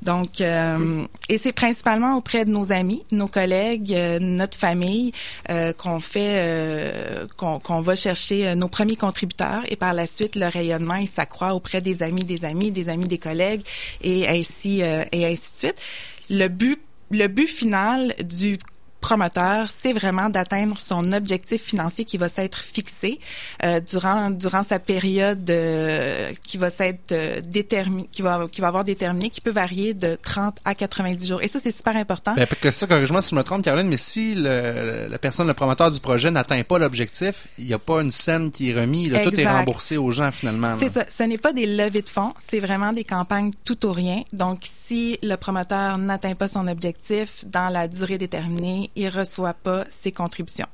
Donc, 0.03 0.41
euh, 0.41 1.05
et 1.29 1.39
c'est 1.39 1.53
principalement 1.53 2.17
auprès 2.17 2.45
de 2.45 2.51
nos 2.51 2.73
amis, 2.73 3.03
nos 3.13 3.29
collègues, 3.29 3.95
euh, 3.95 4.19
notre 4.21 4.59
famille 4.59 5.13
euh, 5.49 5.73
qu'on 5.73 6.01
fait, 6.01 6.35
euh, 6.39 7.27
qu'on, 7.37 7.61
qu'on 7.61 7.81
va 7.81 7.95
chercher 7.95 8.39
euh, 8.49 8.55
nos 8.57 8.69
premiers 8.77 8.97
contributeurs. 8.97 9.63
Et 9.71 9.77
par 9.77 9.93
la 9.95 10.07
suite 10.07 10.35
le 10.35 10.49
rayonnement 10.49 10.97
il 10.97 11.09
s'accroît 11.09 11.53
auprès 11.55 11.81
des 11.81 11.92
amis, 12.01 12.25
des 12.25 12.45
amis, 12.45 12.71
des 12.71 12.89
amis, 12.89 13.09
des 13.09 13.19
collègues 13.19 13.63
et 14.03 14.29
ainsi 14.29 14.83
euh, 14.83 15.05
et 15.13 15.27
ainsi 15.27 15.53
de 15.53 15.57
suite. 15.57 15.83
Le 16.31 16.49
but, 16.49 16.81
le 17.11 17.27
but 17.27 17.49
final 17.49 18.15
du 18.25 18.59
promoteur, 19.03 19.67
c'est 19.71 19.93
vraiment 19.93 20.31
d'atteindre 20.31 20.81
son 20.81 21.13
objectif 21.13 21.61
financier 21.63 22.05
qui 22.07 22.17
va 22.17 22.29
s'être 22.31 22.59
fixé 22.59 23.19
euh, 23.65 23.81
durant 23.81 24.31
durant 24.31 24.63
sa 24.63 24.79
période 24.79 25.49
euh, 25.51 26.33
qui 26.47 26.57
va 26.57 26.71
s'être 26.71 27.13
euh, 27.13 27.41
déterminé 27.45 28.09
qui 28.11 28.23
va 28.23 28.47
qui 28.51 28.61
va 28.63 28.69
avoir 28.69 28.85
déterminé 28.85 29.29
qui 29.29 29.41
peut 29.43 29.51
varier 29.51 29.93
de 29.93 30.17
30 30.23 30.59
à 30.65 30.75
90 30.75 31.29
jours 31.29 31.43
et 31.43 31.49
ça 31.49 31.59
c'est 31.61 31.73
super 31.73 31.97
important. 31.97 32.33
Ben, 32.35 32.47
que 32.61 32.71
ça, 32.71 32.87
corrige-moi 32.87 33.21
si 33.23 33.31
je 33.31 33.35
me 33.35 33.43
trompe, 33.43 33.63
Caroline, 33.63 33.89
mais 33.89 33.97
si 33.97 34.35
le- 34.35 35.09
la 35.11 35.19
personne, 35.19 35.49
le 35.49 35.55
promoteur 35.55 35.91
du 35.91 35.99
projet 36.01 36.31
n'atteint 36.31 36.63
pas 36.63 36.79
l'objectif, 36.79 37.49
il 37.59 37.67
n'y 37.67 37.75
a 37.75 37.79
pas 37.79 38.01
une 38.03 38.11
scène 38.13 38.51
qui 38.51 38.71
est 38.71 38.75
remise, 38.81 39.11
là, 39.11 39.25
tout 39.25 39.39
est 39.39 39.47
remboursé 39.47 39.97
aux 39.97 40.13
gens 40.13 40.31
finalement. 40.31 40.77
C'est 40.79 40.89
ça. 40.89 41.05
Ce 41.09 41.25
n'est 41.25 41.39
pas 41.39 41.53
des 41.53 41.67
levées 41.67 42.03
de 42.03 42.09
fonds, 42.09 42.33
c'est 42.39 42.61
vraiment 42.61 42.93
des 42.93 43.05
campagnes 43.05 43.51
tout 43.65 43.85
ou 43.87 43.93
rien. 43.93 44.23
Donc, 44.33 44.61
si 44.63 45.19
le 45.23 45.35
promoteur 45.37 45.99
n'atteint 45.99 46.35
pas 46.37 46.47
son 46.47 46.69
objectif 46.69 47.45
dans 47.47 47.69
la 47.69 47.89
durée 47.89 48.19
déterminée, 48.19 48.91
il 48.97 49.09
reçoit 49.09 49.55
pas 49.55 49.85
ses 49.91 50.13
contributions. 50.13 50.67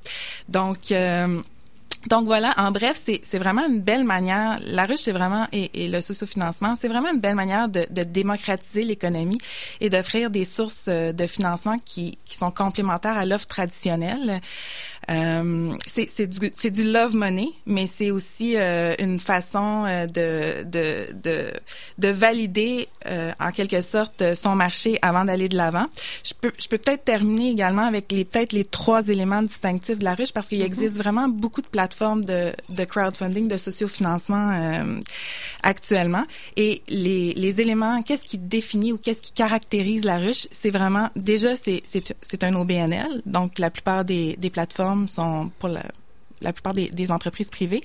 Donc, 0.49 0.93
euh, 0.93 1.41
donc 2.07 2.27
voilà, 2.27 2.55
en 2.57 2.71
bref, 2.71 3.01
c'est 3.05 3.39
vraiment 3.39 3.67
une 3.67 3.81
belle 3.81 4.05
manière, 4.05 4.59
la 4.65 4.87
ruche 4.87 5.01
c'est 5.01 5.13
vraiment, 5.13 5.47
et, 5.53 5.89
le 5.89 6.01
sociofinancement, 6.01 6.75
c'est 6.77 6.89
vraiment 6.89 7.13
une 7.13 7.21
belle 7.21 7.35
manière 7.35 7.69
de, 7.69 7.85
de 7.91 8.03
démocratiser 8.03 8.85
l'économie 8.85 9.39
et 9.81 9.91
d'offrir 9.91 10.31
des 10.31 10.45
sources 10.45 10.87
euh, 10.89 11.13
de 11.13 11.27
financement 11.27 11.79
qui, 11.85 12.17
qui 12.25 12.37
sont 12.37 12.51
complémentaires 12.51 13.17
à 13.17 13.27
l'offre 13.27 13.47
traditionnelle. 13.47 14.41
Euh, 15.11 15.73
c'est 15.87 16.27
du, 16.27 16.51
du 16.71 16.85
love 16.85 17.17
money, 17.17 17.49
mais 17.67 17.87
c'est 17.87 18.11
aussi 18.11 18.57
euh, 18.57 18.95
une 18.99 19.19
façon 19.19 19.85
euh, 19.87 20.07
de, 20.07 20.65
de, 20.65 21.07
de, 21.23 21.45
de 21.99 22.09
valider 22.09 22.89
euh, 23.07 23.33
en 23.41 23.51
quelque 23.51 23.81
sorte 23.81 24.21
euh, 24.23 24.35
son 24.35 24.55
marché 24.55 24.99
avant 25.01 25.25
d'aller 25.25 25.49
de 25.49 25.57
l'avant. 25.57 25.87
Je 26.25 26.35
peux, 26.39 26.53
je 26.59 26.69
peux 26.69 26.79
peut-être 26.79 27.05
terminer 27.05 27.51
également 27.51 27.83
avec 27.87 28.13
les 28.13 28.25
peut-être 28.25 28.53
les 28.53 28.65
trois 28.65 29.09
éléments 29.09 29.43
distinctifs 29.43 29.99
de 29.99 30.05
la 30.05 30.15
ruche 30.15 30.33
parce 30.33 30.49
qu'il 30.49 30.63
existe 30.63 30.97
vraiment 30.97 31.29
beaucoup 31.29 31.63
de 31.63 31.69
plateformes 31.69 32.25
de, 32.25 32.53
de 32.69 32.85
crowdfunding, 32.85 33.49
de 33.49 33.57
sociofinancement 33.57 34.51
euh, 34.53 35.01
actuellement. 35.63 36.25
Et 36.57 36.83
les, 36.89 37.33
les 37.35 37.61
éléments, 37.61 38.03
qu'est-ce 38.03 38.25
qui 38.27 38.39
définit 38.39 38.93
ou 38.93 38.99
qu'est-ce 38.99 39.23
qui 39.23 39.33
caractérise 39.33 40.05
la 40.05 40.19
ruche, 40.19 40.47
c'est 40.51 40.71
vraiment 40.71 41.09
déjà 41.17 41.55
c'est 41.57 42.45
un 42.45 42.55
OBNL, 42.55 43.23
donc 43.27 43.59
la 43.59 43.71
plupart 43.71 44.05
des, 44.05 44.37
des 44.37 44.51
plateformes 44.51 44.98
sont 45.07 45.51
pour 45.59 45.69
la 45.69 45.83
la 46.41 46.53
plupart 46.53 46.75
des, 46.75 46.89
des, 46.89 47.11
entreprises 47.11 47.51
privées. 47.51 47.83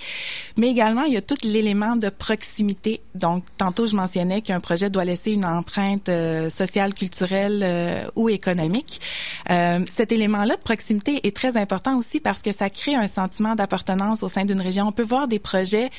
Mais 0.57 0.67
également, 0.67 1.03
il 1.03 1.13
y 1.13 1.17
a 1.17 1.21
tout 1.21 1.35
l'élément 1.43 1.95
de 1.95 2.09
proximité. 2.09 3.01
Donc, 3.15 3.43
tantôt, 3.57 3.87
je 3.87 3.95
mentionnais 3.95 4.41
qu'un 4.41 4.59
projet 4.59 4.89
doit 4.89 5.05
laisser 5.05 5.31
une 5.31 5.45
empreinte 5.45 6.09
euh, 6.09 6.49
sociale, 6.49 6.93
culturelle 6.93 7.61
euh, 7.63 8.05
ou 8.15 8.29
économique. 8.29 9.01
Euh, 9.49 9.79
cet 9.91 10.11
élément-là 10.11 10.55
de 10.55 10.61
proximité 10.61 11.25
est 11.27 11.35
très 11.35 11.57
important 11.57 11.97
aussi 11.97 12.19
parce 12.19 12.41
que 12.41 12.51
ça 12.51 12.69
crée 12.69 12.95
un 12.95 13.07
sentiment 13.07 13.55
d'appartenance 13.55 14.23
au 14.23 14.29
sein 14.29 14.45
d'une 14.45 14.61
région. 14.61 14.87
On 14.87 14.91
peut 14.91 15.03
voir 15.03 15.27
des 15.27 15.39
projets 15.39 15.89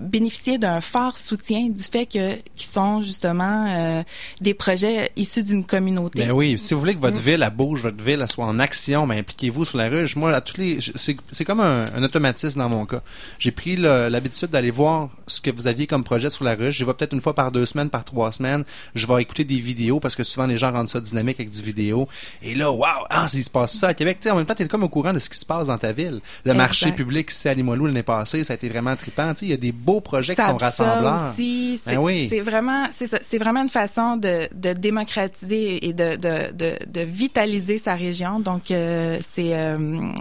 bénéficier 0.00 0.58
d'un 0.58 0.80
fort 0.80 1.18
soutien 1.18 1.68
du 1.68 1.82
fait 1.82 2.06
que 2.06 2.34
qu'ils 2.54 2.66
sont 2.66 3.02
justement 3.02 4.04
des 4.40 4.54
projets 4.54 5.10
issus 5.16 5.42
d'une 5.42 5.64
communauté. 5.64 6.24
Ben 6.24 6.32
oui, 6.32 6.58
si 6.58 6.74
vous 6.74 6.80
voulez 6.80 6.94
que 6.94 7.00
votre 7.00 7.20
mm. 7.20 7.24
ville 7.24 7.42
elle 7.42 7.54
bouge, 7.54 7.82
votre 7.82 8.02
ville 8.02 8.18
elle 8.20 8.28
soit 8.28 8.44
en 8.44 8.58
action, 8.58 9.06
ben 9.06 9.18
impliquez-vous 9.18 9.64
sur 9.64 9.78
la 9.78 9.88
ruche. 9.88 10.16
Moi, 10.16 10.34
à 10.34 10.40
tous 10.40 10.58
les, 10.58 10.78
c'est 10.80 11.16
comme 11.46 11.60
un, 11.60 11.84
un, 11.94 12.02
automatisme 12.02 12.58
dans 12.60 12.68
mon 12.68 12.86
cas. 12.86 13.00
J'ai 13.38 13.50
pris 13.50 13.76
l'habitude 13.76 14.48
d'aller 14.48 14.70
voir 14.70 15.08
ce 15.26 15.40
que 15.40 15.50
vous 15.50 15.66
aviez 15.66 15.86
comme 15.86 16.04
projet 16.04 16.30
sur 16.30 16.44
la 16.44 16.54
ruche. 16.54 16.76
Je 16.76 16.84
vais 16.84 16.94
peut-être 16.94 17.12
une 17.12 17.20
fois 17.20 17.34
par 17.34 17.52
deux 17.52 17.66
semaines, 17.66 17.90
par 17.90 18.04
trois 18.04 18.32
semaines. 18.32 18.64
Je 18.94 19.06
vais 19.06 19.22
écouter 19.22 19.44
des 19.44 19.60
vidéos 19.60 20.00
parce 20.00 20.14
que 20.14 20.24
souvent 20.24 20.46
les 20.46 20.58
gens 20.58 20.72
rendent 20.72 20.88
ça 20.88 21.00
dynamique 21.00 21.40
avec 21.40 21.50
du 21.50 21.62
vidéo. 21.62 22.08
Et 22.42 22.54
là, 22.54 22.70
waouh, 22.70 23.06
ah, 23.10 23.26
il 23.32 23.44
se 23.44 23.50
passe 23.50 23.72
ça 23.72 23.88
à 23.88 23.94
Québec. 23.94 24.18
sais, 24.20 24.30
en 24.30 24.36
même 24.36 24.46
temps, 24.46 24.54
tu 24.54 24.62
es 24.62 24.68
comme 24.68 24.82
au 24.82 24.88
courant 24.88 25.12
de 25.12 25.18
ce 25.18 25.28
qui 25.28 25.38
se 25.38 25.46
passe 25.46 25.68
dans 25.68 25.78
ta 25.78 25.92
ville. 25.92 26.20
Le 26.44 26.54
marché 26.54 26.92
public 26.92 27.30
ici 27.30 27.48
à 27.48 27.54
Limoilou 27.54 27.86
l'année 27.86 28.02
passée, 28.02 28.44
ça 28.44 28.52
a 28.52 28.56
été 28.56 28.68
vraiment 28.68 28.94
trippant. 28.96 29.34
Il 29.42 29.48
y 29.48 29.52
a 29.52 29.56
des 29.56 29.72
beaux 29.72 30.00
projets 30.00 30.34
qui 30.34 30.42
sont 30.42 30.56
rassembleurs. 30.56 31.30
aussi, 31.30 31.80
ben 31.86 32.28
c'est 32.28 32.40
vraiment, 32.40 32.86
c'est 32.92 33.38
vraiment 33.38 33.62
une 33.62 33.68
façon 33.68 34.16
de, 34.16 34.48
de 34.54 34.72
démocratiser 34.72 35.86
et 35.86 35.92
de, 35.92 36.16
de, 36.16 36.52
de, 36.52 36.72
de 36.86 37.00
vitaliser 37.00 37.78
sa 37.78 37.94
région. 37.94 38.40
Donc, 38.40 38.70
euh, 38.70 39.16
c'est 39.20 39.54
euh, 39.54 40.12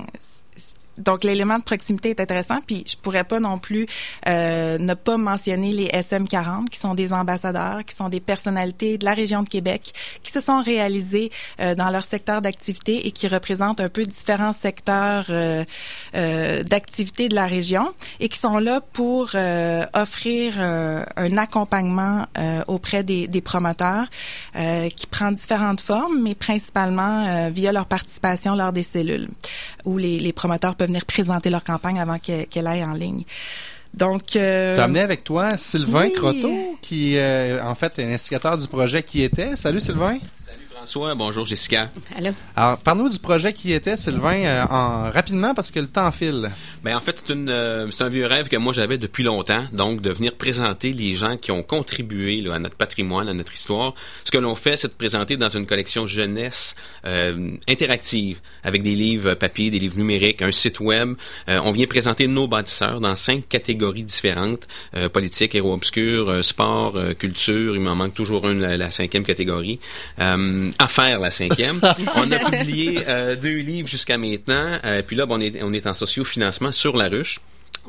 donc 1.05 1.23
l'élément 1.23 1.57
de 1.57 1.63
proximité 1.63 2.11
est 2.11 2.19
intéressant, 2.19 2.59
puis 2.65 2.83
je 2.87 2.95
pourrais 2.95 3.23
pas 3.23 3.39
non 3.39 3.57
plus 3.57 3.85
euh, 4.27 4.77
ne 4.77 4.93
pas 4.93 5.17
mentionner 5.17 5.71
les 5.71 5.87
SM40 5.87 6.69
qui 6.69 6.79
sont 6.79 6.93
des 6.93 7.13
ambassadeurs, 7.13 7.83
qui 7.85 7.95
sont 7.95 8.09
des 8.09 8.19
personnalités 8.19 8.97
de 8.97 9.05
la 9.05 9.13
région 9.13 9.43
de 9.43 9.49
Québec, 9.49 9.93
qui 10.23 10.31
se 10.31 10.39
sont 10.39 10.61
réalisés 10.61 11.31
euh, 11.59 11.75
dans 11.75 11.89
leur 11.89 12.03
secteur 12.03 12.41
d'activité 12.41 13.07
et 13.07 13.11
qui 13.11 13.27
représentent 13.27 13.81
un 13.81 13.89
peu 13.89 14.03
différents 14.03 14.53
secteurs 14.53 15.25
euh, 15.29 15.63
euh 16.15 16.63
d'activité 16.63 17.27
de 17.27 17.35
la 17.35 17.47
région 17.47 17.93
et 18.19 18.29
qui 18.29 18.37
sont 18.37 18.57
là 18.59 18.81
pour 18.93 19.31
euh, 19.35 19.85
offrir 19.93 20.53
euh, 20.57 21.03
un 21.15 21.37
accompagnement 21.37 22.25
auprès 22.67 23.03
des, 23.03 23.27
des 23.27 23.41
promoteurs 23.41 24.07
qui 24.95 25.07
prend 25.07 25.31
différentes 25.31 25.81
formes, 25.81 26.21
mais 26.21 26.35
principalement 26.35 27.49
via 27.49 27.71
leur 27.71 27.85
participation 27.85 28.55
lors 28.55 28.71
des 28.71 28.83
cellules 28.83 29.29
où 29.85 29.97
les, 29.97 30.19
les 30.19 30.33
promoteurs 30.33 30.75
peuvent 30.75 30.90
venir 30.91 31.05
présenter 31.05 31.49
leur 31.49 31.63
campagne 31.63 31.99
avant 31.99 32.17
qu'elle 32.17 32.67
aille 32.67 32.83
en 32.83 32.93
ligne. 32.93 33.23
Donc, 33.93 34.35
euh... 34.35 34.77
as 34.77 34.83
amené 34.83 35.01
avec 35.01 35.23
toi 35.23 35.57
Sylvain 35.57 36.09
Croteau, 36.09 36.77
qui 36.81 37.17
euh, 37.17 37.61
en 37.63 37.75
fait 37.75 37.99
est 37.99 38.05
l'instigateur 38.05 38.57
du 38.57 38.67
projet 38.67 39.03
qui 39.03 39.21
était. 39.21 39.55
Salut 39.55 39.81
Sylvain. 39.81 40.17
François, 40.81 41.13
bonjour 41.13 41.45
Jessica. 41.45 41.91
Allô? 42.17 42.31
Alors, 42.55 42.79
parle-nous 42.79 43.09
du 43.09 43.19
projet 43.19 43.53
qui 43.53 43.71
était, 43.71 43.95
Sylvain, 43.95 44.43
euh, 44.45 44.65
en, 44.67 45.11
rapidement 45.11 45.53
parce 45.53 45.69
que 45.69 45.79
le 45.79 45.85
temps 45.85 46.11
file. 46.11 46.49
Ben, 46.83 46.97
en 46.97 46.99
fait, 46.99 47.21
c'est, 47.23 47.33
une, 47.35 47.49
euh, 47.49 47.85
c'est 47.91 48.03
un 48.03 48.09
vieux 48.09 48.25
rêve 48.25 48.47
que 48.47 48.57
moi 48.57 48.73
j'avais 48.73 48.97
depuis 48.97 49.23
longtemps, 49.23 49.63
donc 49.73 50.01
de 50.01 50.09
venir 50.09 50.33
présenter 50.33 50.91
les 50.91 51.13
gens 51.13 51.37
qui 51.37 51.51
ont 51.51 51.61
contribué 51.61 52.43
à 52.51 52.57
notre 52.57 52.73
patrimoine, 52.73 53.29
à 53.29 53.35
notre 53.35 53.53
histoire. 53.53 53.93
Ce 54.23 54.31
que 54.31 54.39
l'on 54.39 54.55
fait, 54.55 54.75
c'est 54.75 54.87
de 54.87 54.95
présenter 54.95 55.37
dans 55.37 55.49
une 55.49 55.67
collection 55.67 56.07
jeunesse 56.07 56.75
euh, 57.05 57.51
interactive, 57.69 58.39
avec 58.63 58.81
des 58.81 58.95
livres 58.95 59.35
papier, 59.35 59.69
des 59.69 59.77
livres 59.77 59.99
numériques, 59.99 60.41
un 60.41 60.51
site 60.51 60.79
web. 60.79 61.13
on 61.47 61.71
vient 61.71 61.85
présenter 61.85 62.27
nos 62.27 62.47
bâtisseurs 62.47 62.99
dans 62.99 63.15
cinq 63.15 63.47
catégories 63.47 64.03
différentes, 64.03 64.67
politique, 65.13 65.53
héros 65.53 65.73
obscur, 65.73 66.43
sport, 66.43 66.97
culture, 67.19 67.75
il 67.75 67.81
m'en 67.81 67.95
manque 67.95 68.15
toujours 68.15 68.49
une, 68.49 68.61
la, 68.61 68.77
la 68.77 68.89
cinquième 68.89 69.23
catégorie 69.23 69.79
à 70.79 70.87
faire 70.87 71.19
la 71.19 71.31
cinquième. 71.31 71.79
on 72.15 72.31
a 72.31 72.39
publié 72.39 72.99
euh, 73.07 73.35
deux 73.35 73.57
livres 73.57 73.87
jusqu'à 73.87 74.17
maintenant. 74.17 74.77
Euh, 74.85 75.01
puis 75.05 75.15
là, 75.15 75.25
on, 75.29 75.39
est, 75.39 75.61
on 75.63 75.73
est 75.73 75.87
en 75.87 75.93
socio-financement 75.93 76.71
sur 76.71 76.97
la 76.97 77.09
ruche 77.09 77.39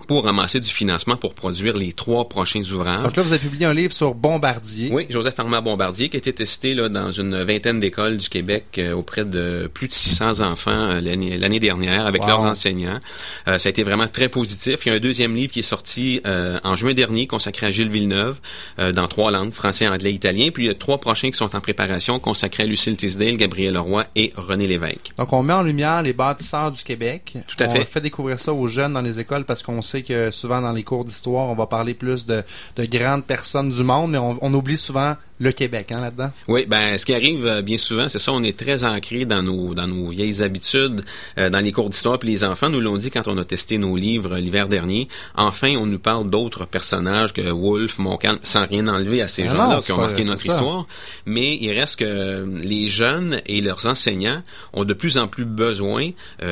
pour 0.07 0.25
ramasser 0.25 0.61
du 0.61 0.69
financement 0.69 1.17
pour 1.17 1.35
produire 1.35 1.77
les 1.77 1.93
trois 1.93 2.29
prochains 2.29 2.63
ouvrages. 2.71 3.03
Donc 3.03 3.17
là, 3.17 3.23
vous 3.23 3.33
avez 3.33 3.43
publié 3.43 3.67
un 3.67 3.75
livre 3.75 3.93
sur 3.93 4.15
Bombardier. 4.15 4.91
Oui, 4.93 5.07
Joseph 5.09 5.39
Armand 5.39 5.63
Bombardier, 5.63 6.09
qui 6.09 6.17
a 6.17 6.19
été 6.19 6.33
testé 6.33 6.75
là, 6.75 6.89
dans 6.89 7.13
une 7.13 7.43
vingtaine 7.43 7.81
d'écoles 7.81 8.17
du 8.17 8.29
Québec 8.29 8.65
euh, 8.79 8.93
auprès 8.93 9.25
de 9.25 9.71
plus 9.73 9.89
de 9.89 9.93
600 9.93 10.41
enfants 10.41 10.71
euh, 10.71 11.01
l'année 11.01 11.61
dernière 11.61 12.07
avec 12.07 12.25
leurs 12.27 12.45
enseignants. 12.45 13.01
Euh, 13.49 13.59
ça 13.59 13.69
a 13.69 13.71
été 13.71 13.83
vraiment 13.83 14.09
très 14.09 14.29
positif. 14.29 14.87
Il 14.87 14.91
y 14.91 14.93
a 14.93 14.97
un 14.97 15.01
deuxième 15.01 15.35
livre 15.35 15.53
qui 15.53 15.61
est 15.61 15.63
sorti 15.63 16.21
en 16.65 16.77
juin 16.77 16.95
dernier, 16.95 17.27
consacré 17.27 17.67
à 17.67 17.71
Gilles 17.71 17.91
Villeneuve, 17.91 18.41
dans 18.79 19.07
trois 19.07 19.31
langues, 19.31 19.53
français, 19.53 19.89
anglais, 19.89 20.13
italien. 20.13 20.49
Puis 20.53 20.65
il 20.65 20.67
y 20.67 20.71
a 20.71 20.75
trois 20.75 20.99
prochains 20.99 21.31
qui 21.31 21.37
sont 21.37 21.55
en 21.55 21.61
préparation, 21.61 22.19
consacrés 22.19 22.65
à 22.65 22.67
Lucille 22.67 22.97
Tisdale, 22.97 23.37
Gabriel 23.37 23.75
Leroy 23.75 24.05
et 24.17 24.33
René 24.37 24.67
Lévesque. 24.67 25.13
Donc 25.17 25.33
on 25.33 25.43
met 25.43 25.53
en 25.53 25.63
lumière 25.63 26.03
les 26.03 26.13
bâtisseurs 26.13 26.71
du 26.71 26.83
Québec. 26.83 27.35
Tout 27.47 27.63
à 27.63 27.69
fait. 27.69 27.81
On 27.81 27.85
fait 27.85 28.01
découvrir 28.01 28.39
ça 28.39 28.53
aux 28.53 28.69
jeunes 28.69 28.93
dans 28.93 29.03
les 29.03 29.21
écoles 29.21 29.45
parce 29.45 29.63
qu'on 29.63 29.83
sait 29.93 30.03
que 30.03 30.31
souvent 30.31 30.61
dans 30.61 30.73
les 30.73 30.83
cours 30.85 31.05
d'histoire, 31.05 31.49
on 31.49 31.55
va 31.55 31.67
parler 31.67 31.95
plus 31.95 32.27
de, 32.27 32.43
grandes 32.79 33.25
personnes 33.25 33.71
du 33.71 33.83
monde, 33.83 34.13
mais 34.13 34.19
on 34.19 34.55
oublie 34.55 34.79
souvent 34.79 35.17
le 35.43 35.51
Québec 35.51 35.91
hein, 35.91 36.01
là-dedans? 36.01 36.31
Oui, 36.47 36.67
ben 36.67 36.97
ce 36.97 37.05
qui 37.05 37.13
arrive 37.13 37.45
euh, 37.47 37.63
bien 37.63 37.77
souvent, 37.77 38.09
c'est 38.09 38.21
ça, 38.21 38.33
on 38.33 38.45
est 38.45 38.57
très 38.57 38.85
ancré 38.85 39.25
dans 39.25 39.43
nos 39.43 39.75
dans 39.75 39.89
nos 39.89 40.09
vieilles 40.09 40.43
habitudes, 40.45 41.05
euh, 41.37 41.51
dans 41.51 41.59
les 41.59 41.73
cours 41.73 41.91
d'histoire. 41.91 42.21
Puis 42.21 42.29
les 42.29 42.45
enfants 42.45 42.69
nous 42.69 42.81
l'ont 42.81 42.97
dit 42.97 43.11
quand 43.11 43.27
on 43.27 43.37
a 43.39 43.45
testé 43.45 43.77
nos 43.77 43.97
livres 43.97 44.37
euh, 44.37 44.41
l'hiver 44.41 44.69
dernier. 44.69 45.09
Enfin, 45.35 45.75
on 45.77 45.87
nous 45.87 45.99
parle 45.99 46.31
d'autres 46.31 46.65
personnages 46.65 47.33
que 47.33 47.43
Wolfe, 47.51 47.99
Montcalm, 47.99 48.39
sans 48.45 48.67
rien 48.69 48.87
enlever 48.87 49.21
à 49.21 49.27
ces 49.27 49.43
ah 49.43 49.49
gens-là 49.49 49.81
qui 49.81 49.91
ont 49.91 49.97
marqué 49.97 50.25
notre 50.25 50.47
histoire. 50.47 50.87
Mais 51.27 51.57
il 51.57 51.73
reste 51.73 51.97
que 51.97 52.47
les 52.63 52.87
jeunes 52.87 53.41
et 53.47 53.61
leurs 53.63 53.87
enseignants 53.87 54.43
ont 54.73 54.85
de 54.85 54.95
plus 54.95 55.19
en 55.19 55.27
plus 55.27 55.45
besoin 55.45 56.11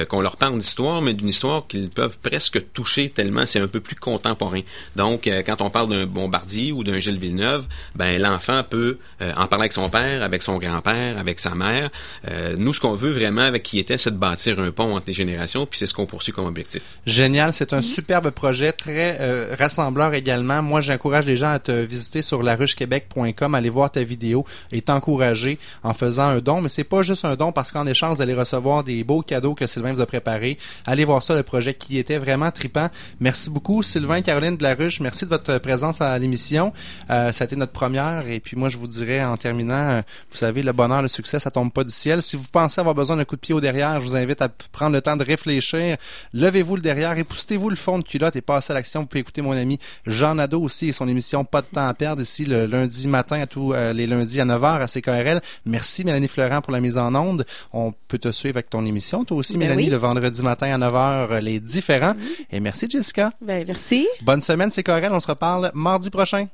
qu'on 0.09 0.21
leur 0.21 0.37
parle 0.37 0.59
d'histoire, 0.59 1.03
mais 1.03 1.15
d'une 1.15 1.29
histoire 1.29 1.67
qu'ils 1.69 1.91
peuvent 1.91 2.19
presque 2.19 2.61
toucher 2.73 3.09
tellement 3.11 3.47
c'est 3.47 3.61
un 3.61 3.69
peu 3.69 3.81
plus 3.81 3.97
contemporain. 3.97 4.61
Donc, 4.97 5.29
quand 5.47 5.61
on 5.61 5.71
parle 5.71 5.91
d'un 5.91 6.07
Bombardier 6.07 6.73
ou 6.73 6.85
d'un 6.85 6.99
Gilles 6.99 7.19
Villeneuve, 7.19 7.67
ben 7.95 8.21
l'enfant 8.21 8.63
peut 8.69 8.80
euh, 8.81 9.33
en 9.37 9.47
parler 9.47 9.63
avec 9.63 9.73
son 9.73 9.89
père, 9.89 10.23
avec 10.23 10.43
son 10.43 10.59
grand-père, 10.59 11.19
avec 11.19 11.39
sa 11.39 11.55
mère. 11.55 11.91
Euh, 12.29 12.55
nous, 12.57 12.73
ce 12.73 12.81
qu'on 12.81 12.95
veut 12.95 13.13
vraiment 13.13 13.43
avec 13.43 13.63
qui 13.63 13.79
était, 13.79 13.99
c'est 13.99 14.11
de 14.11 14.17
bâtir 14.17 14.59
un 14.59 14.71
pont 14.71 14.97
entre 14.97 15.07
les 15.07 15.13
générations, 15.13 15.67
puis 15.67 15.79
c'est 15.79 15.87
ce 15.87 15.95
qu'on 15.95 16.07
poursuit 16.07 16.33
comme 16.33 16.47
objectif. 16.47 16.83
Génial, 17.07 17.53
c'est 17.53 17.73
un 17.73 17.79
mhm. 17.79 17.83
superbe 17.83 18.31
projet, 18.31 18.73
très 18.73 19.19
euh, 19.21 19.55
rassembleur 19.59 20.15
également. 20.15 20.63
Moi, 20.63 20.81
j'encourage 20.81 21.27
les 21.27 21.37
gens 21.37 21.51
à 21.51 21.59
te 21.59 21.73
visiter 21.73 22.23
sur 22.23 22.43
laruchequebec.com, 22.43 23.55
aller 23.55 23.71
voir 23.71 23.91
ta 23.91 24.03
vidéo 24.03 24.45
et 24.73 24.83
t'encourager 24.83 25.59
en 25.83 25.95
faisant 25.95 26.29
un 26.29 26.39
don. 26.39 26.61
Mais 26.61 26.69
c'est 26.69 26.85
pas 26.85 27.03
juste 27.03 27.25
un 27.25 27.37
don 27.37 27.53
parce 27.53 27.73
qu'en 27.73 27.87
échange, 27.87 28.17
vous 28.17 28.23
allez 28.23 28.35
recevoir 28.35 28.85
des 28.85 29.05
beaux 29.05 29.23
cadeaux 29.23 29.55
que 29.55 29.67
Sylvain 29.67 29.93
vous 29.93 30.01
a 30.01 30.07
préparés. 30.07 30.59
Allez 30.87 31.05
voir 31.05 31.23
ça, 31.23 31.35
le 31.35 31.43
projet 31.43 31.75
qui 31.75 31.99
était 31.99 32.19
vraiment 32.19 32.51
tripant. 32.51 32.89
Merci 33.21 33.51
beaucoup, 33.51 33.83
Sylvain, 33.83 34.23
Caroline 34.23 34.57
de 34.57 34.63
la 34.63 34.75
Ruche. 34.75 35.01
Merci 35.01 35.25
de 35.25 35.31
votre 35.31 35.59
présence 35.59 36.01
à 36.01 36.19
l'émission. 36.19 36.73
ça 37.09 37.29
a 37.29 37.45
été 37.45 37.57
notre 37.57 37.73
première 37.73 38.29
et 38.29 38.41
puis 38.41 38.57
moi, 38.61 38.69
je 38.69 38.77
vous 38.77 38.87
dirais 38.87 39.25
en 39.25 39.37
terminant, 39.37 39.75
euh, 39.75 40.03
vous 40.31 40.37
savez, 40.37 40.63
le 40.63 40.73
bonheur, 40.73 41.03
le 41.03 41.09
succès, 41.09 41.39
ça 41.39 41.51
tombe 41.51 41.73
pas 41.73 41.83
du 41.83 41.93
ciel. 41.93 42.23
Si 42.23 42.37
vous 42.37 42.47
pensez 42.53 42.81
avoir 42.81 42.95
besoin 42.95 43.17
d'un 43.17 43.25
coup 43.25 43.37
de 43.37 43.41
pied 43.41 43.55
au 43.55 43.61
derrière, 43.61 43.99
je 44.01 44.05
vous 44.05 44.17
invite 44.17 44.43
à 44.43 44.49
prendre 44.49 44.93
le 44.93 45.01
temps 45.01 45.17
de 45.17 45.25
réfléchir. 45.25 45.97
Levez-vous 46.35 46.77
le 46.77 46.83
derrière, 46.83 47.17
époustez-vous 47.19 47.71
le 47.71 47.77
fond 47.77 47.99
de 47.99 48.05
culotte 48.05 48.37
et 48.37 48.43
passez 48.43 48.73
à 48.73 48.75
l'action. 48.75 49.01
Vous 49.01 49.07
pouvez 49.07 49.21
écouter 49.21 49.43
mon 49.43 49.53
ami 49.53 49.79
Jean 50.07 50.35
Nadeau 50.35 50.63
aussi 50.63 50.89
et 50.89 50.93
son 50.93 51.09
émission 51.09 51.45
Pas 51.45 51.63
de 51.63 51.67
temps 51.67 51.89
à 51.89 51.95
perdre 51.95 52.23
ici 52.23 52.45
le 52.45 52.67
lundi 52.67 53.09
matin 53.09 53.41
à 53.41 53.47
tous 53.47 53.73
euh, 53.73 53.93
les 53.93 54.07
lundis 54.07 54.41
à 54.41 54.45
9h 54.45 54.83
à 54.83 54.87
CKRL. 54.87 55.41
Merci 55.65 56.05
Mélanie 56.05 56.29
Fleurant 56.29 56.61
pour 56.61 56.73
la 56.73 56.81
mise 56.81 56.99
en 56.99 57.15
onde. 57.15 57.47
On 57.73 57.93
peut 58.09 58.19
te 58.19 58.31
suivre 58.31 58.57
avec 58.57 58.69
ton 58.69 58.85
émission. 58.85 59.25
Toi 59.25 59.39
aussi, 59.39 59.55
ben 59.55 59.61
Mélanie, 59.61 59.89
le 59.89 59.97
vendredi 59.97 60.43
matin 60.43 60.73
à 60.75 60.79
9h, 60.79 61.33
euh, 61.33 61.41
les 61.41 61.61
différents. 61.61 62.15
Et 62.53 62.61
merci 62.61 62.89
Jessica. 62.91 63.33
Ben, 63.41 63.65
merci. 63.67 64.07
Bonne 64.23 64.43
semaine 64.43 64.71
CKRL. 64.71 65.13
On 65.13 65.21
se 65.21 65.29
reparle 65.29 65.71
mardi 65.75 66.11
prochain. 66.11 66.47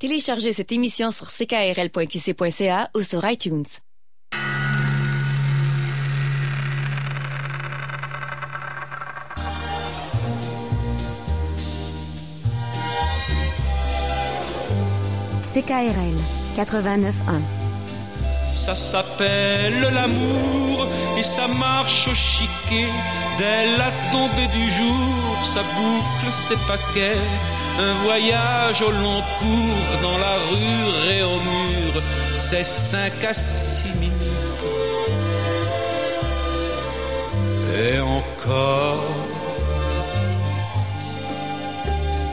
Téléchargez 0.00 0.52
cette 0.52 0.70
émission 0.70 1.10
sur 1.10 1.26
ckrl.qc.ca 1.26 2.88
ou 2.94 3.02
sur 3.02 3.28
iTunes. 3.28 3.64
CKRL 15.42 16.14
89.1 16.54 17.40
Ça 18.54 18.76
s'appelle 18.76 19.80
l'amour 19.80 20.86
et 21.18 21.24
ça 21.24 21.48
marche 21.48 22.06
au 22.06 22.14
chiquet. 22.14 22.86
Dès 23.36 23.76
la 23.76 23.90
tombée 24.12 24.46
du 24.54 24.70
jour, 24.70 25.44
ça 25.44 25.64
boucle 25.74 26.32
ses 26.32 26.56
paquets 26.68 27.18
un 27.80 27.94
voyage 28.04 28.82
au 28.82 28.90
long 28.90 29.22
cours 29.38 30.02
dans 30.02 30.18
la 30.18 30.34
rue 30.50 31.16
et 31.16 31.22
au 31.22 31.36
mur, 31.36 32.02
c'est 32.34 32.64
cinq 32.64 33.12
à 33.24 33.32
six 33.32 33.94
minutes. 34.00 34.12
Et 37.80 38.00
encore, 38.00 39.04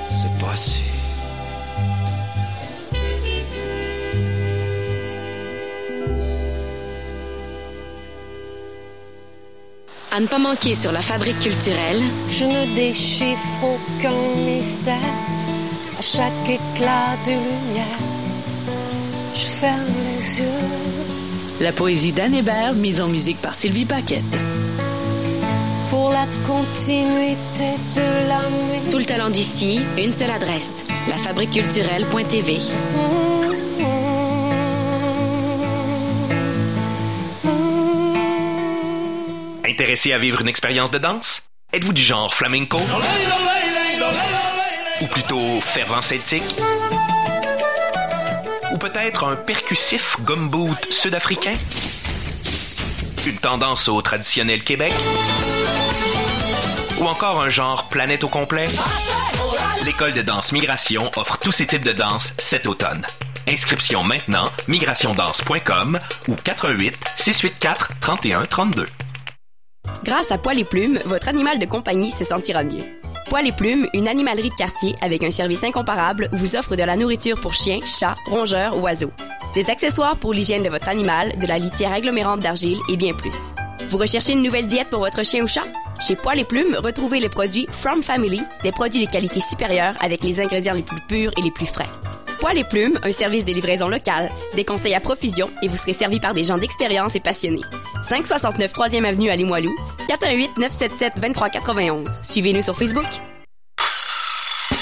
c'est 0.10 0.44
pas 0.44 0.56
sûr. 0.56 0.85
À 10.16 10.22
ne 10.22 10.28
pas 10.28 10.40
manquer 10.40 10.74
sur 10.74 10.94
la 10.94 11.02
fabrique 11.02 11.42
culturelle. 11.42 12.02
Je 12.30 12.46
ne 12.46 12.74
déchiffre 12.74 13.66
aucun 13.66 14.14
mystère. 14.46 14.96
À 16.00 16.02
chaque 16.02 16.32
éclat 16.48 17.18
de 17.26 17.32
lumière, 17.32 18.00
je 19.34 19.40
ferme 19.40 19.82
les 20.06 20.40
yeux. 20.40 21.60
La 21.60 21.74
poésie 21.74 22.14
d'Anne 22.14 22.34
Hébert, 22.34 22.76
mise 22.76 23.02
en 23.02 23.10
musique 23.10 23.42
par 23.42 23.54
Sylvie 23.54 23.84
Paquette. 23.84 24.40
Pour 25.90 26.12
la 26.12 26.26
continuité 26.48 27.76
de 27.96 28.30
la 28.30 28.40
nuit. 28.50 28.90
Tout 28.92 29.00
le 29.00 29.06
talent 29.06 29.30
d'ici, 29.30 29.82
une 29.98 30.14
seule 30.14 30.32
adresse. 30.32 30.86
Lafabriqueculturelle.tv. 31.10 32.62
Intéressé 39.76 40.14
à 40.14 40.18
vivre 40.18 40.40
une 40.40 40.48
expérience 40.48 40.90
de 40.90 41.00
danse? 41.00 41.50
Êtes-vous 41.74 41.92
du 41.92 42.02
genre 42.02 42.34
flamenco? 42.34 42.80
Ou 45.02 45.08
plutôt 45.08 45.60
fervent 45.60 46.02
celtique? 46.02 46.46
Ou 48.72 48.78
peut-être 48.78 49.26
un 49.26 49.36
percussif 49.36 50.16
gumboot 50.22 50.78
sud-africain? 50.90 51.52
Une 53.26 53.36
tendance 53.36 53.90
au 53.90 54.02
traditionnel 54.02 54.64
Québec? 54.64 54.94
Ou 57.00 57.08
encore 57.08 57.42
un 57.42 57.50
genre 57.50 57.90
planète 57.90 58.24
au 58.24 58.30
complet? 58.30 58.70
L'école 59.84 60.14
de 60.14 60.22
danse 60.22 60.54
Migration 60.54 61.12
offre 61.18 61.38
tous 61.40 61.52
ces 61.52 61.66
types 61.66 61.84
de 61.84 61.92
danse 61.92 62.32
cet 62.38 62.66
automne. 62.66 63.06
Inscription 63.46 64.04
maintenant, 64.04 64.50
migrationdanse.com 64.70 66.00
ou 66.30 66.36
88 66.36 66.98
684 67.18 67.90
31 68.00 68.46
32. 68.46 68.88
Grâce 70.04 70.32
à 70.32 70.38
Poil 70.38 70.60
et 70.60 70.64
Plumes, 70.64 71.00
votre 71.06 71.28
animal 71.28 71.60
de 71.60 71.66
compagnie 71.66 72.12
se 72.12 72.24
sentira 72.24 72.64
mieux. 72.64 72.84
Poil 73.30 73.48
et 73.48 73.52
Plumes, 73.52 73.88
une 73.94 74.08
animalerie 74.08 74.50
de 74.50 74.56
quartier 74.56 74.96
avec 75.02 75.24
un 75.24 75.32
service 75.32 75.64
incomparable, 75.64 76.30
vous 76.32 76.56
offre 76.56 76.76
de 76.76 76.84
la 76.84 76.96
nourriture 76.96 77.40
pour 77.40 77.54
chiens, 77.54 77.80
chats, 77.86 78.16
rongeurs, 78.28 78.82
oiseaux. 78.82 79.12
Des 79.56 79.70
accessoires 79.70 80.18
pour 80.18 80.34
l'hygiène 80.34 80.64
de 80.64 80.70
votre 80.70 80.90
animal, 80.90 81.38
de 81.40 81.48
la 81.48 81.58
litière 81.58 81.94
agglomérante 81.94 82.42
d'argile 82.42 82.78
et 82.90 82.98
bien 82.98 83.14
plus. 83.14 83.54
Vous 83.88 83.98
recherchez 83.98 84.34
une 84.34 84.44
nouvelle 84.44 84.68
diète 84.68 84.90
pour 84.90 85.00
votre 85.00 85.24
chien 85.24 85.44
ou 85.44 85.48
chat? 85.48 85.66
Chez 86.00 86.16
Poil 86.16 86.40
et 86.40 86.46
Plumes, 86.46 86.78
retrouvez 86.84 87.20
les 87.20 87.30
produits 87.30 87.68
From 87.72 88.04
Family, 88.04 88.42
des 88.64 88.72
produits 88.72 89.06
de 89.06 89.12
qualité 89.12 89.40
supérieure 89.40 89.96
avec 90.02 90.24
les 90.24 90.40
ingrédients 90.40 90.74
les 90.74 90.84
plus 90.84 91.00
purs 91.08 91.32
et 91.38 91.42
les 91.42 91.52
plus 91.52 91.66
frais. 91.66 91.90
Poil 92.40 92.58
et 92.58 92.64
Plumes, 92.64 93.00
un 93.04 93.12
service 93.12 93.46
de 93.46 93.54
livraison 93.54 93.88
locale, 93.88 94.30
des 94.56 94.64
conseils 94.64 94.96
à 94.96 95.00
profusion 95.00 95.50
et 95.62 95.68
vous 95.68 95.78
serez 95.78 95.94
servi 95.94 96.20
par 96.20 96.34
des 96.34 96.44
gens 96.44 96.58
d'expérience 96.58 97.16
et 97.16 97.20
passionnés. 97.20 97.62
569 98.04 98.72
3e 98.74 99.06
Avenue 99.06 99.30
à 99.30 99.36
Limoilou, 99.36 99.76
418 100.08 100.58
977 100.58 101.14
2391. 101.22 102.10
Suivez-nous 102.24 102.62
sur 102.62 102.78
Facebook. 102.78 103.06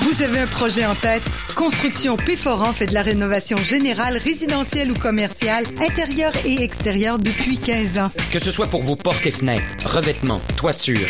Vous 0.02 0.22
avez 0.22 0.40
un 0.40 0.48
projet 0.48 0.86
en 0.86 0.96
tête? 0.96 1.24
Construction 1.56 2.18
Péforan 2.18 2.74
fait 2.74 2.88
de 2.88 2.94
la 2.94 3.02
rénovation 3.04 3.58
générale, 3.58 4.18
résidentielle 4.18 4.92
ou 4.92 4.96
commerciale, 4.96 5.66
intérieure 5.82 6.32
et 6.46 6.62
extérieure 6.62 7.20
depuis 7.20 7.58
15 7.58 8.00
ans. 8.00 8.10
Que 8.32 8.40
ce 8.40 8.52
soit 8.52 8.68
pour 8.68 8.82
vos 8.84 8.96
portes 8.96 9.26
et 9.26 9.32
fenêtres, 9.32 9.64
revêtements, 9.86 10.42
toitures, 10.58 10.98